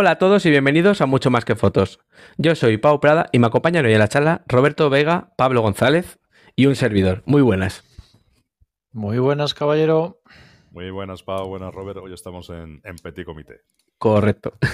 Hola 0.00 0.12
a 0.12 0.18
todos 0.18 0.46
y 0.46 0.50
bienvenidos 0.50 1.02
a 1.02 1.06
Mucho 1.06 1.30
Más 1.30 1.44
que 1.44 1.56
Fotos. 1.56 2.00
Yo 2.38 2.54
soy 2.54 2.78
Pau 2.78 3.00
Prada 3.00 3.28
y 3.32 3.38
me 3.38 3.48
acompañan 3.48 3.84
hoy 3.84 3.92
en 3.92 3.98
la 3.98 4.08
charla 4.08 4.44
Roberto 4.48 4.88
Vega, 4.88 5.34
Pablo 5.36 5.60
González 5.60 6.18
y 6.56 6.64
un 6.64 6.74
servidor. 6.74 7.22
Muy 7.26 7.42
buenas. 7.42 7.84
Muy 8.92 9.18
buenas, 9.18 9.52
caballero. 9.52 10.22
Muy 10.70 10.90
buenas, 10.90 11.22
Pau. 11.22 11.48
Buenas, 11.48 11.74
Robert. 11.74 11.98
Hoy 11.98 12.14
estamos 12.14 12.48
en, 12.48 12.80
Petit 13.02 13.26
Comité. 13.26 13.60
Correcto. 13.98 14.54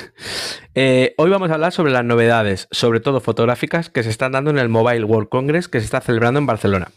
Eh, 0.79 1.15
hoy 1.17 1.31
vamos 1.31 1.51
a 1.51 1.55
hablar 1.55 1.73
sobre 1.73 1.91
las 1.91 2.05
novedades, 2.05 2.69
sobre 2.71 3.01
todo 3.01 3.21
fotográficas, 3.21 3.89
que 3.89 4.03
se 4.03 4.11
están 4.11 4.33
dando 4.33 4.51
en 4.51 4.59
el 4.59 4.69
Mobile 4.69 5.05
World 5.05 5.31
Congress 5.31 5.69
que 5.69 5.79
se 5.79 5.87
está 5.87 6.03
celebrando 6.03 6.39
en 6.39 6.45
Barcelona. 6.45 6.89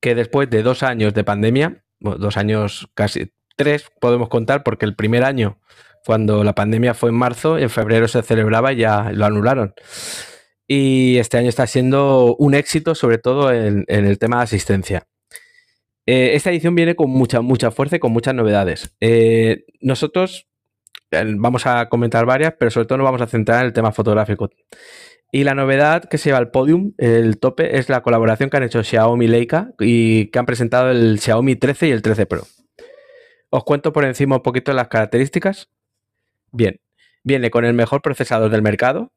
Que 0.00 0.14
después 0.14 0.48
de 0.48 0.62
dos 0.62 0.84
años 0.84 1.14
de 1.14 1.24
pandemia, 1.24 1.82
dos 1.98 2.36
años 2.36 2.88
casi 2.94 3.32
tres 3.56 3.90
podemos 4.00 4.28
contar, 4.28 4.62
porque 4.62 4.86
el 4.86 4.94
primer 4.94 5.24
año 5.24 5.58
cuando 6.08 6.42
la 6.42 6.54
pandemia 6.54 6.94
fue 6.94 7.10
en 7.10 7.16
marzo, 7.16 7.58
en 7.58 7.68
febrero 7.68 8.08
se 8.08 8.22
celebraba 8.22 8.72
y 8.72 8.76
ya 8.76 9.12
lo 9.12 9.26
anularon. 9.26 9.74
Y 10.66 11.18
este 11.18 11.36
año 11.36 11.50
está 11.50 11.66
siendo 11.66 12.34
un 12.36 12.54
éxito, 12.54 12.94
sobre 12.94 13.18
todo 13.18 13.52
en, 13.52 13.84
el 13.88 14.18
tema 14.18 14.38
de 14.38 14.44
asistencia. 14.44 15.06
Eh, 16.06 16.30
esta 16.32 16.48
edición 16.48 16.74
viene 16.74 16.96
con 16.96 17.10
mucha, 17.10 17.42
mucha 17.42 17.70
fuerza 17.70 17.96
y 17.96 17.98
con 17.98 18.10
muchas 18.10 18.34
novedades. 18.34 18.96
Eh, 19.00 19.66
nosotros 19.82 20.48
vamos 21.12 21.66
a 21.66 21.90
comentar 21.90 22.24
varias, 22.24 22.54
pero 22.58 22.70
sobre 22.70 22.86
todo 22.86 22.96
nos 22.96 23.04
vamos 23.04 23.20
a 23.20 23.26
centrar 23.26 23.60
en 23.60 23.66
el 23.66 23.74
tema 23.74 23.92
fotográfico. 23.92 24.48
Y 25.30 25.44
la 25.44 25.54
novedad 25.54 26.04
que 26.04 26.16
se 26.16 26.30
lleva 26.30 26.38
al 26.38 26.50
podium, 26.50 26.94
el 26.96 27.38
tope, 27.38 27.76
es 27.76 27.90
la 27.90 28.00
colaboración 28.00 28.48
que 28.48 28.56
han 28.56 28.62
hecho 28.62 28.82
Xiaomi 28.82 29.26
y 29.26 29.28
Leica 29.28 29.74
y 29.78 30.30
que 30.30 30.38
han 30.38 30.46
presentado 30.46 30.90
el 30.90 31.20
Xiaomi 31.20 31.56
13 31.56 31.88
y 31.88 31.90
el 31.90 32.00
13 32.00 32.24
Pro. 32.24 32.44
Os 33.50 33.64
cuento 33.64 33.92
por 33.92 34.06
encima 34.06 34.36
un 34.36 34.42
poquito 34.42 34.72
las 34.72 34.88
características. 34.88 35.68
Bien, 36.52 36.80
viene 37.22 37.50
con 37.50 37.64
el 37.64 37.74
mejor 37.74 38.02
procesador 38.02 38.50
del 38.50 38.62
mercado, 38.62 39.12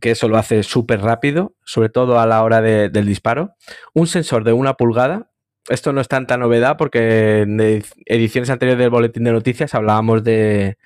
que 0.00 0.10
eso 0.10 0.28
lo 0.28 0.36
hace 0.36 0.62
súper 0.62 1.00
rápido, 1.00 1.54
sobre 1.64 1.88
todo 1.88 2.18
a 2.18 2.26
la 2.26 2.42
hora 2.42 2.60
del 2.60 3.06
disparo. 3.06 3.54
Un 3.94 4.06
sensor 4.06 4.44
de 4.44 4.52
una 4.52 4.74
pulgada. 4.74 5.30
Esto 5.68 5.92
no 5.92 6.00
es 6.00 6.08
tanta 6.08 6.36
novedad 6.36 6.76
porque 6.76 7.42
en 7.42 7.60
ediciones 8.06 8.50
anteriores 8.50 8.80
del 8.80 8.90
boletín 8.90 9.24
de 9.24 9.32
noticias 9.32 9.74
hablábamos 9.74 10.24
de... 10.24 10.76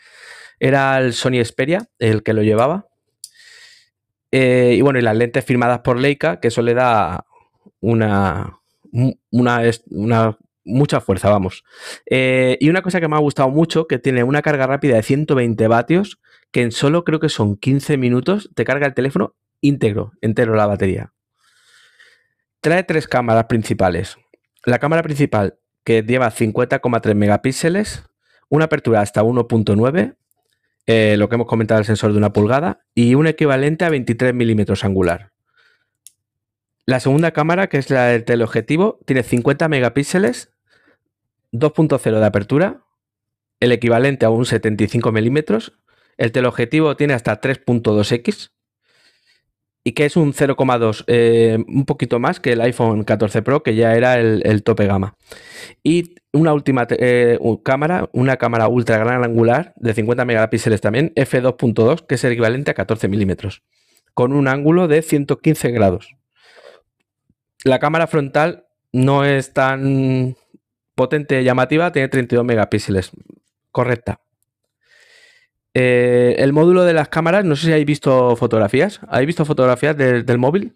Era 0.58 0.98
el 0.98 1.12
Sony 1.12 1.42
Xperia 1.44 1.86
el 1.98 2.22
que 2.22 2.34
lo 2.34 2.42
llevaba. 2.42 2.86
Eh, 4.32 4.74
y 4.76 4.82
bueno, 4.82 4.98
y 4.98 5.02
las 5.02 5.16
lentes 5.16 5.44
firmadas 5.44 5.80
por 5.80 5.98
Leica, 5.98 6.40
que 6.40 6.48
eso 6.48 6.60
le 6.60 6.74
da 6.74 7.24
una, 7.80 8.58
una, 9.30 9.60
una 9.90 10.38
mucha 10.66 11.00
fuerza, 11.00 11.30
vamos. 11.30 11.64
Eh, 12.04 12.58
y 12.60 12.68
una 12.68 12.82
cosa 12.82 13.00
que 13.00 13.08
me 13.08 13.16
ha 13.16 13.20
gustado 13.20 13.48
mucho, 13.48 13.86
que 13.86 13.98
tiene 13.98 14.24
una 14.24 14.42
carga 14.42 14.66
rápida 14.66 14.96
de 14.96 15.02
120 15.02 15.68
vatios, 15.68 16.20
que 16.50 16.62
en 16.62 16.72
solo 16.72 17.04
creo 17.04 17.20
que 17.20 17.28
son 17.28 17.56
15 17.56 17.96
minutos 17.96 18.50
te 18.54 18.64
carga 18.64 18.86
el 18.86 18.94
teléfono 18.94 19.34
íntegro, 19.60 20.12
entero 20.20 20.54
la 20.54 20.66
batería. 20.66 21.12
Trae 22.60 22.82
tres 22.82 23.08
cámaras 23.08 23.44
principales. 23.44 24.16
La 24.64 24.78
cámara 24.78 25.02
principal, 25.02 25.58
que 25.84 26.02
lleva 26.02 26.30
50,3 26.30 27.14
megapíxeles, 27.14 28.04
una 28.48 28.66
apertura 28.66 29.00
hasta 29.00 29.22
1.9, 29.22 30.16
eh, 30.86 31.16
lo 31.16 31.28
que 31.28 31.34
hemos 31.34 31.46
comentado, 31.46 31.80
el 31.80 31.86
sensor 31.86 32.12
de 32.12 32.18
una 32.18 32.32
pulgada, 32.32 32.84
y 32.94 33.14
un 33.14 33.26
equivalente 33.26 33.84
a 33.84 33.90
23 33.90 34.34
milímetros 34.34 34.84
angular. 34.84 35.32
La 36.84 37.00
segunda 37.00 37.32
cámara, 37.32 37.68
que 37.68 37.78
es 37.78 37.90
la 37.90 38.06
del 38.06 38.24
teleobjetivo, 38.24 39.00
tiene 39.04 39.24
50 39.24 39.68
megapíxeles 39.68 40.52
2.0 41.58 42.18
de 42.18 42.26
apertura, 42.26 42.84
el 43.60 43.72
equivalente 43.72 44.26
a 44.26 44.30
un 44.30 44.44
75 44.46 45.12
milímetros. 45.12 45.72
El 46.16 46.32
teleobjetivo 46.32 46.96
tiene 46.96 47.14
hasta 47.14 47.40
3.2x 47.40 48.50
y 49.86 49.92
que 49.92 50.04
es 50.04 50.16
un 50.16 50.32
0,2, 50.32 51.04
eh, 51.06 51.58
un 51.68 51.84
poquito 51.84 52.18
más 52.18 52.40
que 52.40 52.54
el 52.54 52.60
iPhone 52.60 53.04
14 53.04 53.42
Pro, 53.42 53.62
que 53.62 53.76
ya 53.76 53.94
era 53.94 54.18
el, 54.18 54.62
tope 54.64 54.84
gama. 54.84 55.14
Y 55.84 56.16
una 56.32 56.52
última 56.52 56.88
eh, 56.90 57.38
cámara, 57.62 58.10
una 58.12 58.36
cámara 58.36 58.66
ultra 58.66 58.98
gran 58.98 59.22
angular 59.22 59.74
de 59.76 59.94
50 59.94 60.24
megapíxeles 60.24 60.80
también, 60.80 61.12
f2.2, 61.14 62.04
que 62.04 62.16
es 62.16 62.24
el 62.24 62.32
equivalente 62.32 62.72
a 62.72 62.74
14 62.74 63.06
milímetros, 63.06 63.62
con 64.12 64.32
un 64.32 64.48
ángulo 64.48 64.88
de 64.88 65.02
115 65.02 65.70
grados. 65.70 66.16
La 67.62 67.78
cámara 67.78 68.08
frontal 68.08 68.66
no 68.90 69.24
es 69.24 69.52
tan 69.52 70.34
potente, 70.96 71.44
llamativa, 71.44 71.92
tiene 71.92 72.08
32 72.08 72.44
megapíxeles. 72.44 73.12
Correcta. 73.70 74.20
Eh, 75.74 76.36
el 76.38 76.54
módulo 76.54 76.84
de 76.84 76.94
las 76.94 77.08
cámaras, 77.08 77.44
no 77.44 77.54
sé 77.54 77.66
si 77.66 77.72
habéis 77.72 77.86
visto 77.86 78.34
fotografías. 78.34 78.98
¿Habéis 79.08 79.26
visto 79.26 79.44
fotografías 79.44 79.96
del 79.96 80.38
móvil? 80.38 80.74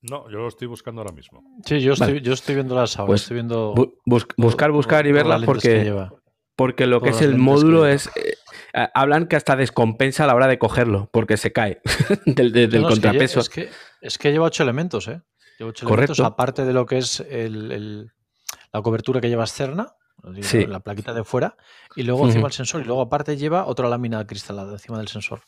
No, 0.00 0.30
yo 0.30 0.38
lo 0.38 0.48
estoy 0.48 0.68
buscando 0.68 1.02
ahora 1.02 1.12
mismo. 1.12 1.42
Sí, 1.66 1.80
yo 1.80 1.92
estoy, 1.92 2.20
yo 2.20 2.32
estoy 2.32 2.54
viendo 2.54 2.74
las 2.74 2.96
ahora. 2.98 3.08
Pues 3.08 3.22
estoy 3.22 3.34
viendo 3.34 3.74
buscar, 4.36 4.70
buscar 4.70 5.06
y 5.08 5.12
verlas 5.12 5.42
porque, 5.44 5.92
porque 6.54 6.86
lo 6.86 7.02
que 7.02 7.10
es 7.10 7.20
el 7.20 7.36
módulo 7.36 7.84
es... 7.86 8.08
Eh, 8.14 8.36
hablan 8.94 9.26
que 9.26 9.34
hasta 9.34 9.56
descompensa 9.56 10.22
a 10.22 10.26
la 10.28 10.36
hora 10.36 10.46
de 10.46 10.60
cogerlo 10.60 11.10
porque 11.12 11.36
se 11.36 11.52
cae 11.52 11.80
del, 12.26 12.82
contrapeso. 12.82 13.40
Es 13.40 13.48
que, 13.48 13.68
es 14.00 14.18
que, 14.18 14.30
lleva 14.30 14.46
ocho 14.46 14.62
elementos, 14.62 15.08
¿eh? 15.08 15.20
Lleva 15.58 15.70
ocho 15.70 15.88
elementos, 15.88 16.20
aparte 16.20 16.64
de 16.64 16.72
lo 16.72 16.86
que 16.86 16.98
es 16.98 17.18
el 17.28 18.12
la 18.72 18.82
cobertura 18.82 19.20
que 19.20 19.28
lleva 19.28 19.44
externa, 19.44 19.94
la 20.22 20.80
plaquita 20.80 21.14
de 21.14 21.24
fuera, 21.24 21.56
y 21.96 22.02
luego 22.02 22.26
encima 22.26 22.46
el 22.46 22.52
sensor, 22.52 22.82
y 22.82 22.84
luego 22.84 23.02
aparte 23.02 23.36
lleva 23.36 23.66
otra 23.66 23.88
lámina 23.88 24.26
cristalada 24.26 24.72
encima 24.72 24.98
del 24.98 25.08
sensor. 25.08 25.40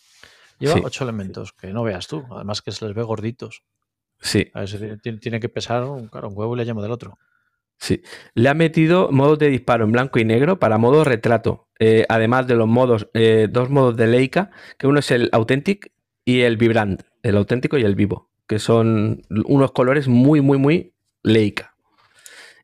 Lleva 0.59 0.81
ocho 0.85 1.05
elementos, 1.05 1.53
que 1.53 1.73
no 1.73 1.83
veas 1.83 2.07
tú, 2.07 2.25
además 2.31 2.63
que 2.63 2.73
se 2.73 2.87
les 2.87 2.95
ve 2.95 3.03
gorditos. 3.03 3.63
Sí. 4.21 4.51
tiene, 5.21 5.41
que 5.41 5.49
pesar 5.49 5.85
claro, 6.11 6.29
un 6.29 6.39
huevo 6.39 6.55
y 6.55 6.59
le 6.59 6.65
llamo 6.65 6.81
del 6.81 6.93
otro. 6.93 7.19
Sí. 7.79 8.01
Le 8.35 8.49
ha 8.49 8.55
metido 8.55 9.11
modos 9.11 9.41
de 9.41 9.49
disparo 9.49 9.85
en 9.85 9.91
blanco 9.91 10.21
y 10.21 10.25
negro 10.25 10.61
para 10.61 10.79
modo 10.79 11.03
retrato. 11.03 11.67
Eh, 11.81 12.07
además 12.09 12.47
de 12.47 12.55
los 12.55 12.69
modos, 12.69 13.09
eh, 13.13 13.49
dos 13.51 13.71
modos 13.71 13.97
de 13.97 14.07
Leica, 14.07 14.51
que 14.79 14.87
uno 14.87 15.01
es 15.01 15.11
el 15.11 15.29
Authentic 15.33 15.91
y 16.25 16.43
el 16.43 16.57
Vibrant, 16.57 17.03
el 17.25 17.37
auténtico 17.37 17.79
y 17.79 17.83
el 17.83 17.97
vivo, 17.97 18.31
que 18.47 18.61
son 18.61 19.23
unos 19.29 19.73
colores 19.73 20.07
muy, 20.07 20.41
muy, 20.41 20.59
muy 20.59 20.95
Leica. 21.25 21.72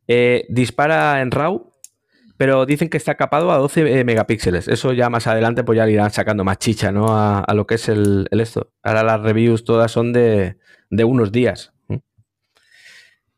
Eh, 0.09 0.47
dispara 0.49 1.21
en 1.21 1.31
RAW, 1.31 1.75
pero 2.39 2.65
dicen 2.65 2.89
que 2.89 2.97
está 2.97 3.17
capado 3.17 3.53
a 3.53 3.59
12 3.59 4.01
eh, 4.01 4.05
megapíxeles. 4.05 4.69
Eso 4.69 4.93
ya 4.95 5.11
más 5.11 5.27
adelante 5.27 5.65
pues 5.65 5.77
ya 5.77 5.89
irán 5.89 6.11
sacando 6.11 6.45
más 6.45 6.59
chicha, 6.59 6.91
¿no? 6.91 7.09
A, 7.11 7.45
lo 7.55 7.67
que 7.67 7.75
es 7.75 7.89
el, 7.89 8.27
esto. 8.31 8.73
Ahora 8.83 9.03
las 9.03 9.21
reviews 9.21 9.65
todas 9.65 9.93
son 9.93 10.13
de, 10.13 10.57
unos 10.91 11.31
días. 11.31 11.75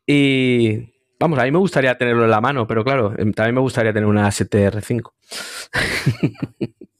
Y 0.07 0.93
vamos, 1.19 1.39
a 1.39 1.43
mí 1.43 1.51
me 1.51 1.57
gustaría 1.57 1.97
tenerlo 1.97 2.23
en 2.25 2.31
la 2.31 2.41
mano, 2.41 2.67
pero 2.67 2.83
claro, 2.83 3.13
em, 3.17 3.33
también 3.33 3.55
me 3.55 3.61
gustaría 3.61 3.91
tener 3.91 4.07
una 4.07 4.27
STR5. 4.27 5.11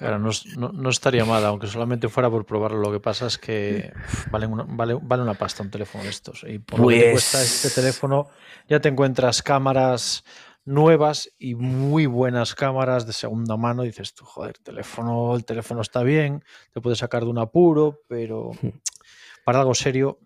Claro, 0.00 0.18
no, 0.18 0.88
estaría 0.88 1.26
mal, 1.26 1.44
aunque 1.44 1.66
solamente 1.66 2.08
fuera 2.08 2.30
por 2.30 2.46
probarlo. 2.46 2.78
Lo 2.80 2.90
que 2.90 3.00
pasa 3.00 3.26
es 3.26 3.36
que 3.36 3.92
vale 4.30 4.46
una, 4.46 4.64
vale, 4.66 4.94
vale 4.94 5.22
una 5.22 5.34
pasta 5.34 5.62
un 5.62 5.70
teléfono 5.70 6.04
de 6.04 6.08
estos. 6.08 6.42
Y 6.48 6.58
por 6.58 6.80
lo 6.80 6.88
que 6.88 7.12
cuesta 7.12 7.36
pues 7.36 7.64
este 7.64 7.82
teléfono, 7.82 8.30
ya 8.66 8.80
te 8.80 8.88
encuentras 8.88 9.42
cámaras 9.42 10.24
nuevas 10.64 11.30
y 11.38 11.54
muy 11.54 12.06
buenas 12.06 12.54
cámaras 12.54 13.06
de 13.06 13.12
segunda 13.12 13.58
mano. 13.58 13.82
dices 13.82 14.14
tú, 14.14 14.24
joder, 14.24 14.56
teléfono, 14.56 15.36
el 15.36 15.44
teléfono 15.44 15.82
está 15.82 16.02
bien, 16.02 16.42
te 16.72 16.80
puedes 16.80 17.00
sacar 17.00 17.24
de 17.24 17.28
un 17.28 17.38
apuro, 17.38 18.00
pero 18.08 18.52
para 19.44 19.60
algo 19.60 19.74
serio, 19.74 20.18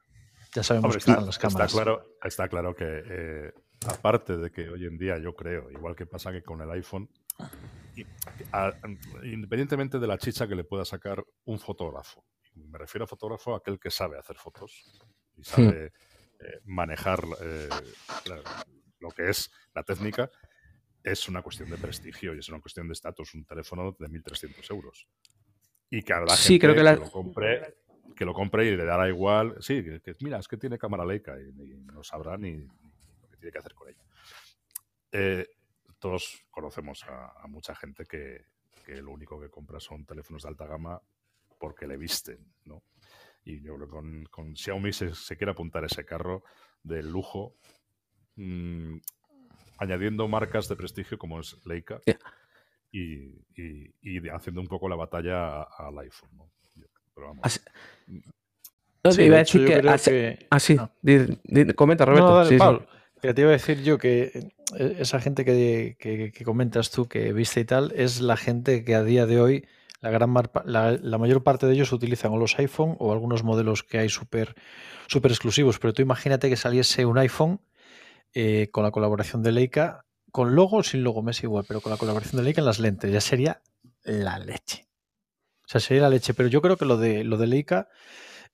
ya 0.55 0.63
sabemos 0.63 0.93
que 0.93 0.99
están 0.99 1.27
las 1.27 1.37
cámaras. 1.37 1.73
Está 1.73 1.83
claro, 1.83 2.07
está 2.23 2.49
claro 2.49 2.77
que, 2.77 2.85
eh, 2.87 3.53
aparte 3.89 4.37
de 4.37 4.53
que 4.53 4.69
hoy 4.69 4.87
en 4.87 4.99
día 4.99 5.19
yo 5.19 5.35
creo, 5.35 5.69
igual 5.73 5.97
que 5.97 6.07
pasa 6.07 6.31
que 6.31 6.45
con 6.45 6.61
el 6.61 6.71
iPhone, 6.71 7.09
independientemente 9.25 9.99
de 9.99 10.07
la 10.07 10.19
chicha 10.19 10.47
que 10.47 10.55
le 10.55 10.65
pueda 10.65 10.85
sacar 10.85 11.25
un 11.45 11.59
fotógrafo. 11.59 12.25
Me 12.55 12.79
refiero 12.79 13.05
a 13.05 13.09
fotógrafo 13.09 13.55
aquel 13.55 13.79
que 13.79 13.91
sabe 13.91 14.19
hacer 14.19 14.37
fotos 14.37 14.85
y 15.37 15.41
hmm. 15.41 15.45
sabe 15.45 15.87
eh, 15.87 16.61
manejar 16.65 17.25
eh, 17.41 17.69
lo 19.01 19.11
que 19.11 19.31
es 19.31 19.51
la 19.75 19.83
técnica. 19.83 20.31
Es 21.03 21.29
una 21.29 21.43
cuestión 21.43 21.69
de 21.71 21.77
prestigio 21.77 22.35
y 22.35 22.39
es 22.39 22.49
una 22.49 22.61
cuestión 22.61 22.87
de 22.89 22.95
estatus. 22.95 23.35
Un 23.35 23.45
teléfono 23.45 23.95
de 23.99 24.09
1.300 24.09 24.71
euros. 24.71 25.07
Y 25.91 26.03
que 26.03 26.13
a 26.13 26.21
la 26.21 26.35
sí, 26.35 26.59
creo 26.59 26.75
que, 26.75 26.83
lo 26.83 27.11
compre 27.11 27.77
que 28.15 28.25
lo 28.25 28.33
compre 28.33 28.67
y 28.67 28.77
le 28.77 28.85
dará 28.85 29.09
igual. 29.09 29.57
Sí, 29.61 29.83
que, 29.83 30.15
mira, 30.21 30.39
es 30.39 30.49
que 30.49 30.57
tiene 30.57 30.79
cámara 30.79 31.05
Leica 31.05 31.35
y, 31.41 31.53
no 31.93 32.03
sabrá 32.03 32.37
ni, 32.37 32.57
lo 32.57 33.29
que 33.31 33.37
tiene 33.37 33.53
que 33.53 33.59
hacer 33.59 33.75
con 33.75 33.89
ella. 33.89 34.05
Eh, 35.13 35.47
todos 36.05 36.45
conocemos 36.51 37.03
a, 37.09 37.47
mucha 37.49 37.75
gente 37.75 38.05
que, 38.05 38.45
lo 39.01 39.11
único 39.11 39.41
que 39.41 39.49
compra 39.49 39.81
son 39.81 40.05
teléfonos 40.05 40.43
de 40.43 40.51
alta 40.51 40.67
gama 40.67 41.01
porque 41.59 41.87
le 41.87 41.97
visten, 41.97 42.37
¿no? 42.67 42.83
Y 43.43 43.63
yo 43.63 43.75
creo 43.77 43.87
que 43.87 43.91
con, 43.91 44.25
con 44.27 44.55
Xiaomi 44.55 44.93
se, 44.93 45.37
quiere 45.39 45.53
apuntar 45.53 45.83
ese 45.83 46.05
carro 46.05 46.45
de 46.83 47.03
lujo, 47.03 47.57
mm, 48.37 48.99
añadiendo 49.79 50.29
marcas 50.29 50.69
de 50.69 50.77
prestigio 50.77 51.17
como 51.17 51.41
es 51.41 51.57
Leica. 51.65 52.03
y, 52.93 54.29
haciendo 54.29 54.61
un 54.61 54.69
poco 54.69 54.91
la 54.91 54.97
batalla 54.97 55.63
al 55.63 55.99
iPhone. 56.01 56.37
¿no? 56.37 56.51
Pero 57.15 57.29
vamos. 57.29 57.41
Así, 57.45 57.61
no, 59.03 59.11
te 59.11 59.25
iba 59.25 59.37
a 59.37 59.39
decir 59.39 59.67
que, 59.67 60.47
así, 60.51 60.77
ah, 60.77 60.91
ah. 60.91 61.73
comenta 61.75 62.05
Roberto. 62.05 62.87
te 63.23 63.41
iba 63.41 63.49
a 63.49 63.53
decir 63.53 63.83
yo 63.83 63.97
que 63.97 64.54
esa 64.79 65.21
gente 65.21 65.45
que, 65.45 65.97
que, 65.99 66.45
comentas 66.45 66.91
tú, 66.91 67.07
que 67.07 67.33
viste 67.33 67.61
y 67.61 67.65
tal, 67.65 67.93
es 67.97 68.21
la 68.21 68.37
gente 68.37 68.85
que 68.85 68.95
a 68.95 69.03
día 69.03 69.27
de 69.27 69.41
hoy, 69.41 69.67
la, 70.01 70.11
gran 70.11 70.35
la 70.65 71.19
mayor 71.19 71.43
parte 71.43 71.67
de 71.67 71.75
ellos 71.75 71.93
utilizan 71.93 72.33
o 72.33 72.37
los 72.37 72.59
iPhone 72.59 72.97
o 72.99 73.13
algunos 73.13 73.43
modelos 73.43 73.83
que 73.83 73.99
hay 73.99 74.09
súper 74.09 74.55
super 75.07 75.31
exclusivos. 75.31 75.79
Pero 75.79 75.93
tú 75.93 76.03
imagínate 76.03 76.49
que 76.49 76.57
saliese 76.57 77.07
un 77.07 77.19
iPhone 77.19 77.61
eh, 78.33 78.69
con 78.71 78.85
la 78.85 78.91
colaboración 78.91 79.43
de 79.43 79.53
Leica 79.53 80.05
con 80.31 80.57
logo 80.57 80.79
o 80.79 80.83
sin 80.83 81.05
logo, 81.05 81.23
me 81.23 81.31
es 81.31 81.45
igual, 81.45 81.65
pero 81.67 81.81
con 81.81 81.93
la 81.93 81.97
colaboración 81.97 82.39
de 82.39 82.45
Leica 82.45 82.61
en 82.61 82.67
las 82.67 82.81
lentes, 82.81 83.13
ya 83.13 83.21
sería 83.21 83.63
la 84.03 84.41
leche. 84.41 84.89
O 85.65 85.69
sea, 85.69 85.81
sería 85.81 86.03
la 86.03 86.11
leche. 86.11 86.35
Pero 86.35 86.49
yo 86.49 86.61
creo 86.61 86.77
que 86.77 86.85
lo 86.85 86.97
de, 86.97 87.23
lo 87.23 87.37
de 87.37 87.47
Leica 87.47 87.89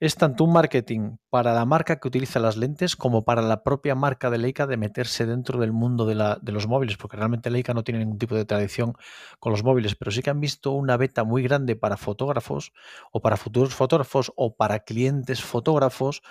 es 0.00 0.16
tanto 0.16 0.44
un 0.44 0.52
marketing 0.54 1.18
para 1.28 1.52
la 1.52 1.66
marca 1.66 2.00
que 2.00 2.08
utiliza 2.08 2.40
las 2.40 2.56
lentes 2.56 2.96
como 2.96 3.22
para 3.22 3.42
la 3.42 3.62
propia 3.62 3.94
marca 3.94 4.30
de 4.30 4.38
Leica 4.38 4.66
de 4.66 4.78
meterse 4.78 5.26
dentro 5.26 5.60
del 5.60 5.72
mundo 5.72 6.06
de, 6.06 6.14
de, 6.40 6.52
los 6.52 6.66
móviles, 6.66 6.96
porque 6.96 7.18
realmente 7.18 7.50
Leica 7.50 7.74
no 7.74 7.84
tiene 7.84 8.00
ningún 8.00 8.18
tipo 8.18 8.34
de 8.34 8.46
tradición 8.46 8.94
con 9.38 9.52
los 9.52 9.62
móviles, 9.62 9.96
pero 9.96 10.10
sí 10.10 10.22
que 10.22 10.30
han 10.30 10.40
visto 10.40 10.72
una 10.72 10.96
beta 10.96 11.22
muy 11.22 11.42
grande 11.42 11.76
para 11.76 11.98
fotógrafos 11.98 12.72
o 13.12 13.20
para 13.20 13.36
futuros 13.36 13.74
fotógrafos 13.74 14.32
o 14.36 14.56
para 14.56 14.80
clientes 14.80 15.42
fotógrafos 15.42 16.22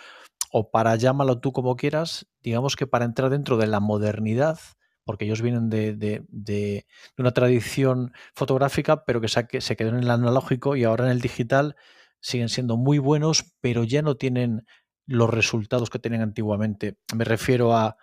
o 0.51 0.71
para 0.71 0.95
llámalo 0.95 1.39
tú 1.39 1.54
como 1.54 1.75
quieras, 1.75 2.25
digamos 2.42 2.75
que 2.75 2.88
para 2.88 3.06
entrar 3.06 3.30
dentro 3.30 3.57
de 3.57 3.68
la 3.68 3.80
modernidad 3.80 4.60
porque 5.04 5.25
ellos 5.25 5.42
vienen 5.42 5.69
de, 5.69 6.86
una 7.18 7.31
tradición 7.31 8.13
fotográfica, 8.36 9.06
pero 9.06 9.21
que 9.21 9.27
se 9.27 9.75
quedó 9.75 9.89
en 9.89 9.95
el 9.95 10.12
analógico 10.12 10.75
y 10.75 10.83
ahora 10.83 11.06
en 11.06 11.12
el 11.12 11.19
digital 11.19 11.75
siguen 12.19 12.50
siendo 12.50 12.77
muy 12.77 12.98
buenos, 12.98 13.54
pero 13.62 13.83
ya 13.83 14.01
no 14.01 14.16
tienen 14.16 14.66
los 15.10 15.30
resultados 15.30 15.89
que 15.89 15.98
tenían 15.98 16.21
antiguamente. 16.21 16.98
Me 17.16 17.25
refiero 17.25 17.75
a, 17.75 17.98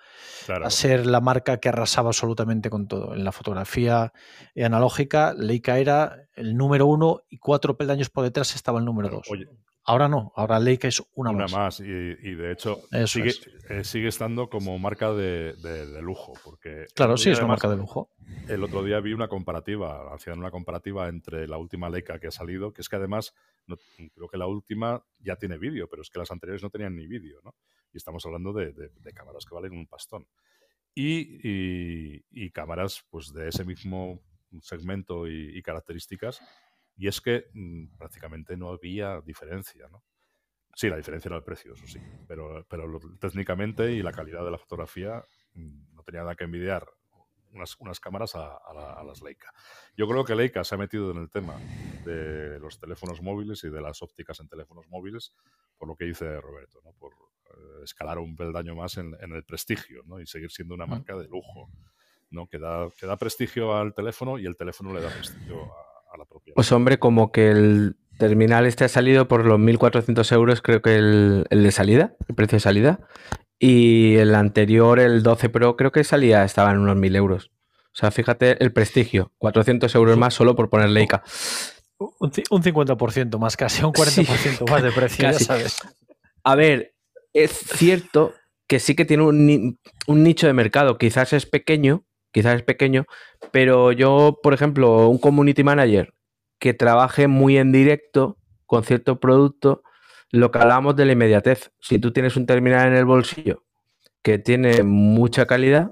ser 0.69 1.07
la 1.07 1.21
marca 1.21 1.59
que 1.59 1.69
arrasaba 1.69 2.09
absolutamente 2.09 2.69
con 2.69 2.89
todo. 2.89 3.15
En 3.15 3.25
la 3.25 3.31
fotografía 3.31 4.13
analógica, 4.57 5.33
Leica 5.33 5.79
era 5.79 6.17
el 6.35 6.57
número 6.57 6.87
uno 6.87 7.23
y 7.29 7.39
cuatro 7.39 7.77
peldaños 7.77 8.11
por 8.11 8.25
detrás 8.25 8.57
estaba 8.57 8.81
el 8.81 8.85
número 8.85 9.09
dos. 9.09 9.29
Ahora 9.89 10.09
no, 10.09 10.33
ahora 10.35 10.59
Leica 10.59 10.89
es 10.89 11.01
una, 11.15 11.31
una 11.31 11.47
más. 11.47 11.79
y, 11.79 11.85
de 11.85 12.51
hecho 12.51 12.83
sigue, 13.07 13.31
eh, 13.69 13.85
sigue, 13.85 14.09
estando 14.09 14.51
como 14.51 14.77
marca 14.81 15.13
de, 15.13 15.55
lujo. 16.03 16.33
Porque 16.45 16.87
claro, 16.93 17.17
sí, 17.17 17.31
es 17.31 17.39
una 17.39 17.47
marca 17.47 17.69
de 17.69 17.77
lujo. 17.77 18.11
El 18.49 18.65
otro 18.65 18.83
día 18.83 18.99
vi 18.99 19.13
una 19.13 19.29
comparativa, 19.29 20.13
hacían 20.13 20.41
una 20.41 20.51
comparativa 20.51 21.09
entre 21.09 21.47
la 21.47 21.59
última 21.59 21.89
Leica 21.89 22.19
que 22.19 22.27
ha 22.27 22.33
salido, 22.33 22.73
que 22.73 22.81
es 22.81 22.89
que 22.89 22.97
además, 22.97 23.33
creo 24.13 24.29
que 24.29 24.37
la 24.37 24.49
última 24.49 25.05
ya 25.21 25.37
tiene 25.37 25.57
vídeo, 25.57 25.89
pero 25.89 26.03
es 26.03 26.11
que 26.11 26.19
las 26.19 26.33
anteriores 26.33 26.65
no 26.65 26.71
tenían 26.71 26.97
ni 26.97 27.07
vídeo, 27.07 27.41
¿no? 27.45 27.55
Y 27.93 27.99
estamos 27.99 28.27
hablando 28.27 28.53
de, 28.53 28.75
cámaras 29.15 29.45
que 29.47 29.55
valen 29.55 29.73
un 29.73 29.87
pastón. 29.87 30.27
Y, 30.97 32.23
y, 32.33 32.51
cámaras 32.51 33.05
pues 33.09 33.33
de 33.33 33.51
ese 33.51 33.65
mismo 33.65 34.21
segmento 34.63 35.29
y 35.29 35.63
características 35.63 36.41
y 36.97 37.09
es 37.09 37.21
que 37.21 37.47
mm, 37.53 37.97
prácticamente 37.97 38.57
no 38.57 38.71
había 38.71 39.21
diferencia, 39.21 39.89
¿no? 39.89 40.03
Sí, 40.75 40.91
la 40.91 40.97
diferencia 40.97 41.31
era 41.31 41.39
el 41.39 41.45
precio, 41.45 41.73
eso 41.73 41.87
sí, 41.87 41.99
pero, 42.29 42.67
pero 42.69 43.01
técnicamente 43.19 43.93
y 43.93 44.03
la 44.03 44.13
calidad 44.13 44.45
de 44.45 44.51
la 44.51 44.59
fotografía 44.59 45.25
mm, 45.55 45.95
no 45.95 46.03
tenía 46.03 46.21
nada 46.21 46.35
que 46.35 46.45
envidiar 46.45 46.87
unas, 47.53 47.77
unas 47.79 47.99
cámaras 47.99 48.35
a, 48.35 49.03
las 49.05 49.23
Leica. 49.23 49.53
Yo 49.97 50.07
creo 50.07 50.25
que 50.25 50.35
Leica 50.35 50.65
se 50.65 50.75
ha 50.75 50.79
metido 50.79 51.11
en 51.11 51.19
el 51.19 51.31
tema 51.31 51.59
de 52.05 52.59
los 52.59 52.79
teléfonos 52.79 53.23
móviles 53.23 53.65
y 53.65 53.71
de 53.71 53.81
las 53.81 54.03
ópticas 54.03 54.39
en 54.41 54.49
teléfonos 54.49 54.87
móviles, 54.89 55.33
por 55.79 55.89
lo 55.89 55.97
que 55.97 56.05
dice 56.05 56.41
Roberto, 56.41 56.81
¿no? 56.85 56.93
por 56.93 57.13
eh, 57.13 57.85
escalar 57.85 58.19
un 58.19 58.37
peldaño 58.37 58.75
más 58.75 58.99
en, 58.99 59.15
el 59.21 59.45
prestigio 59.45 60.03
¿no? 60.05 60.21
y 60.21 60.27
seguir 60.27 60.51
siendo 60.51 60.75
una 60.75 60.87
marca 60.87 61.17
de 61.17 61.27
lujo, 61.29 61.71
¿no? 62.31 62.47
que, 62.49 62.59
da, 62.59 62.89
que 62.99 63.07
da 63.07 63.17
prestigio 63.17 63.75
al 63.75 63.95
teléfono 63.95 64.39
y 64.39 64.47
el 64.47 64.57
teléfono 64.57 64.93
le 64.93 65.01
da 65.01 65.11
prestigio 65.11 65.65
a, 65.65 65.86
pues 66.55 66.73
hombre, 66.73 66.99
como 66.99 67.33
que 67.33 67.51
el 67.51 67.97
terminal 68.19 68.67
este 68.67 68.85
ha 68.85 68.89
salido 68.89 69.29
por 69.29 69.45
los 69.45 69.59
1.400 69.59 70.33
euros, 70.33 70.63
creo 70.63 70.83
que 70.83 70.97
el, 70.97 71.47
de 71.51 71.73
salida, 71.73 72.15
el 72.29 72.35
precio 72.35 72.57
de 72.57 72.61
salida. 72.61 73.01
Y 73.59 74.17
el 74.17 74.35
anterior, 74.35 75.01
el 75.01 75.23
12 75.23 75.49
Pro, 75.49 75.77
creo 75.77 75.93
que 75.93 76.05
salía, 76.05 76.45
estaba 76.45 76.73
en 76.73 76.79
unos 76.79 76.97
1.000 76.97 77.17
euros. 77.17 77.51
O 77.87 77.99
sea, 77.99 78.11
fíjate 78.11 78.63
el 78.63 78.73
prestigio, 78.73 79.33
400 79.39 79.95
euros 79.95 80.19
más 80.19 80.35
solo 80.35 80.55
por 80.55 80.69
poner 80.69 80.91
Leica. 80.91 81.23
Un, 81.99 82.31
50% 82.31 83.39
más, 83.39 83.57
casi 83.57 83.83
un 83.83 83.93
40% 83.93 84.69
más 84.71 84.83
de 84.83 84.93
precio, 84.93 85.23
ya 85.23 85.39
sabes. 85.39 85.79
A 86.45 86.55
ver, 86.55 86.95
es 87.33 87.53
cierto 87.53 88.35
que 88.67 88.81
sí 88.81 88.95
que 88.95 89.07
tiene 89.07 89.23
un, 89.23 89.79
un, 90.07 90.23
nicho 90.23 90.47
de 90.47 90.53
mercado, 90.53 90.99
quizás 90.99 91.33
es 91.33 91.47
pequeño, 91.47 92.05
quizás 92.37 92.57
es 92.57 92.63
pequeño, 92.65 93.07
pero 93.51 93.93
yo, 93.93 94.41
por 94.43 94.53
ejemplo, 94.53 95.09
un 95.09 95.17
community 95.17 95.65
manager 95.65 96.13
que 96.59 96.75
trabaje 96.75 97.29
muy 97.29 97.57
en 97.57 97.73
directo 97.73 98.37
con 98.67 98.85
cierto 98.85 99.19
producto, 99.21 99.83
lo 100.33 100.51
que 100.51 100.59
hablamos 100.59 100.97
de 100.97 101.07
la 101.07 101.13
inmediatez. 101.13 101.71
Si 101.81 101.99
tú 101.99 102.13
tienes 102.13 102.37
un 102.37 102.45
terminal 102.45 102.89
en 102.89 102.95
el 102.95 103.07
bolsillo 103.07 103.65
que 104.21 104.39
tiene 104.39 104.83
mucha 104.83 105.47
calidad, 105.47 105.91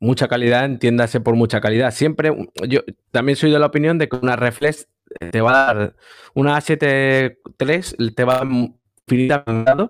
mucha 0.00 0.28
calidad, 0.28 0.66
entiéndase 0.66 1.18
por 1.20 1.34
mucha 1.34 1.62
calidad. 1.62 1.92
Siempre, 1.92 2.30
yo 2.68 2.80
también 3.10 3.36
soy 3.36 3.50
de 3.50 3.58
la 3.58 3.64
opinión 3.64 3.96
de 3.96 4.10
que 4.10 4.16
una 4.16 4.36
reflex 4.36 4.86
te 5.30 5.40
va 5.40 5.70
a 5.70 5.74
dar, 5.74 5.96
una 6.34 6.58
A7 6.58 7.38
III 7.58 8.14
te 8.14 8.24
va 8.24 8.40
a 8.40 8.44
infinitamente 8.44 9.88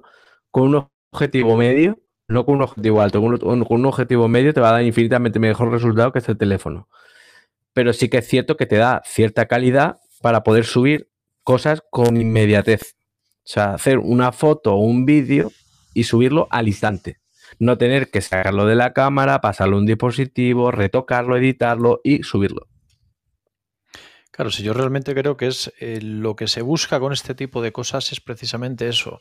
con 0.52 0.68
un 0.68 0.88
objetivo 1.10 1.56
medio 1.56 1.98
no 2.30 2.46
con 2.46 2.56
un 2.56 2.62
objetivo 2.62 3.02
alto, 3.02 3.20
con 3.20 3.66
un, 3.68 3.86
objetivo 3.86 4.28
medio 4.28 4.54
te 4.54 4.60
va 4.60 4.70
a 4.70 4.72
dar 4.72 4.82
infinitamente 4.82 5.38
mejor 5.38 5.70
resultado 5.70 6.12
que 6.12 6.20
este 6.20 6.34
teléfono. 6.34 6.88
Pero 7.72 7.92
sí 7.92 8.08
que 8.08 8.18
es 8.18 8.28
cierto 8.28 8.56
que 8.56 8.66
te 8.66 8.76
da 8.76 9.02
cierta 9.04 9.46
calidad 9.46 9.98
para 10.22 10.42
poder 10.42 10.64
subir 10.64 11.10
cosas 11.42 11.82
con 11.90 12.16
inmediatez. 12.16 12.94
O 13.38 13.52
sea, 13.52 13.74
hacer 13.74 13.98
una 13.98 14.32
foto 14.32 14.74
o 14.74 14.80
un 14.80 15.06
vídeo 15.06 15.50
y 15.92 16.04
subirlo 16.04 16.46
al 16.50 16.68
instante. 16.68 17.18
No 17.58 17.78
tener 17.78 18.10
que 18.10 18.20
sacarlo 18.20 18.64
de 18.64 18.76
la 18.76 18.92
cámara, 18.92 19.40
pasarlo 19.40 19.76
a 19.76 19.80
un 19.80 19.86
dispositivo, 19.86 20.70
retocarlo, 20.70 21.36
editarlo 21.36 22.00
y 22.04 22.22
subirlo. 22.22 22.68
Claro, 24.40 24.50
si 24.52 24.62
yo 24.62 24.72
realmente 24.72 25.14
creo 25.14 25.36
que 25.36 25.48
es 25.48 25.70
eh, 25.80 25.98
lo 26.00 26.34
que 26.34 26.48
se 26.48 26.62
busca 26.62 26.98
con 26.98 27.12
este 27.12 27.34
tipo 27.34 27.60
de 27.60 27.72
cosas 27.72 28.10
es 28.10 28.22
precisamente 28.22 28.88
eso. 28.88 29.20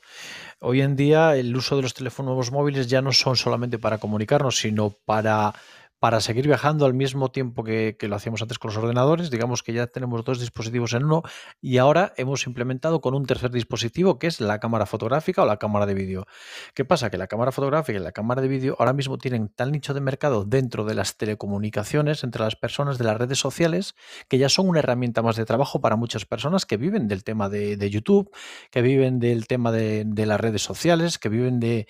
Hoy 0.61 0.79
en 0.79 0.95
día 0.95 1.35
el 1.35 1.53
uso 1.57 1.75
de 1.75 1.81
los 1.81 1.93
teléfonos 1.93 2.53
móviles 2.53 2.87
ya 2.87 3.01
no 3.01 3.11
son 3.11 3.35
solamente 3.35 3.77
para 3.77 3.97
comunicarnos, 3.97 4.59
sino 4.59 4.91
para 4.91 5.53
para 5.99 6.21
seguir 6.21 6.47
viajando 6.47 6.85
al 6.85 6.93
mismo 6.93 7.29
tiempo 7.29 7.63
que, 7.63 7.95
lo 8.01 8.15
hacíamos 8.15 8.41
antes 8.41 8.57
con 8.57 8.69
los 8.69 8.77
ordenadores. 8.77 9.29
Digamos 9.29 9.63
que 9.63 9.73
ya 9.73 9.87
tenemos 9.87 10.23
dos 10.23 10.39
dispositivos 10.39 10.93
en 10.93 11.03
uno 11.03 11.23
y 11.61 11.77
ahora 11.77 12.13
hemos 12.17 12.47
implementado 12.47 13.01
con 13.01 13.13
un 13.13 13.25
tercer 13.25 13.51
dispositivo 13.51 14.17
que 14.17 14.27
es 14.27 14.39
la 14.39 14.59
cámara 14.59 14.85
fotográfica 14.85 15.43
o 15.43 15.45
la 15.45 15.57
cámara 15.57 15.85
de 15.85 15.93
vídeo. 15.93 16.25
¿Qué 16.73 16.85
pasa? 16.85 17.09
Que 17.09 17.17
la 17.17 17.27
cámara 17.27 17.51
fotográfica 17.51 17.99
y 17.99 18.01
la 18.01 18.13
cámara 18.13 18.41
de 18.41 18.47
vídeo 18.47 18.75
ahora 18.79 18.93
mismo 18.93 19.17
tienen 19.17 19.49
tal 19.49 19.71
nicho 19.71 19.93
de 19.93 20.01
mercado 20.01 20.45
dentro 20.45 20.85
de 20.85 20.95
las 20.95 21.17
telecomunicaciones 21.17 22.23
entre 22.23 22.43
las 22.43 22.55
personas 22.55 22.97
de 22.97 23.03
las 23.03 23.17
redes 23.17 23.39
sociales 23.39 23.95
que 24.29 24.37
ya 24.37 24.47
son 24.47 24.69
una 24.69 24.79
herramienta 24.79 25.21
más 25.21 25.35
de 25.35 25.45
trabajo 25.45 25.81
para 25.81 25.97
muchas 25.97 26.25
personas 26.25 26.65
que 26.65 26.77
viven 26.77 27.07
del 27.07 27.23
tema 27.23 27.49
de, 27.49 27.89
YouTube, 27.89 28.31
que 28.71 28.81
viven 28.81 29.19
del 29.19 29.47
tema 29.47 29.71
de, 29.71 30.05
las 30.25 30.39
redes 30.39 30.61
sociales, 30.61 31.17
que 31.17 31.27
viven 31.27 31.59
de, 31.59 31.87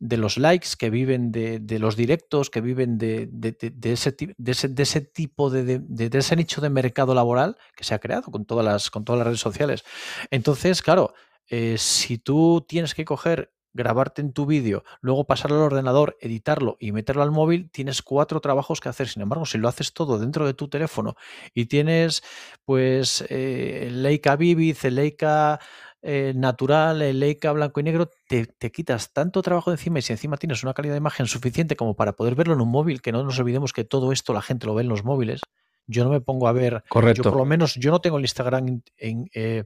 los 0.00 0.38
likes, 0.38 0.70
que 0.78 0.88
viven 0.88 1.30
de, 1.30 1.78
los 1.78 1.96
directos, 1.96 2.48
que 2.48 2.60
viven 2.60 2.96
de 2.98 3.28
de, 3.52 3.92
ese, 3.92 4.16
de, 4.36 4.52
ese, 4.82 5.00
tipo 5.00 5.50
de, 5.50 6.10
ese 6.12 6.36
nicho 6.36 6.60
de 6.60 6.70
mercado 6.70 7.14
laboral 7.14 7.56
que 7.76 7.84
se 7.84 7.94
ha 7.94 7.98
creado 7.98 8.30
con 8.30 8.44
todas 8.44 8.64
las, 8.64 8.90
con 8.90 9.04
todas 9.04 9.18
las 9.18 9.26
redes 9.26 9.40
sociales. 9.40 9.84
Entonces, 10.30 10.82
claro, 10.82 11.14
eh, 11.48 11.76
si 11.78 12.18
tú 12.18 12.64
tienes 12.68 12.94
que 12.94 13.04
coger 13.04 13.52
grabarte 13.72 14.20
en 14.20 14.32
tu 14.32 14.46
vídeo, 14.46 14.82
luego 15.00 15.24
pasarlo 15.24 15.56
al 15.56 15.62
ordenador, 15.62 16.16
editarlo 16.20 16.76
y 16.80 16.92
meterlo 16.92 17.22
al 17.22 17.30
móvil, 17.30 17.70
tienes 17.70 18.02
cuatro 18.02 18.40
trabajos 18.40 18.80
que 18.80 18.88
hacer. 18.88 19.08
Sin 19.08 19.22
embargo, 19.22 19.46
si 19.46 19.58
lo 19.58 19.68
haces 19.68 19.92
todo 19.92 20.18
dentro 20.18 20.46
de 20.46 20.54
tu 20.54 20.68
teléfono 20.68 21.14
y 21.54 21.66
tienes 21.66 22.22
pues 22.64 23.24
eh, 23.28 23.88
Leica 23.92 24.36
Vivid, 24.36 24.76
Leica 24.84 25.60
eh, 26.02 26.32
natural, 26.34 27.02
el 27.02 27.20
Leica 27.20 27.52
blanco 27.52 27.80
y 27.80 27.82
negro, 27.82 28.10
te, 28.26 28.46
quitas 28.70 29.12
tanto 29.12 29.42
trabajo 29.42 29.70
de 29.70 29.74
encima 29.74 29.98
y 29.98 30.02
si 30.02 30.12
encima 30.12 30.38
tienes 30.38 30.62
una 30.62 30.72
calidad 30.72 30.94
de 30.94 30.98
imagen 30.98 31.26
suficiente 31.26 31.76
como 31.76 31.94
para 31.94 32.14
poder 32.14 32.34
verlo 32.34 32.54
en 32.54 32.60
un 32.60 32.70
móvil, 32.70 33.02
que 33.02 33.12
no 33.12 33.22
nos 33.22 33.38
olvidemos 33.38 33.72
que 33.72 33.84
todo 33.84 34.12
esto 34.12 34.32
la 34.32 34.40
gente 34.40 34.66
lo 34.66 34.74
ve 34.74 34.82
en 34.82 34.88
los 34.88 35.04
móviles. 35.04 35.40
Yo 35.86 36.04
no 36.04 36.10
me 36.10 36.20
pongo 36.20 36.46
a 36.46 36.52
ver, 36.52 36.84
Correcto. 36.88 37.22
yo 37.22 37.30
por 37.30 37.38
lo 37.38 37.44
menos 37.44 37.74
yo 37.74 37.90
no 37.90 38.00
tengo 38.00 38.16
el 38.16 38.22
Instagram 38.22 38.80
en, 38.96 39.28
eh, 39.34 39.64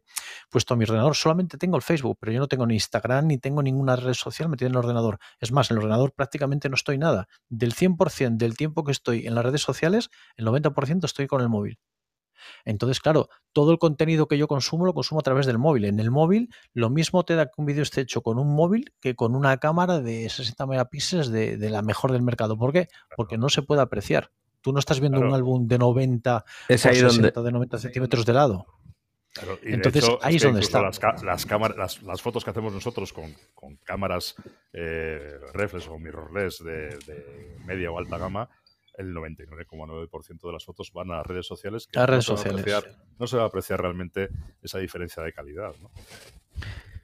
puesto 0.50 0.72
a 0.72 0.76
mi 0.76 0.84
ordenador, 0.84 1.14
solamente 1.14 1.58
tengo 1.58 1.76
el 1.76 1.82
Facebook, 1.82 2.16
pero 2.18 2.32
yo 2.32 2.40
no 2.40 2.48
tengo 2.48 2.66
ni 2.66 2.74
Instagram 2.74 3.26
ni 3.26 3.38
tengo 3.38 3.62
ninguna 3.62 3.94
red 3.94 4.14
social 4.14 4.48
metida 4.48 4.68
en 4.68 4.72
el 4.72 4.78
ordenador. 4.78 5.18
Es 5.38 5.52
más, 5.52 5.70
en 5.70 5.76
el 5.76 5.82
ordenador 5.82 6.12
prácticamente 6.12 6.68
no 6.70 6.76
estoy 6.76 6.96
nada. 6.96 7.28
Del 7.48 7.74
100% 7.74 8.38
del 8.38 8.56
tiempo 8.56 8.84
que 8.84 8.92
estoy 8.92 9.26
en 9.26 9.34
las 9.34 9.44
redes 9.44 9.60
sociales, 9.60 10.08
el 10.36 10.46
90% 10.46 11.04
estoy 11.04 11.26
con 11.26 11.42
el 11.42 11.50
móvil. 11.50 11.78
Entonces, 12.64 13.00
claro, 13.00 13.28
todo 13.52 13.72
el 13.72 13.78
contenido 13.78 14.26
que 14.26 14.38
yo 14.38 14.48
consumo 14.48 14.84
lo 14.86 14.94
consumo 14.94 15.20
a 15.20 15.22
través 15.22 15.46
del 15.46 15.58
móvil. 15.58 15.84
En 15.84 16.00
el 16.00 16.10
móvil, 16.10 16.50
lo 16.72 16.90
mismo 16.90 17.24
te 17.24 17.34
da 17.34 17.46
que 17.46 17.52
un 17.56 17.66
vídeo 17.66 17.82
esté 17.82 18.02
hecho 18.02 18.22
con 18.22 18.38
un 18.38 18.54
móvil 18.54 18.92
que 19.00 19.14
con 19.14 19.34
una 19.34 19.56
cámara 19.58 20.00
de 20.00 20.28
60 20.28 20.66
megapíxeles 20.66 21.30
de, 21.30 21.70
la 21.70 21.82
mejor 21.82 22.12
del 22.12 22.22
mercado. 22.22 22.56
¿Por 22.56 22.72
qué? 22.72 22.88
Porque 23.16 23.38
no 23.38 23.48
se 23.48 23.62
puede 23.62 23.82
apreciar. 23.82 24.30
Tú 24.60 24.72
no 24.72 24.78
estás 24.78 25.00
viendo 25.00 25.20
un 25.20 25.34
álbum 25.34 25.66
de 25.68 25.78
90 25.78 26.44
es 26.68 26.86
ahí 26.86 27.00
donde... 27.00 27.30
de 27.30 27.52
90 27.52 27.78
centímetros 27.78 28.24
de 28.24 28.32
lado. 28.32 28.66
Entonces, 29.62 30.04
ahí 30.22 30.36
es 30.36 30.42
donde 30.42 30.60
está. 30.60 30.80
Las, 30.80 30.98
cámaras, 31.44 32.02
las, 32.02 32.22
fotos 32.22 32.44
que 32.44 32.50
hacemos 32.50 32.72
nosotros 32.72 33.12
con, 33.12 33.34
cámaras 33.82 34.36
eh, 34.72 35.38
reflex 35.52 35.88
o 35.88 35.98
mirrorless 35.98 36.62
de, 36.62 37.56
media 37.64 37.90
o 37.90 37.98
alta 37.98 38.16
gama, 38.16 38.48
el 38.96 39.14
99,9% 39.14 40.46
de 40.46 40.52
las 40.52 40.64
fotos 40.64 40.92
van 40.92 41.10
a 41.10 41.22
redes 41.22 41.46
sociales. 41.46 41.86
Que 41.86 41.98
a 41.98 42.06
redes 42.06 42.24
sociales. 42.24 42.64
no 43.18 43.26
se 43.26 43.36
va 43.36 43.44
a 43.44 43.46
apreciar 43.46 43.80
realmente 43.80 44.28
esa 44.62 44.78
diferencia 44.78 45.22
de 45.22 45.32
calidad. 45.32 45.74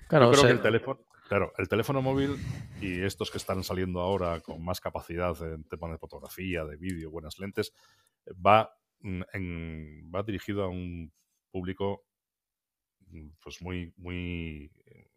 Claro, 0.08 0.30
creo 0.30 0.44
que 0.44 0.50
el 0.50 0.60
teléfono, 0.60 1.00
claro, 1.28 1.52
el 1.58 1.68
teléfono 1.68 2.02
móvil 2.02 2.36
y 2.80 3.02
estos 3.02 3.30
que 3.30 3.38
están 3.38 3.62
saliendo 3.62 4.00
ahora 4.00 4.40
con 4.40 4.64
más 4.64 4.80
capacidad 4.80 5.36
en 5.42 5.64
temas 5.64 5.92
de 5.92 5.98
fotografía, 5.98 6.64
de 6.64 6.76
vídeo, 6.76 7.10
buenas 7.10 7.38
lentes, 7.38 7.72
va, 8.44 8.76
mm, 9.00 9.22
en, 9.32 10.10
va 10.14 10.22
dirigido 10.22 10.64
a 10.64 10.68
un 10.68 11.12
público 11.50 12.04
Mm, 13.12 13.30
pues 13.42 13.60
muy, 13.62 13.92
muy 13.96 14.70
eh, 14.86 15.09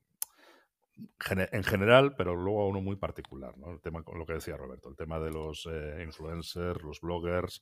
en 1.52 1.64
general, 1.64 2.16
pero 2.16 2.36
luego 2.36 2.64
a 2.64 2.68
uno 2.68 2.82
muy 2.82 2.96
particular, 2.96 3.58
¿no? 3.58 3.72
El 3.72 3.82
tema, 3.82 4.04
lo 4.14 4.26
que 4.26 4.34
decía 4.34 4.58
Roberto, 4.58 4.90
el 4.90 4.96
tema 4.96 5.20
de 5.20 5.32
los 5.32 5.68
eh, 5.72 6.04
influencers, 6.04 6.82
los 6.84 7.02
bloggers, 7.02 7.62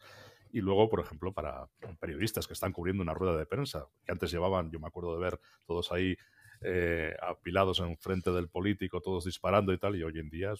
y 0.52 0.60
luego, 0.60 0.90
por 0.90 1.00
ejemplo, 1.00 1.34
para 1.34 1.68
periodistas 2.00 2.46
que 2.46 2.54
están 2.54 2.74
cubriendo 2.74 3.02
una 3.04 3.14
rueda 3.14 3.38
de 3.38 3.46
prensa, 3.46 3.88
que 4.04 4.12
antes 4.12 4.32
llevaban, 4.32 4.70
yo 4.70 4.80
me 4.80 4.88
acuerdo 4.88 5.16
de 5.16 5.22
ver 5.22 5.40
todos 5.66 5.92
ahí 5.92 6.18
eh, 6.62 7.16
apilados 7.22 7.80
en 7.80 7.98
frente 7.98 8.32
del 8.32 8.50
político, 8.50 9.02
todos 9.02 9.26
disparando 9.26 9.72
y 9.74 9.78
tal, 9.78 9.96
y 9.96 10.04
hoy 10.04 10.20
en 10.20 10.30
día 10.30 10.54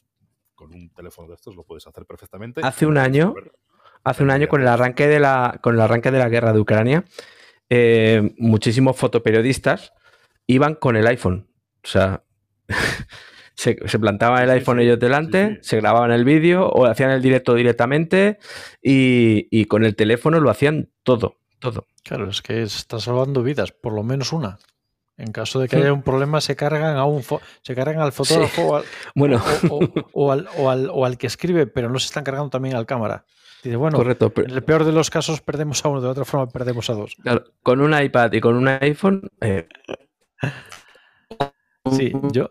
con 0.56 0.74
un 0.74 0.94
teléfono 0.94 1.28
de 1.28 1.36
estos 1.36 1.56
lo 1.56 1.64
puedes 1.64 1.86
hacer 1.88 2.06
perfectamente. 2.06 2.62
Hace 2.64 2.86
un 2.86 2.98
año, 2.98 3.34
hace 4.04 4.24
un 4.24 4.32
año 4.32 4.48
con 4.48 4.62
el 4.62 4.68
arranque 4.68 5.08
de 5.08 5.20
la, 5.20 5.60
con 5.62 5.76
el 5.76 5.82
arranque 5.82 6.12
de 6.12 6.20
la 6.20 6.30
guerra 6.30 6.54
de 6.54 6.60
Ucrania, 6.60 7.04
eh, 7.70 8.34
muchísimos 8.38 8.98
fotoperiodistas 8.98 9.94
iban 10.48 10.76
con 10.76 10.96
el 10.96 11.08
iPhone. 11.08 11.50
O 11.84 11.88
sea, 11.88 12.24
se, 13.56 13.78
se, 13.86 14.00
plantaban 14.00 14.44
el 14.44 14.50
iPhone 14.50 14.80
ellos 14.80 15.00
delante, 15.00 15.60
se 15.62 15.78
grababan 15.78 16.12
el 16.12 16.26
vídeo 16.26 16.68
o 16.68 16.86
hacían 16.86 17.12
el 17.12 17.22
directo 17.22 17.54
directamente 17.54 18.40
y, 18.82 19.66
con 19.66 19.86
el 19.86 19.96
teléfono 19.96 20.40
lo 20.40 20.50
hacían 20.50 20.90
todo, 21.04 21.38
todo. 21.60 21.86
Claro, 22.04 22.30
es 22.30 22.42
que 22.42 22.64
está 22.64 23.00
salvando 23.00 23.44
vidas, 23.44 23.72
por 23.72 23.94
lo 23.94 24.04
menos 24.04 24.34
una. 24.34 24.58
En 25.18 25.32
caso 25.32 25.60
de 25.60 25.68
que 25.68 25.76
haya 25.76 25.94
un 25.94 26.02
problema, 26.02 26.42
se 26.42 26.56
cargan 26.56 26.98
a 26.98 27.06
un 27.06 27.24
se 27.62 27.76
cargan 27.76 28.00
al 28.02 28.12
fotógrafo 28.12 28.62
o, 28.70 28.76
al, 28.78 28.84
bueno. 29.16 29.42
o, 30.14 30.32
al, 30.32 30.48
o, 30.58 31.06
al, 31.06 31.18
que 31.18 31.28
escribe, 31.28 31.68
pero 31.68 31.90
no 31.90 32.00
se 32.00 32.08
están 32.08 32.24
cargando 32.24 32.50
también 32.50 32.76
al 32.76 32.88
cámara 32.88 33.26
bueno, 33.78 33.98
Correcto, 33.98 34.32
en 34.38 34.52
el 34.52 34.64
peor 34.64 34.86
de 34.86 34.92
los 34.92 35.10
casos 35.10 35.42
perdemos 35.42 35.86
a 35.86 35.90
uno, 35.90 36.02
de 36.02 36.08
otra 36.08 36.26
forma 36.26 36.48
perdemos 36.50 36.90
a 36.90 36.94
dos. 36.94 37.16
con 37.62 37.82
un 37.82 38.00
iPad 38.00 38.34
y 38.34 38.42
con 38.42 38.56
un 38.56 38.68
iPhone. 38.68 39.30
Eh, 39.40 39.68
sí, 41.92 42.12
yo. 42.32 42.50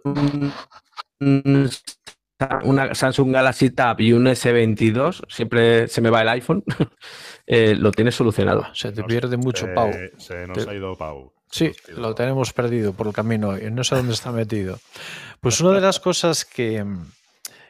Una 2.64 2.94
Samsung 2.94 3.32
Galaxy 3.32 3.70
Tab 3.70 4.00
y 4.00 4.12
un 4.12 4.24
S22, 4.24 5.24
siempre 5.28 5.88
se 5.88 6.00
me 6.00 6.08
va 6.08 6.22
el 6.22 6.28
iPhone, 6.30 6.64
eh, 7.46 7.74
lo 7.74 7.92
tienes 7.92 8.14
solucionado. 8.14 8.66
Se 8.74 8.92
te 8.92 9.02
pierde 9.04 9.36
mucho, 9.36 9.66
Pau. 9.74 9.90
Se 10.16 10.46
nos 10.46 10.66
ha 10.66 10.74
ido 10.74 10.96
Pau. 10.96 11.32
Sí, 11.50 11.72
lo 11.96 12.14
tenemos 12.14 12.52
perdido 12.52 12.92
por 12.92 13.08
el 13.08 13.12
camino 13.12 13.58
y 13.58 13.70
no 13.70 13.84
sé 13.84 13.96
dónde 13.96 14.12
está 14.12 14.30
metido. 14.30 14.78
Pues 15.40 15.60
una 15.60 15.72
de 15.72 15.80
las 15.80 15.98
cosas 15.98 16.44
que, 16.44 16.84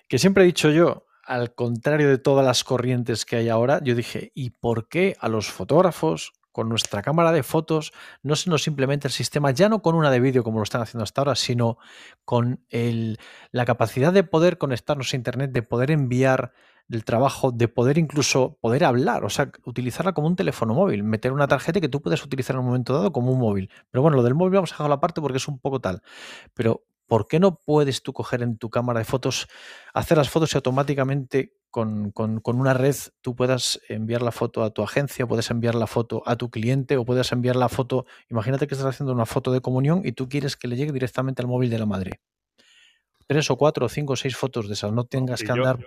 que 0.07 0.19
siempre 0.19 0.45
he 0.45 0.47
dicho 0.47 0.71
yo, 0.71 1.07
al 1.25 1.55
contrario 1.55 2.09
de 2.09 2.19
todas 2.19 2.45
las 2.45 2.63
corrientes 2.63 3.25
que 3.25 3.37
hay 3.37 3.49
ahora, 3.49 3.81
yo 3.83 3.95
dije, 3.95 4.33
¿y 4.35 4.51
por 4.51 4.89
qué 4.89 5.17
a 5.19 5.29
los 5.29 5.51
fotógrafos 5.51 6.33
con 6.61 6.69
nuestra 6.69 7.01
cámara 7.01 7.33
de 7.33 7.43
fotos 7.43 7.91
no 8.23 8.37
se 8.37 8.51
nos 8.51 8.67
implementa 8.67 9.09
el 9.09 9.13
sistema, 9.13 9.51
ya 9.51 9.71
no 9.71 9.81
con 9.81 9.95
una 9.95 10.11
de 10.11 10.21
vídeo 10.21 10.45
como 10.45 10.59
lo 10.59 10.63
están 10.63 10.83
haciendo 10.83 11.05
hasta 11.05 11.23
ahora, 11.23 11.35
sino 11.35 11.79
con 12.27 12.67
la 12.71 13.65
capacidad 13.65 14.13
de 14.13 14.25
poder 14.25 14.59
conectarnos 14.59 15.15
a 15.15 15.17
Internet, 15.17 15.53
de 15.53 15.63
poder 15.63 15.91
enviar 15.91 16.53
el 16.91 17.03
trabajo, 17.07 17.51
de 17.51 17.67
poder 17.67 17.97
incluso 17.97 18.59
poder 18.61 18.85
hablar, 18.85 19.25
o 19.25 19.31
sea, 19.31 19.51
utilizarla 19.65 20.13
como 20.13 20.27
un 20.27 20.37
teléfono 20.37 20.75
móvil, 20.75 21.03
meter 21.03 21.33
una 21.33 21.49
tarjeta 21.49 21.81
que 21.81 21.89
tú 21.89 22.03
puedes 22.03 22.23
utilizar 22.23 22.57
en 22.57 22.61
un 22.61 22.67
momento 22.67 22.93
dado 22.93 23.11
como 23.11 23.33
un 23.33 23.39
móvil. 23.39 23.71
Pero 23.91 24.03
bueno, 24.03 24.19
lo 24.19 24.23
del 24.23 24.35
móvil 24.35 24.57
vamos 24.57 24.73
a 24.73 24.75
dejarlo 24.75 24.93
aparte 24.93 25.23
porque 25.23 25.39
es 25.39 25.49
un 25.49 25.59
poco 25.61 25.81
tal. 25.81 26.03
Pero 26.53 26.85
¿por 27.11 27.27
qué 27.27 27.41
no 27.41 27.57
puedes 27.57 28.05
tú 28.05 28.13
coger 28.13 28.41
en 28.41 28.57
tu 28.57 28.71
cámara 28.71 29.01
de 29.01 29.05
fotos, 29.05 29.49
hacer 29.93 30.17
las 30.17 30.31
fotos 30.31 30.55
y 30.55 30.57
automáticamente 30.57 31.57
con, 31.69 32.13
una 32.45 32.73
red 32.73 32.95
tú 33.21 33.35
puedas 33.35 33.81
enviar 33.89 34.23
la 34.23 34.31
foto 34.31 34.63
a 34.63 34.71
tu 34.71 34.85
agencia, 34.85 35.27
puedes 35.27 35.51
enviar 35.51 35.75
la 35.75 35.89
foto 35.89 36.23
a 36.25 36.37
tu 36.37 36.53
cliente 36.53 36.97
o 36.97 37.05
puedes 37.05 37.33
enviar 37.33 37.57
la 37.57 37.69
foto, 37.69 38.07
imagínate 38.29 38.69
que 38.69 38.75
estás 38.75 38.95
haciendo 38.95 39.13
una 39.13 39.27
foto 39.27 39.51
de 39.51 39.61
comunión 39.61 40.03
y 40.05 40.13
tú 40.13 40.29
quieres 40.29 40.57
que 40.57 40.69
le 40.69 40.77
llegue 40.77 40.93
directamente 40.93 41.43
al 41.43 41.49
móvil 41.49 41.69
de 41.69 41.81
la 41.81 41.87
madre. 41.87 42.21
Tres 43.27 43.51
o 43.51 43.57
cuatro 43.57 43.87
o 43.87 43.89
cinco 43.89 44.13
o 44.13 44.17
seis 44.17 44.37
fotos 44.37 44.69
de 44.69 44.75
esas, 44.75 44.93
no 44.93 45.03
tengas 45.03 45.43
que 45.43 45.51
andar 45.51 45.81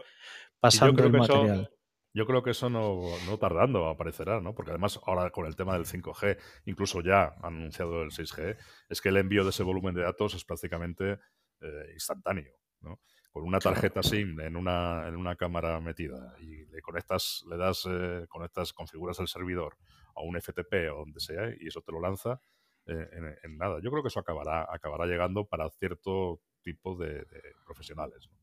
pasando 0.59 1.05
el 1.05 1.13
material. 1.13 1.71
Yo 2.15 2.27
creo 2.27 2.43
que 2.43 2.51
eso 2.51 2.69
no, 2.69 3.01
no, 3.25 3.39
tardando 3.39 3.87
aparecerá, 3.87 4.39
¿no? 4.39 4.53
Porque 4.53 4.69
además 4.69 4.99
ahora 5.05 5.31
con 5.31 5.47
el 5.47 5.55
tema 5.55 5.73
del 5.73 5.85
5G, 5.85 6.37
incluso 6.65 7.01
ya 7.01 7.35
han 7.41 7.55
anunciado 7.55 8.03
el 8.03 8.11
6G, 8.11 8.55
es 8.89 9.01
que 9.01 9.09
el 9.09 9.17
envío 9.17 9.43
de 9.43 9.49
ese 9.49 9.63
volumen 9.63 9.95
de 9.95 10.03
datos 10.03 10.35
es 10.35 10.45
prácticamente 10.45 11.19
eh, 11.61 11.89
instantáneo, 11.93 12.53
¿no? 12.81 12.99
Con 13.31 13.43
una 13.45 13.57
tarjeta 13.57 14.03
SIM 14.03 14.39
en 14.41 14.55
una, 14.55 15.07
en 15.07 15.15
una 15.15 15.35
cámara 15.35 15.79
metida 15.79 16.35
y 16.39 16.65
le 16.67 16.81
conectas, 16.83 17.43
le 17.49 17.57
das, 17.57 17.87
eh, 17.89 18.27
conectas, 18.29 18.73
configuras 18.73 19.19
el 19.19 19.27
servidor 19.27 19.75
a 20.15 20.21
un 20.21 20.39
FTP 20.39 20.91
o 20.93 20.99
donde 20.99 21.19
sea 21.19 21.49
y 21.59 21.67
eso 21.67 21.81
te 21.81 21.91
lo 21.91 21.99
lanza 21.99 22.39
eh, 22.85 23.37
en, 23.43 23.57
nada. 23.57 23.79
Yo 23.81 23.89
creo 23.89 24.03
que 24.03 24.09
eso 24.09 24.19
acabará, 24.19 24.67
acabará 24.71 25.07
llegando 25.07 25.45
para 25.45 25.67
cierto 25.71 26.41
tipo 26.61 26.95
de, 26.95 27.25
de 27.25 27.41
profesionales. 27.65 28.29
¿no? 28.31 28.42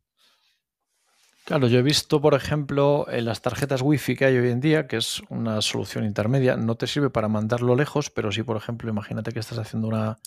Claro, 1.44 1.66
yo 1.66 1.78
he 1.80 1.82
visto, 1.82 2.20
por 2.20 2.34
ejemplo, 2.34 3.06
en 3.10 3.24
las 3.24 3.42
tarjetas 3.42 3.82
Wi-Fi 3.82 4.14
que 4.14 4.24
hay 4.24 4.36
hoy 4.38 4.50
en 4.50 4.60
día, 4.60 4.86
que 4.86 4.96
es 4.98 5.20
una 5.30 5.60
solución 5.62 6.04
intermedia, 6.04 6.56
no 6.56 6.76
te 6.76 6.86
sirve 6.86 7.10
para 7.10 7.28
mandarlo 7.28 7.74
lejos, 7.74 8.08
pero 8.10 8.30
sí, 8.30 8.42
por 8.44 8.56
ejemplo, 8.56 8.88
imagínate 8.88 9.32
que 9.32 9.40
estás 9.40 9.58
haciendo 9.58 9.88
una, 9.88 10.18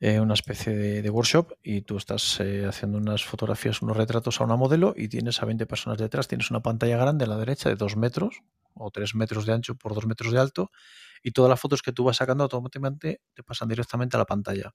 eh, 0.00 0.20
una 0.20 0.34
especie 0.34 0.74
de, 1.02 1.10
workshop 1.10 1.54
y 1.62 1.82
tú 1.82 1.96
estás 1.96 2.38
eh, 2.40 2.66
haciendo 2.66 2.98
unas 2.98 3.24
fotografías, 3.24 3.82
unos 3.82 3.96
retratos 3.96 4.40
a 4.40 4.44
una 4.44 4.56
modelo 4.56 4.94
y 4.96 5.08
tienes 5.08 5.42
a 5.42 5.46
20 5.46 5.66
personas 5.66 5.98
detrás, 5.98 6.28
tienes 6.28 6.50
una 6.50 6.60
pantalla 6.60 6.96
grande 6.98 7.24
a 7.24 7.28
la 7.28 7.36
derecha 7.36 7.68
de 7.68 7.76
2 7.76 7.96
metros 7.96 8.42
o 8.74 8.90
3 8.90 9.14
metros 9.14 9.46
de 9.46 9.54
ancho 9.54 9.74
por 9.76 9.94
2 9.94 10.06
metros 10.06 10.32
de 10.32 10.40
alto 10.40 10.70
y 11.22 11.32
todas 11.32 11.48
las 11.50 11.60
fotos 11.60 11.82
que 11.82 11.92
tú 11.92 12.04
vas 12.04 12.18
sacando 12.18 12.44
automáticamente 12.44 13.22
te 13.34 13.42
pasan 13.42 13.68
directamente 13.68 14.16
a 14.16 14.20
la 14.20 14.26
pantalla. 14.26 14.72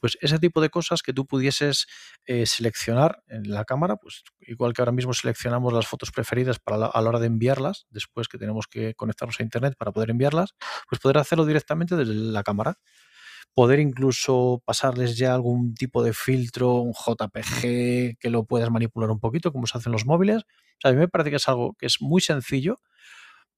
Pues 0.00 0.16
ese 0.20 0.38
tipo 0.38 0.60
de 0.60 0.70
cosas 0.70 1.02
que 1.02 1.12
tú 1.12 1.26
pudieses 1.26 1.86
eh, 2.24 2.46
seleccionar 2.46 3.22
en 3.28 3.50
la 3.50 3.64
cámara, 3.64 3.96
pues 3.96 4.22
igual 4.40 4.72
que 4.72 4.82
ahora 4.82 4.92
mismo 4.92 5.12
seleccionamos 5.12 5.72
las 5.72 5.86
fotos 5.86 6.10
preferidas 6.10 6.58
para 6.58 6.86
a 6.86 7.00
la 7.02 7.08
hora 7.08 7.18
de 7.18 7.26
enviarlas, 7.26 7.86
después 7.90 8.26
que 8.28 8.38
tenemos 8.38 8.66
que 8.66 8.94
conectarnos 8.94 9.38
a 9.38 9.42
internet 9.42 9.74
para 9.78 9.92
poder 9.92 10.10
enviarlas, 10.10 10.54
pues 10.88 11.00
poder 11.00 11.18
hacerlo 11.18 11.44
directamente 11.44 11.96
desde 11.96 12.14
la 12.14 12.42
cámara 12.42 12.78
poder 13.54 13.80
incluso 13.80 14.62
pasarles 14.64 15.16
ya 15.16 15.34
algún 15.34 15.74
tipo 15.74 16.02
de 16.02 16.12
filtro, 16.12 16.74
un 16.76 16.92
JPG, 16.92 18.16
que 18.18 18.30
lo 18.30 18.44
puedas 18.44 18.70
manipular 18.70 19.10
un 19.10 19.18
poquito, 19.20 19.52
como 19.52 19.66
se 19.66 19.78
hacen 19.78 19.92
los 19.92 20.06
móviles. 20.06 20.44
a 20.84 20.90
mí 20.90 20.96
me 20.96 21.08
parece 21.08 21.30
que 21.30 21.36
es 21.36 21.48
algo 21.48 21.74
que 21.78 21.86
es 21.86 22.00
muy 22.00 22.20
sencillo 22.20 22.76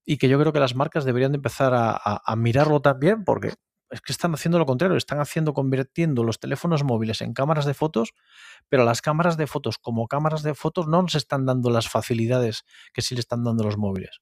y 0.04 0.16
que 0.18 0.28
yo 0.28 0.38
creo 0.40 0.52
que 0.52 0.60
las 0.60 0.74
marcas 0.74 1.04
deberían 1.04 1.32
de 1.32 1.36
empezar 1.36 1.72
a 1.74 2.36
mirarlo 2.36 2.80
también, 2.80 3.24
porque 3.24 3.52
es 3.92 4.00
que 4.00 4.12
están 4.12 4.32
haciendo 4.34 4.58
lo 4.58 4.66
contrario, 4.66 4.96
están 4.96 5.20
haciendo, 5.20 5.52
convirtiendo 5.52 6.24
los 6.24 6.40
teléfonos 6.40 6.82
móviles 6.82 7.20
en 7.20 7.34
cámaras 7.34 7.66
de 7.66 7.74
fotos, 7.74 8.14
pero 8.68 8.84
las 8.84 9.02
cámaras 9.02 9.36
de 9.36 9.46
fotos 9.46 9.78
como 9.78 10.08
cámaras 10.08 10.42
de 10.42 10.54
fotos 10.54 10.88
no 10.88 11.02
nos 11.02 11.14
están 11.14 11.46
dando 11.46 11.70
las 11.70 11.88
facilidades 11.88 12.64
que 12.92 13.02
sí 13.02 13.14
le 13.14 13.20
están 13.20 13.44
dando 13.44 13.64
los 13.64 13.76
móviles. 13.76 14.20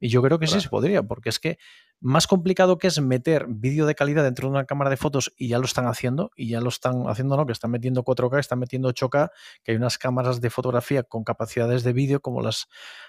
Y 0.00 0.08
yo 0.08 0.20
creo 0.20 0.40
que 0.40 0.48
sí 0.48 0.60
se 0.60 0.68
podría, 0.68 1.04
porque 1.04 1.28
es 1.28 1.38
que 1.38 1.58
más 2.00 2.26
complicado 2.26 2.76
que 2.76 2.88
es 2.88 3.00
meter 3.00 3.46
vídeo 3.48 3.86
de 3.86 3.94
calidad 3.94 4.24
dentro 4.24 4.48
de 4.48 4.54
una 4.54 4.64
cámara 4.64 4.90
de 4.90 4.96
fotos 4.96 5.32
y 5.36 5.46
ya 5.46 5.60
lo 5.60 5.64
están 5.64 5.86
haciendo, 5.86 6.32
y 6.34 6.48
ya 6.48 6.60
lo 6.60 6.70
están 6.70 7.04
haciendo, 7.06 7.36
¿no? 7.36 7.46
Que 7.46 7.52
están 7.52 7.70
metiendo 7.70 8.02
4K, 8.02 8.40
están 8.40 8.58
metiendo 8.58 8.92
8K, 8.92 9.30
que 9.62 9.70
hay 9.70 9.76
unas 9.76 9.98
cámaras 9.98 10.40
de 10.40 10.50
fotografía 10.50 11.04
con 11.04 11.22
capacidades 11.22 11.84
de 11.84 11.92
vídeo 11.92 12.20
como 12.20 12.42
las 12.42 12.66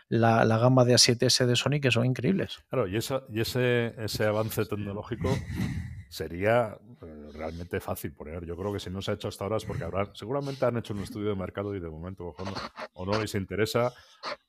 la, 0.08 0.46
gama 0.46 0.86
de 0.86 0.94
A7S 0.94 1.48
de 1.48 1.56
Sony 1.56 1.80
que 1.82 1.90
son 1.90 2.06
increíbles. 2.06 2.64
Claro, 2.70 2.88
y, 2.88 2.94
y 2.94 3.42
ese, 3.42 3.96
ese 3.98 4.26
avance 4.26 4.64
tecnológico 4.64 5.36
sería 6.14 6.78
eh, 7.02 7.30
realmente 7.34 7.80
fácil 7.80 8.14
poner. 8.14 8.46
Yo 8.46 8.56
creo 8.56 8.72
que 8.72 8.80
si 8.80 8.92
no 8.92 9.02
se 9.02 9.12
ha 9.12 9.14
hecho 9.16 9.30
hasta 9.30 9.46
ahora 9.46 9.58
es 9.58 9.66
porque 9.66 9.84
habrá, 9.84 10.12
seguramente 10.14 10.64
han 10.64 10.78
hecho 10.78 10.94
un 10.94 11.00
estudio 11.00 11.30
de 11.30 11.36
mercado 11.36 11.76
y 11.76 11.80
de 11.80 11.90
momento 11.90 12.36
o 12.94 13.06
no 13.06 13.20
les 13.20 13.34
interesa, 13.34 13.92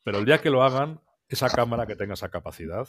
pero 0.03 0.19
el 0.19 0.27
día 0.27 0.43
que 0.43 0.51
lo 0.51 0.63
hagan, 0.63 1.01
esa 1.27 1.49
cámara 1.49 1.87
que 1.87 1.97
tenga 1.97 2.15
esa 2.15 2.29
capacidad 2.29 2.87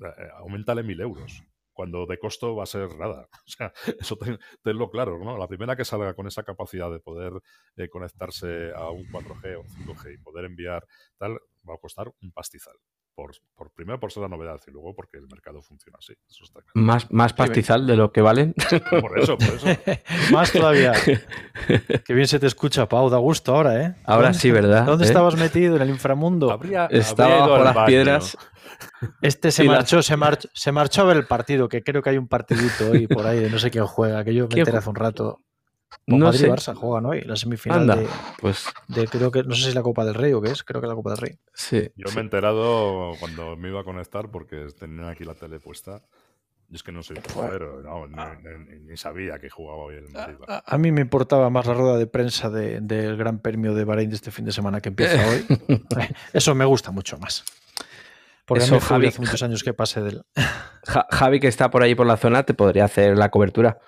eh, 0.00 0.28
aumentale 0.38 0.82
mil 0.82 0.98
euros 0.98 1.42
cuando 1.74 2.06
de 2.06 2.18
costo 2.18 2.56
va 2.56 2.62
a 2.62 2.66
ser 2.66 2.96
nada. 2.96 3.28
O 3.46 3.50
sea, 3.50 3.72
eso 4.00 4.18
tenlo 4.62 4.90
claro, 4.90 5.22
¿no? 5.22 5.36
La 5.36 5.46
primera 5.46 5.76
que 5.76 5.84
salga 5.84 6.14
con 6.14 6.26
esa 6.26 6.42
capacidad 6.42 6.90
de 6.90 7.00
poder 7.00 7.34
eh, 7.76 7.90
conectarse 7.90 8.72
a 8.74 8.90
un 8.90 9.04
4G 9.12 9.58
o 9.58 9.64
5G 9.64 10.14
y 10.14 10.18
poder 10.18 10.46
enviar 10.46 10.86
tal, 11.18 11.32
va 11.68 11.74
a 11.74 11.78
costar 11.78 12.10
un 12.22 12.32
pastizal. 12.32 12.76
Por, 13.16 13.32
por, 13.54 13.70
primero 13.70 13.98
por 13.98 14.12
ser 14.12 14.24
la 14.24 14.28
novedad 14.28 14.60
y 14.68 14.70
luego 14.70 14.94
porque 14.94 15.16
el 15.16 15.26
mercado 15.26 15.62
funciona 15.62 15.96
así. 15.98 16.12
Más, 16.74 17.10
más 17.10 17.32
pastizal 17.32 17.86
de 17.86 17.96
lo 17.96 18.12
que 18.12 18.20
valen. 18.20 18.54
Por 19.00 19.18
eso, 19.18 19.38
por 19.38 19.54
eso. 19.54 19.66
más 20.32 20.52
todavía. 20.52 20.92
Qué 22.04 22.12
bien 22.12 22.26
se 22.28 22.38
te 22.38 22.46
escucha, 22.46 22.86
Pau, 22.86 23.08
da 23.08 23.16
gusto 23.16 23.56
ahora, 23.56 23.82
¿eh? 23.82 23.94
Ahora 24.04 24.34
sí, 24.34 24.50
¿verdad? 24.50 24.84
¿Dónde 24.84 25.06
¿Eh? 25.06 25.08
estabas 25.08 25.34
metido? 25.36 25.76
En 25.76 25.82
el 25.82 25.88
inframundo. 25.88 26.50
Habría, 26.50 26.86
Estaba 26.90 27.32
habría 27.36 27.46
bajo 27.46 27.64
las 27.64 27.74
baño. 27.74 27.86
piedras. 27.86 28.38
Este 29.22 29.50
se 29.50 29.64
marchó, 29.64 30.02
se 30.02 30.16
marchó, 30.18 30.48
se 30.52 30.70
marchó 30.70 31.00
a 31.00 31.04
ver 31.06 31.16
el 31.16 31.26
partido, 31.26 31.70
que 31.70 31.82
creo 31.82 32.02
que 32.02 32.10
hay 32.10 32.18
un 32.18 32.28
partidito 32.28 32.90
hoy 32.90 33.06
por 33.06 33.26
ahí 33.26 33.40
de 33.40 33.48
no 33.48 33.58
sé 33.58 33.70
quién 33.70 33.86
juega, 33.86 34.22
que 34.24 34.34
yo 34.34 34.42
me 34.44 34.48
¿Quién 34.48 34.60
enteré 34.60 34.76
hace 34.76 34.90
un 34.90 34.96
rato. 34.96 35.40
No 36.06 36.26
Madrid 36.26 36.40
sé. 36.40 36.48
Barça 36.50 36.74
juegan 36.74 37.06
hoy, 37.06 37.22
la 37.22 37.36
semifinal 37.36 37.80
Anda, 37.80 37.96
de, 37.96 38.06
pues 38.40 38.66
de- 38.88 39.06
creo 39.08 39.30
que 39.30 39.42
no 39.42 39.54
sé 39.54 39.62
si 39.62 39.68
es 39.70 39.74
la 39.74 39.82
Copa 39.82 40.04
del 40.04 40.14
Rey 40.14 40.32
o 40.32 40.40
qué 40.42 40.50
es, 40.50 40.62
creo 40.62 40.80
que 40.80 40.86
es 40.86 40.88
la 40.88 40.94
Copa 40.94 41.10
del 41.10 41.18
Rey. 41.18 41.38
sí. 41.54 41.90
Yo 41.96 42.10
me 42.12 42.18
he 42.20 42.24
enterado 42.24 43.12
cuando 43.18 43.56
me 43.56 43.68
iba 43.68 43.80
a 43.80 43.84
conectar 43.84 44.30
porque 44.30 44.66
tenían 44.78 45.08
aquí 45.08 45.24
la 45.24 45.34
tele 45.34 45.58
puesta. 45.58 46.02
Yo 46.68 46.74
es 46.74 46.82
que 46.82 46.90
no 46.90 47.02
soy 47.04 47.16
futbolero, 47.22 47.80
no, 47.82 48.08
ni, 48.08 48.16
ni- 48.16 48.80
ni 48.90 48.96
sabía 48.96 49.38
que 49.38 49.48
jugaba 49.48 49.78
hoy 49.84 49.96
el 49.96 50.08
Madrid. 50.10 50.34
A, 50.48 50.62
a 50.66 50.78
mí 50.78 50.90
me 50.90 51.00
importaba 51.00 51.48
más 51.48 51.64
la 51.66 51.74
rueda 51.74 51.96
de 51.96 52.08
prensa 52.08 52.50
de- 52.50 52.80
del 52.80 53.16
Gran 53.16 53.38
Premio 53.38 53.72
de 53.74 53.84
Bahrein 53.84 54.10
de 54.10 54.16
este 54.16 54.32
fin 54.32 54.44
de 54.44 54.50
semana 54.52 54.80
que 54.80 54.88
empieza 54.88 55.14
hoy. 55.28 55.46
Eso 56.32 56.54
me 56.56 56.64
gusta 56.64 56.90
mucho 56.90 57.18
más. 57.18 57.44
Porque 58.44 58.64
Eso, 58.64 58.78
Javi, 58.80 59.06
hace 59.08 59.20
muchos 59.20 59.42
años 59.42 59.62
que 59.64 59.74
pasé 59.74 60.02
del. 60.02 60.22
Ja- 60.86 61.06
Javi, 61.10 61.40
que 61.40 61.48
está 61.48 61.70
por 61.70 61.82
ahí 61.82 61.94
por 61.94 62.06
la 62.06 62.16
zona, 62.16 62.44
te 62.44 62.54
podría 62.54 62.84
hacer 62.84 63.16
la 63.16 63.28
cobertura. 63.30 63.78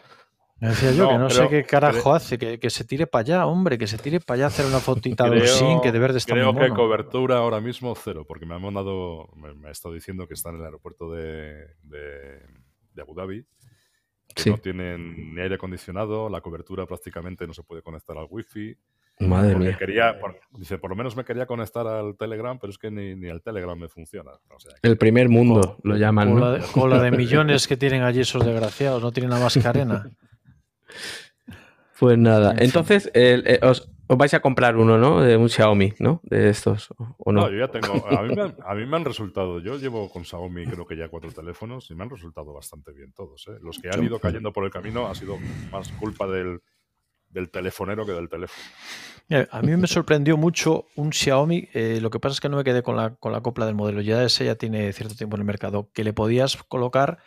Decía 0.60 0.90
yo 0.92 1.04
No, 1.04 1.08
que 1.10 1.18
no 1.18 1.28
pero- 1.28 1.40
sé 1.42 1.48
qué 1.48 1.64
carajo 1.64 2.00
pero- 2.02 2.14
hace, 2.14 2.36
que, 2.38 2.58
que 2.58 2.68
se 2.70 2.84
tire 2.84 3.06
para 3.06 3.20
allá, 3.22 3.46
hombre, 3.46 3.78
que 3.78 3.86
se 3.86 3.96
tire 3.96 4.18
para 4.18 4.36
allá 4.36 4.44
a 4.46 4.48
hacer 4.48 4.66
una 4.66 4.80
fotita 4.80 5.24
Creo, 5.28 5.38
del 5.40 5.48
sin, 5.48 5.80
que 5.80 5.92
de 5.92 5.98
verde 6.00 6.18
está 6.18 6.32
creo 6.34 6.52
muy 6.52 6.62
que 6.64 6.68
mono. 6.70 6.82
cobertura 6.82 7.36
ahora 7.38 7.60
mismo 7.60 7.94
cero, 7.94 8.24
porque 8.26 8.44
me 8.44 8.54
han 8.56 8.62
mandado, 8.62 9.28
me, 9.36 9.54
me 9.54 9.68
ha 9.68 9.70
estado 9.70 9.94
diciendo 9.94 10.26
que 10.26 10.34
están 10.34 10.54
en 10.54 10.60
el 10.60 10.66
aeropuerto 10.66 11.12
de, 11.12 11.66
de- 11.84 12.40
de 12.92 13.02
Abu 13.02 13.14
Dhabi, 13.14 13.44
que 14.34 14.42
Sí. 14.42 14.50
no 14.50 14.58
tienen 14.58 15.34
ni 15.34 15.40
aire 15.40 15.54
acondicionado, 15.54 16.28
la 16.28 16.40
cobertura 16.40 16.86
prácticamente 16.86 17.46
no 17.46 17.54
se 17.54 17.62
puede 17.62 17.80
conectar 17.82 18.16
al 18.18 18.26
wifi. 18.28 18.76
Madre 19.20 19.56
mía. 19.56 19.76
quería, 19.76 20.18
por- 20.20 20.38
dice, 20.58 20.78
por 20.78 20.90
lo 20.90 20.96
menos 20.96 21.16
me 21.16 21.24
quería 21.24 21.44
conectar 21.46 21.86
al 21.86 22.16
Telegram, 22.16 22.56
pero 22.58 22.70
es 22.72 22.78
que 22.78 22.88
ni, 22.90 23.14
ni 23.16 23.28
el 23.28 23.42
Telegram 23.42 23.76
me 23.78 23.88
funciona. 23.88 24.30
O 24.50 24.60
sea, 24.60 24.74
El 24.82 24.96
primer 24.96 25.28
mundo 25.28 25.76
lo 25.82 25.96
llaman, 25.96 26.30
Con 26.30 26.40
¿no? 26.40 26.46
la, 26.46 26.52
de, 26.58 26.88
la 26.88 27.02
de 27.02 27.10
millones 27.16 27.66
que 27.66 27.76
tienen 27.76 28.02
allí 28.02 28.20
esos 28.20 28.44
desgraciados, 28.44 29.02
no 29.02 29.10
tienen 29.12 29.30
nada 29.30 29.42
más 29.44 29.54
que 29.54 29.66
arena. 29.66 30.08
Pues 31.98 32.16
nada. 32.16 32.54
Entonces, 32.58 33.10
el- 33.14 33.44
eh, 33.46 33.58
os, 33.62 33.90
os 34.06 34.16
vais 34.16 34.32
a 34.34 34.40
comprar 34.40 34.76
uno, 34.76 34.98
¿no? 34.98 35.20
De 35.20 35.36
un 35.36 35.48
Xiaomi, 35.48 35.94
¿no? 35.98 36.20
De 36.22 36.48
estos, 36.48 36.88
¿o 36.96 37.32
no? 37.32 37.42
No, 37.42 37.50
yo 37.50 37.58
ya 37.58 37.68
tengo. 37.68 38.06
A 38.06 38.22
mí, 38.22 38.34
me 38.34 38.42
han, 38.42 38.54
a 38.64 38.74
mí 38.74 38.86
me 38.86 38.96
han 38.96 39.04
resultado. 39.04 39.58
Yo 39.58 39.76
llevo 39.78 40.08
con 40.08 40.24
Xiaomi 40.24 40.64
creo 40.66 40.86
que 40.86 40.96
ya 40.96 41.08
cuatro 41.08 41.32
teléfonos 41.32 41.90
y 41.90 41.94
me 41.96 42.04
han 42.04 42.10
resultado 42.10 42.52
bastante 42.54 42.92
bien 42.92 43.12
todos. 43.12 43.48
¿eh? 43.48 43.58
Los 43.60 43.78
que 43.80 43.88
han 43.90 44.04
ido 44.04 44.20
cayendo 44.20 44.52
por 44.52 44.64
el 44.64 44.70
camino 44.70 45.08
ha 45.08 45.14
sido 45.16 45.38
más 45.72 45.88
culpa 45.98 46.28
del, 46.28 46.60
del 47.30 47.50
telefonero 47.50 48.06
que 48.06 48.12
del 48.12 48.28
teléfono. 48.28 48.62
Mira, 49.28 49.48
a 49.50 49.60
mí 49.60 49.76
me 49.76 49.86
sorprendió 49.88 50.36
mucho 50.36 50.86
un 50.94 51.12
Xiaomi. 51.12 51.68
eh, 51.74 51.98
lo 52.00 52.10
que 52.10 52.20
pasa 52.20 52.34
es 52.34 52.40
que 52.40 52.48
no 52.48 52.56
me 52.58 52.64
quedé 52.64 52.82
con 52.84 52.94
la, 52.96 53.16
con 53.16 53.32
la 53.32 53.40
copla 53.40 53.66
del 53.66 53.74
modelo. 53.74 54.00
Ya 54.02 54.22
ese 54.24 54.44
ya 54.44 54.54
tiene 54.54 54.92
cierto 54.92 55.16
tiempo 55.16 55.34
en 55.36 55.40
el 55.40 55.46
mercado. 55.46 55.90
Que 55.92 56.04
le 56.04 56.12
podías 56.12 56.56
colocar 56.62 57.18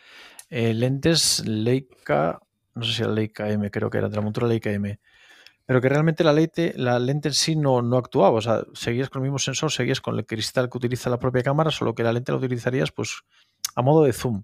eh, 0.48 0.72
lentes 0.74 1.46
Leica, 1.46 2.40
no 2.74 2.84
sé 2.84 2.92
si 2.92 3.02
era 3.02 3.12
Leica 3.12 3.50
M, 3.50 3.70
creo 3.70 3.90
que 3.90 3.98
era 3.98 4.08
de 4.08 4.16
la 4.16 4.22
montura 4.22 4.46
Leica 4.46 4.70
M. 4.70 4.98
Pero 5.64 5.80
que 5.80 5.88
realmente 5.88 6.24
la 6.24 6.32
lente, 6.32 6.72
la 6.76 6.98
lente 6.98 7.28
en 7.28 7.34
sí 7.34 7.54
no, 7.56 7.82
no 7.82 7.96
actuaba. 7.96 8.36
O 8.38 8.40
sea, 8.40 8.64
seguías 8.74 9.08
con 9.10 9.20
el 9.22 9.24
mismo 9.24 9.38
sensor, 9.38 9.70
seguías 9.70 10.00
con 10.00 10.18
el 10.18 10.26
cristal 10.26 10.68
que 10.68 10.78
utiliza 10.78 11.08
la 11.08 11.18
propia 11.18 11.42
cámara, 11.42 11.70
solo 11.70 11.94
que 11.94 12.02
la 12.02 12.12
lente 12.12 12.32
la 12.32 12.38
utilizarías 12.38 12.90
pues 12.90 13.22
a 13.76 13.82
modo 13.82 14.02
de 14.04 14.12
zoom. 14.12 14.42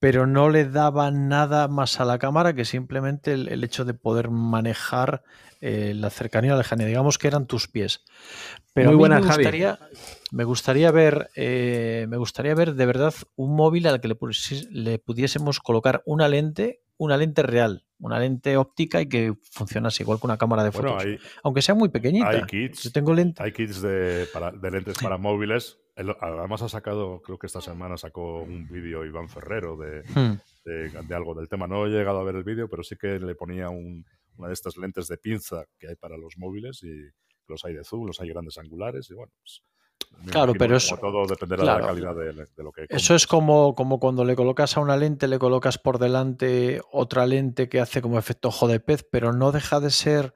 Pero 0.00 0.26
no 0.26 0.50
le 0.50 0.64
daba 0.66 1.10
nada 1.10 1.68
más 1.68 2.00
a 2.00 2.04
la 2.04 2.18
cámara 2.18 2.54
que 2.54 2.64
simplemente 2.64 3.32
el, 3.32 3.48
el 3.48 3.64
hecho 3.64 3.84
de 3.84 3.94
poder 3.94 4.30
manejar 4.30 5.22
eh, 5.60 5.94
la 5.94 6.10
cercanía 6.10 6.52
a 6.52 6.54
la 6.56 6.62
lejanía. 6.62 6.86
Digamos 6.86 7.16
que 7.16 7.28
eran 7.28 7.46
tus 7.46 7.68
pies. 7.68 8.04
Pero 8.74 8.88
Muy 8.90 8.92
a 8.92 8.96
mí 8.96 8.98
buena, 8.98 9.20
me 9.20 9.26
Javi. 9.26 9.36
gustaría, 9.44 9.78
me 10.30 10.44
gustaría 10.44 10.90
ver, 10.90 11.30
eh, 11.36 12.06
me 12.08 12.16
gustaría 12.18 12.54
ver 12.54 12.74
de 12.74 12.86
verdad 12.86 13.14
un 13.36 13.56
móvil 13.56 13.86
al 13.86 14.00
que 14.00 14.08
le, 14.08 14.16
le 14.70 14.98
pudiésemos 14.98 15.60
colocar 15.60 16.02
una 16.04 16.28
lente, 16.28 16.82
una 16.96 17.16
lente 17.16 17.42
real, 17.42 17.84
una 17.98 18.18
lente 18.18 18.56
óptica 18.56 19.00
y 19.00 19.08
que 19.08 19.34
funcionase 19.50 20.02
igual 20.02 20.18
que 20.20 20.26
una 20.26 20.36
cámara 20.38 20.62
de 20.64 20.72
fotos, 20.72 20.94
Bueno, 20.94 21.10
hay, 21.10 21.18
aunque 21.42 21.62
sea 21.62 21.74
muy 21.74 21.88
pequeñita. 21.88 22.28
hay 22.30 22.42
kits. 22.42 22.82
Yo 22.84 22.92
tengo 22.92 23.14
lente. 23.14 23.42
Hay 23.42 23.52
kits 23.52 23.80
de, 23.82 24.26
para- 24.32 24.50
de 24.52 24.70
lentes 24.70 24.96
para 25.02 25.16
móviles. 25.18 25.78
El- 25.96 26.14
además 26.20 26.62
ha 26.62 26.68
sacado, 26.68 27.20
creo 27.22 27.38
que 27.38 27.46
esta 27.46 27.60
semana 27.60 27.96
sacó 27.96 28.42
un 28.42 28.68
vídeo 28.68 29.04
Iván 29.04 29.28
Ferrero 29.28 29.76
de, 29.76 30.02
Hmm. 30.14 30.38
de, 30.64 30.88
de 30.90 31.14
algo 31.14 31.34
del 31.34 31.48
tema. 31.48 31.66
No 31.66 31.86
he 31.86 31.90
llegado 31.90 32.18
a 32.20 32.24
ver 32.24 32.34
el 32.36 32.44
vídeo, 32.44 32.68
pero 32.68 32.82
sí 32.82 32.96
que 32.96 33.18
le 33.20 33.34
ponía 33.34 33.70
un- 33.70 34.04
una 34.36 34.48
de 34.48 34.54
estas 34.54 34.76
lentes 34.76 35.06
de 35.06 35.16
pinza 35.16 35.64
que 35.78 35.88
hay 35.88 35.94
para 35.94 36.16
los 36.16 36.36
móviles 36.36 36.82
y 36.82 36.90
los 37.46 37.64
hay 37.64 37.74
de 37.74 37.84
zoom, 37.84 38.06
los 38.06 38.20
hay 38.20 38.28
grandes 38.30 38.58
angulares 38.58 39.08
y 39.10 39.14
bueno, 39.14 39.32
pues, 39.40 39.62
me 40.18 40.32
Claro, 40.32 40.52
imagino 40.52 40.58
pero 40.58 40.76
eso- 40.76 40.96
todo 41.00 41.26
dependerá 41.26 41.62
de 41.64 41.80
la 41.80 41.86
calidad 41.86 42.14
de, 42.14 42.32
de 42.32 42.62
lo 42.62 42.72
que 42.72 42.86
Eso 42.88 43.14
es 43.14 43.26
como, 43.26 43.74
como 43.74 43.98
cuando 43.98 44.24
le 44.24 44.36
colocas 44.36 44.76
a 44.76 44.80
una 44.80 44.96
lente, 44.96 45.28
le 45.28 45.38
colocas 45.38 45.78
por 45.78 45.98
delante 45.98 46.80
otra 46.92 47.26
lente 47.26 47.68
que 47.68 47.80
hace 47.80 48.02
como 48.02 48.18
efecto 48.18 48.48
ojo 48.48 48.68
de 48.68 48.80
pez, 48.80 49.06
pero 49.10 49.32
no 49.32 49.52
deja 49.52 49.80
de 49.80 49.90
ser 49.90 50.34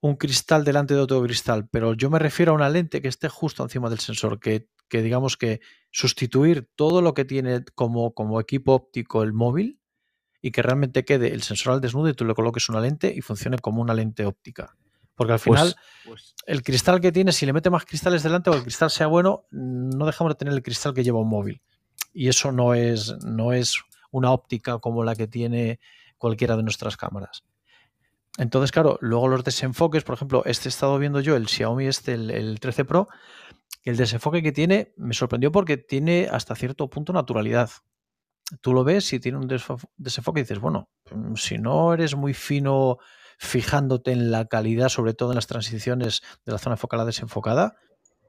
un 0.00 0.16
cristal 0.16 0.64
delante 0.64 0.94
de 0.94 1.00
otro 1.00 1.22
cristal. 1.22 1.68
Pero 1.70 1.94
yo 1.94 2.10
me 2.10 2.18
refiero 2.18 2.52
a 2.52 2.54
una 2.54 2.68
lente 2.68 3.02
que 3.02 3.08
esté 3.08 3.28
justo 3.28 3.62
encima 3.62 3.90
del 3.90 3.98
sensor, 4.00 4.38
que, 4.38 4.68
que 4.88 5.02
digamos 5.02 5.36
que 5.36 5.60
sustituir 5.90 6.68
todo 6.76 7.02
lo 7.02 7.14
que 7.14 7.24
tiene 7.24 7.64
como, 7.74 8.14
como 8.14 8.40
equipo 8.40 8.74
óptico 8.74 9.22
el 9.22 9.32
móvil 9.32 9.80
y 10.40 10.52
que 10.52 10.62
realmente 10.62 11.04
quede 11.04 11.34
el 11.34 11.42
sensor 11.42 11.72
al 11.74 11.80
desnudo 11.80 12.08
y 12.10 12.14
tú 12.14 12.24
le 12.24 12.34
coloques 12.34 12.68
una 12.68 12.80
lente 12.80 13.12
y 13.14 13.20
funcione 13.22 13.58
como 13.58 13.82
una 13.82 13.94
lente 13.94 14.24
óptica. 14.24 14.76
Porque 15.18 15.34
al 15.34 15.38
final 15.40 15.74
Pues, 16.06 16.34
el 16.46 16.62
cristal 16.62 17.00
que 17.00 17.12
tiene, 17.12 17.32
si 17.32 17.44
le 17.44 17.52
mete 17.52 17.68
más 17.68 17.84
cristales 17.84 18.22
delante 18.22 18.48
o 18.48 18.54
el 18.54 18.62
cristal 18.62 18.90
sea 18.90 19.08
bueno, 19.08 19.44
no 19.50 20.06
dejamos 20.06 20.30
de 20.30 20.36
tener 20.36 20.54
el 20.54 20.62
cristal 20.62 20.94
que 20.94 21.02
lleva 21.02 21.20
un 21.20 21.28
móvil. 21.28 21.60
Y 22.14 22.28
eso 22.28 22.52
no 22.52 22.72
es, 22.72 23.14
no 23.24 23.52
es 23.52 23.74
una 24.12 24.30
óptica 24.30 24.78
como 24.78 25.04
la 25.04 25.14
que 25.14 25.26
tiene 25.26 25.80
cualquiera 26.16 26.56
de 26.56 26.62
nuestras 26.62 26.96
cámaras. 26.96 27.44
Entonces, 28.38 28.70
claro, 28.70 28.98
luego 29.00 29.26
los 29.26 29.42
desenfoques, 29.42 30.04
por 30.04 30.14
ejemplo, 30.14 30.44
este 30.46 30.68
he 30.68 30.70
estado 30.70 30.96
viendo 30.98 31.20
yo, 31.20 31.34
el 31.34 31.48
Xiaomi 31.48 31.86
este, 31.86 32.14
el, 32.14 32.30
el 32.30 32.60
13 32.60 32.84
Pro, 32.84 33.08
el 33.82 33.96
desenfoque 33.96 34.42
que 34.42 34.52
tiene 34.52 34.92
me 34.96 35.14
sorprendió 35.14 35.50
porque 35.50 35.76
tiene 35.76 36.28
hasta 36.30 36.54
cierto 36.54 36.88
punto 36.88 37.12
naturalidad. 37.12 37.70
Tú 38.60 38.72
lo 38.72 38.84
ves 38.84 39.12
y 39.12 39.20
tiene 39.20 39.38
un 39.38 39.48
desenfoque 39.48 40.40
y 40.40 40.42
dices, 40.44 40.60
bueno, 40.60 40.88
mm, 41.10 41.34
si 41.34 41.58
no 41.58 41.92
eres 41.92 42.14
muy 42.14 42.32
fino 42.32 42.98
fijándote 43.38 44.12
en 44.12 44.30
la 44.30 44.46
calidad, 44.46 44.88
sobre 44.88 45.14
todo 45.14 45.30
en 45.30 45.36
las 45.36 45.46
transiciones 45.46 46.22
de 46.44 46.52
la 46.52 46.58
zona 46.58 46.76
focal 46.76 47.00
a 47.00 47.04
desenfocada, 47.04 47.76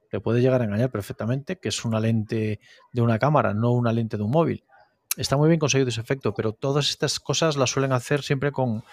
te 0.10 0.20
puede 0.20 0.42
llegar 0.42 0.62
a 0.62 0.66
engañar 0.66 0.90
perfectamente 0.92 1.58
que 1.58 1.70
es 1.70 1.84
una 1.84 2.00
lente 2.00 2.60
de 2.94 3.02
una 3.02 3.20
cámara, 3.20 3.54
no 3.54 3.72
una 3.72 3.92
lente 3.92 4.18
de 4.18 4.24
un 4.24 4.32
móvil. 4.32 4.64
Está 5.18 5.36
muy 5.38 5.50
bien 5.50 5.60
conseguido 5.60 5.90
ese 5.90 6.02
efecto, 6.02 6.34
pero 6.34 6.54
todas 6.54 6.90
estas 6.90 7.20
cosas 7.20 7.58
las 7.58 7.70
suelen 7.72 7.92
hacer 7.92 8.22
siempre 8.24 8.52
con, 8.52 8.84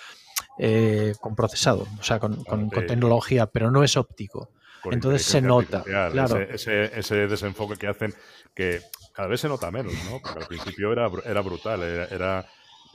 eh, 0.59 1.15
con 1.21 1.37
procesado, 1.37 1.87
o 1.99 2.03
sea, 2.03 2.19
con, 2.19 2.43
con- 2.45 2.71
tecnología, 2.87 3.47
pero 3.47 3.71
no 3.71 3.85
es 3.85 3.97
óptico. 3.97 4.51
entonces 4.95 5.23
se 5.27 5.41
nota, 5.43 5.83
claro. 6.11 6.37
Ese, 6.41 6.55
ese- 6.87 6.99
ese 6.99 7.15
desenfoque 7.29 7.77
que 7.77 7.87
hacen 7.89 8.15
que 8.55 8.81
cada 9.13 9.29
vez 9.29 9.41
se 9.41 9.49
nota 9.49 9.71
menos, 9.71 9.93
¿no? 10.11 10.21
Porque 10.23 10.39
al 10.41 10.47
principio 10.47 10.93
era, 10.93 11.11
era 11.25 11.41
brutal, 11.41 11.83
era, 11.83 12.05
era, 12.07 12.47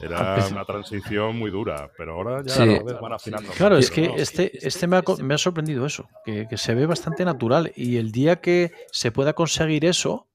era 0.01 0.17
Al 0.19 0.33
principio- 0.35 0.57
una 0.57 0.65
transición 0.65 1.37
muy 1.37 1.51
dura, 1.51 1.89
pero 1.97 2.13
ahora 2.15 2.41
ya 2.45 2.53
Sí. 2.53 2.77
van 3.01 3.13
afinando. 3.13 3.51
Claro, 3.51 3.77
es 3.77 3.89
que 3.91 4.07
¿no? 4.09 4.15
este, 4.15 4.51
este 4.67 4.87
me, 4.87 4.97
ha, 4.97 5.01
co- 5.01 5.17
me 5.17 5.33
ha 5.33 5.37
sorprendido 5.37 5.85
eso, 5.85 6.07
que, 6.25 6.47
que 6.49 6.57
se 6.57 6.73
ve 6.75 6.85
bastante 6.85 7.23
natural 7.25 7.71
y 7.75 7.97
el 7.97 8.11
día 8.11 8.41
que 8.41 8.71
se 8.91 9.11
pueda 9.11 9.33
conseguir 9.33 9.85
eso, 9.85 10.27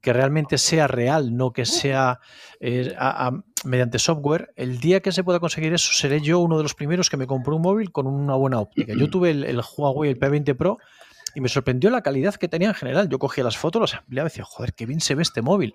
que 0.00 0.12
realmente 0.12 0.58
sea 0.58 0.86
real, 0.86 1.36
no 1.36 1.52
que 1.52 1.64
sea 1.66 2.20
eh, 2.60 2.94
a- 2.98 3.26
a- 3.28 3.42
mediante 3.64 3.98
software, 3.98 4.52
el 4.56 4.78
día 4.78 5.00
que 5.00 5.10
se 5.12 5.24
pueda 5.24 5.40
conseguir 5.40 5.72
eso, 5.74 5.92
seré 5.92 6.20
yo 6.20 6.38
uno 6.38 6.56
de 6.58 6.62
los 6.62 6.74
primeros 6.74 7.10
que 7.10 7.16
me 7.16 7.26
compró 7.26 7.56
un 7.56 7.62
móvil 7.62 7.90
con 7.92 8.06
una 8.06 8.34
buena 8.34 8.60
óptica. 8.60 8.92
Yo 8.96 9.10
tuve 9.10 9.30
el, 9.30 9.44
el 9.44 9.60
Huawei, 9.76 10.10
el 10.10 10.18
P20 10.18 10.54
Pro, 10.56 10.78
y 11.34 11.40
me 11.40 11.48
sorprendió 11.48 11.90
la 11.90 12.02
calidad 12.02 12.34
que 12.36 12.48
tenía 12.48 12.68
en 12.68 12.74
general. 12.74 13.08
Yo 13.08 13.18
cogía 13.18 13.42
las 13.44 13.56
fotos, 13.58 13.80
las 13.82 13.94
ampliaba 13.94 14.28
y 14.28 14.30
decía, 14.30 14.44
joder, 14.44 14.72
qué 14.74 14.86
bien 14.86 15.00
se 15.00 15.14
ve 15.14 15.22
este 15.22 15.42
móvil. 15.42 15.74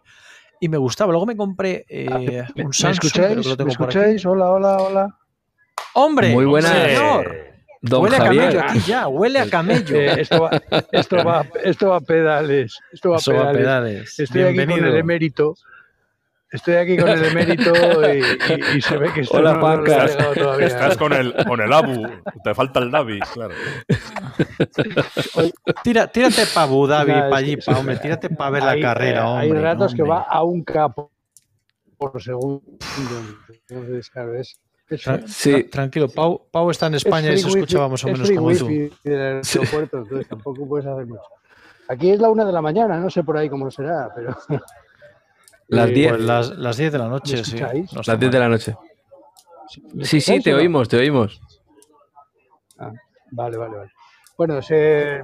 Y 0.61 0.69
me 0.69 0.77
gustaba. 0.77 1.11
Luego 1.11 1.25
me 1.25 1.35
compré 1.35 1.85
eh, 1.89 2.07
un 2.55 2.67
¿Me 2.67 2.73
Samsung, 2.73 3.11
pero 3.11 3.25
escucháis? 3.25 3.45
lo 3.45 3.51
¿Me 3.51 3.57
tengo 3.57 3.69
escucháis? 3.71 4.25
Hola, 4.27 4.51
hola, 4.51 4.77
hola. 4.77 5.17
¡Hombre! 5.93 6.31
Muy 6.33 6.45
buenas. 6.45 6.71
señor! 6.71 7.51
huele 7.81 8.15
a 8.15 8.19
camello 8.19 8.61
aquí 8.61 8.79
ya, 8.85 9.07
huele 9.07 9.39
a 9.39 9.49
camello. 9.49 9.95
Eh, 9.95 10.21
esto, 10.21 10.39
va, 10.43 10.51
esto, 10.91 11.25
va, 11.25 11.45
esto, 11.63 11.89
va, 11.89 11.95
a 11.95 12.01
pedales. 12.01 12.79
Esto 12.93 13.09
va, 13.09 13.17
a 13.17 13.51
pedales. 13.51 14.19
Estoy 14.19 14.43
aquí 14.43 14.67
con 14.67 14.85
el 14.85 14.95
emérito. 14.97 15.55
Estoy 16.51 16.75
aquí 16.75 16.97
con 16.97 17.07
el 17.07 17.23
emérito 17.23 17.71
y, 18.13 18.77
y, 18.77 18.81
se 18.81 18.97
ve 18.97 19.13
que 19.13 19.21
esto 19.21 19.37
Hola, 19.37 19.53
no, 19.53 20.59
estás, 20.59 20.97
con 20.97 21.13
el, 21.13 21.33
con 21.47 21.61
el 21.61 21.71
Abu, 21.71 22.05
te 22.43 22.53
falta 22.53 22.81
el 22.81 22.91
Navi, 22.91 23.19
claro. 23.33 23.53
Tira, 25.81 26.07
tírate 26.07 26.45
para 26.53 26.67
Abu 26.67 26.87
Dhabi, 26.87 27.13
para 27.13 27.37
allí, 27.37 27.55
pa, 27.55 27.79
hombre, 27.79 27.95
tírate 27.97 28.29
para 28.29 28.49
ver 28.49 28.63
la 28.63 28.79
carrera, 28.81 29.29
hombre. 29.29 29.57
Hay 29.57 29.63
ratos 29.63 29.93
hombre. 29.93 30.03
que 30.03 30.09
va 30.09 30.21
a 30.23 30.43
un 30.43 30.61
capo 30.63 31.11
por 31.97 32.21
segundo. 32.21 32.61
Entonces, 33.69 34.09
claro, 34.09 34.35
es... 34.35 34.59
Tra 35.01 35.25
sí. 35.25 35.63
Tranquilo, 35.63 36.09
Pau, 36.09 36.47
Pau 36.51 36.69
está 36.69 36.87
en 36.87 36.95
España 36.95 37.31
y 37.31 37.37
se 37.37 37.47
escucha 37.47 37.87
más 37.87 38.03
o 38.03 38.07
menos 38.07 38.29
como 38.29 38.51
tú. 38.51 38.67
del 39.05 39.41
aeropuerto, 39.41 39.99
entonces 39.99 40.27
tampoco 40.27 40.67
puedes 40.67 40.85
hacer 40.85 41.05
mucho. 41.05 41.21
Aquí 41.87 42.11
es 42.11 42.19
la 42.19 42.29
una 42.29 42.43
de 42.43 42.51
la 42.51 42.61
mañana, 42.61 42.97
no 42.97 43.09
sé 43.09 43.23
por 43.23 43.37
ahí 43.37 43.49
cómo 43.49 43.71
será, 43.71 44.09
pero... 44.13 44.35
Las 45.71 45.89
10. 45.89 46.09
Pues 46.09 46.21
las, 46.21 46.49
las 46.57 46.77
10 46.77 46.91
de 46.91 46.97
la 46.97 47.07
noche, 47.07 47.43
sí. 47.45 47.55
No 47.59 48.01
las 48.05 48.19
10 48.19 48.31
de 48.31 48.39
la 48.39 48.49
noche. 48.49 48.75
Sí, 50.01 50.19
sí, 50.19 50.41
te 50.41 50.53
oímos, 50.53 50.89
te 50.89 50.97
oímos. 50.97 51.39
Ah, 52.77 52.91
vale, 53.31 53.57
vale, 53.57 53.77
vale. 53.77 53.91
Bueno, 54.37 54.61
se, 54.61 55.21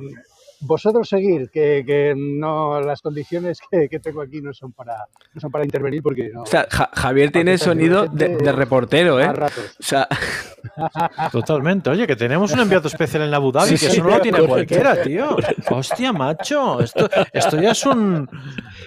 vosotros 0.62 1.08
seguir, 1.10 1.50
que, 1.50 1.84
que, 1.86 2.14
no 2.16 2.82
las 2.82 3.02
condiciones 3.02 3.60
que, 3.70 3.88
que, 3.90 4.00
tengo 4.00 4.22
aquí 4.22 4.42
no 4.42 4.54
son 4.54 4.72
para, 4.72 5.06
no 5.34 5.42
son 5.42 5.52
para 5.52 5.64
intervenir 5.64 6.02
porque 6.02 6.30
no, 6.34 6.44
o 6.44 6.46
sea, 6.46 6.68
ja 6.70 6.90
Javier 6.94 7.32
tiene 7.32 7.58
sonido 7.58 8.08
de, 8.08 8.38
de, 8.38 8.52
reportero, 8.52 9.20
¿eh? 9.20 9.30
O 9.30 9.84
sea... 9.84 10.08
Totalmente. 11.32 11.90
Oye, 11.90 12.08
que 12.08 12.16
tenemos 12.16 12.52
un 12.54 12.60
enviado 12.60 12.88
especial 12.88 13.24
en 13.24 13.34
Abu 13.34 13.52
Dhabi, 13.52 13.78
sí, 13.78 13.86
que 13.86 13.92
eso 13.92 14.04
no 14.04 14.10
lo 14.10 14.22
tiene 14.22 14.46
cualquiera, 14.46 15.02
tío. 15.02 15.38
Hostia, 15.70 16.14
macho. 16.14 16.82
Esto, 16.82 17.10
esto 17.34 17.62
ya 17.62 17.72
es 17.72 17.86
un 17.86 18.28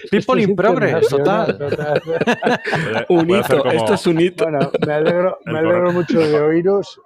people 0.09 0.41
in 0.41 0.55
progress, 0.55 1.07
total. 1.07 1.57
total. 1.57 2.01
un 3.09 3.29
hito. 3.29 3.57
Como... 3.59 3.71
Esto 3.71 3.93
es 3.93 4.07
un 4.07 4.19
hito. 4.19 4.45
Bueno, 4.45 4.71
me 4.85 4.93
alegro, 4.93 5.37
me 5.45 5.59
alegro 5.59 5.91
mucho 5.91 6.19
de 6.19 6.39
oíros. 6.39 6.99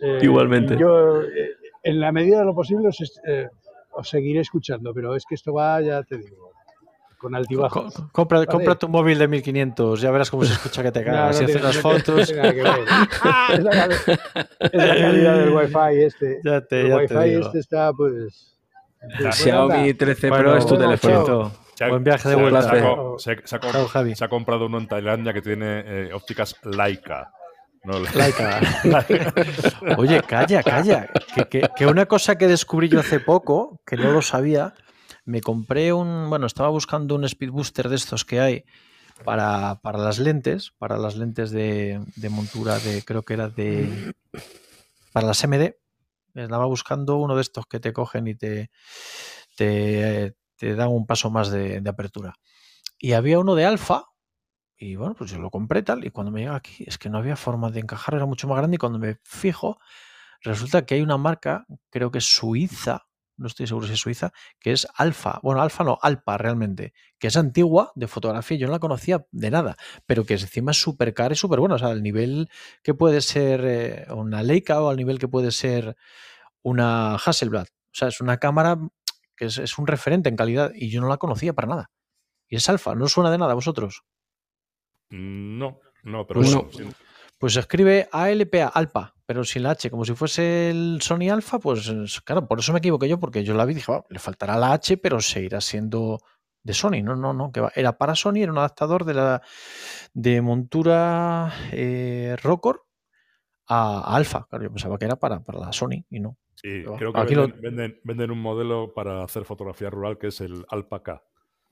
Eh, 0.00 0.20
Igualmente. 0.22 0.76
Yo, 0.76 1.22
eh, 1.22 1.56
en 1.82 2.00
la 2.00 2.12
medida 2.12 2.40
de 2.40 2.44
lo 2.44 2.54
posible, 2.54 2.88
os, 2.88 3.20
eh, 3.26 3.48
os 3.98 4.08
seguiré 4.08 4.40
escuchando, 4.40 4.94
pero 4.94 5.16
es 5.16 5.24
que 5.28 5.34
esto 5.34 5.52
va, 5.52 5.80
ya 5.80 6.02
te 6.04 6.18
digo, 6.18 6.52
con 7.18 7.34
altibajos. 7.34 7.94
Co 7.94 8.08
compra, 8.12 8.38
vale. 8.38 8.46
compra, 8.46 8.74
tu 8.76 8.88
móvil 8.88 9.18
de 9.18 9.26
1500, 9.26 10.00
ya 10.00 10.10
verás 10.12 10.30
cómo 10.30 10.44
se 10.44 10.52
escucha 10.52 10.82
que 10.82 10.92
te 10.92 11.04
cagas. 11.04 11.20
No, 11.20 11.26
no, 11.26 11.32
si 11.32 11.44
haces 11.44 11.62
las 11.62 11.76
fotos. 11.78 12.30
es, 12.30 12.36
la, 12.36 12.48
es, 13.50 13.62
la, 14.72 14.96
calidad 14.96 15.38
del 15.38 15.50
wifi 15.50 16.02
este. 16.02 16.40
Ya 16.44 16.60
te, 16.60 16.82
el 16.82 16.88
ya 16.88 16.96
wifi 16.96 17.14
te 17.14 17.24
digo. 17.24 17.40
este 17.46 17.58
está, 17.58 17.92
pues. 17.92 18.54
La 19.20 19.32
Xiaomi 19.32 19.94
13 19.94 20.28
Pro 20.28 20.56
es 20.56 20.66
tu 20.66 20.74
bueno, 20.74 20.96
teléfono. 20.96 21.52
Buen 21.88 22.04
viaje 22.04 22.28
de 22.28 22.34
vuelta. 22.34 22.62
Se 23.18 23.36
se 23.44 24.24
ha 24.24 24.28
comprado 24.28 24.66
uno 24.66 24.78
en 24.78 24.88
Tailandia 24.88 25.32
que 25.32 25.42
tiene 25.42 25.84
eh, 25.86 26.12
ópticas 26.12 26.56
Leica. 26.64 27.32
No. 27.88 27.96
Oye, 29.96 30.22
calla, 30.22 30.62
calla. 30.62 31.10
Que, 31.34 31.48
que, 31.48 31.70
que, 31.74 31.86
una 31.86 32.04
cosa 32.04 32.36
que 32.36 32.46
descubrí 32.46 32.90
yo 32.90 33.00
hace 33.00 33.18
poco, 33.18 33.80
que 33.86 33.96
no 33.96 34.12
lo 34.12 34.20
sabía, 34.20 34.74
me 35.24 35.40
compré 35.40 35.94
un. 35.94 36.28
Bueno, 36.28 36.46
estaba 36.46 36.68
buscando 36.68 37.14
un 37.14 37.24
speed 37.24 37.50
booster 37.50 37.88
de 37.88 37.96
estos 37.96 38.26
que 38.26 38.40
hay 38.40 38.64
para, 39.24 39.80
para 39.82 39.98
las 39.98 40.18
lentes, 40.18 40.72
para 40.76 40.98
las 40.98 41.16
lentes 41.16 41.50
de, 41.50 42.04
de, 42.16 42.28
montura 42.28 42.78
de. 42.78 43.02
Creo 43.04 43.22
que 43.22 43.34
era 43.34 43.48
de. 43.48 44.12
Para 45.12 45.28
las 45.28 45.42
MD. 45.46 45.76
Estaba 46.34 46.66
buscando 46.66 47.16
uno 47.16 47.36
de 47.36 47.40
estos 47.40 47.66
que 47.66 47.80
te 47.80 47.94
cogen 47.94 48.28
y 48.28 48.34
te. 48.34 48.70
te, 49.56 50.34
te 50.56 50.74
dan 50.74 50.88
un 50.88 51.06
paso 51.06 51.30
más 51.30 51.50
de, 51.50 51.80
de 51.80 51.90
apertura. 51.90 52.34
Y 52.98 53.12
había 53.12 53.38
uno 53.38 53.54
de 53.54 53.64
alfa, 53.64 54.04
y 54.78 54.94
bueno, 54.94 55.14
pues 55.14 55.30
yo 55.30 55.38
lo 55.38 55.50
compré 55.50 55.82
tal, 55.82 56.04
y 56.04 56.10
cuando 56.10 56.30
me 56.30 56.40
llega 56.40 56.54
aquí 56.54 56.84
es 56.86 56.98
que 56.98 57.10
no 57.10 57.18
había 57.18 57.36
forma 57.36 57.70
de 57.70 57.80
encajar, 57.80 58.14
era 58.14 58.26
mucho 58.26 58.46
más 58.46 58.58
grande, 58.58 58.76
y 58.76 58.78
cuando 58.78 58.98
me 59.00 59.18
fijo, 59.24 59.78
resulta 60.42 60.86
que 60.86 60.94
hay 60.94 61.02
una 61.02 61.18
marca, 61.18 61.66
creo 61.90 62.12
que 62.12 62.18
es 62.18 62.24
Suiza, 62.24 63.06
no 63.36 63.48
estoy 63.48 63.66
seguro 63.66 63.88
si 63.88 63.94
es 63.94 63.98
Suiza, 63.98 64.32
que 64.60 64.70
es 64.72 64.86
Alfa, 64.94 65.40
bueno, 65.42 65.60
Alfa 65.62 65.82
no, 65.82 65.98
Alpa 66.00 66.38
realmente, 66.38 66.92
que 67.18 67.26
es 67.26 67.36
antigua 67.36 67.90
de 67.96 68.06
fotografía, 68.06 68.56
yo 68.56 68.68
no 68.68 68.72
la 68.72 68.78
conocía 68.78 69.26
de 69.32 69.50
nada, 69.50 69.76
pero 70.06 70.24
que 70.24 70.34
encima 70.34 70.70
es 70.70 70.80
súper 70.80 71.12
cara 71.12 71.32
y 71.34 71.36
súper 71.36 71.58
buena, 71.58 71.74
o 71.74 71.78
sea, 71.78 71.88
al 71.88 72.02
nivel 72.02 72.48
que 72.84 72.94
puede 72.94 73.20
ser 73.20 73.64
eh, 73.64 74.06
una 74.10 74.44
Leica 74.44 74.80
o 74.80 74.90
al 74.90 74.96
nivel 74.96 75.18
que 75.18 75.26
puede 75.26 75.50
ser 75.50 75.96
una 76.62 77.16
Hasselblad, 77.16 77.66
o 77.66 77.94
sea, 77.94 78.08
es 78.08 78.20
una 78.20 78.38
cámara 78.38 78.78
que 79.36 79.46
es, 79.46 79.58
es 79.58 79.76
un 79.78 79.88
referente 79.88 80.28
en 80.28 80.36
calidad 80.36 80.70
y 80.74 80.90
yo 80.90 81.00
no 81.00 81.08
la 81.08 81.16
conocía 81.16 81.52
para 81.52 81.68
nada. 81.68 81.90
Y 82.48 82.56
es 82.56 82.68
Alfa, 82.68 82.94
no 82.94 83.08
suena 83.08 83.30
de 83.30 83.38
nada 83.38 83.52
a 83.52 83.54
vosotros. 83.54 84.04
No, 85.10 85.80
no, 86.02 86.26
pero 86.26 86.40
pues, 86.40 86.54
bueno, 86.54 86.68
sí. 86.70 86.84
pues 87.38 87.56
escribe 87.56 88.08
ALPA, 88.12 88.68
Alpa, 88.68 89.14
pero 89.26 89.44
sin 89.44 89.62
la 89.62 89.70
H, 89.72 89.90
como 89.90 90.04
si 90.04 90.14
fuese 90.14 90.70
el 90.70 91.00
Sony 91.02 91.30
Alpha, 91.30 91.58
pues 91.58 91.90
claro, 92.24 92.46
por 92.46 92.58
eso 92.58 92.72
me 92.72 92.78
equivoqué 92.78 93.08
yo, 93.08 93.18
porque 93.18 93.44
yo 93.44 93.54
la 93.54 93.64
vi 93.64 93.72
y 93.72 93.76
dije, 93.76 93.92
oh, 93.92 94.06
le 94.08 94.18
faltará 94.18 94.56
la 94.56 94.72
H, 94.72 94.96
pero 94.98 95.20
seguirá 95.20 95.60
siendo 95.60 96.20
de 96.62 96.74
Sony. 96.74 97.02
No, 97.02 97.16
no, 97.16 97.32
no, 97.32 97.50
que 97.52 97.60
va. 97.60 97.72
era 97.74 97.96
para 97.96 98.14
Sony, 98.14 98.36
era 98.38 98.52
un 98.52 98.58
adaptador 98.58 99.04
de 99.04 99.14
la 99.14 99.42
de 100.14 100.40
montura 100.40 101.52
eh, 101.72 102.36
Rockor 102.42 102.86
a, 103.66 104.00
a 104.00 104.16
Alpha. 104.16 104.46
Claro, 104.48 104.64
yo 104.64 104.70
pensaba 104.70 104.98
que 104.98 105.06
era 105.06 105.16
para, 105.16 105.40
para 105.40 105.58
la 105.58 105.72
Sony 105.72 106.04
y 106.10 106.20
no. 106.20 106.36
Sí, 106.54 106.82
creo 106.96 107.12
que 107.12 107.20
venden, 107.20 107.36
lo... 107.36 107.48
venden, 107.60 108.00
venden, 108.02 108.30
un 108.32 108.40
modelo 108.40 108.92
para 108.92 109.22
hacer 109.22 109.44
fotografía 109.44 109.90
rural 109.90 110.18
que 110.18 110.28
es 110.28 110.40
el 110.40 110.64
Alpaca. 110.68 111.22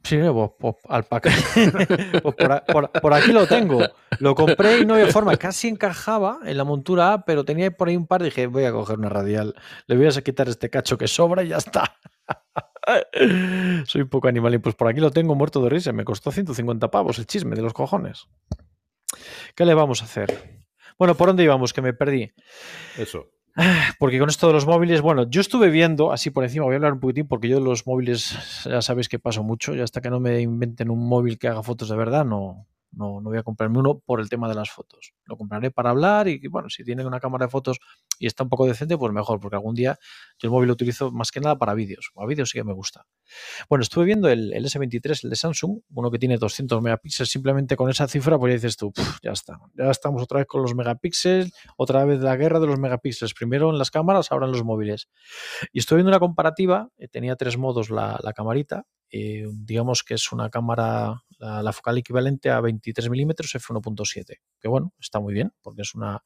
Sí, 0.06 0.18
pues, 0.32 0.50
pues 0.56 0.74
alpaca. 0.88 1.30
pues 2.22 2.34
por, 2.72 2.92
por, 2.92 3.14
aquí 3.14 3.32
lo 3.32 3.44
tengo. 3.48 3.80
Lo 4.20 4.36
compré 4.36 4.78
y 4.78 4.86
no 4.86 4.94
había 4.94 5.08
forma. 5.08 5.36
Casi 5.36 5.66
encajaba 5.66 6.38
en 6.44 6.56
la 6.56 6.62
montura 6.62 7.12
A, 7.12 7.24
pero 7.24 7.44
tenía 7.44 7.72
por 7.72 7.88
ahí 7.88 7.96
un 7.96 8.06
par. 8.06 8.22
Dije, 8.22 8.46
voy 8.46 8.64
a 8.64 8.72
coger 8.72 8.98
una 8.98 9.08
radial. 9.08 9.56
Le 9.88 9.96
voy 9.96 10.06
a 10.06 10.10
quitar 10.22 10.48
este 10.48 10.70
cacho 10.70 10.96
que 10.96 11.08
sobra 11.08 11.42
y 11.42 11.48
ya 11.48 11.56
está. 11.56 11.96
Soy 13.86 14.02
un 14.02 14.08
poco 14.08 14.28
animal 14.28 14.54
y 14.54 14.58
pues 14.58 14.76
por 14.76 14.86
aquí 14.86 15.00
lo 15.00 15.10
tengo 15.10 15.34
muerto 15.34 15.60
de 15.60 15.70
risa. 15.70 15.92
Me 15.92 16.04
costó 16.04 16.30
150 16.30 16.88
pavos 16.88 17.18
el 17.18 17.26
chisme 17.26 17.56
de 17.56 17.62
los 17.62 17.72
cojones. 17.72 18.28
¿Qué 19.56 19.64
le 19.64 19.74
vamos 19.74 20.02
a 20.02 20.04
hacer? 20.04 20.62
Bueno, 20.98 21.16
¿por 21.16 21.26
dónde 21.26 21.42
íbamos? 21.42 21.72
Que 21.72 21.82
me 21.82 21.94
perdí. 21.94 22.32
Eso. 22.96 23.26
Porque 23.98 24.18
con 24.18 24.28
esto 24.28 24.46
de 24.48 24.52
los 24.52 24.66
móviles, 24.66 25.00
bueno, 25.00 25.28
yo 25.28 25.40
estuve 25.40 25.70
viendo, 25.70 26.12
así 26.12 26.30
por 26.30 26.44
encima, 26.44 26.64
voy 26.64 26.74
a 26.74 26.76
hablar 26.76 26.92
un 26.92 27.00
poquitín, 27.00 27.26
porque 27.26 27.48
yo 27.48 27.56
de 27.56 27.64
los 27.64 27.86
móviles 27.86 28.36
ya 28.64 28.82
sabéis 28.82 29.08
que 29.08 29.18
paso 29.18 29.42
mucho, 29.42 29.74
y 29.74 29.80
hasta 29.80 30.00
que 30.00 30.10
no 30.10 30.20
me 30.20 30.40
inventen 30.40 30.90
un 30.90 31.08
móvil 31.08 31.38
que 31.38 31.48
haga 31.48 31.62
fotos 31.62 31.88
de 31.88 31.96
verdad, 31.96 32.24
no, 32.24 32.66
no, 32.92 33.20
no 33.20 33.30
voy 33.30 33.38
a 33.38 33.42
comprarme 33.42 33.78
uno 33.78 33.98
por 33.98 34.20
el 34.20 34.28
tema 34.28 34.48
de 34.48 34.54
las 34.54 34.70
fotos. 34.70 35.12
Lo 35.24 35.36
compraré 35.36 35.70
para 35.70 35.90
hablar 35.90 36.28
y, 36.28 36.46
bueno, 36.48 36.68
si 36.70 36.84
tiene 36.84 37.04
una 37.06 37.20
cámara 37.20 37.46
de 37.46 37.50
fotos 37.50 37.78
y 38.18 38.26
está 38.26 38.42
un 38.42 38.48
poco 38.48 38.66
decente, 38.66 38.96
pues 38.96 39.12
mejor, 39.12 39.38
porque 39.40 39.56
algún 39.56 39.74
día 39.74 39.98
yo 40.38 40.48
el 40.48 40.50
móvil 40.50 40.68
lo 40.68 40.72
utilizo 40.74 41.10
más 41.10 41.30
que 41.30 41.40
nada 41.40 41.58
para 41.58 41.74
vídeos. 41.74 42.10
A 42.16 42.26
vídeos 42.26 42.50
sí 42.50 42.58
que 42.58 42.64
me 42.64 42.72
gusta. 42.72 43.06
Bueno, 43.68 43.82
estuve 43.82 44.04
viendo 44.04 44.28
el, 44.28 44.52
el, 44.52 44.64
S23, 44.64 45.24
el 45.24 45.30
de 45.30 45.36
Samsung, 45.36 45.80
uno 45.94 46.10
que 46.10 46.18
tiene 46.18 46.38
200 46.38 46.80
megapíxeles, 46.82 47.30
simplemente 47.30 47.76
con 47.76 47.90
esa 47.90 48.08
cifra, 48.08 48.38
pues 48.38 48.50
ya 48.50 48.54
dices 48.54 48.76
tú, 48.76 48.92
ya 49.22 49.32
está, 49.32 49.58
ya 49.74 49.90
estamos 49.90 50.22
otra 50.22 50.38
vez 50.38 50.46
con 50.46 50.62
los 50.62 50.74
megapíxeles, 50.74 51.52
otra 51.76 52.04
vez 52.04 52.20
la 52.20 52.36
guerra 52.36 52.60
de 52.60 52.66
los 52.66 52.78
megapíxeles, 52.78 53.34
primero 53.34 53.70
en 53.70 53.78
las 53.78 53.90
cámaras, 53.90 54.32
ahora 54.32 54.46
en 54.46 54.52
los 54.52 54.64
móviles. 54.64 55.08
Y 55.72 55.80
estuve 55.80 55.98
viendo 55.98 56.10
una 56.10 56.20
comparativa, 56.20 56.90
eh, 56.98 57.08
tenía 57.08 57.36
tres 57.36 57.56
modos 57.58 57.90
la, 57.90 58.18
la 58.22 58.32
camarita, 58.32 58.86
eh, 59.10 59.46
digamos 59.52 60.02
que 60.02 60.14
es 60.14 60.32
una 60.32 60.50
cámara, 60.50 61.22
la, 61.38 61.62
la 61.62 61.72
focal 61.72 61.98
equivalente 61.98 62.50
a 62.50 62.60
23 62.60 63.08
milímetros 63.08 63.54
f1.7, 63.54 64.40
que 64.60 64.68
bueno, 64.68 64.92
está 64.98 65.20
muy 65.20 65.34
bien, 65.34 65.52
porque 65.62 65.82
es 65.82 65.94
una, 65.94 66.22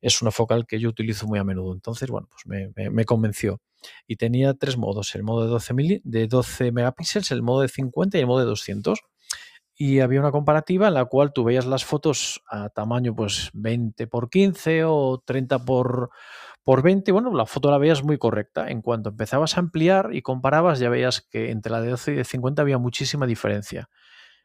es 0.00 0.22
una 0.22 0.30
focal 0.30 0.66
que 0.66 0.78
yo 0.80 0.88
utilizo 0.88 1.26
muy 1.26 1.38
a 1.38 1.44
menudo. 1.44 1.72
Entonces, 1.72 2.08
bueno, 2.10 2.28
pues 2.30 2.46
me, 2.46 2.72
me, 2.76 2.90
me 2.90 3.04
convenció. 3.04 3.60
Y 4.06 4.16
tenía 4.16 4.54
tres 4.54 4.76
modos, 4.76 5.14
el 5.14 5.22
modo 5.22 5.44
de 5.44 5.50
12, 5.50 5.74
mili, 5.74 6.00
de 6.04 6.26
12 6.26 6.72
megapíxeles, 6.72 7.30
el 7.30 7.42
modo 7.42 7.62
de 7.62 7.68
50 7.68 8.18
y 8.18 8.20
el 8.20 8.26
modo 8.26 8.40
de 8.40 8.46
200. 8.46 9.00
Y 9.74 10.00
había 10.00 10.20
una 10.20 10.30
comparativa 10.30 10.88
en 10.88 10.94
la 10.94 11.06
cual 11.06 11.32
tú 11.32 11.42
veías 11.42 11.64
las 11.64 11.86
fotos 11.86 12.42
a 12.50 12.68
tamaño 12.68 13.14
pues 13.14 13.48
20 13.54 14.06
por 14.08 14.28
15 14.28 14.84
o 14.84 15.22
30 15.24 15.64
por, 15.64 16.10
por 16.62 16.82
20. 16.82 17.10
Bueno, 17.12 17.34
la 17.34 17.46
foto 17.46 17.70
la 17.70 17.78
veías 17.78 18.04
muy 18.04 18.18
correcta. 18.18 18.68
En 18.68 18.82
cuanto 18.82 19.08
empezabas 19.08 19.56
a 19.56 19.60
ampliar 19.60 20.10
y 20.12 20.20
comparabas, 20.20 20.80
ya 20.80 20.90
veías 20.90 21.22
que 21.22 21.50
entre 21.50 21.72
la 21.72 21.80
de 21.80 21.90
12 21.90 22.12
y 22.12 22.16
de 22.16 22.24
50 22.24 22.60
había 22.60 22.76
muchísima 22.76 23.26
diferencia. 23.26 23.88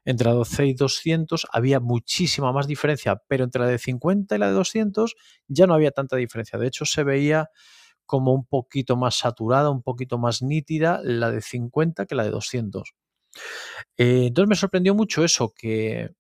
Entre 0.06 0.28
la 0.30 0.34
12 0.36 0.68
y 0.68 0.74
200 0.74 1.48
había 1.52 1.80
muchísima 1.80 2.54
más 2.54 2.68
diferencia, 2.68 3.22
pero 3.28 3.44
entre 3.44 3.62
la 3.62 3.68
de 3.68 3.80
50 3.80 4.36
y 4.36 4.40
la 4.40 4.48
de 4.48 4.54
200 4.54 5.16
ya 5.48 5.68
no 5.68 5.74
había 5.74 5.92
tanta 5.92 6.16
diferencia. 6.16 6.60
De 6.60 6.68
hecho, 6.68 6.86
se 6.86 7.04
veía 7.04 7.50
como 8.06 8.34
un 8.34 8.46
poquito 8.46 8.98
más 8.98 9.16
saturada, 9.18 9.70
un 9.72 9.82
poquito 9.84 10.18
más 10.20 10.42
nítida 10.44 11.02
la 11.04 11.32
de 11.32 11.42
50 11.42 12.06
que 12.06 12.16
la 12.16 12.24
de 12.24 12.32
200. 12.32 12.94
Eh, 13.98 14.28
entonces 14.28 14.50
me 14.50 14.56
sorprendió 14.56 14.96
mucho 14.96 15.24
eso, 15.24 15.54
que 15.56 16.12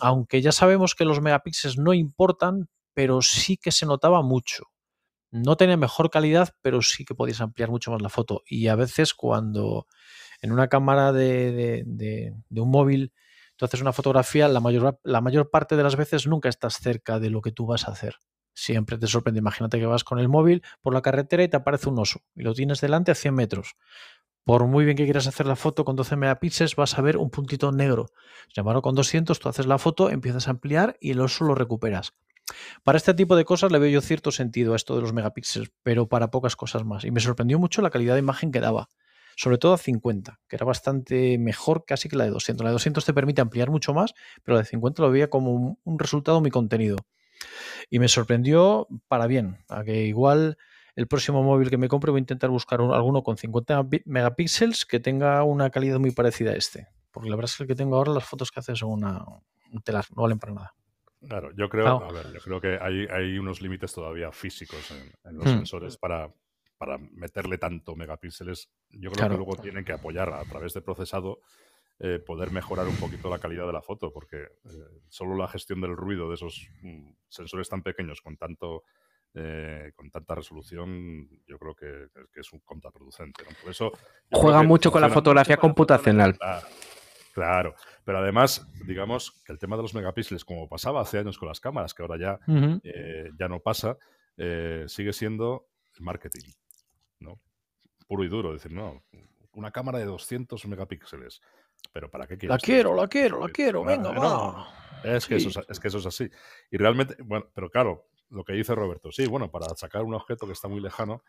aunque 0.00 0.42
ya 0.42 0.52
sabemos 0.52 0.94
que 0.94 1.04
los 1.04 1.20
megapíxeles 1.20 1.78
no 1.78 1.94
importan, 1.94 2.68
pero 2.94 3.22
sí 3.22 3.56
que 3.56 3.72
se 3.72 3.86
notaba 3.86 4.22
mucho. 4.22 4.64
no 5.32 5.56
tenía 5.56 5.76
mejor 5.78 6.10
calidad, 6.10 6.50
pero 6.62 6.82
sí 6.82 7.04
que 7.04 7.14
podías 7.14 7.40
ampliar 7.42 7.70
mucho 7.70 7.90
más 7.92 8.02
la 8.02 8.10
foto. 8.10 8.42
Y 8.48 8.68
a 8.68 8.76
veces 8.76 9.14
cuando 9.14 9.86
en 10.40 10.52
una 10.52 10.68
cámara 10.68 11.12
de, 11.12 12.34
un 12.50 12.70
móvil 12.70 13.12
tú 13.56 13.64
haces 13.64 13.80
una 13.80 13.92
fotografía, 13.92 14.48
la 14.48 14.60
mayor, 14.60 15.50
parte 15.50 15.76
de 15.76 15.82
las 15.82 15.96
veces 15.96 16.26
nunca 16.26 16.48
estás 16.48 16.78
cerca 16.78 17.18
de 17.18 17.30
lo 17.30 17.40
que 17.40 17.50
tú 17.50 17.66
vas 17.66 17.88
a 17.88 17.92
hacer. 17.92 18.16
Siempre 18.54 18.98
te 18.98 19.06
sorprende. 19.06 19.38
Imagínate 19.38 19.78
que 19.78 19.86
vas 19.86 20.04
con 20.04 20.18
el 20.18 20.28
móvil 20.28 20.62
por 20.80 20.94
la 20.94 21.02
carretera 21.02 21.42
y 21.42 21.48
te 21.48 21.56
aparece 21.56 21.88
un 21.88 21.98
oso 21.98 22.20
y 22.34 22.42
lo 22.42 22.54
tienes 22.54 22.80
delante 22.80 23.10
a 23.10 23.14
100 23.14 23.34
metros. 23.34 23.76
Por 24.44 24.66
muy 24.66 24.84
bien 24.84 24.96
que 24.96 25.04
quieras 25.04 25.26
hacer 25.26 25.46
la 25.46 25.56
foto 25.56 25.84
con 25.84 25.94
12 25.94 26.16
megapíxeles, 26.16 26.74
vas 26.74 26.98
a 26.98 27.02
ver 27.02 27.18
un 27.18 27.30
puntito 27.30 27.70
negro. 27.70 28.06
Sin 28.54 28.64
con 28.64 28.94
200 28.94 29.38
tú 29.38 29.48
haces 29.48 29.66
la 29.66 29.78
foto, 29.78 30.08
empiezas 30.08 30.48
a 30.48 30.52
ampliar 30.52 30.96
y 31.00 31.10
el 31.10 31.20
oso 31.20 31.44
lo 31.44 31.54
recuperas. 31.54 32.14
Para 32.82 32.96
este 32.96 33.12
tipo 33.14 33.36
de 33.36 33.44
cosas 33.44 33.72
le 33.72 33.78
veo 33.78 33.90
yo 33.90 34.00
cierto 34.00 34.30
sentido 34.32 34.72
a 34.72 34.76
esto 34.76 34.96
de 34.96 35.02
los 35.02 35.12
megapíxeles, 35.12 35.70
pero 35.82 36.08
para 36.08 36.30
pocas 36.30 36.56
cosas 36.56 36.84
más. 36.84 37.04
Y 37.04 37.10
me 37.10 37.20
sorprendió 37.20 37.58
mucho 37.58 37.82
la 37.82 37.90
calidad 37.90 38.14
de 38.14 38.20
imagen 38.20 38.50
que 38.50 38.60
daba, 38.60 38.88
sobre 39.38 39.56
todo 39.56 39.72
a 39.72 39.78
50, 39.78 40.40
que 40.48 40.56
era 40.56 40.66
bastante 40.66 41.38
mejor 41.38 41.84
casi 41.86 42.08
que 42.08 42.16
la 42.16 42.24
de 42.24 42.30
200. 42.30 42.64
La 42.64 42.70
de 42.70 42.72
200 42.72 43.04
te 43.04 43.14
permite 43.14 43.40
ampliar 43.40 43.70
mucho 43.70 43.94
más, 43.94 44.12
pero 44.42 44.56
la 44.56 44.62
de 44.62 44.68
50 44.68 45.00
lo 45.00 45.12
veía 45.12 45.30
como 45.30 45.78
un, 45.84 45.98
resultado 45.98 46.40
muy 46.40 46.50
contenido. 46.50 46.96
Y 47.88 48.00
me 48.00 48.08
sorprendió 48.08 48.88
para 49.06 49.28
bien, 49.28 49.58
a 49.68 49.84
que 49.84 50.06
igual 50.06 50.58
el 50.96 51.06
próximo 51.06 51.44
móvil 51.44 51.70
que 51.70 51.78
me 51.78 51.86
compre 51.86 52.10
voy 52.10 52.18
a 52.18 52.22
intentar 52.22 52.50
buscar 52.50 52.80
alguno 52.80 53.22
con 53.22 53.36
50 53.36 53.86
megapíxeles 54.06 54.84
que 54.84 54.98
tenga 54.98 55.44
una 55.44 55.70
calidad 55.70 56.00
muy 56.00 56.10
parecida 56.10 56.50
a 56.50 56.54
este. 56.56 56.88
Porque 57.12 57.30
la 57.30 57.36
verdad 57.36 57.52
es 57.52 57.56
que 57.56 57.62
el 57.62 57.68
que 57.68 57.76
tengo 57.76 57.94
ahora, 57.94 58.12
las 58.12 58.24
fotos 58.24 58.50
que 58.50 58.58
hace 58.58 58.74
son 58.74 58.90
una 58.90 59.24
telar, 59.84 60.04
no 60.16 60.22
valen 60.22 60.40
para 60.40 60.54
nada. 60.54 60.74
Claro, 61.20 61.52
yo 61.54 61.68
creo, 61.68 61.86
a 61.86 62.12
ver, 62.12 62.32
yo 62.32 62.40
creo 62.40 62.60
que 62.60 62.78
hay, 62.80 63.06
hay 63.06 63.38
unos 63.38 63.62
límites 63.62 63.92
todavía 63.92 64.32
físicos 64.32 64.90
en, 64.90 65.36
los 65.36 65.46
hmm. 65.46 65.58
sensores 65.58 65.96
para, 65.96 66.28
para 66.78 66.98
meterle 66.98 67.58
tanto 67.58 67.96
megapíxeles. 67.96 68.70
Yo 68.90 69.10
creo 69.10 69.28
que 69.28 69.36
luego 69.36 69.56
tienen 69.56 69.84
que 69.84 69.92
apoyar 69.92 70.32
a 70.32 70.44
través 70.44 70.72
de 70.74 70.80
procesado 70.80 71.40
eh, 72.00 72.20
poder 72.20 72.52
mejorar 72.52 72.86
un 72.86 72.94
poquito 72.94 73.28
la 73.28 73.40
calidad 73.40 73.66
de 73.66 73.72
la 73.72 73.82
foto, 73.82 74.12
porque 74.12 74.36
eh, 74.36 75.02
solo 75.08 75.36
la 75.36 75.48
gestión 75.48 75.80
del 75.80 75.96
ruido 75.96 76.28
de 76.28 76.36
esos 76.36 76.68
mm, 76.80 77.10
sensores 77.28 77.68
tan 77.68 77.82
pequeños 77.82 78.20
con 78.20 78.36
tanto 78.36 78.84
eh, 79.34 79.90
con 79.96 80.08
tanta 80.08 80.36
resolución, 80.36 81.28
yo 81.46 81.58
creo 81.58 81.74
que, 81.74 82.06
es 82.40 82.52
un 82.52 82.60
contraproducente. 82.60 83.44
Por 83.60 83.70
eso 83.70 83.92
juega 84.30 84.62
mucho 84.62 84.92
con 84.92 85.02
la 85.02 85.10
fotografía 85.10 85.56
computacional. 85.56 86.38
Claro, 87.34 87.74
pero 88.04 88.18
además, 88.18 88.66
digamos 88.86 89.42
que 89.44 89.52
el 89.52 89.58
tema 89.58 89.76
de 89.76 89.82
los 89.82 89.94
megapíxeles, 89.94 90.44
como 90.44 90.68
pasaba 90.68 91.02
hace 91.02 91.18
años 91.18 91.36
con 91.36 91.48
las 91.48 91.60
cámaras, 91.60 91.94
que 91.94 92.02
ahora 92.02 92.16
ya, 92.18 92.38
eh, 92.84 93.30
ya 93.38 93.48
no 93.48 93.60
pasa, 93.60 93.96
sigue 94.86 95.12
siendo 95.12 95.66
el 95.96 96.04
marketing, 96.04 96.48
¿no? 97.20 97.40
Puro 98.06 98.24
y 98.24 98.28
duro, 98.28 98.52
decir, 98.52 98.72
no, 98.72 99.02
una 99.52 99.70
cámara 99.70 99.98
de 99.98 100.06
200 100.06 100.64
megapíxeles, 100.66 101.40
pero 101.92 102.10
¿para 102.10 102.26
qué 102.26 102.38
quieres? 102.38 102.54
La 102.54 102.58
quiero, 102.58 102.94
la 102.94 103.08
quiero, 103.08 103.40
la 103.40 103.52
quiero, 103.52 103.84
venga, 103.84 104.12
va. 104.12 104.68
Es, 105.04 105.26
que 105.26 105.36
eso, 105.36 105.62
es 105.68 105.78
que 105.80 105.88
eso 105.88 105.98
es 105.98 106.06
así. 106.06 106.28
Y 106.70 106.76
realmente, 106.76 107.16
bueno, 107.22 107.46
pero 107.54 107.70
claro, 107.70 108.08
lo 108.30 108.44
que 108.44 108.52
dice 108.52 108.74
Roberto, 108.74 109.12
sí, 109.12 109.26
bueno, 109.26 109.50
para 109.50 109.68
sacar 109.76 110.02
un 110.02 110.14
objeto 110.14 110.46
que 110.46 110.52
está 110.52 110.68
muy 110.68 110.80
lejano, 110.80 111.22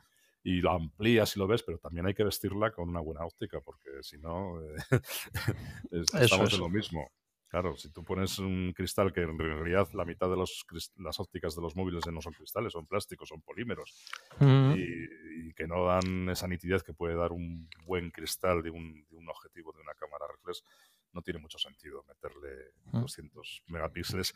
y 0.43 0.61
lo 0.61 0.71
amplías 0.71 1.35
y 1.35 1.39
lo 1.39 1.47
ves, 1.47 1.63
pero 1.63 1.77
también 1.79 2.05
hay 2.05 2.13
que 2.13 2.23
vestirla 2.23 2.71
con 2.71 2.89
una 2.89 3.01
buena 3.01 3.25
óptica, 3.25 3.59
porque 3.61 4.01
si 4.01 4.17
no, 4.17 4.61
eh, 4.61 4.75
estamos 6.21 6.53
en 6.53 6.59
lo 6.59 6.69
mismo. 6.69 7.11
Claro, 7.49 7.75
si 7.75 7.91
tú 7.91 8.03
pones 8.03 8.37
un 8.37 8.73
cristal 8.75 9.11
que 9.11 9.21
en 9.21 9.37
realidad 9.37 9.89
la 9.93 10.05
mitad 10.05 10.29
de 10.29 10.37
los, 10.37 10.65
las 10.97 11.19
ópticas 11.19 11.55
de 11.55 11.61
los 11.63 11.75
móviles 11.75 12.05
no 12.07 12.21
son 12.21 12.33
cristales, 12.33 12.73
son 12.73 12.85
plásticos, 12.85 13.27
son 13.27 13.41
polímeros, 13.41 14.05
y, 14.39 15.51
que 15.53 15.67
no 15.67 15.83
dan 15.85 16.29
esa 16.29 16.47
nitidez 16.47 16.83
que 16.83 16.93
puede 16.93 17.15
dar 17.15 17.31
un 17.31 17.67
buen 17.85 18.11
cristal 18.11 18.61
de 18.61 18.69
un, 18.69 19.05
de 19.09 19.17
un 19.17 19.27
objetivo 19.27 19.73
de 19.73 19.81
una 19.81 19.93
cámara 19.95 20.25
reflex, 20.31 20.63
no 21.11 21.21
tiene 21.21 21.39
mucho 21.39 21.57
sentido 21.57 22.03
meterle 22.07 22.71
200 22.91 23.63
megapíxeles, 23.67 24.33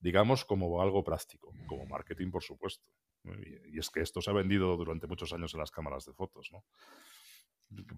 digamos, 0.00 0.44
como 0.44 0.82
algo 0.82 1.04
práctico, 1.04 1.52
como 1.66 1.86
marketing, 1.86 2.30
por 2.30 2.42
supuesto. 2.42 2.84
Y, 3.24 3.78
es 3.78 3.90
que 3.90 4.00
esto 4.00 4.20
se 4.20 4.30
ha 4.30 4.34
vendido 4.34 4.76
durante 4.76 5.06
muchos 5.06 5.32
años 5.32 5.54
en 5.54 5.60
las 5.60 5.70
cámaras 5.70 6.04
de 6.04 6.12
fotos, 6.12 6.50
¿no? 6.52 6.64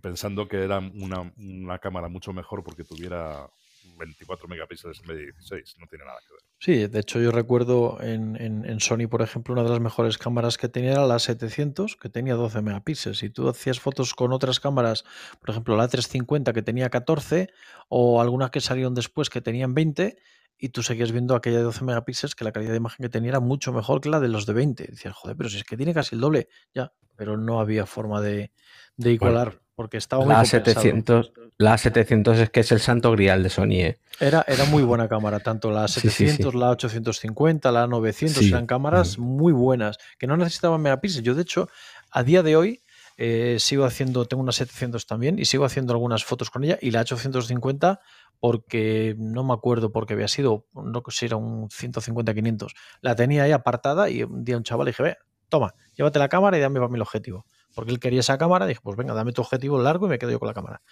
Pensando 0.01 0.49
que 0.49 0.63
era 0.63 0.79
una, 0.79 1.79
cámara 1.79 2.09
mucho 2.09 2.33
mejor 2.33 2.65
porque 2.65 2.85
tuviera 2.85 3.51
24 3.97 4.49
megapíxeles 4.49 5.01
en 5.01 5.09
vez 5.09 5.17
de 5.19 5.25
16. 5.25 5.77
No 5.79 5.87
tiene 5.87 6.05
nada 6.05 6.19
que 6.27 6.33
ver. 6.33 6.43
Sí, 6.59 6.87
de 6.87 7.01
hecho 7.01 7.21
yo 7.21 7.31
recuerdo 7.31 7.99
en, 8.01 8.81
Sony, 8.81 9.09
por 9.09 9.23
ejemplo, 9.23 9.55
una 9.55 9.62
de 9.62 9.71
las 9.71 9.81
mejores 9.81 10.19
cámaras 10.19 10.59
que 10.59 10.69
tenía 10.69 10.93
era 10.93 11.07
la 11.07 11.19
700, 11.19 11.97
que 11.97 12.09
tenía 12.09 12.35
12 12.35 12.62
megapíxeles. 12.62 13.23
Y 13.23 13.31
tú 13.31 13.49
hacías 13.49 13.81
fotos 13.81 14.14
con 14.14 14.33
otras 14.33 14.61
cámaras, 14.61 15.05
por 15.41 15.51
ejemplo 15.51 15.77
la 15.77 15.88
350 15.88 16.53
que 16.53 16.62
tenía 16.62 16.91
14 16.91 17.51
o 17.88 18.21
algunas 18.21 18.51
que 18.51 18.61
salieron 18.61 18.95
después 18.95 19.31
que 19.31 19.41
tenían 19.41 19.75
20 19.75 20.19
y 20.59 20.71
tú 20.71 20.83
seguías 20.83 21.12
viendo 21.12 21.37
aquella 21.37 21.59
de 21.59 21.62
12 21.62 21.85
megapíxeles 21.85 22.35
que 22.35 22.45
la 22.45 22.53
calidad 22.53 22.73
de 22.73 22.79
imagen 22.79 23.05
que 23.05 23.09
tenía 23.09 23.31
era 23.31 23.41
mucho 23.41 23.73
mejor 23.73 24.01
que 24.01 24.09
la 24.09 24.21
de 24.21 24.29
los 24.29 24.45
de 24.45 24.53
20. 24.55 24.87
decías, 24.88 25.14
joder, 25.14 25.37
pero 25.37 25.49
si 25.49 25.59
es 25.59 25.64
que 25.64 25.77
tiene 25.77 25.95
casi 25.95 26.17
el 26.17 26.21
doble, 26.21 26.49
ya, 26.75 26.93
pero 27.17 27.37
no 27.37 27.61
había 27.61 27.87
forma 27.87 28.21
de, 28.21 28.51
igualar. 28.97 29.61
Porque 29.79 29.97
estaba 29.97 30.27
la 30.27 30.45
700 30.45 31.33
La 31.57 31.79
700 31.79 32.37
es 32.41 32.51
que 32.51 32.59
es 32.59 32.73
el 32.73 32.81
santo 32.81 33.12
grial 33.12 33.45
de 33.45 33.49
Sony. 33.49 33.75
¿eh? 33.75 33.99
Era, 34.19 34.45
era 34.49 34.64
muy 34.64 34.83
buena 34.83 35.09
cámara, 35.09 35.38
tanto 35.38 35.71
la 35.71 35.87
700, 35.87 36.53
la 36.57 36.71
850, 36.71 37.71
la 37.71 37.87
900, 37.87 38.43
eran 38.43 38.67
cámaras 38.67 39.19
muy 39.19 39.53
buenas, 39.53 39.99
que 40.19 40.27
no 40.27 40.37
necesitaban 40.37 40.83
megapíxeles. 40.83 41.25
Yo, 41.25 41.37
de 41.37 41.43
hecho, 41.43 41.69
a 42.11 42.25
día 42.25 42.43
de 42.43 42.57
hoy 42.57 42.83
eh, 43.19 43.59
sigo 43.61 43.85
haciendo, 43.85 44.25
tengo 44.25 44.43
una 44.43 44.51
700 44.51 45.07
también 45.07 45.38
y 45.38 45.45
sigo 45.45 45.64
haciendo 45.64 45.93
algunas 45.93 46.25
fotos 46.25 46.51
con 46.51 46.64
ella 46.64 46.77
y 46.83 46.91
la 46.91 47.03
850 47.03 48.01
porque 48.41 49.14
no 49.17 49.45
me 49.45 49.55
acuerdo 49.55 49.93
por 49.93 50.07
qué 50.07 50.14
había 50.14 50.27
sido, 50.27 50.67
no 50.75 51.05
sé 51.07 51.19
si 51.21 51.27
era 51.27 51.37
un 51.37 51.69
150-500. 51.69 52.73
La 53.01 53.14
tenía 53.14 53.45
ahí 53.45 53.53
apartada 53.53 54.11
y 54.11 54.25
un 54.25 54.45
día 54.45 54.57
un 54.57 54.64
chaval 54.64 54.87
le 54.87 54.91
dije, 54.91 55.05
ve, 55.05 55.19
toma, 55.49 55.73
llévate 55.95 56.19
la 56.19 56.29
cámara 56.29 56.59
y 56.59 56.61
dame 56.61 56.81
para 56.81 56.88
mí 56.88 56.97
el 56.97 57.03
objetivo. 57.03 57.47
Porque 57.79 57.93
él 57.93 58.01
quería 58.01 58.19
esa 58.19 58.37
cámara, 58.38 58.67
dije, 58.67 58.81
pues 58.83 58.97
venga, 58.97 59.14
dame 59.14 59.31
tu 59.31 59.41
objetivo 59.41 59.81
largo 59.81 60.07
y 60.07 60.09
me 60.09 60.19
quedo 60.19 60.33
yo 60.33 60.41
con 60.41 60.49
la 60.49 60.53
cámara. 60.53 60.83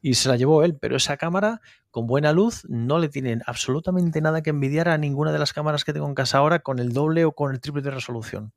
Y 0.00 0.14
se 0.14 0.30
la 0.30 0.36
llevó 0.36 0.64
él, 0.64 0.78
pero 0.80 0.96
esa 0.96 1.18
cámara 1.18 1.60
con 1.90 2.06
buena 2.06 2.32
luz 2.32 2.64
no 2.70 2.98
le 2.98 3.10
tienen 3.10 3.42
absolutamente 3.44 4.22
nada 4.22 4.40
que 4.40 4.48
envidiar 4.48 4.88
a 4.88 4.96
ninguna 4.96 5.30
de 5.30 5.38
las 5.38 5.52
cámaras 5.52 5.84
que 5.84 5.92
tengo 5.92 6.08
en 6.08 6.14
casa 6.14 6.38
ahora 6.38 6.60
con 6.60 6.78
el 6.78 6.94
doble 6.94 7.26
o 7.26 7.32
con 7.32 7.52
el 7.52 7.60
triple 7.60 7.82
de 7.82 7.90
resolución. 7.90 8.54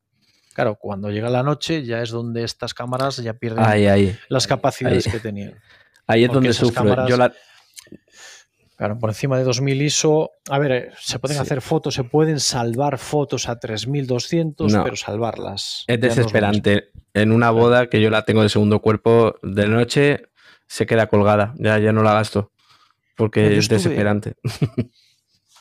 Claro, 0.53 0.75
cuando 0.75 1.11
llega 1.11 1.29
la 1.29 1.43
noche 1.43 1.83
ya 1.83 2.01
es 2.01 2.11
donde 2.11 2.45
estas 2.45 2.73
cámaras 2.73 3.17
ya 3.17 3.33
pierden 3.33 4.17
las 4.29 4.47
capacidades 4.47 5.09
que 5.11 5.19
tenían. 5.19 5.59
Ahí 6.07 6.23
es 6.23 6.31
donde 6.31 6.53
sufro. 6.53 7.09
Yo 7.09 7.17
la, 7.17 7.33
Claro, 8.75 8.99
por 8.99 9.09
encima 9.09 9.37
de 9.37 9.45
2000 9.45 9.81
ISO, 9.83 10.31
a 10.49 10.59
ver, 10.59 10.71
eh, 10.71 10.91
se 10.99 11.17
pueden 11.17 11.39
hacer 11.39 11.61
fotos, 11.61 11.93
se 11.93 12.03
pueden 12.03 12.41
salvar 12.41 12.97
fotos 12.97 13.47
a 13.47 13.57
3200, 13.57 14.73
pero 14.83 14.95
salvarlas. 14.97 15.85
Es 15.87 16.01
desesperante. 16.01 16.89
en 17.13 17.31
una 17.31 17.51
boda 17.51 17.87
que 17.87 18.01
yo 18.01 18.09
la 18.09 18.25
tengo 18.25 18.41
de 18.41 18.49
segundo 18.49 18.81
cuerpo 18.81 19.35
de 19.41 19.67
noche, 19.67 20.23
se 20.67 20.85
queda 20.85 21.07
colgada. 21.07 21.53
Ya, 21.57 21.79
ya 21.79 21.93
no 21.93 22.03
la 22.03 22.13
gasto. 22.13 22.51
Porque 23.15 23.57
es 23.57 23.69
desesperante. 23.69 24.35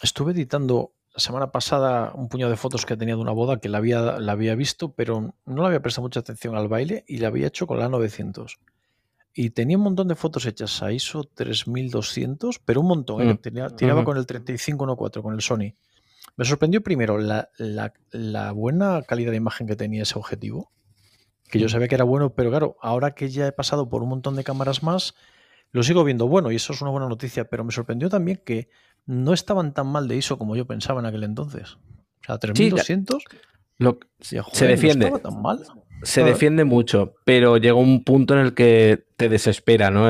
Estuve 0.03 0.33
editando 0.33 0.92
la 1.14 1.20
semana 1.20 1.53
pasada 1.53 2.11
un 2.16 2.29
puñado 2.29 2.50
de 2.50 2.57
fotos 2.57 2.85
que 2.85 2.96
tenía 2.96 3.14
de 3.14 3.20
una 3.20 3.31
boda 3.31 3.61
que 3.61 3.68
la 3.68 3.79
había, 3.79 4.18
la 4.18 4.33
había 4.33 4.57
visto, 4.57 4.92
pero 4.92 5.35
no 5.46 5.62
le 5.62 5.66
había 5.68 5.81
prestado 5.81 6.03
mucha 6.03 6.18
atención 6.18 6.57
al 6.57 6.66
baile 6.66 7.05
y 7.07 7.18
la 7.18 7.29
había 7.29 7.46
hecho 7.46 7.68
con 7.68 7.79
la 7.79 7.88
900 7.88 8.59
y 9.35 9.51
tenía 9.51 9.77
un 9.77 9.83
montón 9.83 10.07
de 10.07 10.14
fotos 10.14 10.47
hechas 10.47 10.81
a 10.83 10.92
ISO 10.92 11.25
3200, 11.25 12.61
pero 12.61 12.81
un 12.81 12.87
montón. 12.87 13.29
¿eh? 13.29 13.35
Mm. 13.35 13.77
tiraba 13.77 14.05
con 14.05 14.16
el 14.16 14.27
3514, 14.27 15.23
con 15.23 15.35
el 15.35 15.42
Sony. 15.42 15.75
Me 16.37 16.44
sorprendió 16.44 16.83
primero 16.83 17.18
la, 17.18 17.51
buena 18.55 19.03
calidad 19.03 19.33
de 19.33 19.37
imagen 19.37 19.66
que 19.66 19.75
tenía 19.75 20.05
ese 20.05 20.18
objetivo, 20.18 20.70
que 21.51 21.59
yo 21.59 21.66
mm. 21.66 21.68
sabía 21.68 21.88
que 21.88 21.97
era 21.97 22.05
bueno, 22.05 22.35
pero 22.35 22.51
claro, 22.51 22.77
ahora 22.81 23.14
que 23.14 23.29
ya 23.29 23.49
he 23.49 23.53
pasado 23.53 23.88
por 23.88 24.05
un 24.05 24.11
montón 24.11 24.37
de 24.37 24.44
cámaras 24.44 24.85
más, 24.85 25.14
lo 25.73 25.83
sigo 25.83 26.05
viendo 26.05 26.29
bueno 26.29 26.53
y 26.53 26.57
eso 26.57 26.73
es 26.73 26.81
una 26.81 26.92
buena 26.92 27.09
noticia, 27.09 27.44
pero 27.47 27.64
me 27.64 27.73
sorprendió 27.73 28.09
también 28.09 28.40
que 28.44 28.68
no 29.05 29.33
estaban 29.33 29.75
tan 29.75 29.88
mal 29.88 30.07
de 30.07 30.16
ISO 30.16 30.38
como 30.38 30.55
yo 30.55 30.66
pensaba 30.66 31.01
en 31.01 31.07
aquel 31.07 31.25
entonces. 31.25 31.75
O 31.75 32.27
sea, 32.27 32.38
3200 32.38 33.25
se 34.20 34.66
defiende. 34.66 35.11
No 35.11 35.16
estaba 35.16 35.35
tan 35.35 35.42
mal 35.42 35.64
se 36.02 36.24
defiende 36.24 36.64
mucho, 36.64 37.14
pero 37.24 37.57
llega 37.57 37.74
un 37.74 38.04
punto 38.04 38.35
en 38.35 38.40
el 38.40 38.54
que 38.54 39.04
te 39.16 39.28
desespera, 39.28 39.90
¿no? 39.90 40.09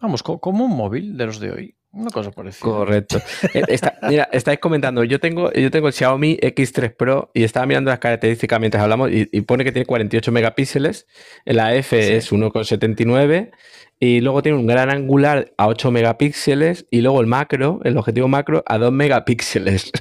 Vamos, 0.00 0.22
como 0.22 0.64
un 0.64 0.76
móvil 0.76 1.16
de 1.16 1.26
los 1.26 1.40
de 1.40 1.50
hoy. 1.50 1.76
Una 1.94 2.10
cosa 2.10 2.32
parecida. 2.32 2.60
Correcto. 2.60 3.20
Eh, 3.54 3.78
mira, 4.08 4.28
estáis 4.32 4.58
comentando, 4.58 5.04
yo 5.04 5.20
tengo, 5.20 5.52
yo 5.52 5.70
tengo 5.70 5.86
el 5.86 5.92
Xiaomi 5.92 6.36
X3 6.36 6.96
Pro 6.96 7.30
y 7.32 7.44
estaba 7.44 7.66
mirando 7.66 7.90
las 7.90 8.00
características 8.00 8.58
mientras 8.58 8.82
hablamos 8.82 9.10
y, 9.12 9.26
pone 9.42 9.64
que 9.64 9.70
tiene 9.70 9.86
48 9.86 10.32
megapíxeles, 10.32 11.06
la 11.44 11.74
F 11.76 12.16
es 12.16 12.32
1,79 12.32 13.52
y 14.00 14.20
luego 14.20 14.42
tiene 14.42 14.58
un 14.58 14.66
gran 14.66 14.90
angular 14.90 15.52
a 15.56 15.68
8 15.68 15.90
megapíxeles 15.92 16.86
y 16.90 17.00
luego 17.00 17.20
el 17.20 17.28
macro, 17.28 17.80
el 17.84 17.96
objetivo 17.96 18.26
macro 18.26 18.64
a 18.66 18.78
2 18.78 18.92
megapíxeles. 18.92 19.92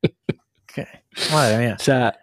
¿Qué? 0.74 0.86
Madre 1.32 1.58
mía. 1.58 1.76
O 1.78 1.82
sea, 1.82 2.18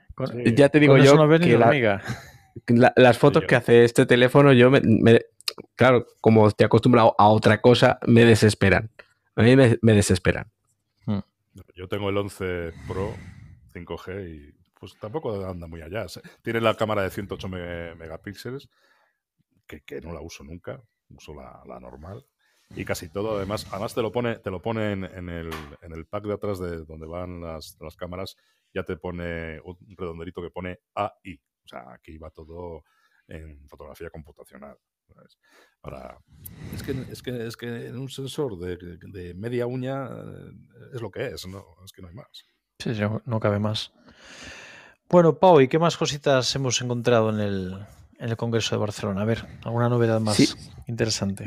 Ya 0.56 0.70
te 0.70 0.80
digo 0.80 0.98
yo 0.98 1.18
que 1.40 2.74
las 2.96 3.18
fotos 3.18 3.44
que 3.46 3.56
hace 3.56 3.84
este 3.84 4.06
teléfono, 4.06 4.54
yo 4.54 4.72
me, 4.72 4.82
claro, 5.76 6.08
como 6.22 6.48
estoy 6.48 6.66
acostumbrado 6.66 7.16
a 7.18 7.28
otra 7.28 7.62
cosa, 7.62 8.00
me 8.08 8.26
desesperan. 8.26 8.92
A 9.36 9.44
mí 9.44 9.56
me, 9.56 9.94
desesperan. 9.94 10.52
Hmm. 11.06 11.20
Yo 11.76 11.88
tengo 11.88 12.10
el 12.10 12.18
11 12.18 12.74
Pro 12.88 13.14
5G 13.74 14.30
y 14.30 14.56
pues 14.80 14.98
tampoco 15.00 15.46
anda 15.46 15.68
muy 15.68 15.82
allá. 15.82 16.06
Tiene 16.42 16.62
la 16.62 16.76
cámara 16.76 17.02
de 17.04 17.10
108 17.10 17.50
megapíxeles, 17.50 18.70
que, 19.68 20.02
no 20.02 20.14
la 20.14 20.22
uso 20.22 20.44
nunca, 20.44 20.82
uso 21.10 21.34
la, 21.34 21.80
normal. 21.80 22.26
Y 22.76 22.84
casi 22.84 23.10
todo, 23.10 23.38
además, 23.38 23.68
además 23.72 23.94
te 23.94 24.02
lo 24.02 24.12
pone, 24.12 24.38
te 24.38 24.50
lo 24.50 24.62
pone 24.62 24.92
en, 24.92 25.04
el, 25.04 25.52
en 25.82 25.92
el 25.92 26.06
pack 26.06 26.24
de 26.24 26.34
atrás 26.34 26.60
de 26.60 26.84
donde 26.84 27.06
van 27.06 27.42
las, 27.42 27.78
las 27.80 27.96
cámaras, 27.96 28.38
ya 28.76 28.84
te 28.84 28.98
pone 28.98 29.60
un 29.62 29.78
redonderito 29.98 30.42
que 30.42 30.52
pone 30.52 30.80
AI. 30.94 31.42
O 31.64 31.68
sea, 31.68 31.94
aquí 31.94 32.18
va 32.18 32.30
todo 32.30 32.84
en 33.28 33.68
fotografía 33.68 34.10
computacional. 34.10 34.78
Ahora, 35.82 36.20
es 36.74 36.84
que, 36.84 36.92
es 37.12 37.22
que, 37.22 37.48
es 37.48 37.56
que 37.56 37.88
en 37.88 37.98
un 37.98 38.10
sensor 38.10 38.58
de, 38.58 39.34
media 39.36 39.66
uña 39.66 40.08
eh, 40.08 40.52
es 40.94 41.02
lo 41.02 41.10
que 41.10 41.28
es, 41.28 41.48
¿no? 41.48 41.64
Es 41.86 41.92
que 41.92 42.02
no 42.02 42.10
hay 42.10 42.16
más. 42.16 42.46
Sí, 42.80 42.92
no 43.26 43.40
cabe 43.40 43.60
más. 43.60 43.94
Bueno, 45.10 45.38
Pau, 45.38 45.62
¿y 45.62 45.68
qué 45.68 45.80
más 45.80 45.96
cositas 45.96 46.54
hemos 46.56 46.82
encontrado 46.82 47.30
en 47.30 47.40
el, 48.20 48.36
Congreso 48.36 48.76
de 48.76 48.80
Barcelona? 48.80 49.22
A 49.22 49.26
ver, 49.26 49.46
¿alguna 49.64 49.88
novedad 49.88 50.20
más 50.20 50.58
interesante? 50.88 51.46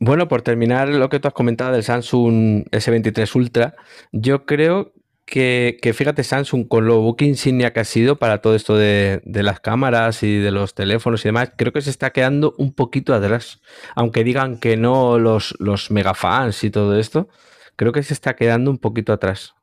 Bueno, 0.00 0.28
por 0.28 0.42
terminar 0.42 0.88
lo 0.88 1.08
que 1.08 1.18
tú 1.18 1.28
has 1.28 1.34
comentado 1.34 1.72
del 1.72 1.84
Samsung 1.84 2.66
S23 2.70 3.34
Ultra, 3.36 3.74
yo 4.12 4.44
creo 4.44 4.92
que, 5.28 5.92
fíjate, 5.94 6.24
Samsung 6.24 6.66
con 6.68 6.86
lo 6.86 7.00
book 7.00 7.22
insignia 7.22 7.72
que 7.72 7.80
ha 7.80 7.84
sido 7.84 8.18
para 8.18 8.40
todo 8.40 8.54
esto 8.54 8.76
de, 8.76 9.20
las 9.24 9.60
cámaras 9.60 10.22
y 10.22 10.38
de 10.38 10.50
los 10.50 10.74
teléfonos 10.74 11.24
y 11.24 11.28
demás, 11.28 11.52
creo 11.56 11.72
que 11.72 11.82
se 11.82 11.90
está 11.90 12.10
quedando 12.10 12.54
un 12.58 12.72
poquito 12.72 13.14
atrás. 13.14 13.60
Aunque 13.94 14.24
digan 14.24 14.58
que 14.58 14.76
no 14.76 15.18
los, 15.18 15.54
los 15.58 15.90
megafans 15.90 16.64
y 16.64 16.70
todo 16.70 16.98
esto, 16.98 17.28
creo 17.76 17.92
que 17.92 18.02
se 18.02 18.14
está 18.14 18.36
quedando 18.36 18.70
un 18.70 18.78
poquito 18.78 19.12
atrás. 19.12 19.54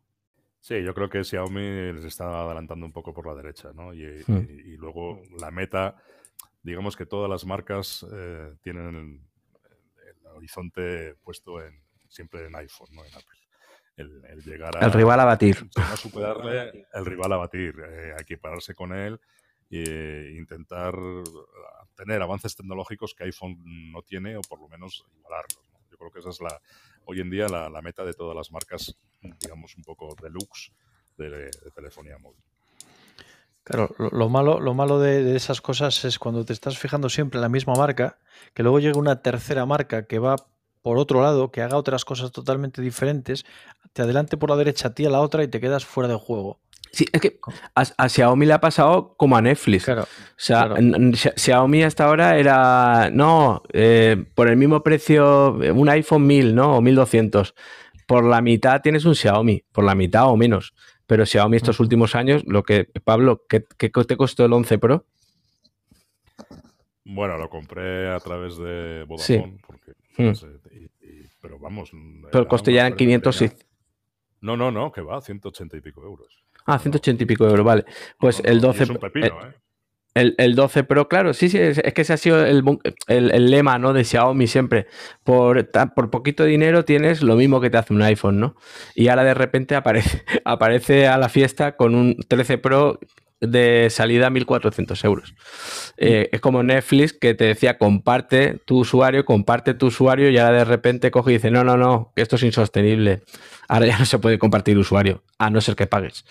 Sí, 0.61 0.83
yo 0.83 0.93
creo 0.93 1.09
que 1.09 1.23
Xiaomi 1.23 1.93
les 1.93 2.05
está 2.05 2.41
adelantando 2.41 2.85
un 2.85 2.91
poco 2.91 3.13
por 3.13 3.27
la 3.27 3.35
derecha, 3.35 3.71
¿no? 3.73 3.93
Y, 3.93 4.23
hmm. 4.25 4.77
luego 4.77 5.21
la 5.39 5.51
meta, 5.51 5.95
digamos 6.63 6.95
que 6.95 7.05
todas 7.05 7.29
las 7.29 7.45
marcas 7.45 8.05
eh, 8.11 8.53
tienen 8.61 8.95
el, 8.95 10.27
horizonte 10.35 11.15
puesto 11.23 11.61
en 11.61 11.81
siempre 12.09 12.47
en 12.47 12.55
iPhone, 12.55 12.89
¿no? 12.91 13.05
En 13.05 13.13
Apple. 13.13 13.44
El, 13.97 14.21
llegar 14.43 14.75
a... 14.77 14.85
El 14.85 14.91
rival 14.91 15.19
a 15.19 15.25
batir. 15.25 15.69
A 15.77 15.95
superarle, 15.95 16.87
el 16.93 17.05
rival 17.05 17.33
a 17.33 17.37
batir, 17.37 17.75
eh, 17.79 18.15
equipararse 18.19 18.73
con 18.73 18.93
él 18.93 19.19
e 19.71 20.35
intentar 20.37 20.93
tener 21.95 22.21
avances 22.21 22.55
tecnológicos 22.55 23.13
que 23.15 23.23
iPhone 23.23 23.57
no 23.91 24.01
tiene 24.03 24.37
o 24.37 24.41
por 24.41 24.59
lo 24.59 24.67
menos 24.67 25.05
igualarlos. 25.17 25.59
Yo 25.89 25.97
creo 25.97 26.11
que 26.11 26.19
esa 26.19 26.29
es 26.29 26.41
la, 26.41 26.61
hoy 27.05 27.21
en 27.21 27.29
día 27.29 27.47
la, 27.47 27.81
meta 27.81 28.03
de 28.03 28.13
todas 28.13 28.35
las 28.35 28.51
marcas, 28.51 28.95
digamos, 29.21 29.75
un 29.75 29.83
poco 29.83 30.15
deluxe 30.21 30.71
de, 31.17 31.29
de 31.29 31.71
telefonía 31.73 32.17
móvil. 32.17 32.43
Claro, 33.65 33.95
lo, 33.97 34.29
malo, 34.29 34.59
lo 34.59 34.75
malo 34.75 34.99
de, 34.99 35.35
esas 35.35 35.59
cosas 35.59 36.05
es 36.05 36.19
cuando 36.19 36.45
te 36.45 36.53
estás 36.53 36.77
fijando 36.77 37.09
siempre 37.09 37.39
en 37.39 37.41
la 37.41 37.49
misma 37.49 37.73
marca, 37.73 38.19
que 38.53 38.61
luego 38.61 38.79
llega 38.79 38.99
una 38.99 39.23
tercera 39.23 39.65
marca 39.65 40.05
que 40.05 40.19
va 40.19 40.35
por 40.85 40.99
otro 40.99 41.19
lado, 41.19 41.49
que 41.49 41.63
haga 41.63 41.77
otras 41.77 42.05
cosas 42.05 42.31
totalmente 42.31 42.79
diferentes, 42.79 43.43
te 43.91 44.03
adelante 44.03 44.37
por 44.37 44.51
la 44.51 44.55
derecha 44.55 44.89
a 44.89 44.93
ti 44.93 45.03
a 45.03 45.09
la 45.09 45.19
otra 45.19 45.43
y 45.43 45.47
te 45.47 45.59
quedas 45.59 45.83
fuera 45.83 46.07
de 46.07 46.13
juego. 46.13 46.59
Sí, 46.91 47.07
es 47.11 47.21
que 47.21 47.39
a, 47.73 48.07
Xiaomi 48.07 48.45
le 48.45 48.53
ha 48.53 48.61
pasado 48.61 49.15
como 49.17 49.35
a 49.35 49.41
Netflix. 49.41 49.85
Claro, 49.85 50.03
o 50.03 50.07
sea, 50.35 50.75
Xiaomi 51.37 51.81
hasta 51.81 52.05
ahora 52.05 52.37
era, 52.37 53.09
no, 53.11 53.63
eh, 53.73 54.25
por 54.35 54.47
el 54.47 54.57
mismo 54.57 54.83
precio, 54.83 55.53
un 55.53 55.89
iPhone 55.89 56.27
1000, 56.27 56.53
¿no? 56.53 56.77
O 56.77 56.81
1200. 56.81 57.55
Por 58.05 58.23
la 58.23 58.41
mitad 58.41 58.79
tienes 58.83 59.05
un 59.05 59.15
Xiaomi, 59.15 59.63
por 59.71 59.85
la 59.85 59.95
mitad 59.95 60.29
o 60.29 60.37
menos. 60.37 60.75
Pero 61.07 61.25
Xiaomi 61.25 61.57
estos 61.57 61.79
últimos 61.79 62.13
años, 62.13 62.43
lo 62.45 62.61
que, 62.61 62.85
Pablo, 63.03 63.41
¿qué, 63.49 63.65
qué 63.75 63.89
te 63.89 64.17
costó 64.17 64.45
el 64.45 64.53
11 64.53 64.77
Pro? 64.77 65.05
Bueno, 67.05 67.39
lo 67.39 67.49
compré 67.49 68.11
a 68.11 68.19
través 68.19 68.57
de 68.57 69.03
Vodafone, 69.07 69.57
porque, 69.65 69.93
hmm. 70.17 70.33
pero 71.41 71.59
vamos. 71.59 71.91
Pero 72.31 72.43
el 72.43 72.47
coste 72.47 72.73
ya 72.73 72.81
eran 72.81 72.95
500 72.95 73.41
y... 73.41 73.51
No, 74.41 74.55
no, 74.55 74.71
no, 74.71 74.91
que 74.91 75.01
va, 75.01 75.21
180 75.21 75.77
y 75.77 75.81
pico 75.81 76.03
euros. 76.03 76.45
Ah, 76.65 76.79
180 76.79 77.23
y 77.23 77.25
pico 77.25 77.47
euros, 77.47 77.65
vale. 77.65 77.85
Pues 78.19 78.41
el 78.45 78.61
12. 78.61 78.83
Es 78.83 78.89
un 78.89 78.97
pepino, 78.97 79.47
¿eh? 79.47 79.53
El, 80.15 80.55
12 80.55 80.85
Pro, 80.85 81.09
claro, 81.09 81.33
sí, 81.33 81.49
sí, 81.49 81.57
es, 81.57 81.81
que 81.93 82.01
ese 82.01 82.13
ha 82.13 82.17
sido 82.17 82.45
el, 82.45 83.51
lema 83.51 83.77
¿no? 83.77 83.91
de 83.91 84.05
Xiaomi 84.05 84.47
siempre. 84.47 84.87
Por, 85.25 85.69
por 85.93 86.09
poquito 86.09 86.45
dinero 86.45 86.85
tienes 86.85 87.21
lo 87.21 87.35
mismo 87.35 87.59
que 87.59 87.69
te 87.69 87.77
hace 87.77 87.93
un 87.93 88.01
iPhone, 88.01 88.39
¿no? 88.39 88.55
Y 88.95 89.09
ahora 89.09 89.25
de 89.25 89.33
repente 89.33 89.75
aparece, 89.75 90.23
aparece 90.45 91.07
a 91.07 91.17
la 91.17 91.27
fiesta 91.27 91.75
con 91.75 91.95
un 91.95 92.15
13 92.15 92.59
Pro 92.59 92.97
de 93.41 93.89
salida 93.89 94.27
a 94.27 94.29
1.400 94.29 95.03
euros. 95.05 95.35
Eh, 95.97 96.29
es 96.31 96.41
como 96.41 96.63
Netflix 96.63 97.13
que 97.13 97.33
te 97.33 97.45
decía, 97.45 97.77
comparte 97.77 98.59
tu 98.65 98.79
usuario, 98.79 99.25
comparte 99.25 99.73
tu 99.73 99.87
usuario 99.87 100.29
y 100.29 100.37
ahora 100.37 100.59
de 100.59 100.65
repente 100.65 101.11
coge 101.11 101.31
y 101.31 101.33
dice, 101.35 101.51
no, 101.51 101.63
no, 101.63 101.77
no, 101.77 102.11
que 102.15 102.21
esto 102.21 102.35
es 102.37 102.43
insostenible. 102.43 103.23
Ahora 103.67 103.87
ya 103.87 103.99
no 103.99 104.05
se 104.05 104.19
puede 104.19 104.39
compartir 104.39 104.77
usuario, 104.77 105.23
a 105.37 105.49
no 105.49 105.61
ser 105.61 105.75
que 105.75 105.87
pagues. 105.87 106.25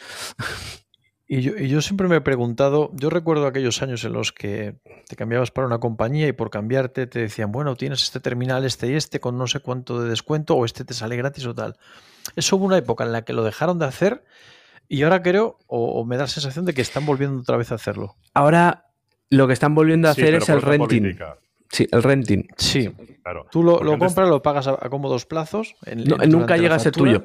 Y 1.26 1.40
yo, 1.40 1.80
siempre 1.80 2.06
me 2.06 2.16
he 2.16 2.20
preguntado, 2.20 2.90
yo 2.92 3.08
recuerdo 3.08 3.46
aquellos 3.46 3.80
años 3.80 4.04
en 4.04 4.12
los 4.12 4.30
que 4.30 4.76
te 5.08 5.16
cambiabas 5.16 5.50
para 5.50 5.66
una 5.66 5.78
compañía 5.78 6.28
y 6.28 6.32
por 6.32 6.50
cambiarte 6.50 7.06
te 7.06 7.20
decían, 7.20 7.50
bueno, 7.50 7.76
tienes 7.76 8.02
este 8.02 8.20
terminal, 8.20 8.64
este 8.66 8.88
y 8.88 8.92
este, 8.92 9.20
con 9.20 9.38
no 9.38 9.46
sé 9.46 9.60
cuánto 9.60 10.02
de 10.02 10.10
descuento, 10.10 10.54
o 10.54 10.66
este 10.66 10.84
te 10.84 10.92
sale 10.92 11.16
gratis 11.16 11.46
o 11.46 11.54
tal. 11.54 11.78
Eso 12.36 12.56
hubo 12.56 12.66
una 12.66 12.76
época 12.76 13.04
en 13.04 13.12
la 13.12 13.22
que 13.22 13.32
lo 13.32 13.42
dejaron 13.42 13.78
de 13.78 13.86
hacer 13.86 14.22
y 14.88 15.02
ahora 15.02 15.22
creo, 15.22 15.58
o, 15.66 16.04
me 16.04 16.16
da 16.16 16.24
la 16.24 16.28
sensación 16.28 16.64
de 16.64 16.74
que 16.74 16.82
están 16.82 17.06
volviendo 17.06 17.40
otra 17.40 17.56
vez 17.56 17.72
a 17.72 17.76
hacerlo. 17.76 18.16
Ahora 18.32 18.86
lo 19.30 19.46
que 19.46 19.52
están 19.52 19.74
volviendo 19.74 20.08
a 20.08 20.12
hacer 20.12 20.34
es 20.34 20.48
el 20.48 20.62
renting. 20.62 21.16
Sí, 21.70 21.88
el 21.90 22.02
renting. 22.02 22.46
Sí, 22.56 22.90
claro. 23.22 23.46
Tú 23.50 23.62
lo, 23.62 23.78
compras, 23.98 24.28
lo 24.28 24.42
pagas 24.42 24.68
a, 24.68 24.76
cómodos 24.88 25.26
plazos. 25.26 25.74
nunca 26.28 26.56
llega 26.56 26.76
a 26.76 26.78
ser 26.78 26.92
tuyo. 26.92 27.24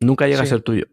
Nunca 0.00 0.26
llega 0.26 0.42
a 0.42 0.46
ser 0.46 0.62
tuyo. 0.62 0.86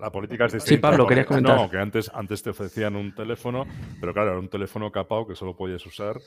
La 0.00 0.10
política 0.10 0.46
es 0.46 0.52
distinta. 0.52 0.74
Sí, 0.74 0.80
Pablo, 0.80 1.06
querías 1.06 1.26
comentar. 1.26 1.56
No, 1.56 1.70
que 1.70 1.78
antes, 1.78 2.10
antes 2.12 2.42
te 2.42 2.50
ofrecían 2.50 2.96
un 2.96 3.14
teléfono, 3.14 3.66
pero 4.00 4.12
claro, 4.12 4.30
era 4.30 4.40
un 4.40 4.48
teléfono 4.48 4.90
capado 4.90 5.26
que 5.26 5.36
solo 5.36 5.56
podías 5.56 5.84
usar 5.86 6.18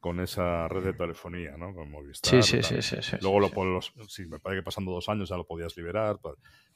con 0.00 0.18
esa 0.18 0.66
red 0.66 0.82
de 0.82 0.92
telefonía, 0.94 1.56
¿no? 1.56 1.74
Con 1.74 1.90
Movistar. 1.90 2.42
Sí, 2.42 2.62
sí, 2.62 2.80
sí, 2.80 2.96
sí, 3.02 3.16
Luego, 3.20 3.38
lo, 3.38 3.80
sí, 4.08 4.26
me 4.26 4.40
parece 4.40 4.62
que 4.62 4.64
pasando 4.64 4.90
dos 4.92 5.08
años 5.08 5.28
ya 5.28 5.36
lo 5.36 5.46
podías 5.46 5.76
liberar. 5.76 6.16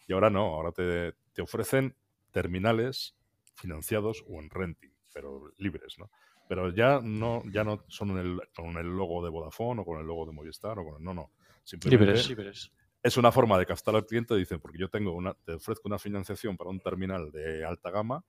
Y 0.07 0.13
ahora 0.13 0.29
no, 0.29 0.55
ahora 0.55 0.73
te, 0.73 1.15
te 1.35 1.43
ofrecen 1.43 1.97
terminales 2.31 3.15
financiados 3.55 4.25
o 4.29 4.41
en 4.41 4.51
renting, 4.51 4.91
pero 5.13 5.53
libres, 5.59 5.99
¿no? 5.99 6.11
Pero 6.49 6.75
ya 6.75 7.01
no, 7.03 7.43
ya 7.51 7.65
no 7.65 7.85
son 7.89 8.41
con 8.55 8.77
el 8.77 8.87
logo 8.87 9.25
de 9.25 9.31
Vodafone 9.31 9.81
o 9.81 9.85
con 9.85 10.01
el 10.01 10.07
logo 10.07 10.27
de 10.27 10.33
Movistar 10.33 10.79
o 10.79 10.85
con 10.85 10.97
el, 10.97 11.03
no, 11.03 11.15
no. 11.15 11.31
Simplemente 11.63 12.05
libres, 12.05 12.29
libres 12.29 12.73
es 13.05 13.19
una 13.19 13.31
forma 13.31 13.59
de 13.59 13.67
captar 13.67 13.95
al 13.95 14.07
cliente, 14.07 14.35
dicen, 14.35 14.59
porque 14.59 14.79
yo 14.79 14.89
tengo 14.89 15.13
una, 15.13 15.35
te 15.35 15.53
ofrezco 15.53 15.87
una 15.87 15.99
financiación 15.99 16.57
para 16.57 16.71
un 16.71 16.81
terminal 16.81 17.31
de 17.31 17.63
alta 17.63 17.91
gama 17.91 18.25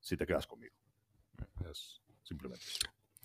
si 0.00 0.16
te 0.16 0.26
quedas 0.26 0.46
conmigo. 0.46 0.74
Es 1.70 2.02
simplemente. 2.24 2.64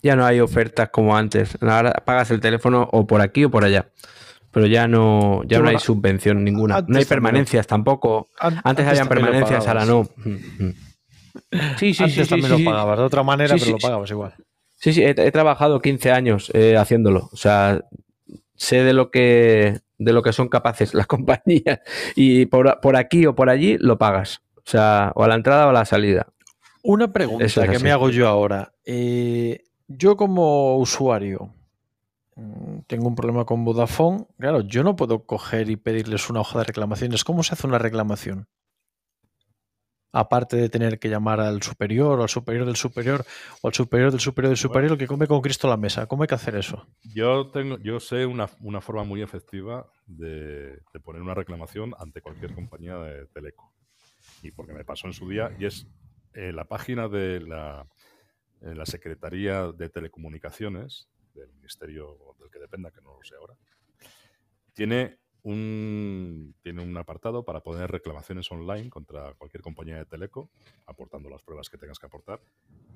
Ya 0.02 0.14
no 0.14 0.24
hay 0.24 0.38
ofertas 0.38 0.90
como 0.90 1.16
antes. 1.16 1.58
Ahora 1.60 1.92
pagas 1.92 2.30
el 2.30 2.40
teléfono 2.40 2.88
o 2.92 3.06
por 3.08 3.20
aquí 3.20 3.44
o 3.44 3.50
por 3.50 3.64
allá. 3.64 3.90
Pero 4.54 4.66
ya 4.66 4.86
no, 4.86 5.42
ya 5.44 5.58
no 5.58 5.68
hay 5.68 5.78
subvención 5.80 6.44
ninguna. 6.44 6.84
No 6.86 6.98
hay 6.98 7.04
permanencias 7.04 7.66
tampoco. 7.66 8.28
Antes, 8.38 8.86
habían 8.86 9.08
permanencias, 9.08 9.66
ahora 9.66 9.84
no. 9.84 10.08
Sí, 11.76 11.92
sí, 11.92 12.08
sí. 12.08 12.24
también 12.24 12.50
lo 12.50 12.70
pagabas 12.70 12.98
de 12.98 13.04
otra 13.04 13.22
manera, 13.24 13.56
pero 13.58 13.72
lo 13.72 13.78
pagabas 13.78 14.10
igual. 14.10 14.34
Sí, 14.76 14.92
sí, 14.92 15.02
he, 15.02 15.32
trabajado 15.32 15.80
15 15.80 16.12
años 16.12 16.50
eh, 16.54 16.76
haciéndolo. 16.76 17.30
O 17.32 17.36
sea, 17.36 17.84
sé 18.54 18.84
de 18.84 18.92
lo 18.92 19.10
que 19.10 19.80
de 19.98 20.12
lo 20.12 20.22
que 20.22 20.32
son 20.32 20.48
capaces 20.48 20.94
las 20.94 21.06
compañías. 21.08 21.80
Y 22.14 22.46
por, 22.46 22.96
aquí 22.96 23.26
o 23.26 23.34
por 23.34 23.50
allí 23.50 23.76
lo 23.78 23.98
pagas. 23.98 24.42
O 24.58 24.62
sea, 24.70 25.12
o 25.14 25.24
a 25.24 25.28
la 25.28 25.34
entrada 25.34 25.66
o 25.66 25.70
a 25.70 25.72
la 25.72 25.84
salida. 25.84 26.28
Una 26.82 27.12
pregunta 27.12 27.66
que 27.66 27.78
me 27.78 27.90
hago 27.90 28.10
yo 28.10 28.28
ahora. 28.28 28.72
Eh, 28.84 29.64
yo 29.88 30.16
como 30.16 30.76
usuario 30.76 31.54
tengo 32.86 33.08
un 33.08 33.14
problema 33.14 33.44
con 33.44 33.64
Vodafone. 33.64 34.26
Claro, 34.38 34.60
yo 34.62 34.82
no 34.82 34.96
puedo 34.96 35.24
coger 35.24 35.70
y 35.70 35.76
pedirles 35.76 36.30
una 36.30 36.40
hoja 36.40 36.58
de 36.60 36.64
reclamaciones. 36.64 37.24
¿Cómo 37.24 37.42
se 37.42 37.54
hace 37.54 37.66
una 37.66 37.78
reclamación? 37.78 38.48
aparte 40.14 40.56
de 40.56 40.68
tener 40.68 41.00
que 41.00 41.08
llamar 41.08 41.40
al 41.40 41.60
superior 41.60 42.20
o 42.20 42.22
al 42.22 42.28
superior 42.28 42.64
del 42.64 42.76
superior 42.76 43.24
o 43.60 43.66
al 43.66 43.74
superior 43.74 44.12
del 44.12 44.20
superior 44.20 44.50
del 44.50 44.56
superior, 44.56 44.92
el 44.92 44.98
que 44.98 45.08
come 45.08 45.26
con 45.26 45.40
Cristo 45.40 45.68
la 45.68 45.76
mesa. 45.76 46.06
¿Cómo 46.06 46.22
hay 46.22 46.28
que 46.28 46.36
hacer 46.36 46.54
eso? 46.54 46.86
Yo 47.02 47.48
tengo, 47.48 47.78
yo 47.78 47.98
sé 47.98 48.24
una, 48.24 48.46
forma 48.46 49.02
muy 49.02 49.22
efectiva 49.22 49.90
de, 50.06 50.80
poner 51.02 51.20
una 51.20 51.34
reclamación 51.34 51.94
ante 51.98 52.22
cualquier 52.22 52.54
compañía 52.54 52.96
de 52.96 53.26
teleco. 53.26 53.74
Y 54.40 54.52
porque 54.52 54.72
me 54.72 54.84
pasó 54.84 55.08
en 55.08 55.14
su 55.14 55.28
día, 55.28 55.50
y 55.58 55.66
es 55.66 55.88
en 56.32 56.54
la 56.54 56.64
página 56.66 57.08
de 57.08 57.40
la, 57.40 57.84
la 58.60 58.86
Secretaría 58.86 59.72
de 59.72 59.88
Telecomunicaciones, 59.88 61.08
del 61.34 61.52
Ministerio 61.52 62.18
del 62.38 62.50
que 62.50 62.58
dependa, 62.58 62.90
que 62.90 63.00
no 63.00 63.14
lo 63.14 63.22
sé 63.22 63.34
ahora, 63.36 63.56
tiene 64.72 65.18
un, 65.44 66.54
tiene 66.62 66.82
un 66.82 66.96
apartado 66.96 67.44
para 67.44 67.60
poner 67.60 67.90
reclamaciones 67.90 68.50
online 68.50 68.88
contra 68.88 69.34
cualquier 69.34 69.62
compañía 69.62 69.96
de 69.96 70.06
teleco, 70.06 70.50
aportando 70.86 71.28
las 71.28 71.42
pruebas 71.42 71.68
que 71.68 71.76
tengas 71.76 71.98
que 71.98 72.06
aportar. 72.06 72.40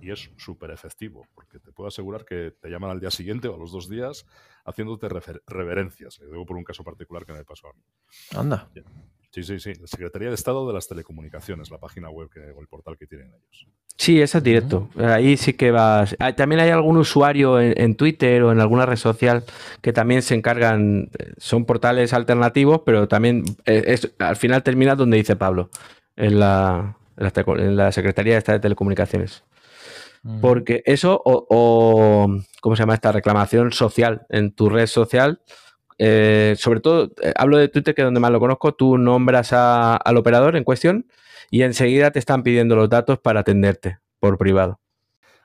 Y 0.01 0.11
es 0.11 0.30
súper 0.39 0.70
efectivo, 0.70 1.26
porque 1.34 1.59
te 1.59 1.72
puedo 1.72 1.89
asegurar 1.89 2.24
que 2.24 2.53
te 2.59 2.70
llaman 2.70 2.91
al 2.91 3.01
día 3.01 3.11
siguiente 3.11 3.49
o 3.49 3.55
a 3.55 3.59
los 3.59 3.70
dos 3.70 3.89
días 3.89 4.24
haciéndote 4.64 5.09
reverencias. 5.47 6.18
Le 6.20 6.26
digo 6.26 6.47
por 6.47 6.57
un 6.57 6.64
caso 6.64 6.82
particular 6.84 7.26
que 7.26 7.34
me 7.34 7.45
pasó 7.45 7.68
a 7.68 7.72
mí. 7.74 7.82
Anda. 8.34 8.70
Sí, 9.31 9.43
sí, 9.43 9.61
sí. 9.61 9.74
La 9.74 9.87
Secretaría 9.87 10.29
de 10.29 10.35
Estado 10.35 10.66
de 10.66 10.72
las 10.72 10.89
Telecomunicaciones, 10.89 11.70
la 11.70 11.79
página 11.79 12.09
web 12.09 12.31
que, 12.33 12.41
o 12.41 12.61
el 12.61 12.66
portal 12.66 12.97
que 12.99 13.07
tienen 13.07 13.29
ellos. 13.29 13.68
Sí, 13.99 14.22
eso 14.22 14.39
es 14.39 14.45
directo. 14.45 14.89
Ahí 14.97 15.37
sí 15.37 15.55
que 15.55 15.70
vas. 15.70 16.16
Ah, 16.20 16.33
también 16.35 16.61
hay 16.61 16.70
algún 16.70 16.97
usuario 16.97 17.61
en, 17.61 17.97
Twitter 17.97 18.43
o 18.45 18.53
en 18.53 18.61
alguna 18.61 18.87
red 18.87 18.97
social 18.97 19.45
que 19.83 19.93
también 19.93 20.22
se 20.22 20.35
encargan. 20.35 21.11
Son 21.37 21.64
portales 21.64 22.12
alternativos, 22.12 22.83
pero 22.87 23.09
también 23.09 23.43
eh, 23.66 23.83
es, 23.89 24.14
al 24.20 24.37
final 24.37 24.62
termina 24.62 24.95
donde 24.95 25.16
dice 25.16 25.35
Pablo, 25.35 25.70
en 26.16 26.39
la, 26.39 26.97
en 27.16 27.76
la, 27.76 27.93
Secretaría 27.93 28.35
de 28.35 28.39
Estado 28.39 28.59
de 28.59 28.62
Telecomunicaciones. 28.62 29.43
Porque 30.41 30.83
eso, 30.85 31.20
o, 31.24 31.47
o, 31.49 32.26
¿cómo 32.61 32.76
se 32.76 32.83
llama 32.83 32.95
esta 32.95 33.12
reclamación 33.12 33.72
social 33.72 34.26
en 34.29 34.53
tu 34.53 34.68
red 34.68 34.87
social? 34.87 35.41
Eh, 35.99 36.55
sobre 36.57 36.80
todo, 36.80 37.12
eh, 37.22 37.32
hablo 37.36 37.59
de 37.59 37.68
Twitter, 37.68 37.94
que 37.94 38.03
es 38.03 38.07
donde 38.07 38.20
más 38.20 38.30
lo 38.30 38.40
conozco, 38.40 38.72
tú 38.74 38.96
nombras 38.96 39.53
al 39.53 40.16
operador 40.16 40.57
en 40.57 40.64
cuestión 40.64 41.07
y 41.51 41.62
enseguida 41.62 42.11
te 42.11 42.18
están 42.18 42.42
pidiendo 42.42 42.76
los 42.76 42.88
datos 42.88 43.18
para 43.18 43.40
atenderte 43.40 43.99
por 44.20 44.38
privado. 44.38 44.80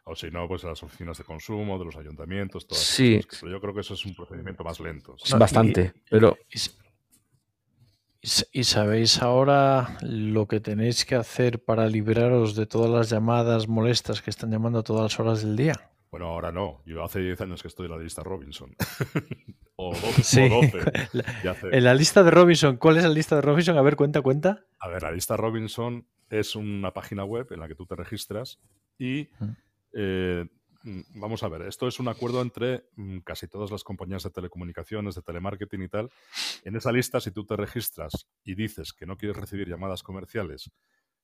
O 0.05 0.15
si 0.15 0.29
no, 0.29 0.47
pues 0.47 0.63
a 0.65 0.67
las 0.67 0.83
oficinas 0.83 1.17
de 1.17 1.23
consumo, 1.23 1.79
de 1.79 1.85
los 1.85 1.95
ayuntamientos, 1.95 2.67
todas 2.67 2.83
Sí. 2.83 3.21
Pero 3.39 3.53
yo 3.53 3.61
creo 3.61 3.73
que 3.73 3.81
eso 3.81 3.93
es 3.93 4.05
un 4.05 4.13
procedimiento 4.13 4.63
más 4.63 4.79
lento. 4.79 5.15
Bastante, 5.37 5.93
pero... 6.09 6.37
¿Y 8.53 8.63
sabéis 8.63 9.21
ahora 9.21 9.97
lo 10.01 10.47
que 10.47 10.61
tenéis 10.61 11.03
que 11.03 11.15
hacer 11.15 11.61
para 11.61 11.87
libraros 11.87 12.55
de 12.55 12.65
todas 12.65 12.89
las 12.89 13.09
llamadas 13.09 13.67
molestas 13.67 14.21
que 14.21 14.29
están 14.29 14.49
llamando 14.49 14.79
a 14.79 14.83
todas 14.83 15.03
las 15.03 15.19
horas 15.19 15.41
del 15.41 15.57
día? 15.57 15.91
Bueno, 16.09 16.27
ahora 16.27 16.53
no. 16.53 16.81
Yo 16.85 17.03
hace 17.03 17.19
10 17.19 17.41
años 17.41 17.61
que 17.61 17.67
estoy 17.67 17.87
en 17.87 17.91
la 17.91 17.97
lista 17.97 18.23
Robinson. 18.23 18.73
o 19.89 19.93
12. 19.93 20.49
En 21.71 21.83
la 21.83 21.93
lista 21.93 22.23
de 22.23 22.31
Robinson, 22.31 22.77
¿cuál 22.77 22.97
es 22.97 23.03
la 23.03 23.09
lista 23.09 23.35
de 23.35 23.41
Robinson? 23.41 23.77
A 23.77 23.81
ver, 23.81 23.95
cuenta, 23.95 24.21
cuenta. 24.21 24.65
A 24.79 24.87
ver, 24.87 25.03
la 25.03 25.11
lista 25.11 25.37
Robinson 25.37 26.07
es 26.29 26.55
una 26.55 26.93
página 26.93 27.23
web 27.23 27.47
en 27.51 27.59
la 27.59 27.67
que 27.67 27.75
tú 27.75 27.85
te 27.85 27.95
registras 27.95 28.59
y 28.97 29.29
eh, 29.93 30.45
mm, 30.83 31.01
vamos 31.15 31.43
a 31.43 31.49
ver, 31.49 31.63
esto 31.63 31.87
es 31.87 31.99
un 31.99 32.07
acuerdo 32.07 32.41
entre 32.41 32.85
mm, 32.95 33.19
casi 33.19 33.47
todas 33.47 33.71
las 33.71 33.83
compañías 33.83 34.23
de 34.23 34.31
telecomunicaciones, 34.31 35.15
de 35.15 35.21
telemarketing 35.21 35.83
y 35.83 35.89
tal. 35.89 36.09
En 36.63 36.75
esa 36.75 36.91
lista, 36.91 37.19
si 37.19 37.31
tú 37.31 37.45
te 37.45 37.55
registras 37.55 38.27
y 38.43 38.55
dices 38.55 38.93
que 38.93 39.05
no 39.05 39.17
quieres 39.17 39.37
recibir 39.37 39.67
llamadas 39.67 40.03
comerciales, 40.03 40.71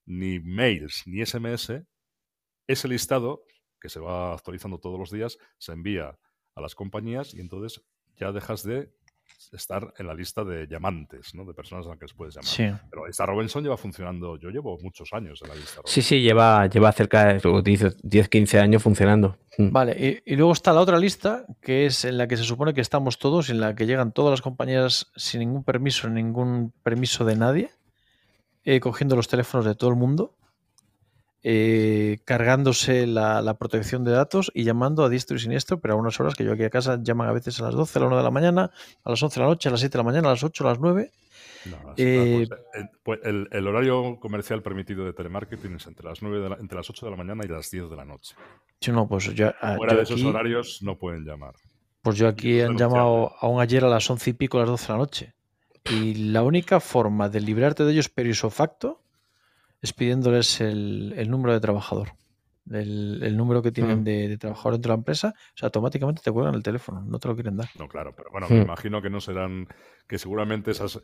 ni 0.06 0.40
mails, 0.40 1.04
ni 1.06 1.26
SMS, 1.26 1.84
ese 2.68 2.88
listado 2.88 3.44
que 3.80 3.90
se 3.90 4.00
va 4.00 4.34
actualizando 4.34 4.80
todos 4.80 5.00
los 5.00 5.12
días, 5.12 5.38
se 5.58 5.72
envía 5.72 6.20
a 6.56 6.62
las 6.62 6.76
compañías 6.76 7.34
y 7.34 7.40
entonces 7.40 7.84
ya 8.20 8.32
dejas 8.32 8.64
de 8.64 8.90
estar 9.52 9.94
en 9.98 10.08
la 10.08 10.14
lista 10.14 10.44
de 10.44 10.68
llamantes, 10.68 11.34
¿no? 11.34 11.46
De 11.46 11.54
personas 11.54 11.86
a 11.86 11.90
las 11.90 11.98
que 11.98 12.06
les 12.06 12.14
puedes 12.14 12.36
llamar. 12.36 12.48
Sí. 12.48 12.88
Pero 12.90 13.08
esta 13.08 13.26
Robinson 13.26 13.64
lleva 13.64 13.78
funcionando, 13.78 14.38
yo 14.38 14.50
llevo 14.50 14.78
muchos 14.82 15.12
años 15.14 15.42
en 15.42 15.50
la 15.50 15.56
lista. 15.56 15.82
Sí, 15.86 16.02
sí, 16.02 16.22
lleva, 16.22 16.68
lleva 16.68 16.92
cerca 16.92 17.34
de 17.34 17.94
10, 18.04 18.30
15 18.30 18.60
años 18.60 18.84
funcionando. 18.84 19.38
Mm. 19.58 19.72
Vale, 19.72 20.22
y, 20.26 20.36
luego 20.36 20.52
está 20.52 20.74
la 20.74 20.82
otra 20.82 21.00
lista, 21.00 21.46
que 21.62 21.86
es 21.86 22.06
en 22.06 22.18
la 22.18 22.28
que 22.28 22.38
se 22.38 22.44
supone 22.44 22.74
que 22.74 22.82
estamos 22.82 23.18
todos, 23.18 23.50
en 23.50 23.60
la 23.60 23.76
que 23.76 23.86
llegan 23.86 24.12
todas 24.12 24.32
las 24.32 24.42
compañías 24.42 25.12
sin 25.16 25.40
ningún 25.40 25.64
permiso, 25.64 26.10
ningún 26.10 26.72
permiso 26.84 27.26
de 27.26 27.36
nadie, 27.36 27.72
eh, 28.66 28.80
cogiendo 28.80 29.16
los 29.16 29.28
teléfonos 29.28 29.66
de 29.66 29.76
todo 29.76 29.90
el 29.90 29.96
mundo 29.96 30.36
eh, 31.42 32.20
cargándose 32.26 33.08
la, 33.08 33.56
protección 33.58 34.04
de 34.04 34.12
datos 34.12 34.52
y 34.54 34.64
llamando 34.64 35.04
a 35.04 35.10
diestro 35.10 35.38
y 35.38 35.40
siniestro, 35.40 35.80
pero 35.80 35.94
a 35.94 35.98
unas 35.98 36.20
horas 36.20 36.36
que 36.36 36.44
yo 36.44 36.54
aquí 36.54 36.64
a 36.64 36.70
casa 36.70 37.00
llaman 37.02 37.30
a 37.30 37.34
veces 37.34 37.60
a 37.62 37.64
las 37.64 37.76
12, 37.76 37.98
a 37.98 38.02
las 38.02 38.08
1 38.08 38.18
de 38.18 38.24
la 38.24 38.32
mañana, 38.32 38.72
a 39.04 39.10
las 39.10 39.24
11 39.24 39.40
de 39.40 39.44
la 39.46 39.50
noche, 39.50 39.70
a 39.70 39.72
las 39.72 39.80
7 39.80 39.92
de 39.92 39.98
la 39.98 40.04
mañana, 40.04 40.28
a 40.28 40.32
las 40.32 40.44
8, 40.44 40.68
a 40.68 40.70
las 40.72 40.80
9. 40.80 41.12
Eh, 41.98 42.46
pues, 42.48 42.60
eh, 42.76 42.90
pues, 43.04 43.20
el, 43.24 43.68
horario 43.68 44.20
comercial 44.20 44.62
permitido 44.62 45.06
de 45.06 45.14
telemarketing 45.14 45.76
es 45.76 45.88
entre 45.88 46.06
las, 46.06 46.22
9 46.22 46.58
entre 46.60 46.78
las 46.78 46.90
8 46.90 47.06
de 47.06 47.12
la 47.12 47.18
mañana 47.18 47.44
y 47.46 47.48
las 47.48 47.70
10 47.70 47.90
de 47.90 47.96
la 47.96 48.06
noche. 48.06 48.36
no, 48.92 49.08
pues 49.08 49.34
ya, 49.34 49.56
ah, 49.62 49.76
Fuera 49.76 49.96
de 49.96 50.04
esos 50.04 50.24
horarios 50.24 50.82
no 50.82 50.98
pueden 50.98 51.26
llamar. 51.26 51.56
Pues 52.02 52.18
yo 52.18 52.28
aquí 52.28 52.62
han 52.62 52.78
llamado 52.78 53.34
aún 53.40 53.62
ayer 53.62 53.84
a 53.84 53.90
las 53.90 54.10
11 54.10 54.30
y 54.30 54.34
pico, 54.34 54.58
a 54.58 54.62
las 54.62 54.70
12 54.70 54.88
de 54.88 54.94
la 54.94 54.98
noche. 54.98 55.34
Y 55.90 56.14
la 56.32 56.44
única 56.44 56.80
forma 56.80 57.30
de 57.30 57.42
librarte 57.42 57.84
de 57.84 57.92
ellos 57.92 58.10
per 58.10 58.34
facto 58.36 59.02
es 59.82 59.94
pidiéndoles 59.94 60.62
el, 60.62 61.30
número 61.30 61.54
de 61.54 61.60
trabajador. 61.60 62.14
El, 62.70 63.36
número 63.36 63.64
que 63.64 63.72
tienen 63.72 64.04
de, 64.04 64.38
trabajador 64.38 64.74
dentro 64.74 64.90
de 64.92 64.96
la 64.96 65.00
empresa, 65.00 65.34
o 65.36 65.58
sea, 65.58 65.68
automáticamente 65.68 66.22
te 66.22 66.32
cuelgan 66.32 66.54
el 66.54 66.62
teléfono, 66.62 67.02
no 67.02 67.18
te 67.18 67.28
lo 67.28 67.34
quieren 67.34 67.58
dar. 67.58 67.70
No, 67.80 67.88
claro, 67.88 68.14
pero 68.16 68.30
bueno, 68.32 68.48
me 68.50 68.62
imagino 68.62 69.02
que 69.02 69.10
no 69.10 69.20
serán, 69.22 69.68
que 70.08 70.20
seguramente 70.20 70.72
esos, 70.72 71.02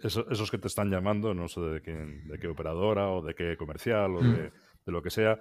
que 0.51 0.57
te 0.57 0.67
están 0.67 0.91
llamando, 0.91 1.33
no 1.33 1.47
sé 1.47 1.61
de 1.61 1.81
qué, 1.81 1.93
de 1.93 2.37
qué 2.37 2.47
operadora 2.47 3.09
o 3.09 3.23
de 3.23 3.33
qué 3.33 3.57
comercial 3.57 4.15
o 4.15 4.21
de, 4.21 4.51
lo 4.85 5.01
que 5.01 5.09
sea, 5.09 5.39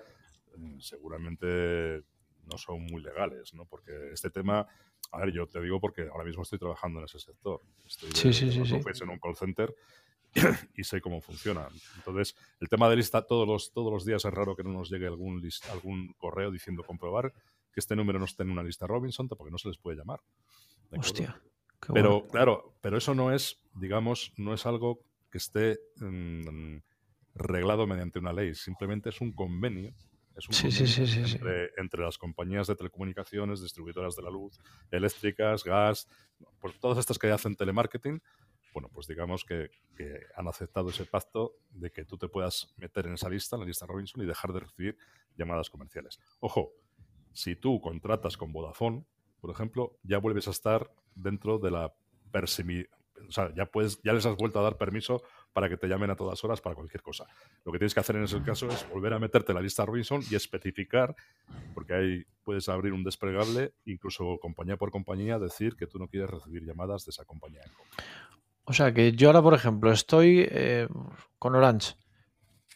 mm, 0.56 0.78
seguramente 0.78 2.04
no 2.50 2.56
son 2.56 2.84
muy 2.86 3.02
legales, 3.02 3.52
¿no? 3.52 3.66
Porque 3.66 3.92
este 4.12 4.30
tema, 4.30 4.66
a 5.12 5.18
ver, 5.18 5.32
yo 5.32 5.46
te 5.46 5.60
digo 5.60 5.78
porque 5.80 6.08
ahora 6.10 6.24
mismo 6.24 6.42
estoy 6.42 6.58
trabajando 6.58 7.00
en 7.00 7.04
ese 7.04 7.18
sector. 7.18 7.60
Estoy 7.86 8.10
sí, 8.12 8.32
sí, 8.32 8.50
sí, 8.50 8.64
sí. 8.64 9.02
en 9.02 9.10
un 9.10 9.18
call 9.18 9.36
center 9.36 9.74
y 10.74 10.84
sé 10.84 11.00
cómo 11.00 11.20
funciona. 11.20 11.68
Entonces, 11.96 12.34
el 12.60 12.68
tema 12.68 12.88
de 12.88 12.96
lista 12.96 13.22
todos 13.22 13.46
los, 13.46 13.72
todos 13.72 13.92
los 13.92 14.04
días 14.04 14.24
es 14.24 14.32
raro 14.32 14.56
que 14.56 14.64
no 14.64 14.72
nos 14.72 14.90
llegue 14.90 15.06
algún, 15.06 15.42
algún 15.70 16.14
correo 16.18 16.50
diciendo 16.50 16.82
comprobar 16.82 17.32
que 17.72 17.80
este 17.80 17.96
número 17.96 18.18
no 18.18 18.24
esté 18.24 18.42
en 18.42 18.50
una 18.50 18.62
lista 18.62 18.86
Robinson 18.86 19.28
porque 19.28 19.50
no 19.50 19.58
se 19.58 19.68
les 19.68 19.78
puede 19.78 19.96
llamar. 19.96 20.20
Hostia. 20.90 21.40
Pero 21.92 22.26
claro, 22.28 22.74
pero 22.80 22.96
eso 22.96 23.14
no 23.14 23.32
es, 23.32 23.60
digamos, 23.74 24.32
no 24.36 24.54
es 24.54 24.64
algo 24.64 25.00
que 25.30 25.38
esté 25.38 25.78
mm, 25.96 26.78
reglado 27.34 27.86
mediante 27.86 28.18
una 28.18 28.32
ley, 28.32 28.54
simplemente 28.54 29.10
es 29.10 29.20
un 29.20 29.32
convenio. 29.32 29.92
Es 30.36 30.48
un 30.48 30.54
entre, 31.76 32.02
las 32.02 32.18
compañías 32.18 32.66
de 32.66 32.74
telecomunicaciones, 32.74 33.62
distribuidoras 33.62 34.16
de 34.16 34.22
la 34.22 34.30
luz, 34.30 34.58
eléctricas, 34.90 35.62
gas, 35.62 36.08
pues 36.58 36.76
todas 36.80 36.98
estas 36.98 37.20
que 37.20 37.30
hacen 37.30 37.54
telemarketing, 37.54 38.20
bueno, 38.74 38.90
pues 38.92 39.06
digamos 39.06 39.44
que, 39.44 39.70
han 40.36 40.48
aceptado 40.48 40.90
ese 40.90 41.06
pacto 41.06 41.54
de 41.70 41.92
que 41.92 42.04
tú 42.04 42.18
te 42.18 42.28
puedas 42.28 42.74
meter 42.76 43.06
en 43.06 43.14
esa 43.14 43.30
lista, 43.30 43.54
en 43.54 43.60
la 43.60 43.66
lista 43.66 43.86
Robinson, 43.86 44.22
y 44.22 44.26
dejar 44.26 44.52
de 44.52 44.60
recibir 44.60 44.98
llamadas 45.36 45.70
comerciales. 45.70 46.18
Ojo, 46.40 46.72
si 47.32 47.54
tú 47.54 47.80
contratas 47.80 48.36
con 48.36 48.52
Vodafone, 48.52 49.06
por 49.40 49.50
ejemplo, 49.50 49.96
ya 50.02 50.18
vuelves 50.18 50.48
a 50.48 50.50
estar 50.50 50.90
dentro 51.14 51.58
de 51.58 51.70
la 51.70 51.94
o 53.28 53.30
sea, 53.30 53.54
ya, 53.54 53.70
ya 54.02 54.12
les 54.12 54.26
has 54.26 54.36
vuelto 54.36 54.58
a 54.58 54.62
dar 54.62 54.76
permiso 54.76 55.22
para 55.52 55.68
que 55.68 55.76
te 55.76 55.86
llamen 55.86 56.10
a 56.10 56.16
todas 56.16 56.42
horas 56.42 56.60
para 56.60 56.74
cualquier 56.74 57.02
cosa. 57.02 57.26
Lo 57.64 57.70
que 57.70 57.78
tienes 57.78 57.94
que 57.94 58.00
hacer 58.00 58.16
en 58.16 58.24
ese 58.24 58.42
caso 58.42 58.68
es 58.68 58.88
volver 58.90 59.12
a 59.12 59.20
meterte 59.20 59.52
en 59.52 59.56
la 59.56 59.62
lista 59.62 59.86
Robinson 59.86 60.20
y 60.28 60.34
especificar, 60.34 61.14
porque 61.74 61.94
ahí 61.94 62.24
puedes 62.42 62.68
abrir 62.68 62.92
un 62.92 63.04
desplegable, 63.04 63.74
incluso 63.84 64.38
compañía 64.40 64.76
por 64.76 64.90
compañía, 64.90 65.38
decir 65.38 65.76
que 65.76 65.86
tú 65.86 65.98
no 65.98 66.08
quieres 66.08 66.30
recibir 66.30 66.64
llamadas 66.64 67.04
de 67.04 67.10
esa 67.10 67.24
compañía. 67.24 67.62
O 68.64 68.72
sea 68.72 68.92
que 68.92 69.12
yo 69.12 69.28
ahora, 69.28 69.42
por 69.42 69.54
ejemplo, 69.54 69.92
estoy 69.92 70.46
eh, 70.50 70.88
con 71.38 71.54
Orange, 71.54 71.94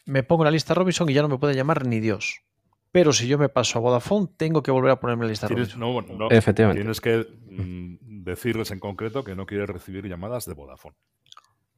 me 0.05 0.23
pongo 0.23 0.43
en 0.43 0.45
la 0.45 0.51
lista 0.51 0.73
Robinson 0.73 1.09
y 1.09 1.13
ya 1.13 1.21
no 1.21 1.29
me 1.29 1.37
puede 1.37 1.55
llamar 1.55 1.85
ni 1.85 1.99
Dios. 1.99 2.43
Pero 2.91 3.13
si 3.13 3.27
yo 3.27 3.37
me 3.37 3.49
paso 3.49 3.77
a 3.77 3.81
Vodafone, 3.81 4.27
tengo 4.35 4.63
que 4.63 4.71
volver 4.71 4.91
a 4.91 4.99
ponerme 4.99 5.23
en 5.23 5.27
la 5.27 5.31
lista 5.31 5.47
Robinson. 5.47 5.79
No, 5.79 6.01
no, 6.01 6.29
Efectivamente. 6.31 6.81
Tienes 6.81 7.01
que 7.01 7.17
mm, 7.17 8.23
decirles 8.23 8.71
en 8.71 8.79
concreto 8.79 9.23
que 9.23 9.35
no 9.35 9.45
quieres 9.45 9.69
recibir 9.69 10.07
llamadas 10.07 10.45
de 10.45 10.53
Vodafone. 10.53 10.95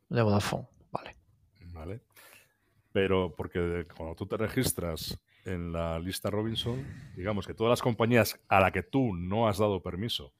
De 0.10 0.22
Vodafone, 0.22 0.68
vale. 0.92 1.16
Vale. 1.74 2.02
Pero 2.94 3.34
porque 3.36 3.86
cuando 3.96 4.16
tú 4.16 4.26
te 4.26 4.38
registras 4.38 5.18
en 5.46 5.72
la 5.72 6.00
lista 6.00 6.30
Robinson, 6.30 6.86
digamos 7.16 7.48
que 7.48 7.54
todas 7.54 7.72
las 7.72 7.82
compañías 7.82 8.40
a 8.48 8.60
las 8.60 8.72
que 8.72 8.84
tú 8.84 9.14
no 9.16 9.48
has 9.48 9.58
dado 9.58 9.82
permiso 9.82 10.34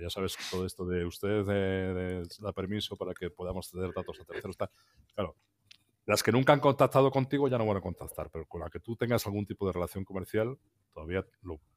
ya 0.00 0.10
sabes 0.10 0.36
todo 0.50 0.66
esto 0.66 0.84
de 0.86 1.04
usted 1.04 1.44
da 2.40 2.52
permiso 2.52 2.96
para 2.96 3.14
que 3.14 3.30
podamos 3.30 3.68
ceder 3.68 3.92
datos 3.94 4.18
a 4.20 4.24
terceros. 4.24 4.56
Claro, 5.14 5.36
las 6.06 6.22
que 6.22 6.32
nunca 6.32 6.52
han 6.52 6.60
contactado 6.60 7.10
contigo 7.10 7.48
ya 7.48 7.58
no 7.58 7.66
van 7.66 7.76
a 7.76 7.80
contactar, 7.80 8.30
pero 8.32 8.46
con 8.46 8.60
la 8.60 8.70
que 8.70 8.80
tú 8.80 8.96
tengas 8.96 9.26
algún 9.26 9.46
tipo 9.46 9.66
de 9.66 9.72
relación 9.72 10.04
comercial, 10.04 10.58
todavía 10.92 11.24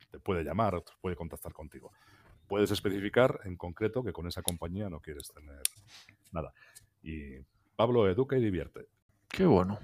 te 0.10 0.20
puede 0.20 0.44
llamar, 0.44 0.84
puede 1.02 1.16
contactar 1.16 1.54
contigo. 1.54 1.92
Puedes 2.48 2.72
especificar 2.72 3.42
en 3.46 3.56
concreto 3.56 4.04
que 4.04 4.12
con 4.12 4.28
esa 4.28 4.42
compañía 4.42 4.90
no 4.90 5.00
quieres 5.00 5.32
tener 5.34 5.62
nada. 6.32 6.54
Y 7.02 7.38
Pablo 7.76 8.10
educa 8.10 8.38
y 8.38 8.42
divierte. 8.42 8.88
Qué 9.30 9.46
bueno. 9.46 9.80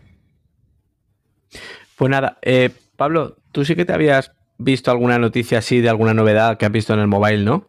Pues 1.95 2.09
nada, 2.09 2.37
eh, 2.41 2.69
Pablo, 2.95 3.37
tú 3.51 3.65
sí 3.65 3.75
que 3.75 3.85
te 3.85 3.93
habías 3.93 4.31
visto 4.57 4.91
alguna 4.91 5.17
noticia 5.17 5.59
así 5.59 5.79
de 5.79 5.89
alguna 5.89 6.13
novedad 6.13 6.57
que 6.57 6.65
has 6.65 6.71
visto 6.71 6.93
en 6.93 6.99
el 6.99 7.07
mobile, 7.07 7.43
¿no? 7.43 7.68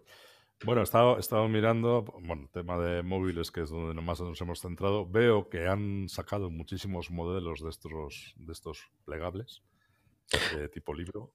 Bueno, 0.64 0.82
he 0.82 0.84
estado, 0.84 1.16
he 1.16 1.20
estado 1.20 1.48
mirando, 1.48 2.04
bueno, 2.22 2.48
tema 2.52 2.78
de 2.78 3.02
móviles, 3.02 3.50
que 3.50 3.62
es 3.62 3.70
donde 3.70 4.00
más 4.02 4.20
nos 4.20 4.40
hemos 4.40 4.60
centrado. 4.60 5.08
Veo 5.08 5.48
que 5.48 5.66
han 5.66 6.08
sacado 6.08 6.50
muchísimos 6.50 7.10
modelos 7.10 7.62
de 7.62 7.70
estos, 7.70 8.34
de 8.36 8.52
estos 8.52 8.90
plegables, 9.06 9.62
de 10.54 10.68
tipo 10.68 10.92
libro. 10.92 11.32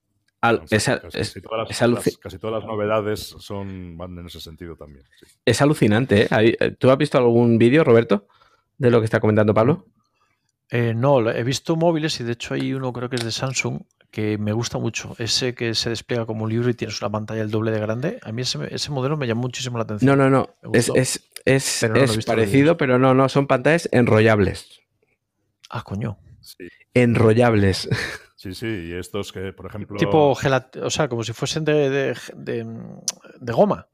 casi, 2.22 2.38
todas 2.38 2.64
las, 2.64 2.66
novedades 2.66 3.20
son, 3.40 3.98
van 3.98 4.16
en 4.20 4.28
ese 4.28 4.40
sentido 4.40 4.76
también. 4.76 5.06
Es 5.44 5.60
alucinante. 5.62 6.28
¿eh? 6.30 6.76
¿Tú 6.78 6.92
has 6.92 6.98
visto 6.98 7.18
algún 7.18 7.58
vídeo, 7.58 7.84
Roberto, 7.84 8.28
de 8.78 8.92
lo 8.92 9.00
que 9.00 9.06
está 9.06 9.20
comentando 9.20 9.56
Pablo? 9.56 9.88
Eh, 10.70 10.94
no, 10.94 11.28
he 11.30 11.44
visto 11.44 11.76
móviles 11.76 12.20
y 12.20 12.24
de 12.24 12.34
hecho 12.34 12.54
hay 12.54 12.74
uno 12.74 12.94
creo 12.94 13.10
que 13.10 13.16
es 13.16 13.24
de 13.24 13.32
Samsung 13.32 13.82
que 14.16 14.38
me 14.38 14.54
gusta 14.54 14.78
mucho. 14.78 15.14
Ese 15.20 15.54
que 15.56 15.76
se 15.76 15.90
despliega 15.90 16.26
como 16.26 16.46
un 16.46 16.50
libro 16.50 16.70
y 16.70 16.74
tienes 16.74 17.02
una 17.02 17.12
pantalla 17.12 17.42
el 17.42 17.52
doble 17.52 17.72
de 17.72 17.82
grande. 17.82 18.18
A 18.24 18.32
mí 18.32 18.44
ese, 18.44 18.90
modelo 18.90 19.18
me 19.18 19.28
llamó 19.28 19.42
muchísimo 19.42 19.78
la 19.78 19.84
atención. 19.84 20.18
No, 20.18 20.30
no, 20.30 20.30
no. 20.30 20.72
Es, 20.72 21.22
es, 21.44 21.86
parecido, 22.26 22.78
pero 22.78 22.98
no, 22.98 23.14
no. 23.14 23.28
Son 23.28 23.46
pantallas 23.46 23.90
enrollables. 23.92 24.80
Ah, 25.70 25.84
coño. 25.84 26.18
Enrollables. 26.94 27.90
Sí, 28.38 28.54
sí. 28.54 28.68
Y 28.68 28.94
estos 28.94 29.34
que, 29.34 29.52
por 29.52 29.66
ejemplo. 29.66 29.98
Tipo 29.98 30.30
o 30.30 30.90
sea, 30.90 31.10
como 31.10 31.24
si 31.24 31.34
fuesen 31.34 31.66
de, 31.66 32.16
de, 32.36 33.52
goma. 33.52 33.90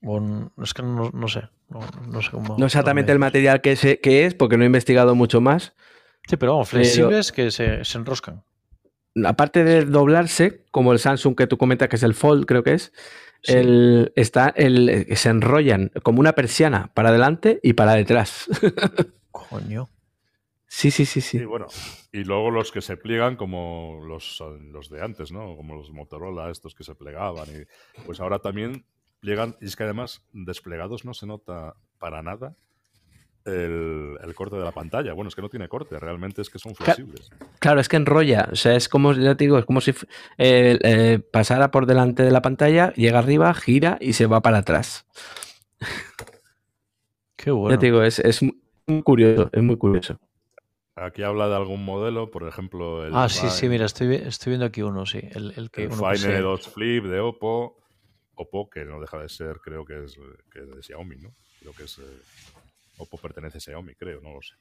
no, 0.00 0.50
es 0.62 0.72
que 0.72 0.82
no, 0.82 1.10
sé. 1.28 1.42
No, 1.68 2.22
sé 2.22 2.30
cómo. 2.30 2.56
No 2.56 2.64
exactamente 2.64 3.12
el 3.12 3.18
material 3.18 3.60
que, 3.60 3.72
es, 3.72 4.34
porque 4.34 4.56
no 4.56 4.62
he 4.62 4.66
investigado 4.66 5.14
mucho 5.14 5.42
más. 5.42 5.74
Sí, 6.26 6.38
pero 6.38 6.52
vamos, 6.52 6.70
flexibles 6.70 7.32
que 7.32 7.50
se, 7.50 7.84
se 7.84 7.98
enroscan 7.98 8.44
aparte 9.24 9.64
de 9.64 9.84
doblarse, 9.84 10.64
como 10.70 10.92
el 10.92 10.98
Samsung 10.98 11.36
que 11.36 11.46
tú 11.46 11.58
comentas 11.58 11.88
que 11.88 11.96
es 11.96 12.02
el 12.02 12.14
Fold, 12.14 12.46
creo 12.46 12.62
que 12.62 12.74
es, 12.74 12.92
el, 13.44 14.12
está 14.16 14.48
el, 14.56 15.06
se 15.16 15.28
enrollan 15.28 15.90
como 16.02 16.20
una 16.20 16.32
persiana 16.32 16.90
para 16.94 17.10
adelante 17.10 17.60
y 17.62 17.72
para 17.74 17.94
detrás. 17.94 18.48
Coño. 19.30 19.90
Sí, 20.66 20.90
sí, 20.90 21.04
sí, 21.04 21.20
sí. 21.20 21.36
Y 21.36 21.44
bueno, 21.44 21.66
y 22.12 22.24
luego 22.24 22.50
los 22.50 22.72
que 22.72 22.80
se 22.80 22.96
pliegan 22.96 23.36
como 23.36 24.00
los, 24.06 24.42
los 24.72 24.88
de 24.88 25.02
antes, 25.02 25.30
¿no? 25.30 25.54
Como 25.54 25.74
los 25.74 25.90
Motorola, 25.90 26.50
estos 26.50 26.74
que 26.74 26.82
se 26.82 26.94
plegaban. 26.94 27.46
Y 27.50 28.02
pues 28.06 28.20
ahora 28.20 28.38
también 28.38 28.86
pliegan, 29.20 29.54
y 29.60 29.66
es 29.66 29.76
que 29.76 29.84
además 29.84 30.22
desplegados 30.32 31.04
no 31.04 31.12
se 31.12 31.26
nota 31.26 31.76
para 31.98 32.22
nada 32.22 32.56
el, 33.44 34.34
corte 34.34 34.56
de 34.56 34.64
la 34.64 34.72
pantalla. 34.72 35.12
Bueno, 35.12 35.28
es 35.28 35.34
que 35.34 35.42
no 35.42 35.48
tiene 35.48 35.68
corte, 35.68 35.98
realmente 35.98 36.42
es 36.42 36.50
que 36.50 36.58
son 36.58 36.74
flexibles. 36.74 37.30
Claro, 37.58 37.80
es 37.80 37.88
que 37.88 37.96
enrolla. 37.96 38.48
O 38.52 38.56
sea, 38.56 38.74
es 38.74 38.88
como, 38.88 39.12
ya 39.12 39.34
te 39.34 39.44
digo, 39.44 39.58
es 39.58 39.64
como 39.64 39.80
si 39.80 39.90
eh, 40.38 40.78
eh, 40.82 41.18
pasara 41.18 41.70
por 41.70 41.86
delante 41.86 42.22
de 42.22 42.30
la 42.30 42.42
pantalla, 42.42 42.92
llega 42.94 43.18
arriba, 43.18 43.52
gira 43.54 43.98
y 44.00 44.12
se 44.14 44.26
va 44.26 44.40
para 44.40 44.58
atrás. 44.58 45.06
Qué 47.36 47.50
bueno. 47.50 47.74
Ya 47.74 47.80
te 47.80 47.86
digo, 47.86 48.02
es, 48.02 48.42
muy 48.86 49.02
curioso, 49.02 49.50
es 49.52 49.62
muy 49.62 49.76
curioso. 49.76 50.18
Aquí 50.94 51.22
habla 51.22 51.48
de 51.48 51.56
algún 51.56 51.84
modelo, 51.84 52.30
por 52.30 52.46
ejemplo. 52.46 53.04
El 53.04 53.14
ah, 53.14 53.28
sí, 53.28 53.48
sí, 53.48 53.68
mira, 53.68 53.86
estoy, 53.86 54.14
estoy 54.14 54.50
viendo 54.50 54.66
aquí 54.66 54.82
uno, 54.82 55.06
sí. 55.06 55.20
El, 55.32 55.70
que, 55.70 55.88
Fine 55.88 56.40
2 56.40 56.68
Flip 56.68 57.04
de 57.04 57.20
Oppo. 57.20 57.78
Oppo, 58.34 58.68
que 58.70 58.84
no 58.84 59.00
deja 59.00 59.18
de 59.18 59.28
ser, 59.28 59.60
creo 59.60 59.84
que 59.84 60.04
es 60.04 60.18
que 60.50 60.60
de 60.60 60.82
Xiaomi, 60.82 61.16
¿no? 61.16 61.34
Creo 61.60 61.72
que 61.72 61.84
es. 61.84 61.98
Eh, 61.98 62.02
Oppo 62.98 63.18
pertenece 63.18 63.58
a 63.58 63.60
Xiaomi, 63.60 63.94
creo, 63.94 64.20
no 64.20 64.34
lo 64.34 64.42
sé. 64.42 64.54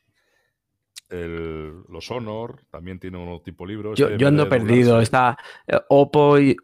los 1.09 2.11
Honor 2.11 2.63
también 2.69 2.99
tiene 2.99 3.17
un 3.17 3.43
tipo 3.43 3.65
libro. 3.65 3.93
Yo, 3.95 4.09
este 4.09 4.25
ando 4.25 4.47
perdido. 4.47 5.01
Está 5.01 5.37
eh, 5.67 5.79
Oppo 5.89 6.39
y 6.39 6.55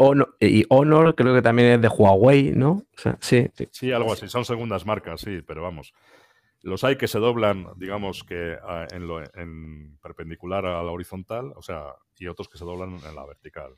Honor, 0.70 1.16
creo 1.16 1.36
que 1.36 1.42
también 1.42 1.70
es 1.70 1.82
de 1.82 1.88
Huawei, 1.88 2.52
¿no? 2.52 2.84
sí, 3.20 3.48
sí. 3.72 3.92
algo 3.92 4.14
así. 4.14 4.28
Son 4.28 4.46
segundas 4.46 4.86
marcas, 4.86 5.22
sí, 5.22 5.42
pero 5.46 5.62
vamos. 5.62 5.94
Los 6.62 6.84
hay 6.84 6.98
que 6.98 7.08
se 7.08 7.20
doblan, 7.20 7.68
digamos 7.76 8.24
que 8.24 8.58
en, 8.92 9.08
en 9.36 9.98
perpendicular 10.02 10.66
a 10.66 10.82
la 10.82 10.92
horizontal, 10.92 11.54
o 11.56 11.62
sea, 11.62 11.94
y 12.18 12.28
otros 12.28 12.50
que 12.50 12.58
se 12.58 12.66
doblan 12.66 13.00
en 13.08 13.16
la 13.16 13.26
vertical. 13.26 13.76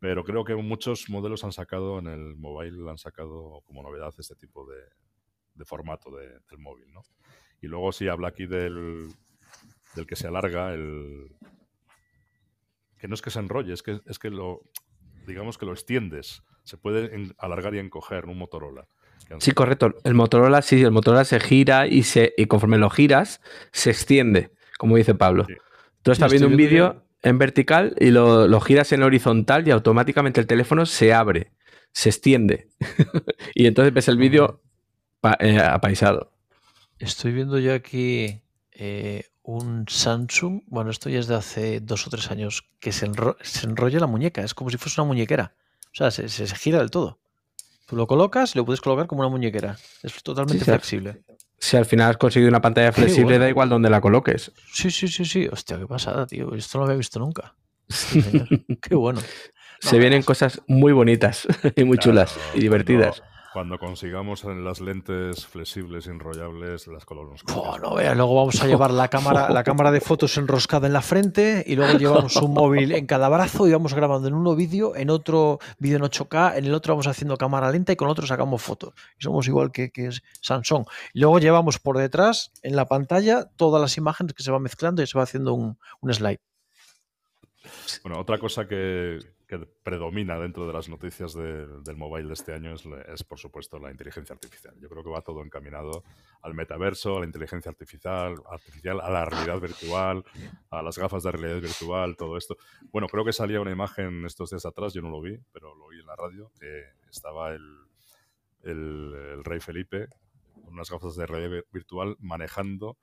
Pero 0.00 0.24
creo 0.24 0.44
que 0.44 0.54
muchos 0.54 1.08
modelos 1.08 1.44
han 1.44 1.52
sacado 1.52 1.98
en 1.98 2.08
el 2.08 2.36
mobile, 2.36 2.90
han 2.90 2.98
sacado 2.98 3.62
como 3.64 3.82
novedad 3.82 4.12
este 4.18 4.34
tipo 4.34 4.66
de, 4.66 4.76
de 5.54 5.64
formato 5.64 6.10
del 6.10 6.58
móvil, 6.58 6.92
¿no? 6.92 7.02
Y 7.60 7.66
luego 7.66 7.92
sí 7.92 8.08
habla 8.08 8.28
aquí 8.28 8.46
del, 8.46 9.08
del 9.94 10.06
que 10.06 10.16
se 10.16 10.26
alarga, 10.26 10.74
el 10.74 11.34
que 12.98 13.08
no 13.08 13.14
es 13.14 13.22
que 13.22 13.30
se 13.30 13.38
enrolle, 13.38 13.72
es 13.72 13.82
que, 13.82 14.00
es 14.06 14.18
que 14.18 14.30
lo, 14.30 14.62
digamos 15.26 15.58
que 15.58 15.66
lo 15.66 15.72
extiendes. 15.72 16.42
Se 16.64 16.78
puede 16.78 17.32
alargar 17.38 17.74
y 17.74 17.78
encoger 17.78 18.26
un 18.26 18.38
Motorola. 18.38 18.86
Sí, 19.38 19.52
correcto. 19.52 19.94
El 20.04 20.14
Motorola, 20.14 20.62
sí, 20.62 20.82
el 20.82 20.90
Motorola 20.90 21.24
se 21.24 21.40
gira 21.40 21.86
y, 21.86 22.02
se, 22.02 22.32
y 22.36 22.46
conforme 22.46 22.78
lo 22.78 22.90
giras, 22.90 23.40
se 23.72 23.90
extiende, 23.90 24.52
como 24.78 24.96
dice 24.96 25.14
Pablo. 25.14 25.46
Tú 26.02 26.12
estás 26.12 26.30
viendo 26.30 26.48
un 26.48 26.56
vídeo 26.56 27.04
en 27.22 27.38
vertical 27.38 27.94
y 27.98 28.10
lo, 28.10 28.48
lo, 28.48 28.60
giras 28.60 28.92
en 28.92 29.02
horizontal 29.02 29.66
y 29.66 29.70
automáticamente 29.70 30.40
el 30.40 30.46
teléfono 30.46 30.84
se 30.86 31.14
abre, 31.14 31.52
se 31.92 32.10
extiende. 32.10 32.68
y 33.54 33.66
entonces 33.66 33.92
ves 33.94 34.08
el 34.08 34.18
vídeo 34.18 34.62
eh, 35.38 35.58
apaisado. 35.58 36.30
Estoy 36.98 37.32
viendo 37.32 37.58
yo 37.58 37.74
aquí 37.74 38.40
eh, 38.72 39.24
un 39.42 39.86
Samsung, 39.88 40.62
bueno, 40.66 40.90
esto 40.90 41.10
ya 41.10 41.20
es 41.20 41.26
de 41.26 41.34
hace 41.34 41.80
dos 41.80 42.06
o 42.06 42.10
tres 42.10 42.30
años, 42.30 42.64
que 42.80 42.92
se, 42.92 43.06
enrolla 43.06 44.00
la 44.00 44.06
muñeca, 44.06 44.42
es 44.42 44.54
como 44.54 44.70
si 44.70 44.78
fuese 44.78 45.00
una 45.00 45.08
muñequera. 45.08 45.54
O 45.86 45.96
sea, 45.96 46.10
se, 46.10 46.28
gira 46.56 46.78
del 46.78 46.90
todo. 46.90 47.18
Tú 47.86 47.96
lo 47.96 48.06
colocas 48.06 48.54
y 48.54 48.58
lo 48.58 48.64
puedes 48.64 48.80
colocar 48.80 49.06
como 49.06 49.20
una 49.20 49.28
muñequera. 49.28 49.76
Es 50.02 50.22
totalmente 50.22 50.64
flexible. 50.64 51.22
Si 51.58 51.76
al 51.76 51.84
final 51.84 52.10
has 52.10 52.16
conseguido 52.16 52.48
una 52.48 52.60
pantalla 52.60 52.92
flexible, 52.92 53.38
da 53.38 53.48
igual 53.48 53.68
donde 53.68 53.90
la 53.90 54.00
coloques. 54.00 54.50
Sí, 54.72 54.90
sí, 54.90 55.06
sí, 55.08 55.24
sí. 55.24 55.46
Hostia, 55.50 55.78
qué 55.78 55.86
pasada, 55.86 56.26
tío. 56.26 56.54
Esto 56.54 56.78
no 56.78 56.84
lo 56.84 56.86
había 56.86 56.98
visto 56.98 57.18
nunca. 57.18 57.54
qué 58.80 58.94
bueno. 58.94 59.20
Se 59.80 59.98
vienen 59.98 60.22
cosas 60.22 60.62
muy 60.66 60.92
bonitas 60.92 61.46
y 61.76 61.84
muy 61.84 61.98
chulas 61.98 62.36
y 62.54 62.60
divertidas. 62.60 63.22
Cuando 63.54 63.78
consigamos 63.78 64.42
las 64.42 64.80
lentes 64.80 65.46
flexibles, 65.46 66.08
enrollables, 66.08 66.88
las 66.88 67.04
colores. 67.04 67.44
no 67.46 68.14
luego 68.16 68.34
vamos 68.34 68.60
a 68.60 68.66
llevar 68.66 68.90
la 68.90 69.06
cámara, 69.06 69.48
la 69.48 69.62
cámara 69.62 69.92
de 69.92 70.00
fotos 70.00 70.36
enroscada 70.38 70.88
en 70.88 70.92
la 70.92 71.02
frente 71.02 71.62
y 71.64 71.76
luego 71.76 71.96
llevamos 71.96 72.34
un 72.34 72.52
móvil 72.52 72.90
en 72.90 73.06
cada 73.06 73.28
brazo 73.28 73.68
y 73.68 73.70
vamos 73.70 73.94
grabando 73.94 74.26
en 74.26 74.34
uno 74.34 74.56
vídeo, 74.56 74.96
en 74.96 75.08
otro 75.08 75.60
vídeo 75.78 75.98
en 75.98 76.02
8K, 76.02 76.56
en 76.56 76.64
el 76.64 76.74
otro 76.74 76.94
vamos 76.94 77.06
haciendo 77.06 77.36
cámara 77.36 77.70
lenta 77.70 77.92
y 77.92 77.96
con 77.96 78.08
otro 78.08 78.26
sacamos 78.26 78.60
fotos. 78.60 78.92
Y 79.20 79.22
somos 79.22 79.46
igual 79.46 79.70
que, 79.70 79.92
que 79.92 80.08
es 80.08 80.24
Samsung. 80.40 80.86
Y 81.12 81.20
luego 81.20 81.38
llevamos 81.38 81.78
por 81.78 81.96
detrás, 81.96 82.50
en 82.64 82.74
la 82.74 82.86
pantalla, 82.86 83.44
todas 83.54 83.80
las 83.80 83.96
imágenes 83.96 84.34
que 84.34 84.42
se 84.42 84.50
van 84.50 84.62
mezclando 84.62 85.00
y 85.00 85.06
se 85.06 85.16
va 85.16 85.22
haciendo 85.22 85.54
un, 85.54 85.78
un 86.00 86.12
slide. 86.12 86.40
Bueno, 88.02 88.18
otra 88.18 88.38
cosa 88.38 88.66
que, 88.66 89.20
que 89.46 89.58
predomina 89.82 90.38
dentro 90.38 90.66
de 90.66 90.72
las 90.72 90.88
noticias 90.88 91.34
del 91.34 91.96
mobile 91.96 92.28
de 92.28 92.34
este 92.34 92.54
año 92.54 92.74
es, 92.74 93.24
por 93.24 93.38
supuesto, 93.38 93.78
la 93.78 93.90
inteligencia 93.90 94.32
artificial. 94.32 94.74
Yo 94.80 94.88
creo 94.88 95.04
que 95.04 95.10
va 95.10 95.20
todo 95.20 95.42
encaminado 95.42 96.02
al 96.42 96.54
metaverso, 96.54 97.16
a 97.16 97.20
la 97.20 97.26
inteligencia 97.26 97.70
artificial, 97.70 98.36
artificial, 98.50 99.00
a 99.00 99.10
la 99.10 99.24
realidad 99.26 99.60
virtual, 99.60 100.24
a 100.70 100.82
las 100.82 100.96
gafas 100.96 101.24
de 101.24 101.32
realidad 101.32 101.60
virtual, 101.60 102.16
todo 102.16 102.38
esto. 102.38 102.56
Bueno, 102.90 103.06
creo 103.08 103.24
que 103.24 103.32
salía 103.32 103.60
una 103.60 103.70
imagen 103.70 104.24
estos 104.24 104.50
días 104.50 104.64
atrás, 104.64 104.94
yo 104.94 105.02
no 105.02 105.10
lo 105.10 105.20
vi, 105.20 105.38
pero 105.52 105.74
lo 105.74 105.86
oí 105.86 106.00
en 106.00 106.06
la 106.06 106.16
radio, 106.16 106.50
que 106.58 106.82
estaba 107.10 107.52
el, 107.52 107.62
el, 108.62 109.44
rey 109.44 109.60
Felipe 109.60 110.08
con 110.64 110.72
unas 110.72 110.90
gafas 110.90 111.16
de 111.16 111.26
realidad 111.26 111.64
virtual 111.70 112.16
manejando 112.18 112.96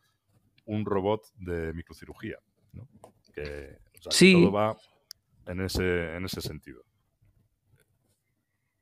un 0.66 0.86
robot 0.86 1.24
de 1.36 1.72
microcirugía. 1.74 2.40
Que 3.34 3.78
todo 4.34 4.52
va 4.52 4.76
en 5.48 5.62
ese, 5.62 6.16
en 6.16 6.26
ese 6.26 6.42
sentido. 6.42 6.84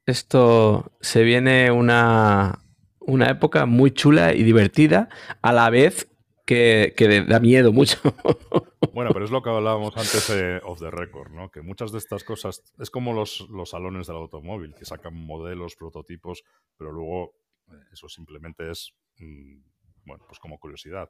Esto 0.05 0.91
se 1.01 1.23
viene 1.23 1.71
una, 1.71 2.63
una 2.99 3.29
época 3.29 3.65
muy 3.65 3.91
chula 3.91 4.33
y 4.33 4.43
divertida, 4.43 5.09
a 5.41 5.53
la 5.53 5.69
vez 5.69 6.09
que, 6.45 7.25
da 7.27 7.39
miedo 7.39 7.71
mucho. 7.71 7.97
Bueno, 8.93 9.11
pero 9.13 9.23
es 9.23 9.31
lo 9.31 9.41
que 9.43 9.49
hablábamos 9.49 9.95
antes 9.95 10.27
de 10.29 10.59
Off 10.63 10.79
the 10.79 10.89
Record, 10.89 11.31
¿no? 11.31 11.51
Que 11.51 11.61
muchas 11.61 11.91
de 11.91 11.99
estas 11.99 12.23
cosas 12.23 12.63
es 12.79 12.89
como 12.89 13.13
los, 13.13 13.47
los 13.49 13.69
salones 13.69 14.07
del 14.07 14.15
automóvil, 14.15 14.73
que 14.73 14.83
sacan 14.83 15.13
modelos, 15.13 15.75
prototipos, 15.75 16.43
pero 16.75 16.91
luego 16.91 17.35
eh, 17.71 17.75
eso 17.93 18.09
simplemente 18.09 18.69
es, 18.69 18.93
mm, 19.19 19.61
bueno, 20.05 20.25
pues 20.27 20.39
como 20.39 20.59
curiosidad. 20.59 21.09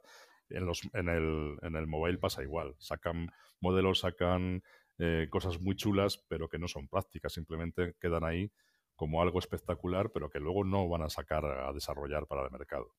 En, 0.50 0.66
los, 0.66 0.82
en, 0.92 1.08
el, 1.08 1.56
en 1.62 1.74
el 1.74 1.86
mobile 1.86 2.18
pasa 2.18 2.42
igual. 2.42 2.74
Sacan 2.78 3.32
modelos, 3.60 4.00
sacan 4.00 4.62
eh, 5.00 5.28
cosas 5.30 5.60
muy 5.60 5.76
chulas, 5.76 6.18
pero 6.28 6.48
que 6.48 6.58
no 6.58 6.68
son 6.68 6.86
prácticas, 6.86 7.32
simplemente 7.32 7.94
quedan 7.98 8.24
ahí 8.24 8.50
como 8.94 9.22
algo 9.22 9.38
espectacular, 9.38 10.10
pero 10.10 10.28
que 10.28 10.40
luego 10.40 10.62
no 10.62 10.86
van 10.88 11.02
a 11.02 11.08
sacar 11.08 11.44
a 11.46 11.72
desarrollar 11.72 12.26
para 12.26 12.44
el 12.44 12.50
mercado. 12.50 12.94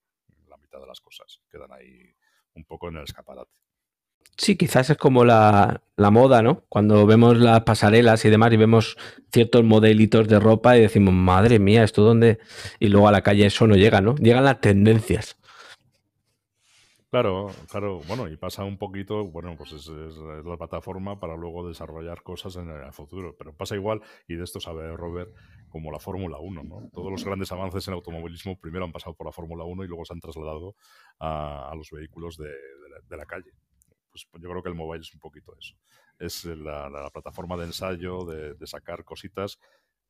La 0.50 0.58
mitad 0.58 0.80
de 0.80 0.88
las 0.88 1.00
cosas 1.00 1.42
quedan 1.50 1.72
ahí 1.72 2.16
un 2.56 2.66
poco 2.66 2.90
en 2.90 2.98
el 2.98 3.04
escaparate. 3.04 3.52
Sí, 4.38 4.56
quizás 4.56 4.90
es 4.90 4.98
como 4.98 5.24
la, 5.26 5.84
la 5.98 6.10
moda, 6.10 6.42
¿no? 6.42 6.64
Cuando 6.70 7.06
vemos 7.06 7.38
las 7.38 7.62
pasarelas 7.62 8.26
y 8.26 8.30
demás 8.32 8.52
y 8.52 8.58
vemos 8.58 8.98
ciertos 9.32 9.64
modelitos 9.64 10.28
de 10.28 10.40
ropa 10.40 10.78
y 10.78 10.82
decimos, 10.82 11.14
madre 11.14 11.60
mía, 11.60 11.84
¿esto 11.84 12.02
dónde? 12.02 12.40
Y 12.80 12.88
luego 12.88 13.08
a 13.08 13.12
la 13.12 13.22
calle 13.22 13.46
eso 13.46 13.68
no 13.68 13.76
llega, 13.76 14.02
¿no? 14.02 14.16
Llegan 14.16 14.46
las 14.46 14.60
tendencias. 14.60 15.38
Claro, 17.12 17.52
claro, 17.70 18.00
bueno, 18.08 18.30
y 18.30 18.38
pasa 18.38 18.64
un 18.64 18.78
poquito, 18.78 19.26
bueno, 19.26 19.58
pues 19.58 19.74
es, 19.74 19.90
la 19.90 20.56
plataforma 20.56 21.20
para 21.20 21.36
luego 21.36 21.68
desarrollar 21.68 22.24
cosas 22.24 22.56
en 22.56 22.70
el 22.70 22.94
futuro, 22.94 23.36
pero 23.38 23.54
pasa 23.54 23.76
igual, 23.76 24.00
y 24.30 24.36
de 24.36 24.46
esto 24.46 24.62
sabe 24.62 24.96
Robert, 24.96 25.36
como 25.68 25.92
la 25.92 26.00
Fórmula 26.00 26.38
1, 26.40 26.64
¿no? 26.64 26.90
Todos 26.94 27.12
los 27.12 27.26
grandes 27.26 27.52
avances 27.52 27.86
en 27.90 27.96
automovilismo 27.96 28.58
primero 28.58 28.86
han 28.86 28.94
pasado 28.94 29.14
por 29.14 29.26
la 29.26 29.34
Fórmula 29.34 29.66
1 29.66 29.84
y 29.84 29.88
luego 29.90 30.06
se 30.06 30.14
han 30.14 30.22
trasladado 30.22 30.78
a, 31.20 31.74
los 31.76 31.92
vehículos 31.92 32.38
de, 32.38 32.50
la, 33.10 33.26
calle. 33.26 33.52
Pues 34.10 34.26
yo 34.32 34.50
creo 34.50 34.64
que 34.64 34.70
el 34.70 34.76
mobile 34.76 35.02
es 35.02 35.14
un 35.14 35.20
poquito 35.20 35.54
eso. 35.60 35.76
Es 36.18 36.46
la, 36.46 37.10
plataforma 37.12 37.58
de 37.58 37.66
ensayo, 37.66 38.24
de, 38.24 38.54
de 38.54 38.68
sacar 38.68 39.04
cositas 39.04 39.60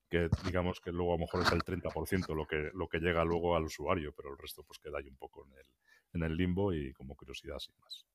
que 0.08 0.30
digamos 0.46 0.80
que 0.80 0.92
luego 0.92 1.14
a 1.14 1.16
lo 1.16 1.22
mejor 1.22 1.42
es 1.42 1.52
el 1.52 1.64
30% 1.64 2.36
lo 2.36 2.46
que, 2.46 2.70
lo 2.76 2.88
que 2.88 3.00
llega 3.00 3.24
luego 3.24 3.56
al 3.56 3.64
usuario, 3.64 4.14
pero 4.16 4.30
el 4.30 4.38
resto 4.38 4.62
pues 4.62 4.78
queda 4.78 5.00
ahí 5.00 5.08
un 5.08 5.16
poco 5.16 5.48
en 5.48 5.54
el, 5.54 5.66
en 6.14 6.24
el 6.24 6.36
limbo 6.36 6.74
y 6.74 6.94
como 6.94 7.16
curiosidad 7.16 7.60
sin 7.60 7.76
más. 7.80 8.06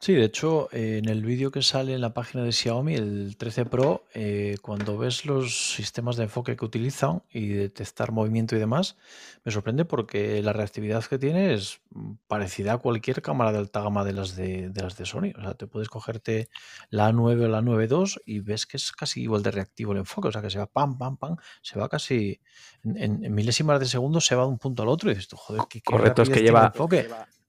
Sí, 0.00 0.14
de 0.14 0.24
hecho, 0.24 0.68
eh, 0.70 1.00
en 1.02 1.08
el 1.08 1.24
vídeo 1.24 1.50
que 1.50 1.60
sale 1.60 1.92
en 1.92 2.00
la 2.00 2.14
página 2.14 2.44
de 2.44 2.52
Xiaomi, 2.52 2.94
el 2.94 3.36
13 3.36 3.64
Pro, 3.64 4.04
eh, 4.14 4.56
cuando 4.62 4.96
ves 4.96 5.26
los 5.26 5.74
sistemas 5.74 6.16
de 6.16 6.22
enfoque 6.22 6.54
que 6.54 6.64
utilizan 6.64 7.24
y 7.32 7.48
detectar 7.48 8.12
movimiento 8.12 8.54
y 8.54 8.60
demás, 8.60 8.96
me 9.44 9.50
sorprende 9.50 9.84
porque 9.84 10.40
la 10.40 10.52
reactividad 10.52 11.04
que 11.04 11.18
tiene 11.18 11.52
es 11.52 11.80
parecida 12.28 12.74
a 12.74 12.78
cualquier 12.78 13.22
cámara 13.22 13.50
de 13.50 13.58
alta 13.58 13.82
gama 13.82 14.04
de 14.04 14.12
las 14.12 14.36
de, 14.36 14.70
las 14.72 14.96
de 14.96 15.04
Sony. 15.04 15.32
O 15.36 15.42
sea, 15.42 15.54
te 15.54 15.66
puedes 15.66 15.88
cogerte 15.88 16.48
la 16.90 17.10
A9 17.10 17.46
o 17.46 17.48
la 17.48 17.60
9.2 17.60 18.20
y 18.24 18.38
ves 18.38 18.66
que 18.66 18.76
es 18.76 18.92
casi 18.92 19.22
igual 19.22 19.42
de 19.42 19.50
reactivo 19.50 19.92
el 19.92 19.98
enfoque. 19.98 20.28
O 20.28 20.32
sea, 20.32 20.42
que 20.42 20.50
se 20.50 20.60
va 20.60 20.66
pam, 20.66 20.96
pam, 20.96 21.16
pam, 21.16 21.36
se 21.60 21.76
va 21.76 21.88
casi 21.88 22.40
en, 22.84 23.34
milésimas 23.34 23.80
de 23.80 23.86
segundo, 23.86 24.20
se 24.20 24.36
va 24.36 24.42
de 24.44 24.48
un 24.50 24.58
punto 24.58 24.84
al 24.84 24.90
otro 24.90 25.10
y 25.10 25.14
dices, 25.14 25.28
joder, 25.34 25.62
qué, 25.68 25.82
Correcto, 25.82 26.22
es 26.22 26.30
que 26.30 26.40
lleva, 26.40 26.66
enfoque 26.66 27.08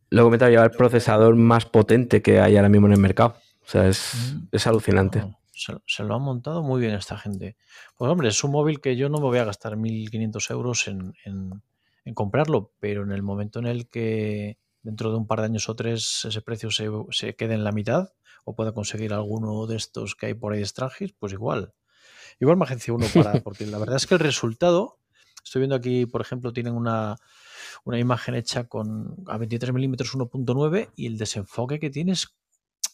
lo 0.10 0.24
comentaba, 0.24 0.49
lleva 0.49 0.64
el 0.64 0.72
procesador 0.72 1.36
más 1.36 1.66
potente 1.66 2.22
que 2.22 2.39
hay 2.39 2.55
ahora 2.55 2.70
mismo 2.70 2.88
en 2.88 2.93
el 2.93 2.99
mercado. 2.99 3.36
O 3.62 3.70
sea, 3.70 3.88
es, 3.88 4.34
mm. 4.51 4.68
alucinante. 4.68 5.24
se, 5.53 6.03
lo 6.03 6.16
han 6.16 6.22
montado 6.22 6.64
muy 6.64 6.82
bien 6.82 6.93
esta 6.95 7.18
gente. 7.18 7.55
Pues 7.97 8.12
hombre, 8.12 8.30
es 8.30 8.43
un 8.43 8.51
móvil 8.51 8.82
que 8.82 8.95
yo 8.95 9.10
no 9.10 9.20
me 9.20 9.26
voy 9.26 9.38
a 9.38 9.45
gastar 9.45 9.76
1.500 9.76 10.51
euros 10.51 10.88
en, 10.88 11.14
comprarlo, 12.16 12.72
pero 12.80 13.03
en 13.03 13.12
el 13.12 13.22
momento 13.22 13.60
en 13.60 13.68
el 13.68 13.88
que 13.88 14.57
dentro 14.82 15.12
de 15.12 15.18
un 15.18 15.28
par 15.28 15.41
de 15.41 15.45
años 15.45 15.70
o 15.70 15.76
tres 15.76 16.26
ese 16.26 16.41
precio 16.41 16.72
se, 16.72 17.36
quede 17.36 17.53
en 17.53 17.64
la 17.64 17.72
mitad 17.72 18.14
o 18.45 18.55
pueda 18.55 18.72
conseguir 18.72 19.14
alguno 19.14 19.68
de 19.68 19.76
estos 19.76 20.16
que 20.16 20.26
hay 20.26 20.34
por 20.34 20.53
ahí 20.53 20.62
de 20.62 21.14
pues 21.20 21.34
igual. 21.34 21.74
Igual 22.39 22.57
me 22.57 22.64
agencia 22.64 22.95
uno 22.95 23.05
para, 23.14 23.34
porque 23.43 23.68
la 23.68 23.78
verdad 23.78 23.97
es 23.97 24.07
que 24.07 24.16
el 24.16 24.22
resultado, 24.22 24.97
estoy 25.43 25.60
viendo 25.60 25.76
aquí, 25.76 26.07
por 26.07 26.22
ejemplo, 26.22 26.51
tienen 26.51 26.74
una, 26.74 27.18
una 27.84 27.99
imagen 27.99 28.36
hecha 28.36 28.65
con 28.65 29.15
a 29.28 29.38
23 29.38 29.74
milímetros 29.74 30.13
1.9 30.15 30.89
y 30.95 31.07
el 31.07 31.17
desenfoque 31.17 31.80
que 31.80 31.89
tienes 31.89 32.36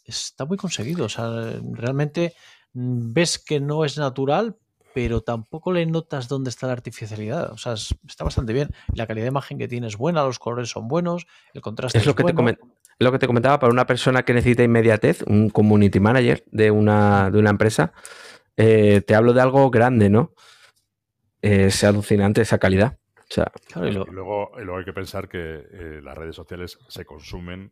está 0.05 0.45
muy 0.45 0.57
conseguido. 0.57 1.05
O 1.05 1.09
sea, 1.09 1.29
realmente 1.71 2.33
mm, 2.73 3.13
ves 3.13 3.39
que 3.39 3.59
no 3.59 3.85
es 3.85 3.97
natural, 3.97 4.55
pero 4.93 5.21
tampoco 5.21 5.73
le 5.73 5.85
notas 5.85 6.27
dónde 6.27 6.49
está 6.49 6.67
la 6.67 6.73
artificialidad. 6.73 7.51
O 7.51 7.57
sea, 7.57 7.73
está 7.73 8.23
bastante 8.23 8.53
bien. 8.53 8.69
La 8.93 9.07
calidad 9.07 9.25
de 9.25 9.29
imagen 9.29 9.57
que 9.57 9.67
tienes 9.67 9.93
es 9.93 9.97
buena, 9.97 10.23
los 10.23 10.39
colores 10.39 10.69
son 10.69 10.87
buenos, 10.87 11.27
el 11.53 11.61
contraste 11.61 11.97
es, 11.97 12.05
lo 12.05 12.15
que 12.15 12.23
bueno. 12.23 12.33
Te 12.43 13.03
lo 13.03 13.11
que 13.11 13.19
te 13.19 13.27
comentaba, 13.27 13.59
para 13.59 13.73
una 13.73 13.85
persona 13.85 14.23
que 14.23 14.33
necesita 14.33 14.63
inmediatez, 14.63 15.23
un 15.23 15.49
community 15.49 15.99
manager 15.99 16.45
de 16.49 16.71
una, 16.71 17.29
de 17.29 17.39
una 17.39 17.49
empresa, 17.49 17.91
eh, 18.55 19.01
te 19.05 19.15
hablo 19.15 19.33
de 19.33 19.41
algo 19.41 19.69
grande, 19.69 20.09
¿no? 20.09 20.33
Es 21.41 21.83
alucinante 21.83 22.41
esa 22.41 22.57
calidad 22.57 22.97
y, 23.75 23.91
luego, 23.91 24.55
hay 24.55 24.85
que 24.85 24.93
pensar 24.93 25.27
que 25.27 25.39
eh, 25.39 26.01
las 26.01 26.17
redes 26.17 26.35
sociales 26.35 26.77
se 26.87 27.05
consumen 27.05 27.71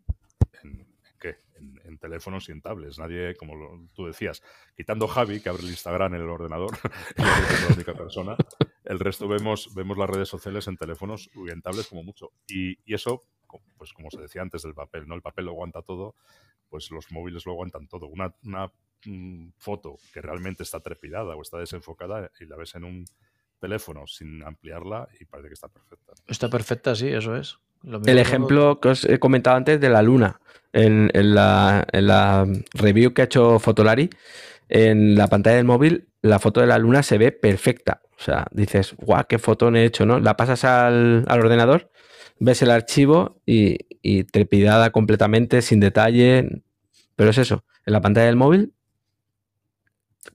en, 0.64 0.88
¿qué? 1.20 1.38
En, 1.86 1.97
teléfonos 1.97 2.49
y 2.49 2.51
en 2.51 2.62
tablets. 2.62 2.99
Nadie, 2.99 3.36
como 3.36 3.88
tú 3.93 4.06
decías, 4.06 4.41
quitando 4.76 5.08
Javi, 5.08 5.41
que 5.41 5.49
abre 5.49 5.64
el 5.64 5.70
Instagram 5.70 6.16
en 6.16 6.22
el 6.22 6.30
ordenador, 6.30 6.72
es 7.16 7.68
la 7.68 7.76
única 7.76 7.93
persona, 7.93 8.36
el 8.84 8.99
resto 8.99 9.28
vemos, 9.28 9.74
vemos 9.74 9.97
las 9.97 10.10
redes 10.10 10.30
sociales 10.30 10.68
en 10.68 10.78
teléfonos 10.78 11.30
y 11.34 11.51
en 11.51 11.62
tablets 11.62 11.88
como 11.88 12.04
mucho. 12.04 12.32
Y, 12.47 12.78
eso, 12.93 13.26
pues 13.78 13.93
como 13.93 14.10
se 14.10 14.22
decía 14.22 14.41
antes 14.41 14.64
del 14.64 14.74
papel, 14.74 15.08
¿no? 15.08 15.16
El 15.16 15.22
papel 15.22 15.45
lo 15.45 15.51
aguanta 15.51 15.82
todo, 15.82 16.16
pues 16.68 16.91
los 16.91 17.12
móviles 17.12 17.45
lo 17.45 17.54
aguantan 17.54 17.88
todo. 17.88 18.08
Una, 18.08 18.36
una 18.43 18.72
mm, 19.06 19.49
foto 19.58 19.97
que 20.14 20.22
realmente 20.22 20.64
está 20.64 20.80
trepidada 20.82 21.36
o 21.36 21.41
está 21.41 21.60
desenfocada 21.60 22.32
y 22.39 22.45
la 22.45 22.58
ves 22.58 22.76
en 22.76 22.84
un 22.84 23.06
teléfono 23.64 24.05
sin 24.07 24.43
ampliarla 24.43 25.07
y 25.22 25.24
parece 25.24 25.47
que 25.47 25.53
está 25.53 25.70
perfecta. 25.70 26.14
Está 26.28 26.49
perfecta, 26.49 26.95
sí, 26.95 27.07
eso 27.07 27.38
es. 27.38 27.59
el 28.05 28.18
ejemplo 28.18 28.82
que 28.82 28.89
os 28.89 29.05
he 29.05 29.20
comentado 29.20 29.55
antes 29.55 29.80
de 29.80 29.89
la 29.89 30.01
luna, 30.01 30.41
en, 30.74 31.09
la, 31.14 32.45
review 32.74 33.14
que 33.14 33.22
ha 33.22 33.26
hecho 33.26 33.59
Fotolari, 33.59 34.09
en 34.68 35.16
la 35.16 35.28
pantalla 35.28 35.55
del 35.55 35.66
móvil, 35.66 36.09
la 36.22 36.39
foto 36.39 36.59
de 36.59 36.68
la 36.68 36.78
luna 36.78 37.03
se 37.03 37.18
ve 37.18 37.32
perfecta. 37.32 38.01
O 38.20 38.22
sea, 38.22 38.47
dices, 38.51 38.95
guau, 38.97 39.24
qué 39.30 39.39
foto 39.39 39.74
he 39.74 39.86
hecho, 39.86 40.05
¿no? 40.05 40.20
La 40.20 40.36
pasas 40.36 40.66
al, 40.66 41.26
ordenador, 41.30 41.89
ves 42.39 42.61
el 42.64 42.72
archivo 42.72 43.41
y, 43.45 43.78
y, 44.01 44.26
trepidada 44.26 44.89
completamente, 44.91 45.61
sin 45.61 45.80
detalle. 45.80 46.64
Pero 47.16 47.30
es 47.30 47.38
eso, 47.38 47.64
en 47.86 47.93
la 47.93 48.01
pantalla 48.01 48.28
del 48.28 48.36
móvil, 48.36 48.74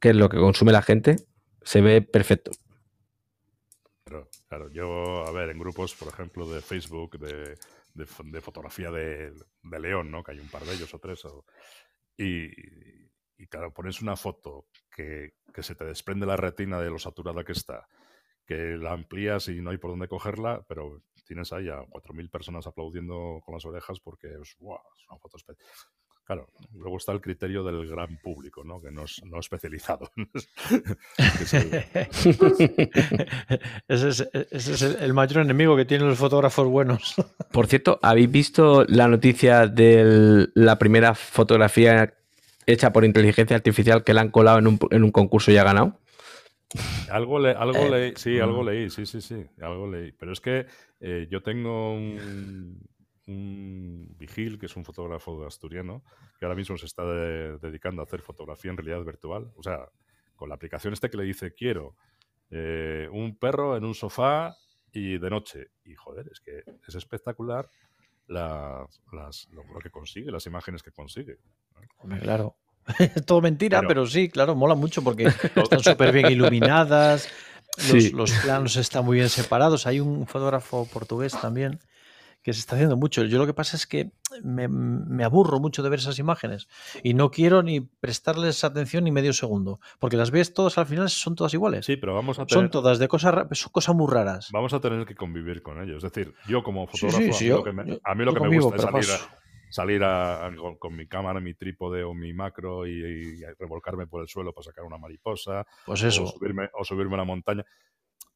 que 0.01 0.11
es 0.11 0.17
lo 0.17 0.31
que 0.31 0.39
consume 0.39 0.73
la 0.73 0.83
gente, 0.83 1.17
se 1.63 1.83
ve 1.83 2.01
perfecto. 2.01 2.53
Claro, 4.49 4.71
yo, 4.71 5.27
a 5.27 5.31
ver, 5.31 5.51
en 5.51 5.59
grupos, 5.59 5.95
por 5.95 6.09
ejemplo, 6.09 6.49
de 6.49 6.63
Facebook, 6.63 7.19
de, 7.19 7.59
de, 7.93 8.41
fotografía 8.41 8.91
de, 8.91 9.31
de, 9.63 9.81
León, 9.81 10.11
¿no? 10.11 10.23
Que 10.25 10.33
hay 10.33 10.41
un 10.41 10.49
par 10.49 10.65
de 10.65 10.73
ellos 10.73 10.93
o 10.95 10.99
tres. 10.99 11.23
y, 12.17 12.47
y, 13.37 13.47
claro, 13.47 13.75
pones 13.75 14.01
una 14.01 14.17
foto 14.17 14.69
que, 14.91 15.35
que, 15.53 15.63
se 15.63 15.75
te 15.75 15.85
desprende 15.85 16.27
la 16.27 16.37
retina 16.37 16.81
de 16.81 16.91
lo 16.91 16.99
saturada 16.99 17.45
que 17.45 17.53
está, 17.53 17.87
que 18.47 18.79
la 18.79 18.93
amplías 18.93 19.49
y 19.49 19.61
no 19.61 19.71
hay 19.71 19.77
por 19.77 19.91
dónde 19.91 20.09
cogerla, 20.09 20.65
pero 20.67 21.03
tienes 21.27 21.53
ahí 21.53 21.69
a 21.69 21.85
4.000 21.87 22.31
personas 22.31 22.67
aplaudiendo 22.67 23.43
con 23.45 23.55
las 23.55 23.67
orejas 23.67 24.01
porque 24.01 24.29
es, 24.29 24.57
wow, 24.61 24.81
es 24.97 25.07
una 25.11 25.19
foto 25.19 25.37
especial. 25.37 25.69
Claro, 26.29 26.47
luego 26.75 26.99
está 26.99 27.13
el 27.13 27.23
criterio 27.23 27.65
del 27.65 27.89
gran 27.89 28.19
público, 28.19 28.63
¿no? 28.63 28.83
Que 28.83 28.91
no 28.91 29.05
es 29.05 29.25
no 29.25 29.41
especializado. 29.41 30.11
ese 33.89 34.29
es, 34.51 34.83
el, 34.83 35.15
mayor 35.15 35.41
enemigo 35.41 35.75
que 35.75 35.87
tienen 35.87 36.07
los 36.07 36.19
fotógrafos 36.19 36.69
buenos. 36.69 37.15
Por 37.51 37.67
cierto, 37.67 37.99
¿habéis 38.03 38.31
visto 38.31 38.85
la 38.89 39.09
noticia 39.09 39.69
de 39.69 40.49
la 40.55 40.79
primera 40.79 41.15
fotografía 41.15 42.13
hecha 42.67 42.93
por 42.93 43.07
inteligencia 43.07 43.57
artificial 43.57 44.05
que 44.05 44.13
la 44.13 44.21
han 44.21 44.31
colado 44.31 44.59
en 44.59 45.05
un, 45.05 45.11
concurso 45.11 45.51
y 45.51 45.57
ha 45.57 45.65
ganado? 45.65 45.99
Algo, 47.11 47.39
algo 47.39 47.79
eh, 47.79 47.91
leí, 47.91 48.13
sí, 48.17 48.39
algo 48.39 48.63
mm. 48.63 48.67
leí, 48.67 48.91
sí, 48.91 49.07
sí, 49.07 49.23
sí, 49.23 49.47
algo 49.63 49.91
leí. 49.91 50.13
Pero 50.13 50.35
es 50.35 50.43
que 50.43 50.67
eh, 51.01 51.27
yo 51.31 51.43
tengo 51.43 51.95
un, 51.95 52.87
un 53.29 54.15
vigil, 54.19 54.59
que 54.59 54.67
es 54.67 54.77
un 54.77 54.85
fotógrafo 54.85 55.47
asturiano, 55.47 56.03
que 56.39 56.45
ahora 56.45 56.57
mismo 56.57 56.77
se 56.77 56.87
está 56.87 57.05
dedicando 57.05 58.03
a 58.03 58.05
hacer 58.05 58.23
fotografía 58.23 58.71
en 58.71 58.77
realidad 58.77 59.05
virtual. 59.05 59.53
O 59.57 59.63
sea, 59.63 59.89
con 60.35 60.49
la 60.49 60.55
aplicación 60.55 60.93
este 60.93 61.11
que 61.11 61.17
le 61.17 61.25
dice, 61.25 61.53
quiero 61.55 61.95
eh, 62.51 63.09
un 63.13 63.37
perro 63.39 63.77
en 63.77 63.85
un 63.85 63.95
sofá 63.95 64.57
y 64.93 65.19
de 65.19 65.31
noche. 65.31 65.69
Y 65.85 65.95
joder, 65.95 66.29
es 66.33 66.41
que 66.41 66.63
es 66.87 66.95
espectacular 66.95 67.69
las, 68.27 69.49
lo, 69.51 69.63
que 69.83 69.91
consigue, 69.91 70.31
las 70.31 70.47
imágenes 70.47 70.83
que 70.83 70.91
consigue. 70.91 71.39
Hombre, 71.99 72.21
claro. 72.21 72.57
Todo 73.27 73.43
mentira, 73.43 73.83
pero, 73.87 74.07
sí, 74.07 74.31
claro, 74.31 74.55
mola 74.55 74.75
mucho 74.75 75.03
porque 75.03 75.25
están 75.55 75.81
súper 75.81 76.13
bien 76.13 76.33
iluminadas, 76.33 77.29
los, 77.93 78.13
los, 78.13 78.33
planos 78.33 78.77
están 78.77 79.05
muy 79.05 79.19
bien 79.19 79.29
separados. 79.29 79.87
Hay 79.87 80.01
un 80.01 80.27
fotógrafo 80.27 80.87
portugués 80.87 81.39
también 81.39 81.79
que 82.49 82.55
se 82.55 82.61
está 82.61 82.77
haciendo 82.77 82.97
mucho. 82.97 83.25
Yo 83.25 83.39
lo 83.39 83.47
que 83.47 83.53
pasa 83.53 83.77
es 83.77 83.87
que 83.87 84.11
me, 84.43 85.23
aburro 85.23 85.61
mucho 85.61 85.83
de 85.83 85.91
ver 85.91 85.99
esas 85.99 86.19
imágenes 86.19 86.67
y 87.03 87.13
no 87.13 87.31
quiero 87.31 87.63
ni 87.63 87.81
prestarles 87.81 88.65
atención 88.65 89.05
ni 89.05 89.13
medio 89.13 89.35
segundo, 89.35 89.81
porque 89.99 90.17
las 90.17 90.31
ves 90.31 90.55
todas 90.55 90.79
al 90.79 90.87
final, 90.87 91.11
son 91.11 91.35
todas 91.35 91.53
iguales. 91.53 91.85
Sí, 91.85 91.97
pero 91.97 92.15
vamos 92.15 92.39
a 92.39 92.47
tener... 92.47 92.63
Son 92.63 92.71
todas 92.71 92.99
de 92.99 93.07
cosas, 93.07 93.35
son 93.53 93.71
cosas 93.71 93.95
muy 93.95 94.11
raras. 94.11 94.49
Vamos 94.51 94.73
a 94.73 94.81
tener 94.81 95.05
que 95.05 95.15
convivir 95.15 95.63
con 95.63 95.83
ellos. 95.83 96.03
Es 96.03 96.11
decir, 96.11 96.33
yo 96.47 96.63
como 96.63 96.87
fotógrafo, 96.87 97.21
a, 97.21 98.15
mí 98.15 98.25
lo 98.25 98.33
que 98.33 98.41
me, 98.41 98.59
gusta 98.59 98.99
es 98.99 99.29
salir, 99.69 100.03
con 100.79 100.97
mi 100.97 101.07
cámara, 101.07 101.41
mi 101.41 101.53
trípode 101.53 102.03
o 102.03 102.15
mi 102.15 102.33
macro 102.33 102.87
y, 102.87 103.43
revolcarme 103.59 104.07
por 104.07 104.23
el 104.23 104.29
suelo 104.29 104.55
para 104.55 104.65
sacar 104.65 104.85
una 104.85 104.97
mariposa. 104.97 105.67
Pues 105.85 106.03
eso. 106.03 106.25
O 106.25 106.27
subirme, 106.29 106.71
o 106.73 106.85
subirme 106.85 107.15
a 107.15 107.19
la 107.19 107.25
montaña. 107.25 107.65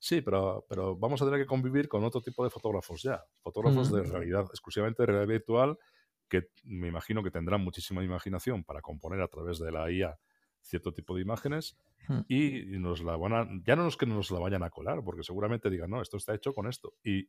Sí, 0.03 0.20
pero, 0.20 0.66
pero 0.68 0.96
vamos 0.96 1.22
a 1.22 1.24
tener 1.26 1.38
que 1.38 1.46
convivir 1.46 1.86
con 1.86 2.03
otro 2.03 2.20
tipo 2.20 2.42
de 2.42 2.50
fotógrafos 2.50 3.05
ya. 3.05 3.22
Fotógrafos 3.40 3.92
de 3.92 4.03
realidad, 4.03 4.46
exclusivamente 4.50 5.00
de 5.00 5.07
realidad 5.07 5.28
virtual, 5.28 5.78
que 6.28 6.48
me 6.64 6.88
imagino 6.88 7.22
que 7.22 7.30
tendrán 7.30 7.61
muchísima 7.61 8.03
imaginación 8.03 8.64
para 8.64 8.80
componer 8.80 9.20
a 9.20 9.28
través 9.28 9.61
de 9.61 9.70
la 9.70 9.88
IA 9.92 10.18
cierto 10.61 10.92
tipo 10.92 11.14
de 11.14 11.22
imágenes 11.22 11.78
hmm. 12.09 12.20
y 12.26 12.64
nos 12.80 13.00
la 13.05 13.16
van 13.16 13.32
a, 13.32 13.48
ya 13.64 13.76
no 13.76 13.86
es 13.86 13.96
que 13.96 14.07
nos 14.07 14.32
la 14.32 14.40
vayan 14.40 14.64
a 14.64 14.70
colar, 14.70 15.05
porque 15.05 15.22
seguramente 15.22 15.70
digan, 15.70 15.90
no, 15.90 16.03
esto 16.03 16.16
está 16.16 16.34
hecho 16.34 16.53
con 16.53 16.66
esto. 16.66 16.94
Y 17.05 17.28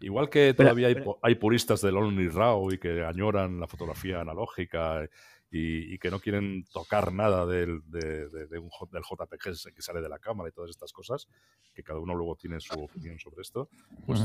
igual 0.00 0.28
que 0.28 0.52
todavía 0.52 0.88
hay, 1.22 1.34
puristas 1.36 1.80
del 1.80 1.96
Only 1.96 2.28
RAW 2.28 2.72
y 2.72 2.78
que 2.78 3.02
añoran 3.02 3.58
la 3.58 3.68
fotografía 3.68 4.20
analógica 4.20 5.08
y, 5.56 5.98
que 5.98 6.10
no 6.10 6.18
quieren 6.18 6.64
tocar 6.72 7.12
nada 7.12 7.46
del, 7.46 7.80
de, 7.86 8.26
un, 8.58 8.70
del 8.90 9.02
JPG 9.02 9.72
que 9.72 9.82
sale 9.82 10.00
de 10.00 10.08
la 10.08 10.18
cámara 10.18 10.48
y 10.48 10.52
todas 10.52 10.70
estas 10.70 10.92
cosas, 10.92 11.28
que 11.72 11.84
cada 11.84 12.00
uno 12.00 12.12
luego 12.14 12.34
tiene 12.34 12.58
su 12.58 12.74
opinión 12.74 13.20
sobre 13.20 13.42
esto, 13.42 13.68
pues 14.04 14.20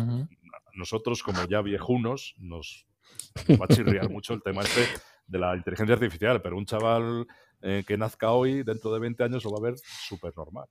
nosotros 0.73 1.21
como 1.21 1.45
ya 1.45 1.61
viejunos 1.61 2.34
nos, 2.39 2.88
va 3.49 3.65
a 3.65 3.67
chirriar 3.67 4.09
mucho 4.09 4.34
el 4.34 4.41
tema 4.41 4.63
este 4.63 4.88
de 5.27 5.38
la 5.38 5.55
inteligencia 5.55 5.93
artificial, 5.93 6.41
pero 6.41 6.57
un 6.57 6.65
chaval 6.65 7.27
eh, 7.61 7.84
que 7.86 7.95
nazca 7.95 8.32
hoy, 8.32 8.63
dentro 8.63 8.91
de 8.91 8.99
20 8.99 9.23
años, 9.23 9.43
lo 9.43 9.51
va 9.51 9.59
a 9.59 9.71
ver 9.71 9.75
súper 9.77 10.36
normal. 10.36 10.67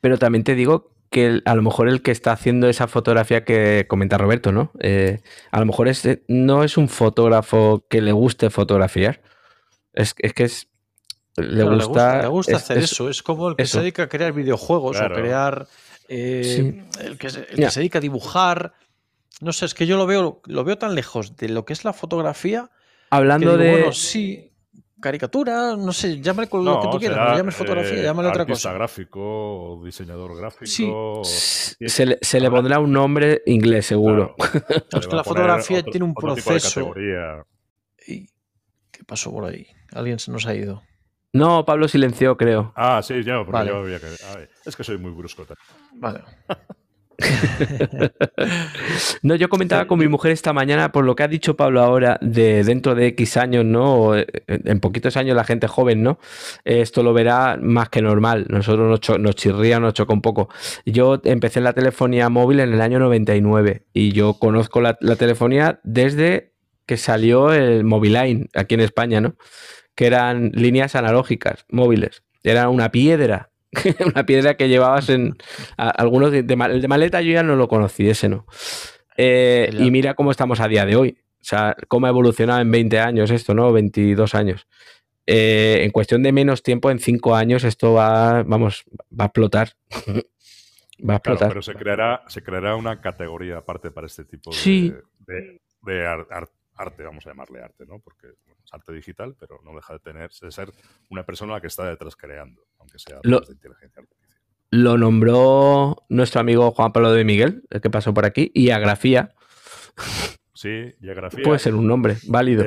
Pero 0.00 0.18
también 0.18 0.42
te 0.42 0.56
digo 0.56 0.90
que 1.08 1.40
a 1.44 1.54
lo 1.54 1.62
mejor 1.62 1.88
el 1.88 2.02
que 2.02 2.10
está 2.10 2.32
haciendo 2.32 2.68
esa 2.68 2.88
fotografía 2.88 3.44
que 3.44 3.86
comenta 3.86 4.18
Roberto, 4.18 4.50
¿no? 4.50 4.72
Eh, 4.80 5.20
a 5.52 5.60
lo 5.60 5.66
mejor 5.66 5.88
no 6.26 6.64
es 6.64 6.76
un 6.76 6.88
fotógrafo 6.88 7.86
que 7.88 8.00
le 8.00 8.10
guste 8.10 8.50
fotografiar. 8.50 9.20
Es, 9.92 10.14
que 10.14 10.44
es. 10.44 10.68
Le, 11.36 11.64
gusta, 11.64 12.22
le 12.22 12.28
gusta, 12.28 12.56
hacer 12.56 12.78
eso. 12.78 13.08
Es 13.08 13.22
como 13.22 13.48
el 13.48 13.56
que 13.56 13.66
se 13.66 13.80
dedica 13.80 14.04
a 14.04 14.08
crear 14.08 14.32
videojuegos 14.32 15.00
o 15.00 15.08
crear. 15.08 15.66
Eh, 16.08 16.84
el, 17.00 17.16
que, 17.16 17.30
se 17.30 17.80
dedica 17.80 17.98
a 17.98 18.00
dibujar. 18.00 18.74
No 19.40 19.52
sé, 19.52 19.64
es 19.64 19.74
que 19.74 19.86
yo 19.86 19.96
lo 19.96 20.06
veo, 20.06 20.40
lo 20.46 20.64
veo 20.64 20.78
tan 20.78 20.94
lejos 20.94 21.36
de 21.36 21.48
lo 21.48 21.64
que 21.64 21.72
es 21.72 21.84
la 21.84 21.92
fotografía. 21.92 22.70
Hablando 23.10 23.56
de. 23.56 23.70
Bueno, 23.72 23.92
sí, 23.92 24.52
caricatura, 25.02 25.76
no 25.76 25.92
sé, 25.92 26.20
llámale 26.20 26.48
con 26.48 26.64
lo 26.64 26.80
que 26.80 26.88
tú 26.88 26.98
quieras, 26.98 27.18
no 27.18 27.36
llames 27.36 27.54
fotografía, 27.54 28.00
eh, 28.00 28.02
llámale 28.02 28.28
otra 28.28 28.46
cosa. 28.46 28.72
gráfico, 28.72 29.82
diseñador 29.84 30.34
gráfico. 30.34 31.22
Se, 31.24 32.06
le, 32.06 32.18
se 32.22 32.40
le 32.40 32.50
pondrá 32.50 32.78
un 32.78 32.92
nombre 32.92 33.42
inglés, 33.44 33.84
seguro. 33.86 34.36
es 34.96 35.06
que 35.06 35.16
la 35.16 35.24
fotografía 35.24 35.82
tiene 35.82 36.06
un 36.06 36.14
proceso. 36.14 36.94
¿Y 38.06 38.26
qué 38.90 39.04
pasó 39.04 39.30
por 39.30 39.44
ahí? 39.44 39.66
Alguien 39.94 40.18
se 40.18 40.30
nos 40.30 40.46
ha 40.46 40.54
ido. 40.54 40.82
No, 41.32 41.64
Pablo 41.64 41.88
silenció, 41.88 42.36
creo. 42.36 42.74
Ah, 42.76 43.00
sí, 43.02 43.22
yo, 43.22 43.46
porque 43.46 43.66
yo 43.66 43.78
había 43.78 43.98
que. 43.98 44.08
es 44.66 44.76
que 44.76 44.84
soy 44.84 44.98
muy 44.98 45.12
brusco. 45.12 45.46
Vale. 45.94 46.20
no, 49.22 49.34
yo 49.34 49.48
comentaba 49.48 49.86
con 49.86 49.98
mi 49.98 50.08
mujer 50.08 50.32
esta 50.32 50.52
mañana 50.52 50.92
por 50.92 51.04
lo 51.04 51.14
que 51.14 51.22
ha 51.22 51.28
dicho 51.28 51.56
Pablo 51.56 51.82
ahora 51.82 52.18
de 52.20 52.64
dentro 52.64 52.94
de 52.94 53.06
X 53.08 53.36
años, 53.36 53.64
¿no? 53.64 54.16
Eh, 54.16 54.26
en 54.46 54.80
poquitos 54.80 55.16
años 55.16 55.36
la 55.36 55.44
gente 55.44 55.68
joven, 55.68 56.02
¿no? 56.02 56.18
Esto 56.64 57.02
lo 57.02 57.12
verá 57.12 57.58
más 57.60 57.88
que 57.88 58.02
normal. 58.02 58.46
Nosotros 58.48 59.00
nos, 59.18 59.36
chirría, 59.36 59.80
nos 59.80 59.94
choca 59.94 60.12
un 60.12 60.22
poco. 60.22 60.48
Yo 60.84 61.20
empecé 61.24 61.60
en 61.60 61.64
la 61.64 61.72
telefonía 61.72 62.28
móvil 62.28 62.60
en 62.60 62.72
el 62.72 62.80
año 62.80 62.98
99 62.98 63.86
y 63.92 64.12
yo 64.12 64.34
conozco 64.34 64.80
la, 64.80 64.96
la 65.00 65.16
telefonía 65.16 65.80
desde 65.84 66.52
que 66.86 66.96
salió 66.96 67.52
el 67.52 67.84
Moviline 67.84 68.48
aquí 68.54 68.74
en 68.74 68.80
España, 68.80 69.20
¿no? 69.20 69.36
Que 69.94 70.06
eran 70.06 70.50
líneas 70.54 70.94
analógicas, 70.94 71.66
móviles. 71.68 72.22
Era 72.42 72.68
una 72.68 72.90
piedra 72.90 73.52
una 74.14 74.26
piedra 74.26 74.54
que 74.56 74.68
llevabas 74.68 75.08
en 75.08 75.36
algunos 75.76 76.30
de, 76.30 76.40
el 76.40 76.82
de 76.82 76.88
maleta 76.88 77.22
yo 77.22 77.32
ya 77.32 77.42
no 77.42 77.56
lo 77.56 77.68
conocí, 77.68 78.08
ese 78.08 78.28
no. 78.28 78.46
Eh, 79.16 79.70
y 79.78 79.90
mira 79.90 80.14
cómo 80.14 80.30
estamos 80.30 80.60
a 80.60 80.68
día 80.68 80.84
de 80.84 80.96
hoy. 80.96 81.18
O 81.40 81.44
sea, 81.44 81.76
cómo 81.88 82.06
ha 82.06 82.10
evolucionado 82.10 82.60
en 82.60 82.70
20 82.70 83.00
años 83.00 83.30
esto, 83.30 83.54
¿no? 83.54 83.72
22 83.72 84.34
años. 84.34 84.66
Eh, 85.26 85.80
en 85.82 85.90
cuestión 85.90 86.22
de 86.22 86.32
menos 86.32 86.62
tiempo, 86.62 86.90
en 86.90 86.98
5 86.98 87.34
años, 87.34 87.64
esto 87.64 87.94
va, 87.94 88.42
vamos, 88.42 88.84
va 89.18 89.24
a 89.24 89.26
explotar. 89.26 89.70
va 91.08 91.14
a 91.14 91.16
explotar. 91.16 91.48
pero 91.48 91.62
se 91.62 91.74
creará, 91.74 92.22
se 92.28 92.42
creará 92.42 92.76
una 92.76 93.00
categoría 93.00 93.58
aparte 93.58 93.90
para 93.90 94.06
este 94.06 94.24
tipo 94.24 94.50
de, 94.50 95.60
de, 95.82 96.06
arte, 96.76 97.02
vamos 97.02 97.26
a 97.26 97.30
llamarle 97.30 97.62
arte, 97.62 97.86
¿no? 97.86 97.98
Porque 97.98 98.28
es 98.64 98.72
arte 98.72 98.92
digital, 98.92 99.36
pero 99.38 99.60
no 99.64 99.74
deja 99.74 99.94
de 99.94 99.98
tener, 100.00 100.30
de 100.30 100.50
ser 100.50 100.72
una 101.10 101.24
persona 101.24 101.60
que 101.60 101.66
está 101.66 101.84
detrás 101.84 102.16
creando 102.16 102.66
aunque 102.82 102.98
sea 102.98 103.20
lo, 103.22 103.40
de 103.40 103.52
inteligencia 103.52 104.02
artificial. 104.02 104.42
Lo 104.70 104.98
nombró 104.98 106.04
nuestro 106.08 106.40
amigo 106.40 106.70
Juan 106.72 106.92
Pablo 106.92 107.12
de 107.12 107.24
Miguel, 107.24 107.62
el 107.70 107.80
que 107.80 107.90
pasó 107.90 108.12
por 108.12 108.24
aquí, 108.24 108.50
y 108.54 108.70
Agrafía. 108.70 109.34
Sí, 110.54 110.94
y 111.00 111.08
Agrafía. 111.10 111.44
Puede 111.44 111.58
ser 111.58 111.74
un 111.74 111.86
nombre 111.86 112.16
válido. 112.26 112.64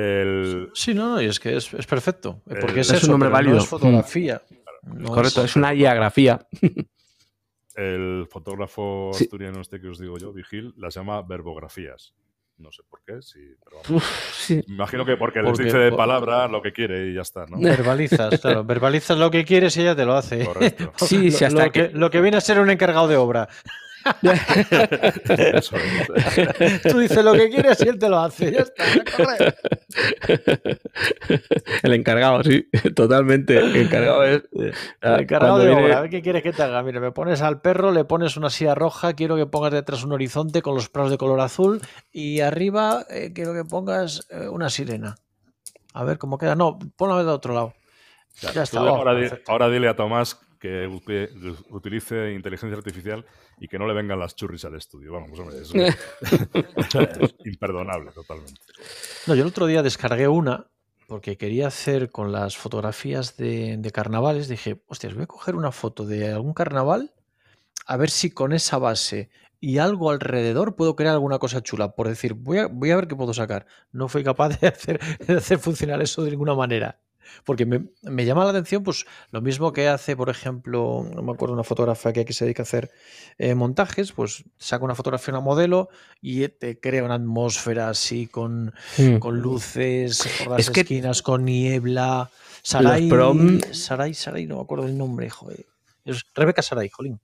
Sí, 0.74 0.94
no, 0.94 1.14
no, 1.14 1.22
y 1.22 1.26
es 1.26 1.40
que 1.40 1.56
es, 1.56 1.68
perfecto. 1.86 2.42
Porque 2.60 2.80
es, 2.80 3.04
un 3.04 3.10
nombre 3.10 3.28
válido. 3.28 3.58
es 3.58 3.66
fotografía. 3.66 4.42
Correcto, 5.04 5.44
es... 5.44 5.56
una 5.56 5.74
iaggrafía. 5.74 6.46
El 7.74 8.26
fotógrafo 8.30 9.10
asturiano 9.10 9.60
este 9.60 9.80
que 9.80 9.88
os 9.88 9.98
digo 9.98 10.16
yo, 10.16 10.32
Vigil, 10.32 10.74
las 10.78 10.94
llama 10.94 11.20
verbografías. 11.22 12.14
No 12.58 12.72
sé 12.72 12.82
por 12.88 13.02
qué, 13.04 13.20
sí, 13.20 13.54
pero 13.62 14.00
imagino 14.66 15.04
que 15.04 15.18
porque, 15.18 15.42
les 15.42 15.58
dice 15.58 15.76
de 15.76 15.92
palabra 15.92 16.48
lo 16.48 16.62
que 16.62 16.72
quiere 16.72 17.08
y 17.08 17.14
ya 17.14 17.20
está, 17.20 17.44
¿no? 17.44 17.58
Verbalizas, 17.60 18.40
claro, 18.40 18.64
verbalizas 18.64 19.18
lo 19.18 19.30
que 19.30 19.44
quieres 19.44 19.76
y 19.76 19.82
ella 19.82 19.94
te 19.94 20.06
lo 20.06 20.14
hace. 20.14 20.42
Correcto. 20.44 20.92
sí, 20.96 21.30
sí, 21.30 21.44
hasta 21.44 21.68
que, 21.68 21.90
lo 21.90 22.10
que 22.10 22.22
viene 22.22 22.38
a 22.38 22.40
ser 22.40 22.58
un 22.58 22.70
encargado 22.70 23.08
de 23.08 23.16
obra. 23.16 23.48
Tú 26.88 26.98
dices 26.98 27.24
lo 27.24 27.32
que 27.32 27.48
quieres 27.50 27.84
y 27.84 27.88
él 27.88 27.98
te 27.98 28.08
lo 28.08 28.18
hace. 28.18 28.52
Ya 28.52 28.60
está, 28.60 28.84
El 31.82 31.94
encargado, 31.94 32.42
sí, 32.44 32.68
totalmente. 32.94 33.58
El 33.58 33.76
encargado 33.76 34.24
es. 34.24 34.42
El 34.52 34.72
ah, 35.02 35.18
encargado 35.20 35.58
de 35.58 35.70
obra. 35.70 35.98
A 35.98 36.00
ver 36.02 36.10
qué 36.10 36.22
quieres 36.22 36.42
que 36.42 36.52
te 36.52 36.62
haga. 36.62 36.82
Mira, 36.82 37.00
me 37.00 37.12
pones 37.12 37.42
al 37.42 37.60
perro, 37.60 37.92
le 37.92 38.04
pones 38.04 38.36
una 38.36 38.50
silla 38.50 38.74
roja, 38.74 39.14
quiero 39.14 39.36
que 39.36 39.46
pongas 39.46 39.72
detrás 39.72 40.04
un 40.04 40.12
horizonte 40.12 40.62
con 40.62 40.74
los 40.74 40.88
prados 40.88 41.10
de 41.10 41.18
color 41.18 41.40
azul 41.40 41.80
y 42.12 42.40
arriba 42.40 43.04
eh, 43.10 43.32
quiero 43.34 43.54
que 43.54 43.64
pongas 43.64 44.26
eh, 44.30 44.48
una 44.48 44.70
sirena. 44.70 45.16
A 45.94 46.04
ver 46.04 46.18
cómo 46.18 46.38
queda. 46.38 46.54
No, 46.54 46.78
ponla 46.96 47.22
de 47.22 47.30
otro 47.30 47.54
lado. 47.54 47.74
Ya, 48.40 48.62
está. 48.62 48.80
ahora, 48.80 49.70
dile 49.70 49.88
a 49.88 49.96
Tomás 49.96 50.45
que 50.58 50.86
utilice 51.70 52.32
inteligencia 52.32 52.76
artificial 52.76 53.24
y 53.58 53.68
que 53.68 53.78
no 53.78 53.86
le 53.86 53.94
vengan 53.94 54.18
las 54.18 54.34
churris 54.34 54.64
al 54.64 54.74
estudio. 54.74 55.12
Vamos, 55.12 55.38
hombre, 55.38 55.60
es, 55.60 55.72
imperdonable 57.44 58.12
totalmente. 58.12 58.60
No, 59.26 59.34
yo 59.34 59.42
el 59.42 59.48
otro 59.48 59.66
día 59.66 59.82
descargué 59.82 60.28
una 60.28 60.66
porque 61.06 61.36
quería 61.36 61.68
hacer 61.68 62.10
con 62.10 62.32
las 62.32 62.56
fotografías 62.56 63.36
de, 63.36 63.90
carnavales. 63.92 64.48
Dije, 64.48 64.82
hostias, 64.86 65.14
voy 65.14 65.24
a 65.24 65.26
coger 65.26 65.54
una 65.54 65.72
foto 65.72 66.04
de 66.04 66.32
algún 66.32 66.52
carnaval 66.52 67.12
a 67.86 67.96
ver 67.96 68.10
si 68.10 68.30
con 68.30 68.52
esa 68.52 68.78
base 68.78 69.30
y 69.60 69.78
algo 69.78 70.10
alrededor 70.10 70.76
puedo 70.76 70.96
crear 70.96 71.14
alguna 71.14 71.38
cosa 71.38 71.62
chula. 71.62 71.94
Por 71.94 72.08
decir, 72.08 72.34
voy 72.34 72.58
a, 72.58 72.66
voy 72.66 72.90
a 72.90 72.96
ver 72.96 73.06
qué 73.08 73.16
puedo 73.16 73.32
sacar. 73.32 73.66
No 73.92 74.08
fui 74.08 74.24
capaz 74.24 74.60
de 74.60 74.66
hacer, 74.68 75.00
de 75.18 75.34
hacer 75.34 75.58
funcionar 75.58 76.02
eso 76.02 76.24
de 76.24 76.30
ninguna 76.30 76.54
manera. 76.54 77.00
Porque 77.44 77.66
me, 77.66 78.24
llama 78.24 78.44
la 78.44 78.50
atención, 78.50 78.82
pues 78.82 79.06
lo 79.30 79.40
mismo 79.40 79.72
que 79.72 79.88
hace, 79.88 80.16
por 80.16 80.30
ejemplo, 80.30 81.06
no 81.14 81.22
me 81.22 81.32
acuerdo, 81.32 81.54
una 81.54 81.64
fotógrafa 81.64 82.12
que 82.12 82.20
aquí 82.20 82.32
se 82.32 82.44
dedica 82.44 82.62
a 82.62 82.64
hacer 82.64 82.90
eh, 83.38 83.54
montajes, 83.54 84.12
pues 84.12 84.44
saca 84.58 84.84
una 84.84 84.94
fotografía 84.94 85.34
una 85.34 85.40
modelo 85.40 85.88
y 86.20 86.46
te 86.48 86.78
crea 86.78 87.04
una 87.04 87.14
atmósfera 87.14 87.88
así 87.88 88.26
con, 88.26 88.72
hmm. 88.98 89.16
con 89.18 89.40
luces 89.40 90.26
por 90.38 90.52
las 90.52 90.68
esquinas, 90.68 91.22
con 91.22 91.44
niebla. 91.44 92.30
Sarai, 92.62 93.08
Sarai, 93.72 94.12
Sarai, 94.14 94.46
no 94.46 94.56
me 94.56 94.62
acuerdo 94.62 94.86
el 94.86 94.98
nombre, 94.98 95.30
joder. 95.30 95.66
Es 96.04 96.24
Rebeca 96.34 96.62
Sarai, 96.62 96.88
jolín. 96.88 97.20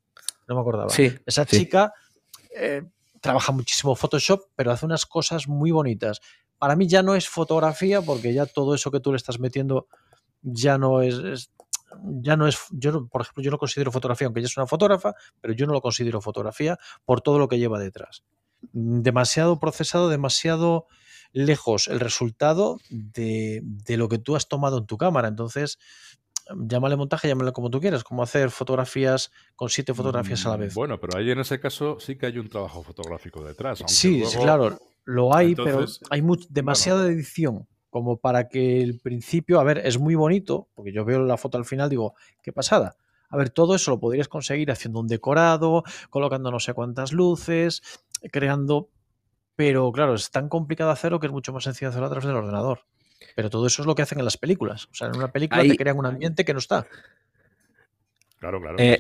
No 0.47 0.55
me 0.55 0.61
acordaba. 0.61 0.91
Sí, 0.91 1.13
Esa 1.27 1.47
chica 1.47 1.93
eh, 2.55 2.83
trabaja 3.21 3.53
muchísimo 3.53 3.95
Photoshop, 3.95 4.49
pero 4.55 4.73
hace 4.73 4.85
unas 4.85 5.07
cosas 5.07 5.49
muy 5.49 5.71
bonitas 5.71 6.21
para 6.63 6.77
mí 6.77 6.87
ya 6.87 7.03
no 7.03 7.17
es 7.17 7.29
fotografía 7.29 8.03
porque 8.03 8.33
ya 8.33 8.47
todo 8.47 8.77
eso 8.77 8.93
que 8.93 9.01
tú 9.01 9.11
le 9.11 9.17
estás 9.17 9.41
metiendo 9.41 9.89
ya 10.43 10.79
no 10.79 11.03
es, 11.03 11.51
ya 12.21 12.37
no 12.37 12.47
es, 12.47 12.57
yo 12.71 13.09
por 13.09 13.23
ejemplo, 13.23 13.43
yo 13.43 13.51
no 13.51 13.59
considero 13.59 13.91
fotografía, 13.91 14.29
aunque 14.29 14.39
ella 14.39 14.47
es 14.47 14.57
una 14.57 14.69
fotógrafa, 14.69 15.17
pero 15.41 15.55
yo 15.55 15.67
no 15.67 15.73
lo 15.73 15.81
considero 15.81 16.21
fotografía 16.21 16.79
por 17.05 17.21
todo 17.21 17.41
lo 17.41 17.49
que 17.49 17.59
lleva 17.59 17.81
detrás. 17.81 18.23
Demasiado 18.71 19.59
procesado, 19.59 20.09
demasiado 20.09 20.87
lejos 21.33 21.89
el 21.89 21.99
resultado 21.99 22.79
de, 22.91 23.59
de 23.65 23.97
lo 23.97 24.09
que 24.09 24.19
tú 24.19 24.37
has 24.37 24.47
tomado 24.47 24.79
en 24.79 24.87
tu 24.87 24.97
cámara. 24.97 25.27
Entonces, 25.27 25.81
llámale 26.57 26.97
montaje, 26.97 27.29
llámale 27.29 27.53
como 27.53 27.71
tú 27.71 27.81
quieras, 27.81 28.05
como 28.05 28.23
hacer 28.23 28.51
fotografías 28.51 29.31
con 29.57 29.69
siete 29.69 29.95
fotografías 29.95 30.45
a 30.47 30.51
la 30.51 30.57
mm, 30.57 30.61
vez. 30.61 30.75
Bueno, 30.75 31.01
pero 31.01 31.19
ahí 31.19 31.31
en 31.31 31.41
ese 31.41 31.61
caso 31.61 31.99
sí 32.01 32.17
que 32.17 32.27
hay 32.27 32.39
un 32.39 32.49
trabajo 32.49 32.83
fotográfico 32.83 33.43
detrás. 33.45 33.83
Sí, 33.87 34.25
sí, 34.25 34.39
claro. 34.39 34.79
Lo 35.05 35.35
hay, 35.35 35.55
pero 35.55 35.85
hay 36.11 36.23
demasiada 36.49 37.07
edición 37.09 37.67
como 37.91 38.17
para 38.17 38.49
que 38.49 38.81
el 38.83 39.01
principio, 39.01 39.61
a 39.61 39.65
ver, 39.65 39.79
es 39.85 39.99
muy 39.99 40.15
bonito, 40.15 40.69
porque 40.75 40.93
yo 40.93 41.05
veo 41.05 41.21
la 41.25 41.37
foto 41.37 41.59
al 41.59 41.65
final, 41.65 41.91
digo, 41.91 42.15
qué 42.43 42.53
pasada. 42.53 42.97
A 43.29 43.37
ver, 43.37 43.51
todo 43.51 43.75
eso 43.75 43.91
lo 43.91 44.01
podrías 44.01 44.29
conseguir 44.29 44.71
haciendo 44.71 45.01
un 45.01 45.09
decorado, 45.09 45.83
colocando 46.09 46.51
no 46.51 46.61
sé 46.61 46.73
cuántas 46.73 47.13
luces, 47.13 47.83
creando 48.31 48.89
pero 49.57 49.93
claro, 49.93 50.15
es 50.15 50.31
tan 50.31 50.49
complicado 50.49 50.91
hacerlo 50.91 51.21
que 51.21 51.27
es 51.27 51.33
mucho 51.33 51.53
más 51.53 51.65
sencillo 51.65 51.91
hacerlo 51.91 52.07
a 52.07 52.11
través 52.11 52.27
del 52.27 52.37
ordenador. 52.37 52.81
Pero 53.35 53.51
todo 53.51 53.67
eso 53.67 53.83
es 53.83 53.87
lo 53.87 53.95
que 53.95 54.03
hacen 54.03 54.19
en 54.19 54.25
las 54.25 54.37
películas. 54.37 54.87
O 54.87 54.95
sea, 54.95 55.09
en 55.09 55.17
una 55.17 55.33
película 55.33 55.63
te 55.63 55.77
crean 55.77 55.99
un 55.99 56.07
ambiente 56.07 56.45
que 56.45 56.53
no 56.53 56.59
está. 56.59 56.87
Claro, 58.43 58.61
claro. 58.61 58.77
Eh, 58.81 58.99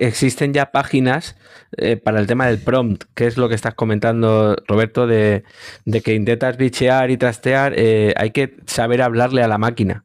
existen 0.00 0.52
ya 0.52 0.72
páginas 0.72 1.36
eh, 1.76 1.96
para 1.96 2.18
el 2.18 2.26
tema 2.26 2.48
del 2.48 2.58
prompt, 2.58 3.04
que 3.14 3.28
es 3.28 3.36
lo 3.36 3.48
que 3.48 3.54
estás 3.54 3.74
comentando, 3.74 4.56
Roberto, 4.66 5.06
de, 5.06 5.44
que 6.02 6.14
intentas 6.14 6.56
bichear 6.56 7.12
y 7.12 7.16
trastear. 7.16 7.74
Eh, 7.76 8.12
hay 8.16 8.32
que 8.32 8.56
saber 8.66 9.00
hablarle 9.02 9.40
a 9.44 9.46
la 9.46 9.56
máquina 9.56 10.04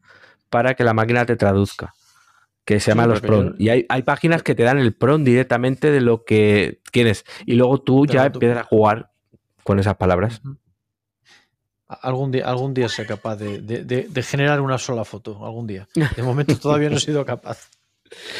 para 0.51 0.75
que 0.75 0.83
la 0.83 0.93
máquina 0.93 1.25
te 1.25 1.35
traduzca, 1.35 1.95
que 2.65 2.79
se 2.79 2.91
llama 2.91 3.07
los 3.07 3.21
prompt. 3.21 3.59
Y 3.59 3.69
hay, 3.69 4.03
páginas 4.03 4.43
que 4.43 4.53
te 4.53 4.61
dan 4.61 4.77
el 4.77 4.93
prompt 4.93 5.25
directamente 5.25 5.89
de 5.89 6.01
lo 6.01 6.23
que 6.23 6.79
quieres. 6.91 7.25
Y 7.47 7.55
luego 7.55 7.81
tú 7.81 8.05
ya 8.05 8.27
empiezas 8.27 8.59
a 8.59 8.63
jugar 8.63 9.09
con 9.63 9.79
esas 9.79 9.95
palabras. 9.95 10.43
Algún 11.87 12.31
día, 12.31 12.45
algún 12.45 12.73
día 12.73 12.89
sea 12.89 13.05
capaz 13.05 13.37
de, 13.37 14.23
generar 14.23 14.59
una 14.59 14.77
sola 14.77 15.05
foto, 15.05 15.45
algún 15.45 15.67
día. 15.67 15.87
De 16.15 16.23
momento 16.23 16.57
todavía 16.59 16.89
no 16.89 16.97
he 16.97 16.99
sido 16.99 17.25
capaz. 17.25 17.69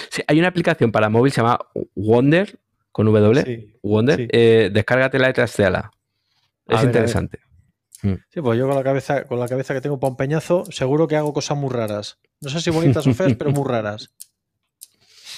Sí, 0.10 0.22
hay 0.28 0.40
una 0.40 0.50
aplicación 0.50 0.92
para 0.92 1.10
móvil 1.10 1.32
se 1.32 1.42
llama 1.42 1.60
Wonder, 1.96 2.60
con 2.92 3.06
W, 3.06 3.80
Wonder. 3.84 4.28
Eh, 4.32 4.70
descárgatela 4.72 5.30
y 5.30 5.34
trasteala. 5.34 5.92
Es 6.68 6.84
interesante. 6.84 7.40
Mm. 8.02 8.14
Sí, 8.30 8.42
pues 8.42 8.60
yo 8.60 8.68
con 8.68 8.76
la 8.76 8.84
cabeza, 8.84 9.26
con 9.26 9.40
la 9.40 9.48
cabeza 9.48 9.74
que 9.74 9.82
tengo 9.82 10.00
para 10.00 10.12
un 10.12 10.18
peñazo, 10.18 10.66
seguro 10.70 11.08
que 11.08 11.16
hago 11.16 11.34
cosas 11.34 11.58
muy 11.58 11.70
raras. 11.70 12.20
No 12.42 12.50
sé 12.50 12.62
si 12.62 12.70
bonitas 12.70 13.08
o 13.08 13.14
feas, 13.14 13.36
pero 13.36 13.52
muy 13.52 13.68
raras. 13.68 14.14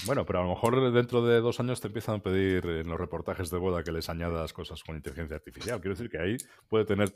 Bueno, 0.05 0.25
pero 0.25 0.39
a 0.39 0.43
lo 0.43 0.49
mejor 0.49 0.93
dentro 0.93 1.25
de 1.25 1.41
dos 1.41 1.59
años 1.59 1.81
te 1.81 1.87
empiezan 1.87 2.15
a 2.15 2.19
pedir 2.19 2.65
en 2.65 2.87
los 2.87 2.97
reportajes 2.97 3.49
de 3.49 3.57
boda 3.57 3.83
que 3.83 3.91
les 3.91 4.07
añadas 4.07 4.53
cosas 4.53 4.81
con 4.81 4.95
inteligencia 4.95 5.35
artificial. 5.35 5.81
Quiero 5.81 5.93
decir 5.93 6.09
que 6.09 6.17
ahí 6.17 6.37
puede 6.69 6.85
tener 6.85 7.13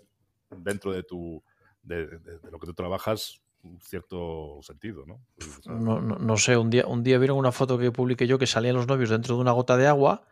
dentro 0.58 0.92
de 0.92 1.04
tu 1.04 1.44
de, 1.82 2.08
lo 2.52 2.60
que 2.60 2.68
tú 2.68 2.74
trabajas 2.74 3.42
un 3.64 3.80
cierto 3.80 4.60
sentido, 4.62 5.06
¿no? 5.06 5.22
¿no? 5.66 6.02
No, 6.02 6.38
sé, 6.38 6.58
un 6.58 6.70
día, 6.70 6.86
un 6.86 7.02
día 7.02 7.18
vieron 7.18 7.38
una 7.38 7.54
foto 7.54 7.78
que 7.78 7.92
publiqué 7.92 8.28
yo 8.28 8.38
que 8.38 8.46
salían 8.46 8.76
los 8.76 8.88
novios 8.88 9.10
dentro 9.10 9.36
de 9.36 9.42
una 9.42 9.54
gota 9.54 9.78
de 9.78 9.88
agua 9.88 10.26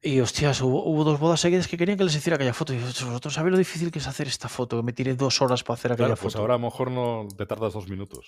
y 0.00 0.20
hostias, 0.20 0.60
hubo, 0.62 1.04
dos 1.04 1.20
bodas 1.20 1.40
seguidas 1.40 1.68
que 1.68 1.76
querían 1.76 1.96
que 1.96 2.04
les 2.04 2.16
hiciera 2.16 2.34
aquella 2.34 2.54
foto. 2.54 2.74
Y 2.74 2.78
vosotros 2.78 3.34
sabéis 3.34 3.52
lo 3.52 3.58
difícil 3.58 3.92
que 3.92 4.00
es 4.00 4.06
hacer 4.08 4.26
esta 4.26 4.48
foto, 4.48 4.78
que 4.78 4.82
me 4.82 4.92
tiré 4.92 5.14
dos 5.14 5.40
horas 5.40 5.62
para 5.62 5.74
hacer 5.74 5.92
aquella 5.92 6.08
claro, 6.08 6.16
foto. 6.16 6.24
Pues 6.24 6.36
ahora 6.36 6.54
a 6.54 6.58
lo 6.58 6.64
mejor 6.64 6.90
no 6.90 7.28
te 7.36 7.46
tardas 7.46 7.72
dos 7.74 7.88
minutos. 7.88 8.26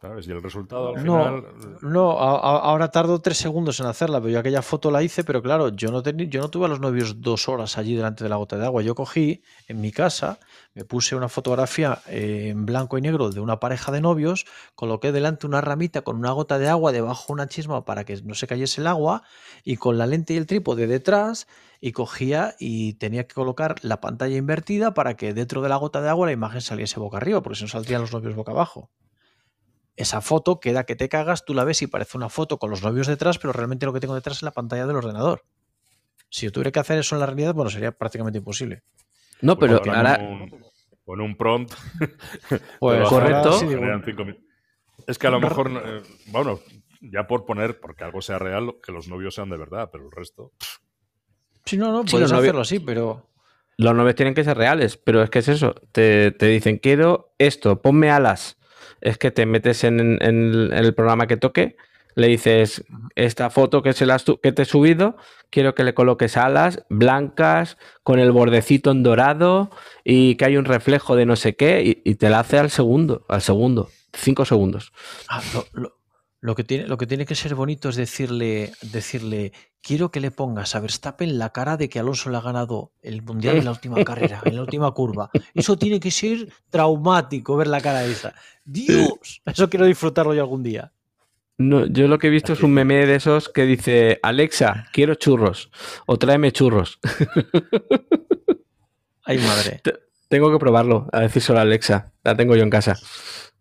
¿Sabes? 0.00 0.28
Y 0.28 0.30
el 0.30 0.40
resultado 0.40 0.90
al 0.90 1.04
no, 1.04 1.24
final. 1.24 1.44
No, 1.82 2.12
ahora 2.12 2.88
tardo 2.92 3.20
tres 3.20 3.36
segundos 3.36 3.80
en 3.80 3.86
hacerla, 3.86 4.20
pero 4.20 4.30
yo 4.30 4.38
aquella 4.38 4.62
foto 4.62 4.92
la 4.92 5.02
hice, 5.02 5.24
pero 5.24 5.42
claro, 5.42 5.70
yo 5.70 5.90
no, 5.90 6.02
yo 6.04 6.40
no 6.40 6.50
tuve 6.50 6.66
a 6.66 6.68
los 6.68 6.78
novios 6.78 7.20
dos 7.20 7.48
horas 7.48 7.78
allí 7.78 7.96
delante 7.96 8.22
de 8.22 8.30
la 8.30 8.36
gota 8.36 8.56
de 8.56 8.64
agua. 8.64 8.82
Yo 8.82 8.94
cogí 8.94 9.42
en 9.66 9.80
mi 9.80 9.90
casa, 9.90 10.38
me 10.74 10.84
puse 10.84 11.16
una 11.16 11.28
fotografía 11.28 12.00
eh, 12.06 12.50
en 12.50 12.64
blanco 12.64 12.96
y 12.96 13.00
negro 13.00 13.30
de 13.30 13.40
una 13.40 13.58
pareja 13.58 13.90
de 13.90 14.00
novios, 14.00 14.46
coloqué 14.76 15.10
delante 15.10 15.48
una 15.48 15.60
ramita 15.60 16.02
con 16.02 16.16
una 16.16 16.30
gota 16.30 16.60
de 16.60 16.68
agua, 16.68 16.92
debajo 16.92 17.32
una 17.32 17.48
chisma 17.48 17.84
para 17.84 18.04
que 18.04 18.22
no 18.22 18.34
se 18.34 18.46
cayese 18.46 18.80
el 18.80 18.86
agua, 18.86 19.24
y 19.64 19.78
con 19.78 19.98
la 19.98 20.06
lente 20.06 20.34
y 20.34 20.36
el 20.36 20.46
trípode 20.46 20.86
detrás, 20.86 21.48
y 21.80 21.90
cogía 21.90 22.54
y 22.60 22.92
tenía 22.94 23.26
que 23.26 23.34
colocar 23.34 23.74
la 23.82 24.00
pantalla 24.00 24.36
invertida 24.36 24.94
para 24.94 25.16
que 25.16 25.34
dentro 25.34 25.60
de 25.60 25.68
la 25.68 25.76
gota 25.76 26.00
de 26.00 26.08
agua 26.08 26.26
la 26.26 26.32
imagen 26.32 26.60
saliese 26.60 27.00
boca 27.00 27.16
arriba, 27.16 27.42
porque 27.42 27.58
si 27.58 27.64
no 27.64 27.68
saldrían 27.68 28.00
los 28.00 28.12
novios 28.12 28.36
boca 28.36 28.52
abajo 28.52 28.90
esa 29.98 30.20
foto 30.20 30.60
queda 30.60 30.84
que 30.84 30.96
te 30.96 31.08
cagas, 31.08 31.44
tú 31.44 31.54
la 31.54 31.64
ves 31.64 31.82
y 31.82 31.88
parece 31.88 32.16
una 32.16 32.28
foto 32.28 32.58
con 32.58 32.70
los 32.70 32.82
novios 32.82 33.08
detrás, 33.08 33.38
pero 33.38 33.52
realmente 33.52 33.84
lo 33.84 33.92
que 33.92 34.00
tengo 34.00 34.14
detrás 34.14 34.38
es 34.38 34.42
la 34.42 34.52
pantalla 34.52 34.86
del 34.86 34.96
ordenador. 34.96 35.44
Si 36.30 36.46
yo 36.46 36.52
tuviera 36.52 36.70
que 36.70 36.78
hacer 36.78 36.98
eso 36.98 37.16
en 37.16 37.20
la 37.20 37.26
realidad, 37.26 37.52
bueno, 37.52 37.70
sería 37.70 37.92
prácticamente 37.92 38.38
imposible. 38.38 38.82
No, 39.40 39.58
pero 39.58 39.82
ahora... 39.84 40.18
Con 41.04 41.20
un, 41.20 41.36
prompt. 41.36 41.72
Pues 42.78 43.08
correcto. 43.08 43.58
es 45.06 45.18
que 45.18 45.26
a 45.26 45.30
lo 45.30 45.40
mejor, 45.40 45.70
eh, 45.70 46.02
bueno, 46.26 46.60
ya 47.00 47.26
por 47.26 47.46
poner, 47.46 47.80
porque 47.80 48.04
algo 48.04 48.20
sea 48.20 48.38
real, 48.38 48.74
que 48.82 48.92
los 48.92 49.08
novios 49.08 49.34
sean 49.34 49.48
de 49.48 49.56
verdad, 49.56 49.88
pero 49.90 50.04
el 50.04 50.12
resto... 50.12 50.52
Sí, 51.64 51.76
no, 51.76 51.92
no, 51.92 52.04
puedes 52.04 52.30
hacerlo 52.30 52.60
así, 52.60 52.78
pero... 52.78 53.30
Los 53.78 53.94
novios 53.94 54.16
tienen 54.16 54.34
que 54.34 54.44
ser 54.44 54.56
reales, 54.56 54.96
pero 54.96 55.22
es 55.22 55.30
que 55.30 55.38
es 55.38 55.48
eso. 55.48 55.74
Te, 55.92 56.30
te 56.32 56.46
dicen, 56.46 56.78
quiero 56.78 57.34
esto, 57.38 57.80
ponme 57.80 58.10
alas 58.10 58.57
es 59.00 59.18
que 59.18 59.30
te 59.30 59.46
metes 59.46 59.84
en, 59.84 60.18
el 60.20 60.94
programa 60.94 61.26
que 61.26 61.36
toque, 61.36 61.76
le 62.14 62.26
dices, 62.26 62.84
esta 63.14 63.48
foto 63.48 63.82
que, 63.82 63.92
se 63.92 64.06
que 64.42 64.52
te 64.52 64.62
he 64.62 64.64
subido, 64.64 65.16
quiero 65.50 65.74
que 65.74 65.84
le 65.84 65.94
coloques 65.94 66.36
alas 66.36 66.84
blancas 66.88 67.78
con 68.02 68.18
el 68.18 68.32
bordecito 68.32 68.90
en 68.90 69.02
dorado 69.02 69.70
y 70.04 70.34
que 70.34 70.46
hay 70.46 70.56
un 70.56 70.64
reflejo 70.64 71.14
de 71.14 71.26
no 71.26 71.36
sé 71.36 71.54
qué 71.54 72.00
y, 72.04 72.14
te 72.16 72.28
la 72.28 72.40
hace 72.40 72.58
al 72.58 72.70
segundo, 72.70 73.24
al 73.28 73.40
segundo, 73.40 73.88
cinco 74.12 74.44
segundos. 74.44 74.92
Ah, 75.28 75.40
lo, 75.74 75.97
que 76.54 76.64
tiene, 76.64 76.86
lo 76.86 76.98
que 76.98 77.06
tiene 77.06 77.26
que 77.26 77.34
ser 77.34 77.54
bonito 77.54 77.88
es 77.88 77.96
decirle, 77.96 78.72
decirle, 78.82 79.52
quiero 79.80 80.10
que 80.10 80.20
le 80.20 80.30
pongas 80.30 80.74
a 80.74 80.80
Verstappen 80.80 81.38
la 81.38 81.50
cara 81.50 81.76
de 81.76 81.88
que 81.88 81.98
Alonso 81.98 82.30
le 82.30 82.36
ha 82.36 82.40
ganado 82.40 82.92
el 83.02 83.22
mundial 83.22 83.56
en 83.56 83.64
la 83.64 83.72
última 83.72 84.04
carrera, 84.04 84.40
en 84.44 84.56
la 84.56 84.62
última 84.62 84.90
curva. 84.92 85.30
Eso 85.54 85.76
tiene 85.76 85.98
que 85.98 86.10
ser 86.10 86.48
traumático 86.70 87.56
ver 87.56 87.66
la 87.66 87.80
cara 87.80 88.00
de 88.00 88.12
esa. 88.12 88.34
Dios, 88.64 89.42
eso 89.44 89.68
quiero 89.68 89.86
disfrutarlo 89.86 90.34
yo 90.34 90.42
algún 90.42 90.62
día. 90.62 90.92
No, 91.60 91.86
yo 91.86 92.06
lo 92.06 92.20
que 92.20 92.28
he 92.28 92.30
visto 92.30 92.52
es 92.52 92.62
un 92.62 92.72
meme 92.72 93.04
de 93.04 93.16
esos 93.16 93.48
que 93.48 93.64
dice, 93.64 94.20
Alexa, 94.22 94.86
quiero 94.92 95.16
churros 95.16 95.70
o 96.06 96.16
tráeme 96.16 96.52
churros. 96.52 97.00
Ay, 99.24 99.38
madre. 99.38 99.82
tengo 100.28 100.52
que 100.52 100.58
probarlo, 100.58 101.08
a 101.12 101.20
decir 101.20 101.42
solo 101.42 101.58
a 101.58 101.62
Alexa. 101.62 102.12
La 102.22 102.36
tengo 102.36 102.54
yo 102.54 102.62
en 102.62 102.70
casa. 102.70 102.96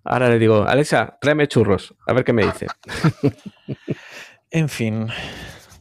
Ahora 0.10 0.30
le 0.30 0.40
digo, 0.40 0.64
Alexa, 0.64 1.18
tráeme 1.20 1.48
churros, 1.48 1.94
a 2.08 2.14
ver 2.14 2.24
qué 2.24 2.32
me 2.32 2.46
dice. 2.46 2.68
en 4.52 4.70
fin, 4.70 5.08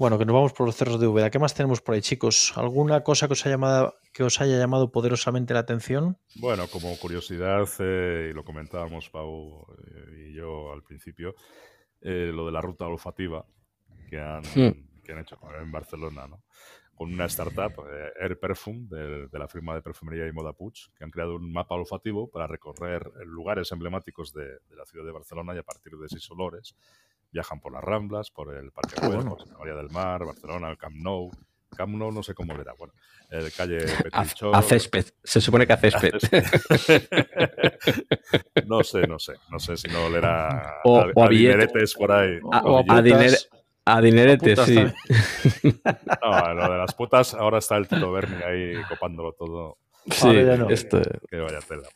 bueno, 0.01 0.19
que 0.19 0.25
nos 0.25 0.35
vamos 0.35 0.53
por 0.53 0.67
los 0.67 0.75
cerros 0.75 0.99
de 0.99 1.07
Úbeda. 1.07 1.31
¿Qué 1.31 1.39
más 1.39 1.55
tenemos 1.55 1.81
por 1.81 1.95
ahí, 1.95 2.01
chicos? 2.01 2.53
¿Alguna 2.57 3.05
cosa 3.05 3.29
que 3.29 3.35
os, 3.35 3.47
haya 3.47 3.55
llamado, 3.55 3.95
que 4.13 4.25
os 4.25 4.41
haya 4.41 4.59
llamado 4.59 4.91
poderosamente 4.91 5.55
la 5.55 5.61
atención? 5.61 6.19
Bueno, 6.35 6.67
como 6.67 6.99
curiosidad, 6.99 7.69
eh, 7.79 8.31
y 8.31 8.35
lo 8.35 8.45
comentábamos 8.45 9.09
Pau 9.11 9.65
eh, 9.79 10.29
y 10.29 10.35
yo 10.35 10.73
al 10.73 10.83
principio, 10.83 11.37
eh, 12.01 12.33
lo 12.35 12.47
de 12.47 12.53
la 12.53 12.61
ruta 12.61 12.87
olfativa 12.87 13.47
que 14.11 14.19
han, 14.19 14.43
hmm. 14.43 15.03
que 15.05 15.13
han 15.13 15.21
hecho 15.21 15.39
en 15.61 15.71
Barcelona, 15.71 16.27
¿no? 16.27 16.43
Con 16.97 17.13
una 17.13 17.27
startup, 17.27 17.85
Air 18.19 18.41
Perfume, 18.41 18.87
de, 18.89 19.39
la 19.39 19.47
firma 19.47 19.75
de 19.75 19.83
perfumería 19.83 20.27
y 20.27 20.33
moda 20.33 20.55
Puig, 20.55 20.75
que 20.97 21.05
han 21.05 21.11
creado 21.11 21.37
un 21.37 21.53
mapa 21.53 21.75
olfativo 21.75 22.31
para 22.31 22.47
recorrer 22.47 23.07
lugares 23.27 23.71
emblemáticos 23.71 24.33
de, 24.33 24.45
de, 24.45 24.77
la 24.77 24.87
ciudad 24.87 25.05
de 25.05 25.13
Barcelona 25.13 25.55
y 25.55 25.59
a 25.59 25.63
partir 25.63 25.93
de 25.93 26.09
seis 26.09 26.29
olores 26.31 26.75
viajan 27.31 27.61
por 27.61 27.73
las 27.73 27.85
Ramblas, 27.85 28.31
por 28.31 28.55
el 28.55 28.73
Parque 28.73 28.95
ah, 29.01 29.07
Güell, 29.07 29.27
por 29.27 29.39
Santa 29.39 29.59
María 29.59 29.75
del 29.75 29.91
Mar, 29.91 30.25
Barcelona, 30.25 30.71
el 30.71 30.79
Camp 30.79 30.97
Nou. 30.97 31.31
Camp 31.77 31.95
Nou 31.95 32.13
no 32.13 32.23
sé 32.23 32.33
cómo 32.33 32.55
era, 32.55 32.73
bueno, 32.79 32.95
el 33.31 33.53
calle 33.53 33.79
Petruchó. 34.03 34.55
A, 34.55 34.63
césped, 34.63 35.05
se 35.23 35.41
supone 35.41 35.67
que 35.67 35.75
a 35.75 35.77
césped. 35.77 36.15
no 38.67 38.83
sé, 38.83 39.07
no 39.07 39.19
sé, 39.19 39.35
no 39.51 39.59
sé 39.59 39.77
si 39.77 39.89
no 39.89 40.09
le 40.09 40.19
era 40.19 40.81
o, 40.85 41.01
a, 41.01 41.13
a, 41.15 41.29
dineretes 41.29 41.95
por 41.95 42.13
ahí. 42.13 42.39
A, 42.51 42.63
o 42.63 42.79
a, 42.79 43.03
a 43.87 44.01
dineretes, 44.01 44.61
sí. 44.61 44.75
No, 46.23 46.55
lo 46.55 46.73
de 46.73 46.79
las 46.79 46.95
putas, 46.95 47.35
ahora 47.35 47.59
está 47.59 47.77
el 47.77 47.87
Tito 47.87 48.11
Berni 48.11 48.43
ahí 48.43 48.83
copándolo 48.89 49.33
todo. 49.33 49.79
Sí, 50.11 50.29
esto... 50.71 51.01
Que 51.31 51.39
vaya 51.39 51.61
tela. 51.61 51.89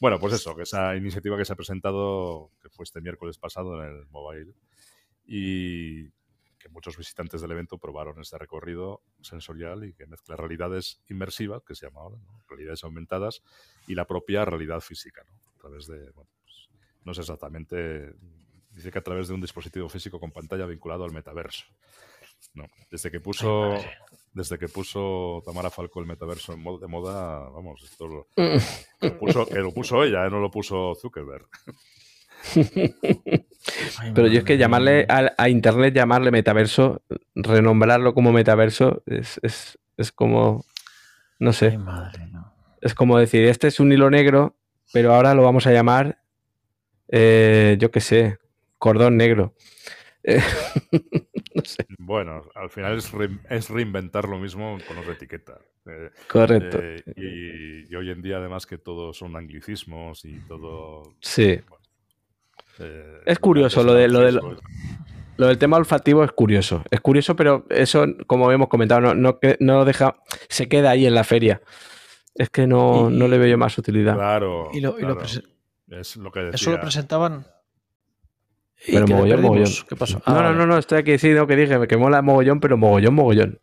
Bueno, 0.00 0.18
pues 0.18 0.34
eso, 0.34 0.54
que 0.54 0.62
esa 0.62 0.96
iniciativa 0.96 1.36
que 1.36 1.44
se 1.44 1.52
ha 1.52 1.56
presentado, 1.56 2.50
que 2.60 2.68
fue 2.68 2.82
este 2.84 3.00
miércoles 3.00 3.38
pasado 3.38 3.82
en 3.82 3.88
el 3.88 4.06
Mobile, 4.08 4.52
y 5.26 6.08
que 6.58 6.68
muchos 6.70 6.96
visitantes 6.96 7.40
del 7.40 7.52
evento 7.52 7.78
probaron 7.78 8.20
este 8.20 8.36
recorrido 8.36 9.02
sensorial 9.20 9.84
y 9.84 9.94
que 9.94 10.06
mezcla 10.06 10.34
realidades 10.34 11.00
inmersivas, 11.08 11.62
que 11.64 11.74
se 11.74 11.86
llama 11.86 12.00
ahora, 12.00 12.18
realidades 12.48 12.82
aumentadas, 12.82 13.42
y 13.86 13.94
la 13.94 14.06
propia 14.06 14.44
realidad 14.44 14.80
física, 14.80 15.22
¿no? 15.24 15.34
A 15.54 15.58
través 15.60 15.86
de, 15.86 16.10
bueno, 16.12 16.30
pues, 16.42 16.68
no 17.04 17.14
sé 17.14 17.20
exactamente, 17.20 18.12
dice 18.78 18.90
que 18.90 18.98
a 18.98 19.02
través 19.02 19.28
de 19.28 19.34
un 19.34 19.40
dispositivo 19.40 19.88
físico 19.88 20.18
con 20.18 20.30
pantalla 20.30 20.64
vinculado 20.66 21.04
al 21.04 21.12
metaverso. 21.12 21.64
No, 22.54 22.64
desde 22.90 23.10
que 23.10 23.20
puso 23.20 23.74
desde 24.32 24.56
que 24.56 24.68
puso 24.68 25.42
Tamara 25.44 25.68
Falco 25.68 25.98
el 26.00 26.06
metaverso 26.06 26.52
en 26.52 26.62
de 26.62 26.86
moda, 26.86 27.48
vamos, 27.50 27.82
esto 27.82 28.06
lo, 28.06 28.28
puso, 29.18 29.46
que 29.46 29.58
lo 29.58 29.72
puso 29.72 30.04
ella, 30.04 30.28
no 30.30 30.38
lo 30.38 30.50
puso 30.50 30.94
Zuckerberg. 30.94 31.48
Pero 34.14 34.28
yo 34.28 34.38
es 34.38 34.44
que 34.44 34.56
llamarle 34.56 35.06
a, 35.08 35.48
Internet, 35.48 35.92
llamarle 35.92 36.30
metaverso, 36.30 37.02
renombrarlo 37.34 38.14
como 38.14 38.30
metaverso, 38.32 39.02
es, 39.06 39.76
como, 40.14 40.64
no 41.40 41.52
sé, 41.52 41.76
es 42.80 42.94
como 42.94 43.18
decir, 43.18 43.44
este 43.46 43.66
es 43.66 43.80
un 43.80 43.90
hilo 43.90 44.08
negro, 44.08 44.54
pero 44.92 45.14
ahora 45.14 45.34
lo 45.34 45.42
vamos 45.42 45.66
a 45.66 45.72
llamar, 45.72 46.22
eh, 47.08 47.76
yo 47.80 47.90
qué 47.90 48.00
sé, 48.00 48.38
cordón 48.78 49.16
negro. 49.16 49.54
no 50.24 51.62
sé. 51.64 51.86
Bueno, 51.98 52.42
al 52.54 52.70
final 52.70 52.98
es, 52.98 53.10
re- 53.12 53.38
es 53.50 53.70
reinventar 53.70 54.28
lo 54.28 54.38
mismo 54.38 54.78
con 54.86 54.98
otra 54.98 55.12
etiqueta. 55.12 55.58
Eh, 55.86 56.10
Correcto. 56.28 56.78
eh, 56.82 57.02
y, 57.16 57.90
y 57.92 57.96
hoy 57.96 58.10
en 58.10 58.20
día, 58.22 58.36
además, 58.38 58.66
que 58.66 58.78
todo 58.78 59.12
son 59.12 59.36
anglicismos 59.36 60.24
y 60.24 60.38
todo. 60.40 61.14
Sí. 61.20 61.60
eh, 62.80 63.20
Es 63.26 63.38
curioso 63.38 63.82
lo 63.82 63.94
de- 63.94 64.08
lo 64.08 64.20
de-. 64.20 64.40
Lo 65.38 65.46
del 65.46 65.56
tema 65.58 65.76
olfativo 65.76 66.24
es 66.24 66.32
curioso. 66.32 66.82
Es 66.90 67.00
curioso, 67.00 67.36
pero 67.36 67.64
eso, 67.70 68.04
como 68.26 68.50
hemos 68.50 68.66
comentado, 68.68 69.00
no, 69.00 69.14
no, 69.14 69.38
que- 69.38 69.56
no 69.60 69.84
deja. 69.84 70.16
Se 70.48 70.68
queda 70.68 70.90
ahí 70.90 71.06
en 71.06 71.14
la 71.14 71.22
feria. 71.22 71.62
Es 72.34 72.50
que 72.50 72.66
no, 72.66 73.08
Y- 73.08 73.14
no 73.16 73.28
le 73.28 73.38
veo 73.38 73.46
yo 73.48 73.56
más 73.58 73.78
utilidad. 73.78 74.14
Claro. 74.14 74.68
Y 74.72 74.80
lo, 74.80 74.96
y 74.98 75.02
claro. 75.02 75.20
Es 75.22 76.16
lo 76.16 76.32
que 76.32 76.40
decía. 76.40 76.54
eso 76.56 76.70
lo 76.72 76.80
presentaban. 76.80 77.46
¿Y 78.86 78.92
Pero 78.92 79.06
mogollón, 79.08 79.42
mogollón. 79.42 79.72
¿Qué 79.88 79.96
pasó? 79.96 80.18
No, 80.18 80.22
Ah, 80.38 80.42
no, 80.42 80.54
no, 80.54 80.66
no, 80.66 80.78
estoy 80.78 80.98
aquí, 80.98 81.18
sí, 81.18 81.30
no, 81.30 81.46
que 81.46 81.56
dije, 81.56 81.86
que 81.88 81.96
mola 81.96 82.22
mogollón, 82.22 82.60
pero 82.60 82.76
mogollón, 82.76 83.14
mogollón. 83.14 83.58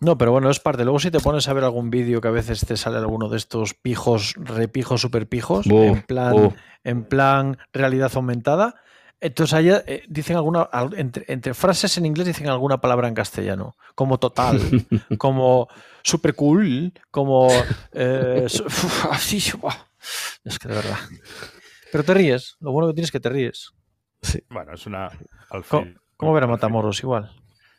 No, 0.00 0.16
pero 0.16 0.30
bueno, 0.32 0.48
es 0.48 0.60
parte. 0.60 0.84
Luego 0.84 1.00
si 1.00 1.10
te 1.10 1.18
pones 1.20 1.48
a 1.48 1.52
ver 1.52 1.64
algún 1.64 1.90
vídeo 1.90 2.20
que 2.20 2.28
a 2.28 2.32
veces 2.32 2.60
te 2.60 2.76
sale 2.76 2.98
alguno 2.98 3.28
de 3.28 3.36
estos 3.36 3.74
pijos, 3.74 4.34
repijos, 4.36 5.00
super 5.00 5.28
pijos, 5.28 5.66
Buf, 5.66 5.98
en 5.98 6.02
plan, 6.02 6.56
en 6.84 7.04
plan 7.04 7.58
realidad 7.72 8.10
aumentada. 8.14 8.76
Entonces 9.20 9.54
allá 9.54 9.82
eh, 9.88 10.04
dicen 10.08 10.36
alguna, 10.36 10.62
al- 10.62 10.94
entre, 10.96 11.24
entre 11.26 11.52
frases 11.52 11.98
en 11.98 12.06
inglés 12.06 12.28
dicen 12.28 12.48
alguna 12.48 12.80
palabra 12.80 13.08
en 13.08 13.14
castellano, 13.14 13.76
como 13.96 14.18
total, 14.18 14.60
como 15.18 15.66
super 16.04 16.36
cool, 16.36 16.92
como 17.10 17.50
eh, 17.92 18.46
así, 19.10 19.38
es 20.44 20.58
que 20.60 20.68
de 20.68 20.74
verdad. 20.76 20.96
Pero 21.90 22.04
te 22.04 22.14
ríes, 22.14 22.56
lo 22.60 22.70
bueno 22.70 22.86
que 22.86 22.94
tienes 22.94 23.08
es 23.08 23.12
que 23.12 23.18
te 23.20 23.28
ríes. 23.30 23.72
Bueno, 24.50 24.72
es 24.74 24.86
una. 24.86 25.06
Al 25.50 25.64
¿Cómo, 25.64 25.84
fin- 25.84 25.98
cómo 26.16 26.32
ver 26.34 26.44
a 26.44 26.46
Matamoros 26.46 27.00
igual? 27.02 27.30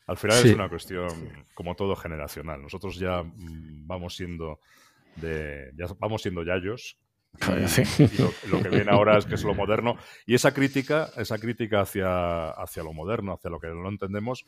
Al 0.07 0.17
final 0.17 0.37
Sí. 0.37 0.49
es 0.49 0.55
una 0.55 0.69
cuestión, 0.69 1.09
como 1.53 1.75
todo, 1.75 1.95
generacional. 1.95 2.61
Nosotros 2.61 2.95
ya 2.97 3.21
mm, 3.23 3.85
vamos 3.87 4.15
siendo 4.15 4.59
de, 5.17 5.71
ya 5.75 5.85
vamos 5.99 6.21
siendo 6.21 6.43
yayos. 6.43 6.97
Y, 7.63 7.67
Sí. 7.67 7.83
y 8.03 8.17
lo, 8.21 8.31
lo 8.57 8.63
que 8.63 8.69
viene 8.69 8.89
ahora 8.91 9.17
es 9.17 9.25
que 9.25 9.35
es 9.35 9.43
lo 9.43 9.53
moderno. 9.53 9.97
Y 10.25 10.33
esa 10.33 10.51
crítica, 10.53 11.09
esa 11.15 11.37
crítica 11.37 11.81
hacia, 11.81 12.49
hacia 12.51 12.81
lo 12.83 12.91
moderno, 12.93 13.33
hacia 13.33 13.51
lo 13.51 13.59
que 13.59 13.67
no 13.67 13.87
entendemos, 13.87 14.45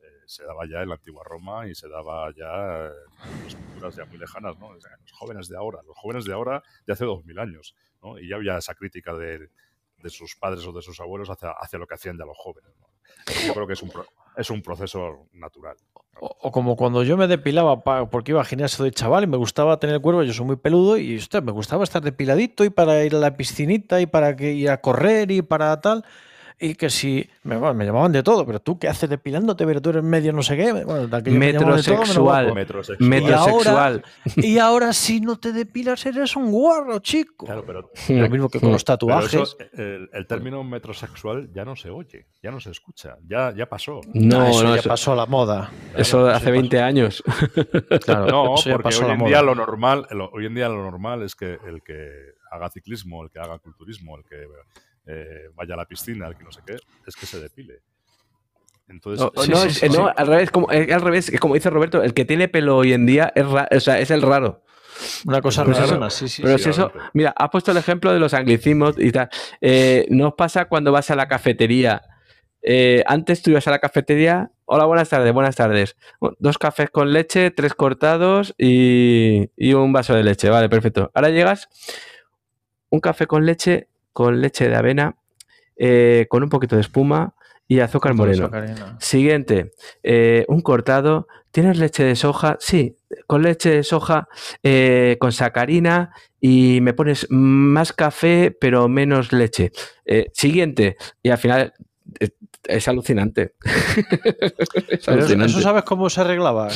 eh, 0.00 0.06
se 0.26 0.42
daba 0.44 0.66
ya 0.66 0.82
en 0.82 0.88
la 0.88 0.96
antigua 0.96 1.22
Roma 1.24 1.68
y 1.68 1.76
se 1.76 1.88
daba 1.88 2.32
ya 2.36 2.86
en 2.86 3.44
las 3.44 3.54
culturas 3.54 3.94
ya 3.96 4.04
muy 4.06 4.18
lejanas, 4.18 4.58
¿no? 4.58 4.66
O 4.68 4.80
sea, 4.80 4.90
Los 5.00 5.12
jóvenes 5.12 5.48
de 5.48 5.56
ahora, 5.56 5.78
los 5.86 5.96
jóvenes 5.96 6.24
de 6.24 6.32
ahora 6.32 6.62
de 6.86 6.92
hace 6.92 7.04
dos 7.04 7.24
mil 7.24 7.38
años, 7.38 7.76
¿no? 8.02 8.18
Y 8.18 8.28
ya 8.28 8.34
había 8.34 8.58
esa 8.58 8.74
crítica 8.74 9.14
de, 9.14 9.48
de 10.04 10.10
sus 10.10 10.36
padres 10.36 10.66
o 10.66 10.72
de 10.72 10.82
sus 10.82 11.00
abuelos 11.00 11.30
hacia, 11.30 11.50
hacia 11.58 11.78
lo 11.78 11.86
que 11.86 11.94
hacían 11.94 12.18
ya 12.18 12.26
los 12.26 12.36
jóvenes. 12.36 12.70
Yo 13.46 13.54
creo 13.54 13.66
que 13.66 13.72
es 13.72 13.82
un, 13.82 13.90
es 14.36 14.50
un 14.50 14.60
proceso 14.60 15.28
natural. 15.32 15.76
O, 16.20 16.52
como 16.52 16.76
cuando 16.76 17.02
yo 17.02 17.16
me 17.16 17.26
depilaba 17.26 17.82
porque 18.10 18.32
iba 18.32 18.42
a 18.42 18.44
gimnasio 18.44 18.84
de 18.84 18.92
chaval 18.92 19.24
y 19.24 19.26
me 19.26 19.38
gustaba 19.38 19.80
tener 19.80 19.96
el 19.96 20.02
cuerpo, 20.02 20.22
yo 20.22 20.34
soy 20.34 20.44
muy 20.44 20.56
peludo 20.56 20.98
y 20.98 21.16
hostia, 21.16 21.40
me 21.40 21.52
gustaba 21.52 21.84
estar 21.84 22.02
depiladito 22.02 22.64
y 22.64 22.70
para 22.70 23.02
ir 23.02 23.14
a 23.14 23.18
la 23.18 23.36
piscinita 23.36 24.00
y 24.02 24.06
para 24.06 24.36
que 24.36 24.52
ir 24.52 24.68
a 24.70 24.82
correr 24.82 25.30
y 25.30 25.40
para 25.40 25.80
tal. 25.80 26.04
Y 26.58 26.76
que 26.76 26.88
si 26.88 27.28
me, 27.42 27.56
bueno, 27.56 27.74
me 27.74 27.84
llamaban 27.84 28.12
de 28.12 28.22
todo, 28.22 28.46
pero 28.46 28.60
tú 28.60 28.78
qué 28.78 28.86
haces 28.88 29.10
depilándote, 29.10 29.66
pero 29.66 29.82
tú 29.82 29.90
eres 29.90 30.04
medio 30.04 30.32
no 30.32 30.42
sé 30.42 30.56
qué. 30.56 30.72
Bueno, 30.72 31.08
de 31.08 31.16
aquello 31.16 31.38
me 31.38 31.52
Metrosexual. 31.52 32.54
Metrosexual. 32.54 33.08
Metrosexual. 33.10 34.04
Y 34.36 34.58
ahora 34.58 34.92
si 34.92 35.20
no 35.20 35.36
te 35.38 35.52
depilas 35.52 36.06
eres 36.06 36.36
un 36.36 36.52
guarro, 36.52 37.00
chico. 37.00 37.46
Claro, 37.46 37.64
pero, 37.66 37.90
Lo 38.08 38.28
mismo 38.30 38.48
que 38.48 38.60
con 38.60 38.70
los 38.70 38.84
tatuajes. 38.84 39.34
eso, 39.34 39.56
el, 39.72 40.08
el 40.12 40.26
término 40.26 40.62
metrosexual 40.62 41.52
ya 41.52 41.64
no 41.64 41.74
se 41.76 41.90
oye, 41.90 42.28
ya 42.42 42.50
no 42.52 42.60
se 42.60 42.70
escucha, 42.70 43.16
ya, 43.26 43.52
ya 43.54 43.66
pasó. 43.66 44.00
No, 44.14 44.46
eso 44.46 44.62
no, 44.62 44.74
ya 44.74 44.80
eso, 44.80 44.88
pasó 44.88 45.12
a 45.12 45.16
la 45.16 45.26
moda. 45.26 45.70
eso 45.96 46.18
Claro, 46.20 46.36
hace 46.36 46.44
eso 46.46 46.52
20 46.52 46.80
años. 46.80 47.22
Claro, 48.04 48.26
No, 48.26 48.54
eso 48.54 48.66
ya 48.70 48.72
porque 48.76 48.84
pasó 48.84 49.02
a 49.02 49.04
hoy 49.04 49.08
la 49.08 49.14
en 49.14 49.18
moda. 49.20 49.28
día 49.28 49.42
lo 49.42 49.54
normal, 49.54 50.06
lo- 50.10 50.30
hoy 50.30 50.46
en 50.46 50.54
día 50.54 50.68
lo 50.68 50.82
normal 50.82 51.22
es 51.22 51.34
que 51.34 51.58
el 51.66 51.82
que 51.82 52.08
haga 52.50 52.70
ciclismo, 52.70 53.24
el 53.24 53.30
que 53.30 53.40
haga 53.40 53.58
culturismo, 53.58 54.16
el 54.16 54.24
que 54.24 54.36
eh, 55.06 55.48
vaya 55.54 55.74
a 55.74 55.76
la 55.78 55.84
piscina, 55.86 56.26
el 56.28 56.36
que 56.36 56.44
no 56.44 56.52
sé 56.52 56.60
qué, 56.66 56.76
es 57.06 57.14
que 57.16 57.26
se 57.26 57.40
depile. 57.40 57.80
Entonces, 58.88 59.20
No, 59.34 59.42
Sí, 59.42 59.50
no, 59.50 59.56
sí, 59.58 59.66
es- 59.68 59.78
sí, 59.78 59.88
no, 59.88 60.12
al 60.14 60.26
revés, 60.26 60.50
como, 60.50 60.70
es 60.70 60.90
al 60.92 61.00
revés, 61.00 61.28
es 61.30 61.40
como 61.40 61.54
dice 61.54 61.70
Roberto, 61.70 62.02
el 62.02 62.12
que 62.14 62.24
tiene 62.24 62.48
pelo 62.48 62.76
hoy 62.76 62.92
en 62.92 63.06
día 63.06 63.32
es, 63.34 63.46
ra- 63.48 63.68
o 63.74 63.80
sea, 63.80 63.98
es 63.98 64.10
el 64.10 64.22
raro. 64.22 64.62
Una 65.26 65.40
cosa 65.40 65.64
Pues 65.64 65.78
eso- 65.78 65.94
rara, 65.94 66.10
sí, 66.10 66.28
sí. 66.28 66.42
Pero 66.42 66.58
sí. 66.58 66.64
si 66.64 66.70
eso, 66.70 66.92
mira, 67.14 67.34
has 67.36 67.50
puesto 67.50 67.70
el 67.72 67.78
ejemplo 67.78 68.12
de 68.12 68.20
los 68.20 68.32
anglicismos 68.34 68.94
y 68.98 69.10
tal. 69.10 69.28
Eh, 69.60 70.06
¿No 70.10 70.28
os 70.28 70.34
pasa 70.34 70.66
cuando 70.66 70.92
vas 70.92 71.10
a 71.10 71.16
la 71.16 71.26
cafetería? 71.28 72.02
Eh, 72.62 73.02
antes 73.06 73.42
tú 73.42 73.50
ibas 73.50 73.66
a 73.66 73.70
la 73.72 73.78
cafetería, 73.78 74.50
hola, 74.66 74.84
buenas 74.84 75.08
tardes, 75.08 75.32
buenas 75.32 75.56
tardes. 75.56 75.96
Dos 76.38 76.58
cafés 76.58 76.90
con 76.90 77.12
leche, 77.12 77.50
tres 77.50 77.74
cortados 77.74 78.54
y, 78.56 79.50
y 79.56 79.72
un 79.74 79.92
vaso 79.92 80.14
de 80.14 80.22
leche, 80.22 80.48
vale, 80.48 80.68
perfecto. 80.68 81.10
Ahora 81.14 81.30
llegas, 81.30 81.68
un 82.90 83.00
café 83.00 83.26
con 83.26 83.44
leche, 83.44 83.88
con 84.14 84.40
leche 84.40 84.70
de 84.70 84.76
avena, 84.76 85.16
eh, 85.76 86.26
con 86.30 86.42
un 86.42 86.48
poquito 86.48 86.76
de 86.76 86.80
espuma 86.80 87.34
y 87.68 87.80
azúcar 87.80 88.14
moreno. 88.14 88.50
Siguiente, 88.98 89.72
eh, 90.02 90.46
un 90.48 90.62
cortado. 90.62 91.26
¿Tienes 91.50 91.78
leche 91.78 92.02
de 92.02 92.16
soja? 92.16 92.56
Sí, 92.58 92.96
con 93.26 93.42
leche 93.42 93.70
de 93.70 93.82
soja, 93.84 94.28
eh, 94.62 95.16
con 95.20 95.30
sacarina 95.30 96.12
y 96.40 96.80
me 96.80 96.94
pones 96.94 97.26
más 97.30 97.92
café 97.92 98.56
pero 98.58 98.88
menos 98.88 99.32
leche. 99.32 99.70
Eh, 100.04 100.30
siguiente, 100.32 100.96
y 101.22 101.30
al 101.30 101.38
final 101.38 101.72
eh, 102.18 102.30
es 102.64 102.88
alucinante. 102.88 103.54
eso 104.90 105.60
sabes 105.60 105.84
cómo 105.84 106.10
se 106.10 106.22
arreglaba. 106.22 106.68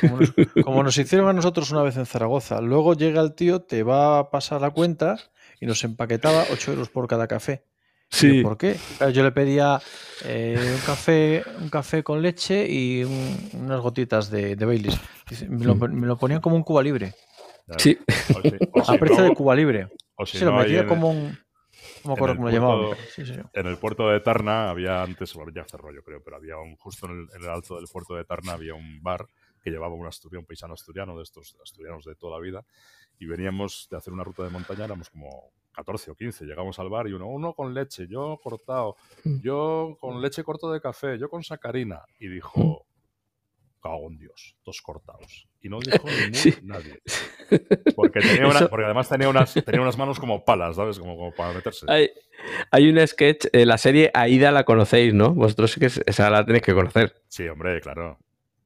Como 0.00 0.20
nos, 0.20 0.32
como 0.64 0.82
nos 0.82 0.98
hicieron 0.98 1.28
a 1.28 1.32
nosotros 1.32 1.70
una 1.70 1.82
vez 1.82 1.96
en 1.96 2.06
Zaragoza. 2.06 2.60
Luego 2.60 2.94
llega 2.94 3.20
el 3.20 3.34
tío, 3.34 3.62
te 3.62 3.82
va 3.82 4.18
a 4.18 4.30
pasar 4.30 4.60
la 4.60 4.70
cuenta 4.70 5.16
y 5.64 5.66
nos 5.66 5.82
empaquetaba 5.82 6.44
8 6.52 6.72
euros 6.72 6.90
por 6.90 7.08
cada 7.08 7.26
café. 7.26 7.64
Sí, 8.10 8.42
¿Por 8.42 8.58
qué? 8.58 8.76
Yo 9.14 9.22
le 9.24 9.32
pedía 9.32 9.80
eh, 10.26 10.56
un, 10.74 10.80
café, 10.86 11.42
un 11.58 11.70
café 11.70 12.02
con 12.04 12.20
leche 12.20 12.66
y 12.68 13.02
un- 13.02 13.50
unas 13.54 13.80
gotitas 13.80 14.30
de, 14.30 14.54
de 14.56 14.64
Baileys. 14.66 15.00
Me 15.48 15.64
lo, 15.64 15.74
me 15.74 16.06
lo 16.06 16.16
ponían 16.18 16.40
como 16.42 16.54
un 16.54 16.62
Cuba 16.62 16.82
libre. 16.82 17.14
sí. 17.78 17.98
o 18.36 18.42
si- 18.42 18.56
o 18.72 18.80
A 18.82 18.84
si 18.84 18.98
precio 18.98 19.18
no- 19.22 19.24
de 19.24 19.34
Cuba 19.34 19.54
libre. 19.56 19.88
o 20.16 20.26
si 20.26 20.36
Se 20.38 20.44
lo 20.44 20.52
no, 20.52 20.58
metía 20.58 20.80
en- 20.80 20.86
como 20.86 21.10
un. 21.10 21.38
No 22.04 22.10
me 22.10 22.12
acuerdo 22.12 22.32
el 22.32 22.36
cómo 22.36 22.48
lo 22.50 22.54
llamaban. 22.54 22.96
sí, 23.14 23.24
sí. 23.24 23.32
En 23.54 23.66
el 23.66 23.78
puerto 23.78 24.08
de 24.10 24.20
Tarna 24.20 24.68
había 24.70 25.02
antes, 25.02 25.32
bueno, 25.32 25.50
ya 25.56 25.64
cerró 25.64 25.90
yo 25.92 26.02
creo, 26.02 26.22
pero 26.22 26.36
había 26.36 26.58
un, 26.58 26.76
justo 26.76 27.06
en 27.06 27.12
el, 27.12 27.28
en 27.34 27.42
el 27.42 27.48
alto 27.48 27.76
del 27.76 27.86
puerto 27.90 28.14
de 28.14 28.24
Tarna 28.26 28.52
había 28.52 28.74
un 28.74 29.02
bar 29.02 29.26
que 29.62 29.70
llevaba 29.70 29.94
un 29.94 30.06
asturiano, 30.06 30.40
un 30.40 30.46
paisano 30.46 30.74
asturiano, 30.74 31.16
de 31.16 31.22
estos 31.22 31.56
asturianos 31.62 32.04
de 32.04 32.14
toda 32.16 32.36
la 32.38 32.42
vida, 32.42 32.64
y 33.18 33.24
veníamos 33.24 33.88
de 33.90 33.96
hacer 33.96 34.12
una 34.12 34.22
ruta 34.22 34.42
de 34.44 34.50
montaña, 34.50 34.84
éramos 34.84 35.08
como 35.08 35.53
14 35.74 36.10
o 36.12 36.14
15, 36.14 36.44
llegamos 36.44 36.78
al 36.78 36.88
bar 36.88 37.08
y 37.08 37.12
uno, 37.12 37.26
uno 37.26 37.52
con 37.52 37.74
leche, 37.74 38.06
yo 38.08 38.38
cortado, 38.42 38.96
Mm. 39.24 39.40
yo 39.40 39.96
con 40.00 40.22
leche 40.22 40.42
corto 40.44 40.70
de 40.72 40.80
café, 40.80 41.18
yo 41.18 41.28
con 41.28 41.42
sacarina, 41.42 42.02
y 42.18 42.28
dijo, 42.28 42.86
cago 43.82 44.08
en 44.08 44.16
Dios, 44.18 44.56
dos 44.64 44.80
cortados. 44.80 45.46
Y 45.60 45.68
no 45.68 45.78
dijo 45.80 46.04
ni 46.30 46.34
Sí. 46.34 46.54
nadie. 46.62 47.00
Porque, 47.94 48.20
tenía 48.20 48.46
una- 48.46 48.68
porque 48.68 48.84
además 48.84 49.08
tenía 49.08 49.28
unas, 49.28 49.52
tenía 49.52 49.80
unas 49.80 49.96
manos 49.98 50.18
como 50.20 50.44
palas, 50.44 50.76
¿sabes? 50.76 50.98
Como, 50.98 51.16
como 51.16 51.32
para 51.32 51.52
meterse. 51.52 51.86
Hay, 51.88 52.10
hay 52.70 52.88
un 52.88 53.06
sketch, 53.06 53.46
eh, 53.52 53.66
la 53.66 53.76
serie 53.78 54.10
Aida 54.14 54.50
la 54.52 54.64
conocéis, 54.64 55.12
¿no? 55.14 55.32
Vosotros 55.34 55.72
sí 55.72 55.80
que 55.80 55.86
es- 55.86 56.02
esa 56.06 56.30
la 56.30 56.44
tenéis 56.46 56.62
que 56.64 56.74
conocer. 56.74 57.14
Sí, 57.28 57.46
hombre, 57.48 57.80
claro. 57.80 58.18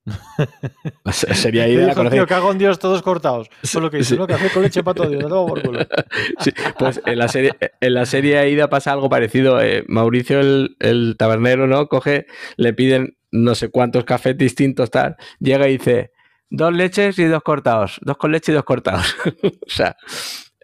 La 1.04 1.12
se- 1.12 1.34
serie 1.34 1.68
Y 1.68 1.76
Aida 1.76 1.94
la 2.02 2.10
tío, 2.10 2.26
cago 2.26 2.52
en 2.52 2.58
Dios, 2.58 2.78
todos 2.78 3.02
cortados. 3.02 3.48
Fue 3.64 3.80
lo 3.82 3.90
que 3.90 4.02
Sí. 4.04 4.16
¿no? 4.16 4.26
Café 4.26 4.50
con 4.50 4.62
leche 4.62 4.82
para 4.82 4.94
todo 4.94 5.10
Dios, 5.10 5.22
tomo 5.28 5.46
por 5.46 5.62
culo. 5.62 5.80
Sí, 6.40 6.52
pues 6.78 7.00
en 7.06 7.18
la 7.18 7.28
serie, 7.28 7.52
en 7.80 7.94
la 7.94 8.06
serie 8.06 8.38
Aida 8.38 8.68
pasa 8.68 8.92
algo 8.92 9.08
parecido. 9.08 9.60
eh, 9.60 9.84
Mauricio, 9.88 10.40
el, 10.40 10.76
el 10.80 11.16
tabernero, 11.18 11.66
¿no? 11.66 11.88
Coge, 11.88 12.26
le 12.56 12.72
piden 12.74 13.16
no 13.30 13.54
sé 13.54 13.70
cuántos 13.70 14.04
cafés 14.04 14.36
distintos, 14.38 14.90
tal. 14.90 15.16
Llega 15.40 15.68
y 15.68 15.78
dice, 15.78 16.12
dos 16.50 16.72
leches 16.72 17.18
y 17.18 17.24
dos 17.24 17.42
cortados. 17.42 17.98
Dos 18.02 18.16
con 18.16 18.32
leche 18.32 18.52
y 18.52 18.54
dos 18.54 18.64
cortados. 18.64 19.14
o 19.42 19.50
sea, 19.70 19.96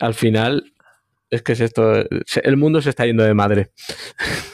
al 0.00 0.14
final, 0.14 0.72
es 1.30 1.42
que 1.42 1.52
es 1.52 1.60
esto. 1.60 1.92
El 2.42 2.56
mundo 2.56 2.80
se 2.80 2.90
está 2.90 3.04
yendo 3.06 3.22
de 3.24 3.34
madre. 3.34 3.72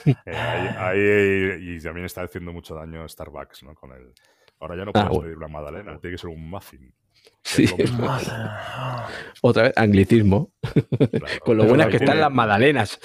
Eh, 0.06 0.14
ahí, 0.34 0.98
ahí- 0.98 1.76
y 1.76 1.80
también 1.80 2.06
está 2.06 2.22
haciendo 2.22 2.52
mucho 2.52 2.74
daño 2.74 3.06
Starbucks, 3.08 3.62
¿no? 3.64 3.74
Con 3.74 3.92
el, 3.92 4.12
ahora 4.60 4.76
ya 4.76 4.84
no 4.84 4.92
puedes 4.92 5.06
Ah, 5.06 5.08
bueno. 5.08 5.22
pedir 5.22 5.36
una 5.36 5.48
magdalena, 5.48 5.98
tiene 5.98 6.14
que 6.14 6.18
ser 6.20 6.30
un 6.30 6.48
muffin. 6.50 6.92
Sí, 7.42 7.64
otra 9.42 9.62
vez, 9.64 9.72
anglicismo. 9.76 10.52
claro. 10.96 11.26
Con 11.44 11.56
lo 11.56 11.64
buenas 11.64 11.88
que 11.88 11.96
están 11.96 12.20
las 12.20 12.30
magdalenas. 12.32 12.98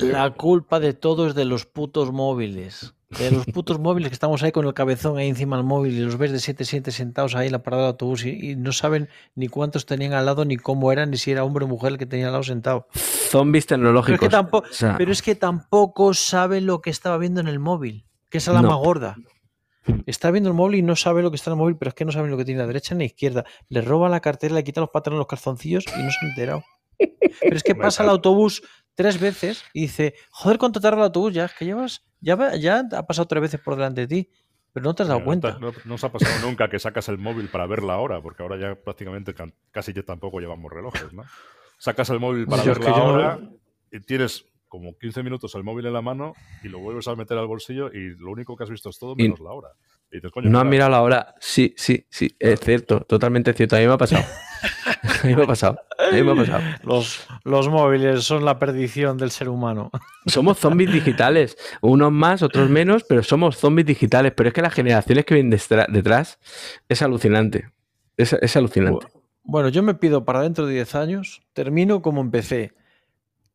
La 0.00 0.30
culpa 0.30 0.80
de 0.80 0.94
todo 0.94 1.26
es 1.28 1.34
de 1.34 1.44
los 1.44 1.66
putos 1.66 2.12
móviles. 2.12 2.94
De 3.18 3.30
los 3.30 3.46
putos 3.46 3.78
móviles 3.78 4.08
que 4.10 4.14
estamos 4.14 4.42
ahí 4.42 4.50
con 4.50 4.66
el 4.66 4.74
cabezón 4.74 5.18
ahí 5.18 5.28
encima 5.28 5.56
del 5.56 5.64
móvil 5.64 5.94
y 5.94 6.00
los 6.00 6.18
ves 6.18 6.32
de 6.32 6.40
7 6.40 6.64
7 6.64 6.90
sentados 6.90 7.36
ahí 7.36 7.46
en 7.46 7.52
la 7.52 7.62
parada 7.62 7.82
de 7.84 7.88
autobús 7.90 8.24
y, 8.24 8.50
y 8.50 8.56
no 8.56 8.72
saben 8.72 9.08
ni 9.36 9.46
cuántos 9.46 9.86
tenían 9.86 10.14
al 10.14 10.26
lado, 10.26 10.44
ni 10.44 10.56
cómo 10.56 10.90
eran, 10.90 11.10
ni 11.10 11.16
si 11.16 11.30
era 11.30 11.44
hombre 11.44 11.64
o 11.64 11.68
mujer 11.68 11.92
el 11.92 11.98
que 11.98 12.06
tenía 12.06 12.26
al 12.26 12.32
lado 12.32 12.42
sentado. 12.42 12.88
Zombies 12.94 13.66
Pero 13.66 13.76
es 13.76 13.82
tecnológicos. 13.82 14.20
que 14.20 14.28
tampoco, 14.28 14.68
O 14.68 14.72
sea, 14.72 14.96
pero 14.98 15.12
es 15.12 15.22
que 15.22 15.36
tampoco 15.36 16.12
saben 16.14 16.66
lo 16.66 16.80
que 16.80 16.90
estaba 16.90 17.16
viendo 17.18 17.40
en 17.40 17.46
el 17.46 17.60
móvil. 17.60 18.04
que 18.30 18.38
esa 18.38 18.50
es 18.50 18.54
la 18.56 18.62
No. 18.62 18.68
más 18.70 18.78
gorda. 18.78 19.16
Está 20.06 20.30
viendo 20.30 20.48
el 20.50 20.54
móvil 20.54 20.78
y 20.78 20.82
no 20.82 20.96
sabe 20.96 21.22
lo 21.22 21.30
que 21.30 21.36
está 21.36 21.50
en 21.50 21.54
el 21.54 21.58
móvil, 21.58 21.76
pero 21.76 21.90
es 21.90 21.94
que 21.94 22.04
no 22.04 22.12
sabe 22.12 22.28
lo 22.28 22.36
que 22.36 22.44
tiene 22.44 22.60
a 22.60 22.64
la 22.64 22.68
derecha 22.68 22.94
ni 22.94 22.98
a 22.98 23.02
la 23.02 23.06
izquierda. 23.06 23.44
Le 23.68 23.80
roba 23.82 24.08
la 24.08 24.20
cartera, 24.20 24.54
le 24.54 24.64
quita 24.64 24.80
los 24.80 24.90
pantalones, 24.90 25.18
los 25.18 25.26
calzoncillos 25.26 25.84
y 25.96 26.02
no 26.02 26.10
se 26.10 26.24
ha 26.24 26.28
enterado. 26.28 26.64
Pero 26.98 27.56
es 27.56 27.62
que 27.62 27.74
pasa 27.90 28.02
el 28.02 28.08
autobús 28.10 28.62
tres 28.94 29.18
veces 29.20 29.64
y 29.72 29.82
dice, 29.82 30.14
joder, 30.30 30.58
¿cuánto 30.58 30.80
tarda 30.80 30.98
el 30.98 31.04
autobús? 31.04 31.34
Ya 31.34 31.44
es 31.46 31.52
que 31.54 31.64
llevas, 31.64 32.04
ya, 32.20 32.36
va- 32.36 32.56
ya 32.56 32.82
ha 32.92 33.06
pasado 33.06 33.26
tres 33.26 33.42
veces 33.42 33.60
por 33.60 33.76
delante 33.76 34.02
de 34.02 34.06
ti, 34.06 34.30
pero 34.72 34.84
no 34.84 34.94
te 34.94 35.02
has 35.02 35.08
dado 35.08 35.24
cuenta. 35.24 35.58
No, 35.60 35.70
no- 35.72 35.78
no 35.84 35.94
os 35.96 36.04
ha 36.04 36.10
pasado 36.12 36.38
nunca 36.46 36.68
que 36.70 36.78
sacas 36.78 37.08
el 37.08 37.18
móvil 37.18 37.48
para 37.48 37.66
ver 37.66 37.82
la 37.82 37.98
hora, 37.98 38.22
porque 38.22 38.42
ahora 38.42 38.56
ya 38.58 38.74
prácticamente 38.76 39.34
casi 39.70 39.92
ya 39.92 40.02
tampoco 40.02 40.40
llevamos 40.40 40.72
relojes, 40.72 41.12
¿no? 41.12 41.24
Sacas 41.78 42.08
el 42.10 42.20
móvil 42.20 42.46
para 42.46 42.62
Yo 42.62 42.72
ver 42.72 42.84
la 42.84 43.02
hora 43.02 43.40
y 43.90 44.00
tienes 44.00 44.46
como 44.74 44.98
15 44.98 45.22
minutos 45.22 45.54
el 45.54 45.62
móvil 45.62 45.86
en 45.86 45.92
la 45.92 46.02
mano 46.02 46.34
y 46.64 46.68
lo 46.68 46.80
vuelves 46.80 47.06
a 47.06 47.14
meter 47.14 47.38
al 47.38 47.46
bolsillo 47.46 47.92
y 47.92 48.16
lo 48.18 48.32
único 48.32 48.56
que 48.56 48.64
has 48.64 48.70
visto 48.70 48.88
es 48.90 48.98
todo 48.98 49.14
Y- 49.16 49.22
menos 49.22 49.38
la 49.38 49.52
hora. 49.52 49.68
Y 50.10 50.16
dices, 50.16 50.32
coño, 50.32 50.50
No 50.50 50.58
mira, 50.58 50.70
mirado 50.70 50.90
la 50.90 51.02
hora. 51.02 51.34
Sí, 51.38 51.74
sí, 51.76 52.04
sí, 52.10 52.34
es 52.40 52.58
cierto, 52.58 53.00
totalmente 53.02 53.52
cierto. 53.52 53.76
A 53.76 53.78
mí 53.78 53.86
me 53.86 53.92
ha 53.92 53.96
pasado. 53.98 54.24
A 55.22 55.26
mí 55.28 55.36
me 55.36 55.44
ha 55.44 55.46
pasado. 55.46 55.78
A 55.96 56.12
mí 56.12 56.22
me 56.24 56.32
ha 56.32 56.34
pasado. 56.34 56.62
Los, 56.82 57.24
los 57.44 57.68
móviles 57.68 58.24
son 58.24 58.44
la 58.44 58.58
perdición 58.58 59.16
del 59.16 59.30
ser 59.30 59.48
humano. 59.48 59.92
Somos 60.26 60.58
zombies 60.58 60.92
digitales. 60.92 61.56
Unos 61.80 62.10
más, 62.10 62.42
otros 62.42 62.68
menos, 62.68 63.04
pero 63.08 63.22
somos 63.22 63.56
zombies 63.56 63.86
digitales. 63.86 64.32
Pero 64.36 64.48
es 64.48 64.54
que 64.54 64.62
las 64.62 64.74
generaciones 64.74 65.24
que 65.24 65.34
vienen 65.34 65.56
detrás 65.88 66.40
es 66.88 67.00
alucinante. 67.00 67.70
Es, 68.16 68.32
es 68.32 68.56
alucinante. 68.56 69.06
Bueno, 69.44 69.68
yo 69.68 69.84
me 69.84 69.94
pido 69.94 70.24
para 70.24 70.42
dentro 70.42 70.66
de 70.66 70.74
10 70.74 70.94
años, 70.96 71.42
termino 71.52 72.02
como 72.02 72.20
empecé, 72.20 72.72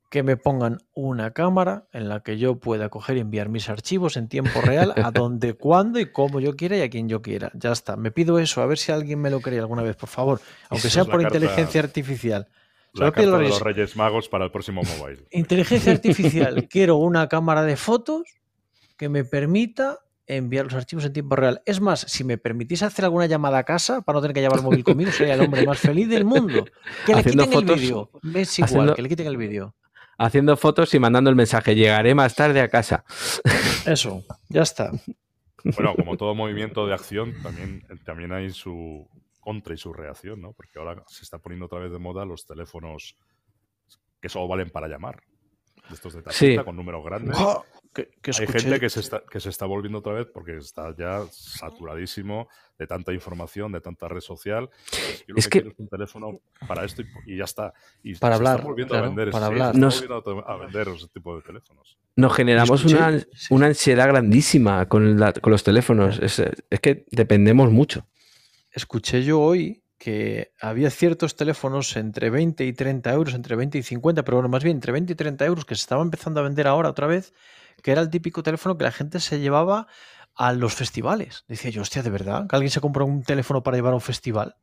que 0.10 0.24
me 0.24 0.38
pongan 0.38 0.80
una 0.94 1.32
cámara 1.34 1.88
en 1.94 2.10
la 2.10 2.22
que 2.22 2.38
yo 2.40 2.56
pueda 2.60 2.90
coger 2.90 3.18
y 3.18 3.20
enviar 3.20 3.48
mis 3.50 3.70
archivos 3.70 4.18
en 4.18 4.28
tiempo 4.28 4.60
real 4.62 4.94
a 5.04 5.12
donde, 5.12 5.54
cuándo 5.58 6.00
y 6.00 6.12
cómo 6.12 6.40
yo 6.40 6.56
quiera 6.56 6.78
y 6.78 6.82
a 6.82 6.90
quien 6.90 7.08
yo 7.08 7.22
quiera. 7.22 7.52
Ya 7.54 7.72
está, 7.72 7.96
me 7.96 8.10
pido 8.12 8.40
eso, 8.40 8.62
a 8.62 8.66
ver 8.66 8.78
si 8.80 8.92
alguien 8.92 9.20
me 9.22 9.30
lo 9.30 9.40
cree 9.40 9.60
alguna 9.60 9.84
vez, 9.84 9.96
por 9.96 10.10
favor, 10.10 10.42
aunque 10.70 10.90
sea 10.90 11.06
por 11.06 11.22
carta- 11.22 11.38
inteligencia 11.38 11.82
artificial. 11.82 12.48
la 12.94 13.12
carta 13.12 13.36
a 13.36 13.38
de 13.40 13.50
los 13.50 13.62
Reyes 13.62 13.96
Magos 13.96 14.30
para 14.30 14.46
el 14.46 14.52
próximo 14.52 14.82
mobile. 14.82 15.26
Inteligencia 15.30 15.92
artificial, 15.98 16.68
quiero 16.68 16.96
una 16.98 17.30
cámara 17.30 17.62
de 17.64 17.76
fotos 17.78 18.24
que 18.98 19.10
me 19.10 19.24
permita 19.26 20.00
enviar 20.26 20.66
los 20.66 20.74
archivos 20.76 21.06
en 21.06 21.14
tiempo 21.14 21.36
real. 21.36 21.62
Es 21.66 21.82
más, 21.82 22.02
si 22.02 22.24
me 22.24 22.38
permitís 22.40 22.82
hacer 22.84 23.06
alguna 23.06 23.26
llamada 23.28 23.60
a 23.60 23.64
casa 23.64 24.02
para 24.02 24.18
no 24.18 24.22
tener 24.22 24.34
que 24.36 24.42
llevar 24.42 24.58
el 24.60 24.64
móvil 24.66 24.84
conmigo, 24.84 25.12
sería 25.12 25.36
el 25.36 25.42
hombre 25.42 25.66
más 25.66 25.80
feliz 25.80 26.08
del 26.10 26.26
mundo. 26.26 26.66
Que 27.06 27.14
le 27.14 27.20
Haciendo 27.20 27.44
quiten 27.46 27.60
el 27.60 27.66
fotos- 27.68 27.80
vídeo. 27.82 28.10
Es 28.36 28.58
igual, 28.60 28.70
haciendo- 28.70 28.96
que 28.96 29.02
le 29.04 29.10
quiten 29.10 29.28
el 29.28 29.38
vídeo. 29.38 29.76
Haciendo 30.20 30.56
fotos 30.58 30.94
y 30.94 31.00
mandando 31.00 31.30
el 31.30 31.36
mensaje. 31.36 31.74
Llegaré 31.76 32.14
más 32.14 32.36
tarde 32.36 32.62
a 32.62 32.68
casa. 32.68 33.04
Eso, 33.86 34.24
ya 34.50 34.62
está. 34.62 34.92
Bueno, 35.64 35.96
como 35.96 36.16
todo 36.18 36.36
movimiento 36.36 36.86
de 36.86 36.94
acción, 36.94 37.34
también, 37.42 37.84
también 38.06 38.32
hay 38.34 38.52
su 38.52 39.08
contra 39.40 39.74
y 39.74 39.78
su 39.78 39.94
reacción, 39.94 40.42
¿no? 40.42 40.54
Porque 40.54 40.78
ahora 40.78 41.04
se 41.08 41.24
está 41.24 41.40
poniendo 41.40 41.66
otra 41.66 41.80
vez 41.80 41.92
de 41.92 42.00
moda 42.00 42.26
los 42.26 42.46
teléfonos 42.46 43.16
que 44.22 44.30
solo 44.30 44.48
valen 44.48 44.70
para 44.70 44.88
llamar. 44.88 45.22
De 45.88 45.96
estos 45.96 46.14
de 46.14 46.22
Sí. 46.32 46.48
tapita 46.48 46.66
con 46.66 46.76
números 46.76 47.04
grandes. 47.04 47.36
Que, 47.94 48.12
que 48.22 48.32
Hay 48.40 48.46
gente 48.48 48.80
que 48.80 48.90
se, 48.90 49.00
está, 49.00 49.24
que 49.30 49.40
se 49.40 49.50
está 49.50 49.66
volviendo 49.66 49.98
otra 50.00 50.14
vez 50.14 50.28
porque 50.32 50.58
está 50.58 50.96
ya 50.96 51.24
saturadísimo 51.32 52.48
de 52.78 52.88
tanta 52.88 53.12
información, 53.14 53.72
de 53.72 53.82
tanta 53.82 54.08
red 54.08 54.22
social. 54.22 54.70
Yo 55.28 55.36
Es 55.36 55.48
que, 55.48 55.50
que- 55.50 55.62
quiero 55.62 55.70
es 55.74 55.80
un 55.80 55.88
teléfono 55.90 56.40
para 56.68 56.86
esto 56.86 57.02
y, 57.02 57.34
y 57.34 57.38
ya 57.38 57.44
está. 57.46 57.74
Y 58.04 58.16
Para 58.16 58.36
se 58.36 58.38
hablar, 58.38 58.64
volviendo 58.64 58.92
claro, 58.94 59.06
a 59.06 59.10
vender, 59.10 59.32
para 59.32 59.46
sí, 59.48 59.52
hablar. 59.52 59.74
se 59.74 59.80
Nos- 59.80 60.08
volviendo 60.08 60.44
a, 60.48 60.58
vender 60.58 60.88
ese 60.90 61.08
tipo 61.08 61.36
de 61.36 61.42
teléfonos. 61.42 61.98
Nos 62.16 62.34
generamos 62.36 62.86
una, 62.86 63.20
una 63.50 63.66
ansiedad 63.68 64.08
grandísima 64.08 64.88
con, 64.88 65.20
la- 65.20 65.34
con 65.34 65.52
los 65.52 65.64
teléfonos. 65.64 66.20
Es, 66.20 66.40
es 66.40 66.80
que 66.80 67.06
dependemos 67.12 67.72
mucho. 67.72 68.06
escuché 68.72 69.24
yo 69.24 69.40
hoy 69.42 69.84
que 69.98 70.54
había 70.62 70.90
ciertos 70.92 71.36
teléfonos 71.36 71.98
entre 71.98 72.30
20 72.30 72.64
y 72.66 72.72
30 72.72 73.12
euros, 73.12 73.34
entre 73.34 73.58
20 73.58 73.80
y 73.80 73.84
50, 73.84 74.24
pero 74.24 74.38
bueno, 74.38 74.48
más 74.48 74.64
bien 74.64 74.78
entre 74.78 74.94
20 74.94 75.12
y 75.12 75.16
30 75.16 75.46
euros 75.46 75.66
que 75.66 75.76
se 75.76 75.82
estaban 75.82 76.06
empezando 76.08 76.40
a 76.40 76.44
vender 76.44 76.68
ahora 76.68 76.88
otra 76.90 77.06
vez, 77.06 77.34
que 77.82 77.92
era 77.92 78.02
el 78.02 78.10
típico 78.10 78.44
teléfono 78.44 78.78
que 78.78 78.84
la 78.86 78.92
gente 78.92 79.20
se 79.20 79.40
llevaba 79.40 79.88
a 80.36 80.54
los 80.54 80.74
festivales. 80.74 81.44
Decía 81.48 81.70
yo, 81.72 81.82
hostia, 81.82 82.02
¿de 82.04 82.10
verdad? 82.10 82.48
¿Que 82.48 82.56
alguien 82.56 82.72
se 82.72 82.82
compra 82.82 83.04
un 83.04 83.24
teléfono 83.24 83.62
para 83.64 83.78
llevar 83.78 83.94
a 83.94 83.96
un 83.96 84.02
festival? 84.02 84.56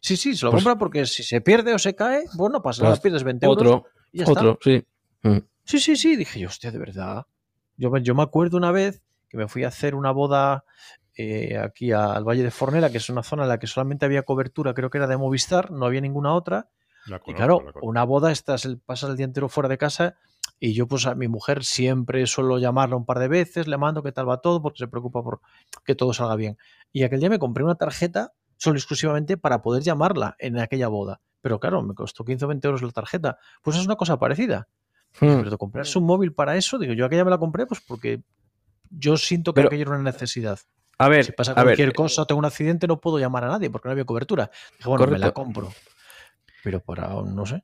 Sí, 0.00 0.16
sí, 0.16 0.36
se 0.36 0.44
lo 0.44 0.50
Pues- 0.50 0.62
compra 0.62 0.78
porque 0.78 1.06
si 1.06 1.22
se 1.22 1.40
pierde 1.40 1.72
o 1.72 1.78
se 1.78 1.94
cae, 1.94 2.24
pues 2.36 2.52
no 2.52 2.62
pasa 2.62 2.82
nada, 2.82 2.92
Pues 2.94 3.00
pierdes 3.00 3.24
20 3.24 3.46
euros 3.46 3.62
Otro, 3.66 3.86
y 4.12 4.18
ya 4.18 4.24
está. 4.24 4.40
otro, 4.40 4.58
sí. 4.62 4.84
Mm. 5.22 5.38
Sí, 5.64 5.78
sí, 5.80 5.96
sí. 5.96 6.16
Dije 6.16 6.40
yo, 6.40 6.48
hostia, 6.48 6.70
de 6.70 6.78
verdad. 6.78 7.24
Yo, 7.76 7.90
me- 7.90 8.02
yo 8.02 8.14
me 8.14 8.22
acuerdo 8.22 8.56
una 8.58 8.70
vez 8.70 9.02
que 9.30 9.38
me 9.38 9.48
fui 9.48 9.64
a 9.64 9.68
hacer 9.68 9.94
una 9.94 10.10
boda 10.10 10.64
eh, 11.16 11.56
aquí 11.56 11.92
al 11.92 12.24
Valle 12.24 12.42
de 12.42 12.50
Fornela, 12.50 12.90
que 12.90 12.98
es 12.98 13.08
una 13.08 13.22
zona 13.22 13.44
en 13.44 13.48
la 13.48 13.58
que 13.58 13.66
solamente 13.68 14.04
había 14.04 14.24
cobertura, 14.24 14.74
creo 14.74 14.90
que 14.90 14.98
era 14.98 15.06
de 15.06 15.16
Movistar, 15.16 15.70
no 15.70 15.86
había 15.86 16.00
ninguna 16.00 16.34
otra. 16.34 16.68
Y 17.26 17.34
claro, 17.34 17.64
una 17.82 18.04
boda, 18.04 18.32
estás 18.32 18.64
el, 18.64 18.78
pasas 18.78 19.10
el 19.10 19.16
día 19.16 19.24
entero 19.24 19.48
fuera 19.48 19.68
de 19.68 19.78
casa 19.78 20.16
y 20.60 20.72
yo 20.72 20.86
pues 20.86 21.06
a 21.06 21.14
mi 21.14 21.28
mujer 21.28 21.64
siempre 21.64 22.26
suelo 22.26 22.58
llamarla 22.58 22.96
un 22.96 23.04
par 23.04 23.18
de 23.18 23.28
veces, 23.28 23.66
le 23.66 23.76
mando 23.76 24.02
qué 24.02 24.12
tal 24.12 24.28
va 24.28 24.40
todo, 24.40 24.62
porque 24.62 24.78
se 24.78 24.88
preocupa 24.88 25.22
por 25.22 25.40
que 25.84 25.94
todo 25.94 26.12
salga 26.12 26.36
bien. 26.36 26.56
Y 26.92 27.02
aquel 27.02 27.20
día 27.20 27.28
me 27.28 27.38
compré 27.38 27.64
una 27.64 27.74
tarjeta 27.74 28.32
solo 28.56 28.78
exclusivamente 28.78 29.36
para 29.36 29.62
poder 29.62 29.82
llamarla 29.82 30.36
en 30.38 30.58
aquella 30.58 30.88
boda. 30.88 31.20
Pero 31.40 31.60
claro, 31.60 31.82
me 31.82 31.94
costó 31.94 32.24
15 32.24 32.44
o 32.46 32.48
20 32.48 32.66
euros 32.68 32.82
la 32.82 32.90
tarjeta. 32.90 33.38
Pues 33.62 33.76
es 33.76 33.84
una 33.84 33.96
cosa 33.96 34.18
parecida. 34.18 34.68
Mm. 35.20 35.42
Pero 35.42 35.58
comprarse 35.58 35.98
un 35.98 36.06
móvil 36.06 36.32
para 36.32 36.56
eso, 36.56 36.78
digo, 36.78 36.94
yo 36.94 37.04
aquella 37.04 37.24
me 37.24 37.30
la 37.30 37.38
compré 37.38 37.66
pues 37.66 37.80
porque 37.86 38.22
yo 38.90 39.16
siento 39.16 39.52
que 39.52 39.56
Pero- 39.58 39.68
aquello 39.68 39.82
era 39.82 39.90
una 39.92 40.10
necesidad. 40.10 40.58
A 40.96 41.08
ver, 41.08 41.24
Si 41.24 41.32
pasa 41.32 41.52
a 41.52 41.56
ver, 41.56 41.64
cualquier 41.64 41.92
cosa 41.92 42.22
o 42.22 42.26
tengo 42.26 42.38
un 42.38 42.44
accidente, 42.44 42.86
no 42.86 43.00
puedo 43.00 43.18
llamar 43.18 43.44
a 43.44 43.48
nadie 43.48 43.68
porque 43.68 43.88
no 43.88 43.92
había 43.92 44.04
cobertura. 44.04 44.50
Dije, 44.78 44.88
bueno, 44.88 45.06
me 45.08 45.18
la 45.18 45.32
compro. 45.32 45.72
Pero 46.64 46.80
para, 46.80 47.08
no 47.08 47.46
sé. 47.46 47.62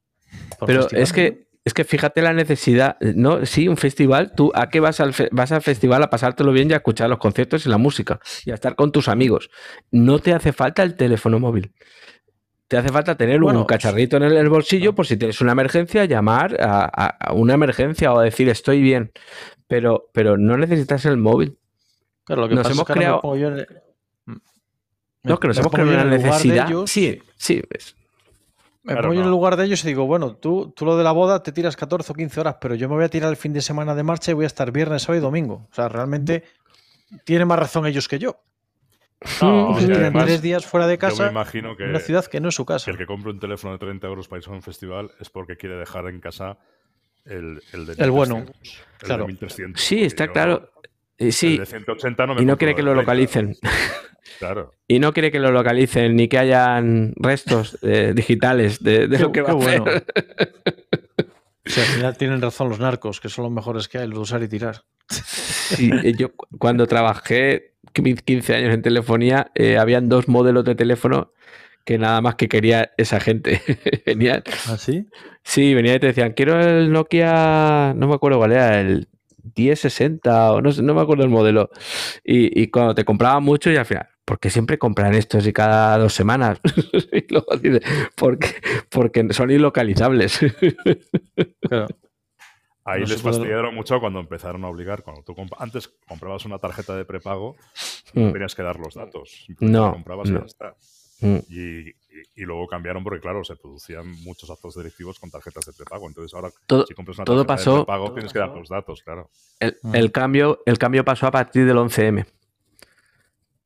Pero 0.64 0.82
festival, 0.82 1.03
es 1.03 1.12
que, 1.12 1.48
es 1.64 1.74
que 1.74 1.84
fíjate 1.84 2.22
la 2.22 2.32
necesidad, 2.32 2.96
¿no? 3.01 3.44
Sí, 3.46 3.66
un 3.66 3.76
festival, 3.76 4.32
tú 4.36 4.53
a 4.55 4.68
qué 4.68 4.78
vas 4.78 5.01
al, 5.01 5.12
fe- 5.14 5.28
vas 5.32 5.51
al 5.53 5.62
festival 5.62 6.03
a 6.03 6.11
pasártelo 6.11 6.53
bien 6.53 6.70
y 6.70 6.74
a 6.74 6.76
escuchar 6.76 7.09
los 7.11 7.18
conciertos 7.18 7.66
y 7.66 7.68
la 7.68 7.78
música 7.78 8.20
y 8.44 8.51
a 8.53 8.55
estar 8.55 8.76
con 8.76 8.92
tus 8.92 9.09
amigos. 9.09 9.51
No 9.90 10.18
te 10.20 10.32
hace 10.34 10.53
falta 10.53 10.82
el 10.84 10.94
teléfono 10.96 11.40
móvil. 11.40 11.72
Te 12.68 12.76
hace 12.76 12.90
falta 12.90 13.16
tener 13.16 13.40
Bueno, 13.40 13.61
un 13.61 13.66
cacharrito 13.66 14.16
en 14.18 14.22
el, 14.22 14.36
el 14.36 14.48
bolsillo 14.48 14.94
por 14.94 15.05
si 15.07 15.16
tienes 15.16 15.40
una 15.40 15.53
emergencia, 15.53 16.05
llamar 16.05 16.57
a, 16.61 16.84
a- 16.84 17.07
a 17.30 17.32
una 17.32 17.55
emergencia 17.55 18.12
o 18.12 18.20
decir 18.20 18.48
estoy 18.48 18.80
bien. 18.80 19.11
Pero, 19.66 20.08
pero 20.12 20.37
no 20.37 20.57
necesitas 20.57 21.04
el 21.07 21.16
móvil. 21.16 21.58
Claro, 22.25 22.42
lo 22.42 22.49
que 22.49 22.54
nos 22.54 22.62
pasa 22.62 22.75
hemos 22.75 22.83
es 22.83 22.87
que 22.87 22.92
ahora 22.92 23.16
me 23.16 23.20
creado- 23.20 23.20
No, 25.25 25.38
que 25.41 25.49
nos 25.49 25.58
hemos 25.58 25.72
creado 25.72 25.91
una 25.92 26.04
necesidad. 26.04 26.68
ellos, 26.68 26.91
Sí, 26.91 27.20
sí. 27.37 27.62
es- 27.70 27.96
Me 28.82 28.92
Claro, 28.94 29.08
pongo 29.08 29.14
yo 29.14 29.20
en 29.20 29.24
el 29.26 29.30
no. 29.30 29.36
lugar 29.36 29.57
de 29.57 29.64
ellos 29.66 29.84
y 29.84 29.88
digo, 29.88 30.07
bueno, 30.07 30.36
tú, 30.36 30.72
tú 30.74 30.86
lo 30.86 30.96
de 30.96 31.04
la 31.04 31.12
boda 31.12 31.42
te 31.42 31.52
tiras 31.52 31.76
14 31.76 32.12
o 32.12 32.14
15 32.14 32.40
horas, 32.40 32.57
pero 32.61 32.74
yo 32.74 32.88
me 32.88 32.94
voy 32.94 33.04
a 33.04 33.08
tirar 33.11 33.28
el 33.30 33.36
fin 33.36 33.52
de 33.52 33.61
semana 33.61 33.94
de 33.94 34.02
marcha 34.02 34.30
y 34.30 34.34
voy 34.34 34.44
a 34.44 34.46
estar 34.46 34.72
viernes, 34.72 35.02
sábado 35.02 35.18
y 35.18 35.22
domingo. 35.22 35.66
O 35.70 35.74
sea, 35.74 35.88
realmente 35.90 36.44
tienen 37.24 37.46
más 37.46 37.58
razón 37.58 37.86
ellos 37.86 38.08
que 38.08 38.18
yo. 38.18 38.42
No, 39.42 39.76
además, 39.76 40.24
tres 40.24 40.40
días 40.40 40.64
fuera 40.64 40.86
de 40.86 40.94
Yo 40.94 41.08
me 41.08 41.11
casa 41.11 41.30
imagino 41.30 41.76
que, 41.76 41.84
en 41.84 41.90
una 41.90 41.98
ciudad 41.98 42.24
que 42.24 42.40
no 42.40 42.48
es 42.48 42.54
su 42.54 42.64
que 42.64 42.72
casa. 42.72 42.90
el 42.90 42.96
que 42.96 43.04
compre 43.04 43.30
un 43.32 43.38
teléfono 43.38 43.74
de 43.74 43.78
30 43.78 44.07
euros 44.07 44.28
para 44.28 44.38
irse 44.38 44.50
a 44.50 44.54
un 44.54 44.62
festival 44.62 45.11
es 45.20 45.28
porque 45.28 45.57
quiere 45.58 45.76
dejar 45.76 46.07
en 46.07 46.20
casa 46.20 46.57
el, 47.26 47.62
el 47.74 47.84
de 47.84 48.02
El 48.02 48.11
bueno, 48.11 48.36
1300, 48.36 48.80
el 49.00 49.07
claro. 49.07 49.22
de 49.24 49.28
1300, 49.28 49.82
Sí, 49.82 50.02
está 50.04 50.24
yo- 50.24 50.32
claro. 50.32 50.70
Eh, 51.18 51.26
el 51.26 51.32
Sí, 51.34 51.58
de 51.58 51.66
180 51.66 52.26
no 52.26 52.34
me 52.34 52.40
y 52.40 52.46
no 52.46 52.57
quiere 52.57 52.70
el 52.70 52.76
que 52.76 52.82
lo 52.82 52.92
30. 52.92 53.02
localicen. 53.02 53.57
Claro. 54.38 54.72
Y 54.88 54.98
no 54.98 55.12
quiere 55.12 55.30
que 55.30 55.38
lo 55.38 55.50
localicen 55.52 56.16
ni 56.16 56.28
que 56.28 56.38
hayan 56.38 57.12
restos 57.16 57.78
eh, 57.82 58.12
digitales 58.14 58.82
de, 58.82 59.07
de 59.08 59.16
Qué- 59.16 59.22
lo 59.22 59.32
que 59.32 59.40
va 59.42 59.46
qué 59.46 59.52
a 59.52 59.57
hacer. 59.58 59.80
bueno. 59.80 60.00
O 61.66 61.72
sea, 61.72 61.84
al 61.84 61.90
final 61.90 62.16
tienen 62.16 62.40
razón 62.42 62.68
los 62.68 62.80
narcos, 62.80 63.20
que 63.20 63.28
son 63.28 63.44
los 63.44 63.52
mejores 63.52 63.86
que 63.86 63.98
hay, 63.98 64.07
los 64.08 64.14
de 64.16 64.20
usar 64.22 64.42
y 64.42 64.48
tirar. 64.48 64.82
Sí, 65.08 65.90
eh, 66.02 66.14
yo 66.18 66.34
cu- 66.34 66.46
cuando 66.58 66.86
trabajé 66.86 67.74
15 67.92 68.54
años 68.57 68.74
en 68.74 68.82
telefonía, 68.82 69.52
eh, 69.54 69.76
habían 69.78 70.08
dos 70.08 70.26
modelos 70.26 70.64
de 70.64 70.74
teléfono 70.74 71.32
que 71.84 71.98
nada 71.98 72.20
más 72.22 72.34
que 72.36 72.48
quería 72.48 72.90
esa 72.96 73.20
gente. 73.20 73.61
Venían, 74.07 74.42
¿Ah, 74.68 74.76
sí? 74.78 75.07
sí, 75.44 75.74
venía 75.74 75.94
y 75.94 76.00
te 76.00 76.08
decían, 76.08 76.32
quiero 76.32 76.58
el 76.61 76.90
Nokia, 76.90 77.92
no 77.94 78.08
me 78.08 78.14
acuerdo 78.14 78.38
cuál 78.38 78.52
era, 78.52 78.80
el 78.80 79.08
1060 79.57 80.52
o 80.52 80.61
no 80.62 80.72
sé, 80.72 80.82
no 80.82 80.94
me 80.94 81.02
acuerdo 81.02 81.22
el 81.24 81.30
modelo. 81.30 81.70
Y, 82.24 82.61
y 82.61 82.68
cuando 82.68 82.94
te 82.94 83.04
compraban 83.04 83.44
mucho 83.44 83.70
y 83.70 83.76
al 83.76 83.86
final, 83.86 84.08
¿por 84.30 84.38
qué 84.38 84.48
siempre 84.48 84.78
compran 84.78 85.12
estos 85.14 85.44
y 85.44 85.52
cada 85.52 85.98
dos 85.98 86.14
semanas? 86.14 86.61
y 87.12 87.26
luego 87.32 87.57
dices, 87.57 87.82
porque, 88.14 88.46
porque 88.88 89.32
son 89.32 89.50
ilocalizables. 89.50 90.38
Claro. 91.61 91.88
Ahí 92.84 93.00
No 93.02 93.07
les 93.08 93.22
fastidiaron 93.22 93.74
mucho 93.74 93.98
cuando 93.98 94.20
empezaron 94.20 94.64
a 94.64 94.68
obligar. 94.68 95.02
Cuando 95.02 95.22
tú 95.22 95.34
comp- 95.34 95.57
antes 95.58 95.88
comprabas 96.07 96.44
una 96.44 96.58
tarjeta 96.58 96.96
de 96.96 97.04
prepago, 97.04 97.57
Mm. 98.14 98.32
tenías 98.32 98.54
que 98.54 98.62
dar 98.62 98.78
los 98.78 98.94
datos. 98.94 99.46
No, 99.58 99.96
y 100.24 100.32
ya 100.32 100.38
está. 100.46 100.76
Mm. 101.20 101.38
Y, 101.48 102.44
luego 102.44 102.66
cambiaron 102.68 103.02
porque, 103.02 103.20
claro, 103.20 103.42
se 103.44 103.57
producían 103.57 104.11
muchos 104.22 104.48
actos 104.48 104.76
directivos 104.76 105.18
con 105.18 105.30
tarjetas 105.30 105.66
de 105.66 105.72
prepago. 105.72 106.07
Entonces 106.08 106.32
ahora, 106.34 106.50
todo, 106.66 106.86
si 106.86 106.94
compras 106.94 107.18
una 107.18 107.24
todo 107.24 107.44
pasó, 107.46 107.70
de 107.72 107.84
prepago, 107.84 108.12
tienes 108.12 108.32
que 108.32 108.38
dar 108.38 108.50
los 108.50 108.68
datos, 108.68 109.02
claro. 109.02 109.28
Mm. 109.82 109.94
El, 109.96 110.12
cambio, 110.12 110.62
el 110.66 110.78
cambio 110.78 111.04
pasó 111.04 111.26
a 111.26 111.30
partir 111.32 111.66
del 111.66 111.76
11M. 111.76 112.26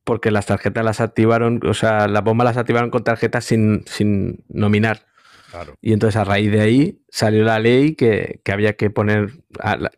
Porque 0.05 0.31
las 0.31 0.45
tarjetas 0.45 0.85
las 0.85 1.01
activaron, 1.01 1.59
o 1.67 1.73
sea, 1.73 2.07
las 2.07 2.23
bombas 2.23 2.45
las 2.45 2.57
activaron 2.57 2.89
con 2.89 3.03
tarjetas 3.03 3.43
sin, 3.43 3.83
sin 3.85 4.45
nominar. 4.47 5.05
Y 5.81 5.93
entonces 5.93 6.15
a 6.15 6.23
raíz 6.23 6.51
de 6.51 6.61
ahí 6.61 7.01
salió 7.09 7.43
la 7.43 7.59
ley 7.59 7.95
que, 7.95 8.41
había 8.51 8.75
que 8.75 8.89
poner 8.89 9.33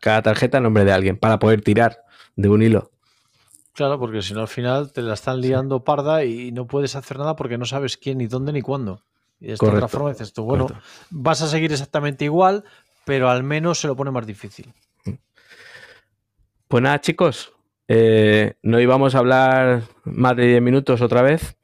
cada 0.00 0.22
tarjeta 0.22 0.58
en 0.58 0.64
nombre 0.64 0.84
de 0.84 0.92
alguien 0.92 1.16
para 1.16 1.38
poder 1.38 1.62
tirar 1.62 1.98
de 2.36 2.48
un 2.48 2.62
hilo. 2.62 2.90
Claro, 3.72 3.98
porque 3.98 4.22
si 4.22 4.34
no 4.34 4.40
al 4.40 4.48
final 4.48 4.92
te 4.92 5.02
la 5.02 5.14
están 5.14 5.40
liando 5.40 5.84
parda 5.84 6.24
y 6.24 6.52
no 6.52 6.66
puedes 6.66 6.96
hacer 6.96 7.18
nada 7.18 7.36
porque 7.36 7.58
no 7.58 7.64
sabes 7.64 7.96
quién, 7.96 8.18
ni 8.18 8.26
dónde, 8.26 8.52
ni 8.52 8.62
cuándo. 8.62 9.04
Y 9.40 9.48
de 9.48 9.52
esta 9.54 9.66
otra 9.66 9.88
forma 9.88 10.10
dices 10.10 10.32
tú, 10.32 10.44
bueno, 10.44 10.66
vas 11.10 11.42
a 11.42 11.48
seguir 11.48 11.72
exactamente 11.72 12.24
igual, 12.24 12.64
pero 13.04 13.30
al 13.30 13.44
menos 13.44 13.78
se 13.78 13.86
lo 13.86 13.94
pone 13.94 14.10
más 14.10 14.26
difícil. 14.26 14.72
Pues 16.66 16.82
nada, 16.82 17.00
chicos, 17.00 17.52
eh, 17.88 18.54
no 18.62 18.80
íbamos 18.80 19.14
a 19.14 19.18
hablar 19.18 19.82
más 20.04 20.36
de 20.36 20.46
10 20.46 20.62
minutos 20.62 21.00
otra 21.00 21.22
vez. 21.22 21.56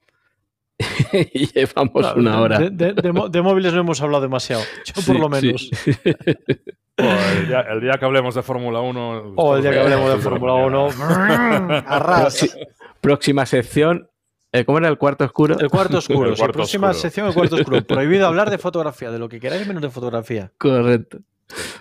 y 1.13 1.47
llevamos 1.47 2.17
una 2.17 2.41
hora. 2.41 2.59
De, 2.59 3.43
móviles 3.43 3.75
no 3.75 3.81
hemos 3.81 4.01
hablado 4.01 4.23
demasiado. 4.23 4.63
Yo 4.85 5.03
por 5.07 5.21
lo 5.21 5.29
menos. 5.29 5.71
el, 6.97 7.81
día, 7.81 7.93
que 7.99 8.05
hablemos 8.05 8.35
de 8.35 8.43
Fórmula 8.43 8.81
1. 8.81 9.35
O 9.37 9.57
el 9.57 9.63
día 9.63 9.71
que 9.71 9.81
hablemos 9.81 10.11
de 10.11 10.19
Fórmula 10.19 10.55
1. 10.55 10.89
Arras. 11.87 12.57
Próxima 13.01 13.45
sección. 13.47 14.09
Eh, 14.51 14.65
¿Cómo 14.65 14.79
era 14.79 14.89
el 14.89 14.99
cuarto 14.99 15.25
oscuro? 15.25 15.59
El 15.59 15.69
cuarto 15.69 15.99
oscuro. 15.99 16.33
próxima 16.53 16.95
sección, 16.95 17.27
el 17.27 17.35
cuarto 17.35 17.57
oscuro. 17.57 17.85
Prohibido 17.85 18.27
hablar 18.27 18.51
de 18.51 18.59
fotografía, 18.59 19.11
de 19.11 19.19
lo 19.19 19.29
que 19.29 19.41
queráis 19.41 19.67
menos 19.67 19.83
de 19.83 19.91
fotografía. 19.91 20.53
Correcto. 20.59 21.19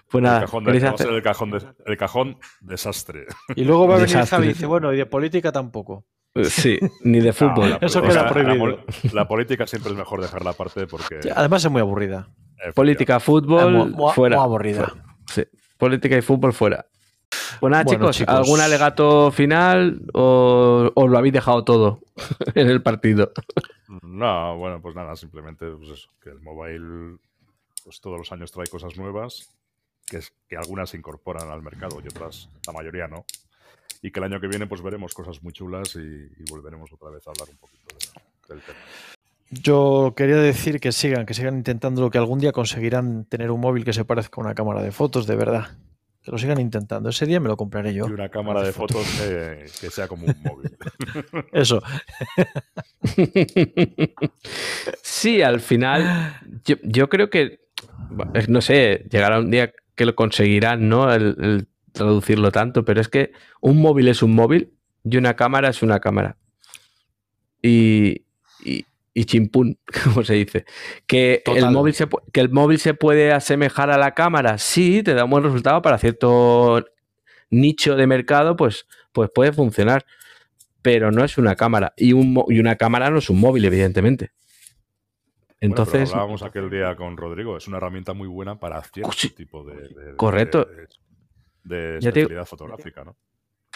Pues 0.09 0.23
nada, 0.23 0.39
el 0.39 0.45
cajón, 0.45 0.67
el, 0.67 1.21
cajón 1.23 1.75
el 1.85 1.97
cajón 1.97 2.37
desastre. 2.61 3.25
Y 3.55 3.63
luego 3.63 3.87
va 3.87 3.95
a 3.95 3.99
venir 3.99 4.17
Javi 4.17 4.45
y 4.45 4.49
dice, 4.49 4.65
bueno, 4.65 4.93
y 4.93 4.97
de 4.97 5.05
política 5.05 5.51
tampoco. 5.51 6.05
Sí, 6.43 6.79
ni 7.01 7.19
de 7.19 7.33
fútbol. 7.33 7.77
Eso 7.81 8.01
queda 8.01 8.27
prohibido. 8.27 8.79
La, 9.13 9.27
política 9.27 9.67
siempre 9.67 9.91
es 9.91 9.97
mejor 9.97 10.21
dejarla 10.21 10.51
aparte 10.51 10.87
porque. 10.87 11.19
además 11.33 11.63
es 11.63 11.71
muy 11.71 11.81
aburrida. 11.81 12.29
Política, 12.75 13.19
fútbol, 13.19 13.95
fuera. 14.13 14.37
Muy 14.37 14.45
aburrida. 14.45 14.93
Sí. 15.27 15.43
Política 15.77 16.17
y 16.17 16.21
fútbol 16.21 16.53
fuera. 16.53 16.85
Pues 17.59 17.71
nada, 17.71 17.85
chicos, 17.85 18.23
¿algún 18.27 18.59
alegato 18.59 19.31
final 19.31 20.01
o 20.13 20.91
lo 20.95 21.17
habéis 21.17 21.33
dejado 21.33 21.63
todo 21.63 21.99
en 22.55 22.69
el 22.69 22.81
partido? 22.81 23.31
No, 24.01 24.57
bueno, 24.57 24.81
pues 24.81 24.95
nada, 24.95 25.15
simplemente 25.15 25.65
pues 25.71 25.89
eso, 25.89 26.09
que 26.21 26.29
el 26.29 26.39
mobile 26.39 27.17
pues 27.83 27.99
todos 28.01 28.17
los 28.17 28.31
años 28.31 28.51
trae 28.51 28.67
cosas 28.67 28.95
nuevas, 28.97 29.49
que, 30.05 30.17
es, 30.17 30.33
que 30.47 30.57
algunas 30.57 30.89
se 30.89 30.97
incorporan 30.97 31.49
al 31.49 31.61
mercado 31.61 32.01
y 32.03 32.07
otras, 32.07 32.49
la 32.65 32.73
mayoría 32.73 33.07
no 33.07 33.25
y 34.03 34.11
que 34.11 34.19
el 34.19 34.25
año 34.25 34.39
que 34.39 34.47
viene 34.47 34.67
pues 34.67 34.81
veremos 34.81 35.13
cosas 35.13 35.41
muy 35.41 35.53
chulas 35.53 35.95
y, 35.95 36.29
volveremos 36.51 36.91
otra 36.91 37.09
vez 37.09 37.25
a 37.25 37.31
hablar 37.31 37.47
un 37.49 37.57
poquito 37.57 37.95
del 38.49 38.61
tema. 38.61 38.77
Yo 39.49 40.13
quería 40.15 40.35
decir 40.35 40.79
que 40.79 40.91
sigan, 40.91 41.25
que 41.25 41.33
sigan 41.33 41.55
intentando 41.55 42.01
lo 42.01 42.09
que 42.09 42.17
algún 42.17 42.39
día 42.39 42.51
conseguirán 42.51 43.25
tener 43.25 43.49
un 43.49 43.61
móvil 43.61 43.85
que 43.85 43.93
se 43.93 44.03
parezca 44.03 44.41
a 44.41 44.43
una 44.43 44.55
cámara 44.55 44.81
de 44.81 44.91
fotos, 44.91 45.25
de 45.25 45.35
verdad. 45.35 45.77
Que 46.21 46.31
lo 46.31 46.37
sigan 46.37 46.59
intentando. 46.59 47.09
Ese 47.09 47.25
día 47.25 47.39
me 47.39 47.47
lo 47.47 47.55
compraré 47.55 47.93
yo. 47.93 48.07
Y 48.07 48.11
una 48.11 48.29
cámara 48.29 48.61
de 48.63 48.73
fotos 48.73 49.05
que, 49.19 49.89
sea 49.89 50.07
como 50.07 50.25
un 50.25 50.35
móvil. 50.43 50.77
Eso. 51.51 51.81
Sí, 55.01 55.41
al 55.41 55.61
final, 55.61 56.41
yo, 56.65 57.07
creo 57.07 57.29
que, 57.29 57.62
no 58.47 58.61
sé, 58.61 59.05
llegará 59.09 59.39
un 59.39 59.51
día 59.51 59.73
que 59.95 60.05
lo 60.05 60.15
conseguirán, 60.15 60.89
¿no? 60.89 61.13
el 61.13 61.67
traducirlo 61.93 62.51
tanto, 62.51 62.83
pero 62.83 62.99
es 62.99 63.07
que 63.07 63.31
un 63.61 63.77
móvil 63.77 64.09
es 64.09 64.21
un 64.21 64.35
móvil 64.35 64.73
y 65.03 65.17
una 65.17 65.35
cámara 65.35 65.69
es 65.69 65.81
una 65.81 65.99
cámara. 65.99 66.37
Y, 67.61 68.25
y, 68.65 69.25
chimpún, 69.25 69.77
como 70.03 70.25
se 70.25 70.33
dice. 70.33 70.65
Que 71.07 71.43
el, 71.45 71.71
móvil 71.71 71.93
se, 71.93 72.07
que 72.33 72.41
el 72.41 72.49
móvil 72.49 72.79
se 72.79 72.93
puede 72.93 73.31
asemejar 73.31 73.89
a 73.89 73.97
la 73.97 74.13
cámara, 74.13 74.57
sí, 74.57 75.03
te 75.03 75.13
da 75.13 75.23
un 75.23 75.29
buen 75.29 75.43
resultado 75.43 75.81
para 75.81 75.97
cierto 75.97 76.83
nicho 77.49 77.95
de 77.95 78.07
mercado, 78.07 78.57
pues, 78.57 78.87
pues 79.13 79.29
puede 79.33 79.53
funcionar. 79.53 80.05
Pero 80.81 81.11
no 81.11 81.23
es 81.23 81.37
una 81.37 81.55
cámara. 81.55 81.93
Y, 81.95 82.11
un, 82.11 82.43
y 82.49 82.59
una 82.59 82.75
cámara 82.75 83.09
no 83.09 83.19
es 83.19 83.29
un 83.29 83.39
móvil, 83.39 83.63
evidentemente. 83.63 84.31
Entonces. 85.63 86.11
hablábamos 86.11 86.43
aquel 86.43 86.69
día 86.69 86.95
con 86.95 87.15
Rodrigo, 87.15 87.55
es 87.55 87.67
una 87.67 87.77
herramienta 87.77 88.13
muy 88.13 88.27
buena 88.27 88.59
para 88.59 88.81
cierto 88.83 89.11
tipo 89.35 89.63
de. 89.63 90.15
correcto 90.15 90.67
de 91.63 91.97
especialidad 91.99 92.45
fotográfica, 92.45 93.05
¿no? 93.05 93.15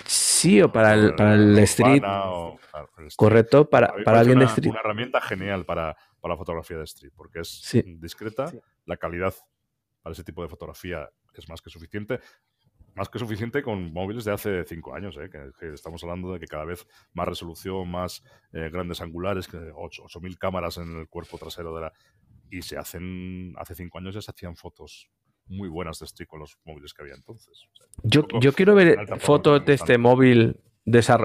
Sí, 0.06 0.62
o 0.62 0.72
para 0.72 0.94
el, 0.94 1.16
para 1.16 1.34
el 1.34 1.58
street. 1.60 2.04
Correcto, 3.16 3.70
para, 3.70 3.94
para 4.04 4.20
alguien 4.20 4.40
de 4.40 4.46
street. 4.46 4.72
Una 4.72 4.82
herramienta 4.82 5.22
genial 5.22 5.66
para, 5.66 5.96
para, 6.20 6.34
la 6.34 6.38
fotografía 6.38 6.78
de 6.78 6.84
street, 6.84 7.14
porque 7.16 7.40
es 7.40 7.72
discreta, 8.00 8.52
la 8.86 8.98
calidad 8.98 9.34
para 10.04 10.14
ese 10.14 10.24
tipo 10.24 10.44
de 10.44 10.50
fotografía 10.50 11.10
es 11.34 11.50
más 11.50 11.62
que 11.62 11.70
suficiente. 11.70 12.20
Más 12.98 13.10
que 13.10 13.20
suficiente 13.20 13.62
con 13.62 13.94
móviles 13.94 14.26
de 14.26 14.34
hace 14.34 14.64
cinco 14.66 14.96
años, 14.96 15.18
¿eh? 15.18 15.30
que, 15.30 15.74
estamos 15.74 16.04
hablando 16.04 16.34
de 16.34 16.40
que 16.40 16.48
cada 16.48 16.66
vez 16.66 16.88
más 17.14 17.28
resolución, 17.28 17.90
más 17.90 18.24
eh, 18.52 18.70
grandes 18.72 19.02
angulares, 19.02 19.50
8.000 19.50 20.38
cámaras 20.38 20.78
en 20.78 21.00
el 21.00 21.08
cuerpo 21.08 21.38
trasero 21.38 21.76
de 21.76 21.82
la... 21.82 21.94
Y 22.50 22.62
se 22.62 22.78
hacen, 22.78 23.54
hace 23.58 23.76
cinco 23.76 24.00
años 24.00 24.16
ya 24.16 24.22
se 24.22 24.32
hacían 24.32 24.56
fotos 24.56 25.10
muy 25.48 25.70
buenas 25.70 26.00
de 26.00 26.06
street 26.06 26.28
con 26.28 26.40
los 26.40 26.58
móviles 26.66 26.94
que 26.94 27.04
había 27.04 27.16
entonces. 27.16 27.68
yo, 28.04 28.28
yo 28.42 28.54
quiero 28.54 28.76
ver 28.76 28.98
fotos 29.20 29.66
de 29.66 29.74
este 29.74 29.98
móvil 29.98 30.60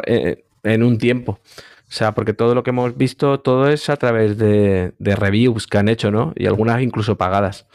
eh, 0.07 0.45
en 0.65 0.83
un 0.83 0.99
tiempo. 0.99 1.39
O 1.43 1.95
sea, 1.95 2.15
porque 2.15 2.33
todo 2.33 2.55
lo 2.55 2.63
que 2.63 2.71
hemos 2.71 2.97
visto, 2.97 3.41
todo 3.41 3.69
es 3.69 3.91
a 3.91 3.97
través 3.97 4.39
de, 4.39 4.93
reviews 4.99 5.67
que 5.67 5.79
han 5.79 5.89
hecho, 5.89 6.11
¿no? 6.11 6.33
Y 6.37 6.47
algunas 6.47 6.81
incluso 6.81 7.19
pagadas. 7.19 7.67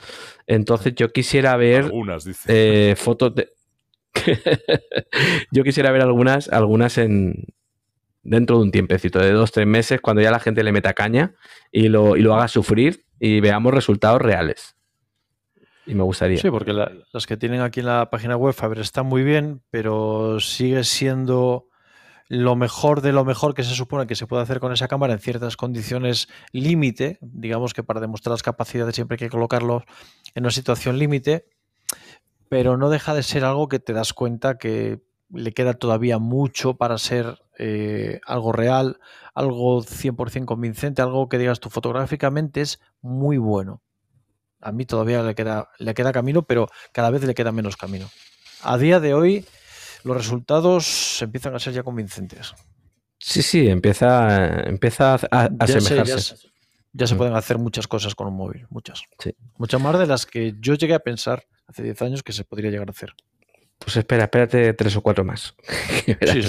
Entonces 0.48 0.96
yo 0.96 1.12
quisiera 1.12 1.56
ver 1.56 1.86
algunas, 1.86 2.26
eh, 2.48 2.96
fotos 2.98 3.36
de... 3.36 3.54
yo 5.52 5.64
quisiera 5.64 5.92
ver 5.92 6.02
algunas, 6.02 6.50
algunas 6.50 6.98
en 6.98 7.46
dentro 8.24 8.58
de 8.58 8.64
un 8.64 8.72
tiempecito, 8.72 9.20
de 9.20 9.32
dos, 9.32 9.52
tres 9.52 9.68
meses, 9.68 10.02
cuando 10.02 10.22
ya 10.22 10.32
la 10.32 10.40
gente 10.40 10.64
le 10.64 10.72
meta 10.72 10.94
caña 10.94 11.34
y 11.72 11.88
lo, 11.88 12.14
haga 12.34 12.48
sufrir 12.48 13.06
y 13.20 13.40
veamos 13.40 13.74
resultados 13.74 14.22
reales 14.22 14.76
y 15.88 15.96
me 15.96 16.04
gustaría. 16.04 16.38
Sí, 16.38 16.52
porque 16.52 16.74
las 16.74 17.26
que 17.26 17.38
tienen 17.38 17.62
aquí 17.62 17.80
en 17.80 17.86
la 17.86 18.10
página 18.10 18.36
web, 18.36 18.54
a 18.60 18.68
ver, 18.68 18.80
están 18.80 19.06
muy 19.06 19.24
bien, 19.24 19.62
pero 19.70 20.40
sigue 20.42 20.84
siendo 20.84 21.68
lo 22.28 22.58
mejor 22.58 23.02
de 23.02 23.14
lo 23.14 23.24
mejor 23.24 23.54
que 23.54 23.64
se 23.64 23.74
supone 23.74 24.06
que 24.06 24.16
se 24.16 24.28
puede 24.28 24.44
hacer 24.44 24.60
con 24.60 24.74
esa 24.74 24.90
cámara 24.90 25.14
en 25.14 25.20
ciertas 25.20 25.56
condiciones 25.56 26.28
límite, 26.52 27.20
digamos 27.22 27.74
que 27.74 27.84
para 27.84 28.02
demostrar 28.02 28.32
las 28.32 28.44
capacidades 28.44 28.96
siempre 28.96 29.16
hay 29.16 29.20
que 29.20 29.30
colocarlo 29.30 29.86
en 30.36 30.44
una 30.44 30.52
situación 30.52 31.00
límite, 31.00 31.46
pero 32.50 32.78
no 32.78 32.90
deja 32.90 33.14
de 33.14 33.24
ser 33.24 33.44
algo 33.44 33.68
que 33.68 33.80
te 33.80 33.94
das 33.94 34.14
cuenta 34.14 34.58
que 34.58 35.02
le 35.30 35.54
queda 35.54 35.74
todavía 35.74 36.20
mucho 36.20 36.76
para 36.78 36.98
ser 36.98 37.40
eh, 37.58 38.20
algo 38.26 38.52
real, 38.52 39.00
algo 39.34 39.84
100% 39.84 40.46
convincente, 40.46 41.02
algo 41.02 41.28
que 41.30 41.38
digas 41.38 41.60
tú 41.60 41.70
fotográficamente 41.70 42.62
es 42.62 42.80
muy 43.02 43.38
bueno 43.38 43.82
a 44.62 44.72
mí 44.72 44.86
todavía 44.86 45.24
le 45.24 45.36
queda, 45.36 45.70
le 45.80 45.94
queda 45.94 46.12
camino, 46.12 46.44
pero 46.44 46.68
cada 46.92 47.10
vez 47.10 47.24
le 47.24 47.36
queda 47.36 47.52
menos 47.52 47.78
camino. 47.78 48.10
A 48.62 48.78
día 48.78 49.00
de 49.00 49.14
hoy, 49.14 49.46
los 50.04 50.18
resultados 50.18 51.22
empiezan 51.22 51.56
a 51.56 51.60
ser 51.60 51.74
ya 51.74 51.84
convincentes. 51.84 52.54
Sí, 53.20 53.42
sí, 53.42 53.68
empieza, 53.68 54.62
empieza 54.62 55.16
a, 55.32 55.50
asemejarse. 55.60 56.36
ya, 56.94 57.08
se 57.08 57.16
pueden 57.16 57.36
hacer 57.36 57.58
muchas 57.58 57.88
cosas 57.88 58.16
con 58.16 58.28
un 58.28 58.36
móvil, 58.36 58.68
muchas. 58.70 59.04
Muchas 59.58 59.82
más 59.82 59.98
de 59.98 60.08
las 60.08 60.26
que 60.26 60.56
yo 60.60 60.76
llegué 60.76 60.94
a 60.94 61.00
pensar 61.00 61.48
hace 61.68 61.84
10 61.84 62.02
años 62.02 62.24
que 62.24 62.34
se 62.34 62.44
podría 62.44 62.72
llegar 62.72 62.88
a 62.88 62.92
hacer. 62.92 63.14
Pues 63.80 63.96
espera, 63.98 64.24
espérate 64.24 64.74
tres 64.74 64.96
o 64.96 65.02
cuatro 65.02 65.24
más. 65.24 65.56
sí, 66.06 66.42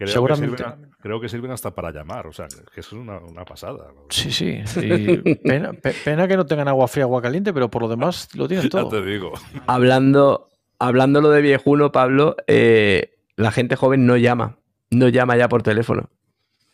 Creo 0.00 0.08
Seguramente. 0.08 0.56
Que 0.56 0.62
sirven, 0.62 0.90
creo 0.98 1.20
que 1.20 1.28
sirven 1.28 1.50
hasta 1.50 1.74
para 1.74 1.90
llamar, 1.90 2.26
o 2.26 2.32
sea, 2.32 2.46
que 2.72 2.80
es 2.80 2.90
una, 2.90 3.20
pasada. 3.44 3.88
Sí, 4.08 4.32
sí. 4.32 4.62
pena, 5.44 6.26
que 6.26 6.36
no 6.38 6.46
tengan 6.46 6.68
agua 6.68 6.88
fría, 6.88 7.04
agua 7.04 7.20
caliente, 7.20 7.52
pero 7.52 7.70
por 7.70 7.82
lo 7.82 7.88
demás 7.88 8.34
lo 8.34 8.48
tienen 8.48 8.70
todo. 8.70 8.90
Ya 8.90 8.98
te 8.98 9.04
digo. 9.04 9.32
Hablando, 9.66 10.48
hablando 10.78 11.20
lo 11.20 11.28
de 11.28 11.42
viejuno, 11.42 11.92
Pablo, 11.92 12.34
eh, 12.46 13.18
la 13.36 13.50
gente 13.50 13.76
joven 13.76 14.06
no 14.06 14.16
llama. 14.16 14.56
No 14.88 15.08
llama 15.08 15.36
ya 15.36 15.50
por 15.50 15.62
teléfono. 15.62 16.08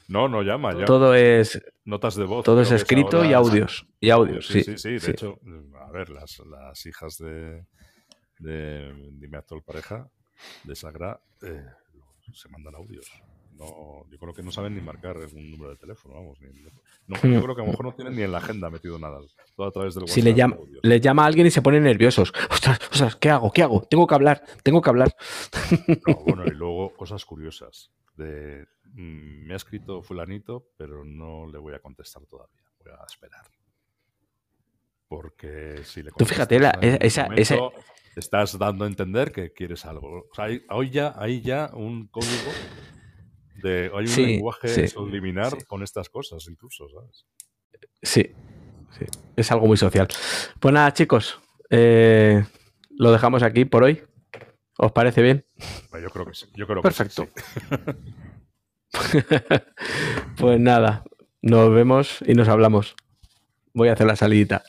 No, 0.07 0.29
no 0.29 0.43
llama 0.43 0.79
ya. 0.79 0.85
Todo 0.85 1.13
es. 1.17 1.61
Notas 1.85 2.15
de 2.15 2.27
voz. 2.27 2.45
Todo 2.45 2.61
es 2.61 2.71
escrito 2.71 3.25
y 3.25 3.33
audios. 3.33 3.89
Y 3.99 4.11
audios, 4.11 4.47
sí. 4.47 4.63
Sí, 4.63 4.79
sí, 4.79 4.99
De 4.99 5.11
hecho, 5.11 5.41
ver, 5.97 6.11
las, 6.11 6.87
hijas 6.87 7.19
de, 7.19 7.65
de, 8.39 8.93
mi 9.29 9.37
actual 9.37 9.63
pareja, 9.63 10.09
de 10.65 10.75
Sagra, 10.77 11.21
eh, 11.43 11.65
se 12.33 12.49
mandan 12.49 12.75
audios. 12.75 13.11
No, 13.59 14.05
yo 14.11 14.19
creo 14.19 14.35
que 14.35 14.43
no 14.43 14.53
saben 14.53 14.75
ni 14.75 14.83
marcar 14.83 15.17
un 15.17 15.51
número 15.51 15.71
de 15.71 15.77
teléfono, 15.77 16.15
vamos. 16.15 16.39
Ni, 16.41 16.49
no, 17.07 17.17
Hmm. 17.23 17.33
yo 17.33 17.43
creo 17.43 17.55
que 17.55 17.63
a 17.63 17.65
lo 17.65 17.71
mejor 17.71 17.87
no 17.87 17.95
tienen 17.95 18.15
ni 18.15 18.23
en 18.23 18.33
la 18.33 18.39
agenda 18.39 18.69
metido 18.69 18.99
nada. 18.99 19.19
Todo 19.55 19.69
a 19.69 19.71
través 19.71 19.95
del 19.95 20.09
Si 20.09 20.21
le 20.23 20.35
llama, 20.35 20.57
le 20.83 21.01
llama 21.01 21.23
a 21.23 21.27
alguien 21.27 21.47
y 21.47 21.51
se 21.51 21.63
ponen 21.63 21.85
nerviosos. 21.85 22.33
Ostras, 22.51 22.81
ostras, 22.91 23.17
¿qué 23.17 23.31
hago? 23.31 23.53
¿Qué 23.53 23.63
hago? 23.63 23.83
Tengo 23.83 24.07
que 24.07 24.15
hablar, 24.15 24.45
tengo 24.63 24.83
que 24.83 24.91
hablar. 24.91 25.15
No, 26.07 26.15
bueno, 26.27 26.45
y 26.47 26.51
luego 26.51 26.95
cosas 26.95 27.25
curiosas. 27.25 27.91
De, 28.17 28.67
mm, 28.93 29.47
me 29.47 29.55
ha 29.55 29.57
escrito 29.57 30.03
fulanito, 30.03 30.69
pero 30.77 31.05
no 31.05 31.47
le 31.47 31.59
voy 31.59 31.75
a 31.75 31.79
contestar 31.79 32.27
todavía. 32.27 32.63
Voy 32.85 32.93
a 32.93 33.05
esperar. 33.09 33.47
Porque 35.09 35.83
si 35.85 36.03
le 36.03 36.11
Tú 36.11 36.25
fíjate, 36.25 36.59
la- 36.59 36.79
ese 36.81 37.07
esa- 37.07 37.25
momento, 37.57 37.73
estás 38.17 38.59
dando 38.59 38.85
a 38.85 38.89
entender 38.89 39.31
que 39.33 39.53
quieres 39.53 39.85
algo. 39.85 40.27
O 40.31 40.35
sea, 40.35 40.47
hay, 40.47 40.63
hay 40.69 40.91
ya, 40.91 41.15
hay 41.17 41.41
ya 41.43 41.71
un 41.73 42.09
código 42.09 42.51
de. 43.63 43.91
Hay 43.95 44.01
un 44.01 44.07
Sí, 44.09 44.27
lenguaje 44.27 44.69
sí, 44.69 44.89
subliminar 44.89 45.51
sí. 45.51 45.65
con 45.67 45.83
estas 45.83 46.09
cosas, 46.09 46.47
incluso, 46.49 46.89
¿sabes? 46.89 47.25
Sí, 48.03 48.35
sí, 48.99 49.05
es 49.37 49.51
algo 49.53 49.67
muy 49.67 49.77
social. 49.77 50.09
Pues 50.61 50.75
nada, 50.75 50.93
chicos, 50.93 51.41
eh, 51.71 52.45
lo 52.91 53.13
dejamos 53.13 53.43
aquí 53.43 53.65
por 53.65 53.85
hoy. 53.85 54.03
¿Os 54.79 54.93
parece 54.93 55.23
bien? 55.23 55.45
Yo 55.93 56.11
creo 56.11 56.27
que 56.27 56.35
sí. 56.35 56.47
Yo 56.55 56.67
creo 56.67 56.83
que 56.83 56.91
sí, 56.91 56.97
Perfecto. 56.97 57.29
pues 60.37 60.61
nada, 60.61 61.05
nos 61.43 61.73
vemos 61.73 62.19
y 62.27 62.35
nos 62.35 62.49
hablamos. 62.49 62.95
Voy 63.73 63.89
a 63.89 63.93
hacer 63.95 64.07
la 64.07 64.17
salidita. 64.17 64.63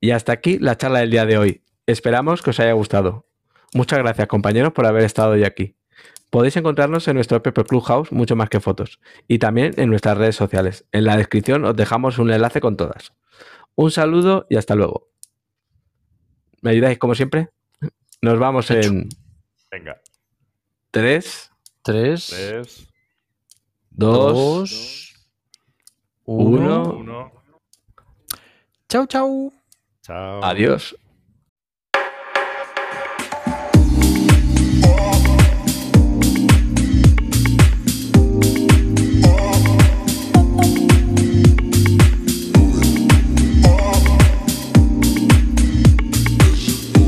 Y 0.00 0.10
hasta 0.10 0.32
aquí 0.32 0.58
la 0.58 0.76
charla 0.76 1.00
del 1.00 1.10
día 1.10 1.26
de 1.26 1.38
hoy. 1.38 1.62
Esperamos 1.86 2.42
que 2.42 2.50
os 2.50 2.60
haya 2.60 2.72
gustado. 2.72 3.26
Muchas 3.74 3.98
gracias 3.98 4.26
compañeros 4.28 4.72
por 4.72 4.86
haber 4.86 5.04
estado 5.04 5.32
hoy 5.32 5.44
aquí. 5.44 5.76
Podéis 6.30 6.56
encontrarnos 6.56 7.06
en 7.08 7.14
nuestro 7.14 7.42
Pepe 7.42 7.64
Clubhouse 7.64 8.10
mucho 8.12 8.36
más 8.36 8.48
que 8.50 8.60
fotos 8.60 9.00
y 9.28 9.38
también 9.38 9.72
en 9.76 9.88
nuestras 9.90 10.18
redes 10.18 10.36
sociales. 10.36 10.84
En 10.92 11.04
la 11.04 11.16
descripción 11.16 11.64
os 11.64 11.76
dejamos 11.76 12.18
un 12.18 12.30
enlace 12.30 12.60
con 12.60 12.76
todas. 12.76 13.12
Un 13.74 13.90
saludo 13.90 14.46
y 14.50 14.56
hasta 14.56 14.74
luego. 14.74 15.08
¿Me 16.62 16.70
ayudáis 16.70 16.98
como 16.98 17.14
siempre? 17.14 17.50
Nos 18.22 18.38
vamos 18.38 18.70
Hecho. 18.70 18.88
en 18.88 19.08
Venga. 19.70 20.00
3, 20.90 21.50
Tres, 21.82 22.26
Tres, 22.28 22.88
2, 23.90 24.32
dos, 24.32 25.14
uno. 26.24 26.82
uno. 26.82 26.92
uno. 26.98 27.32
Chau, 28.88 29.06
chau. 29.06 29.52
Chao. 30.06 30.40
adiós. 30.44 30.94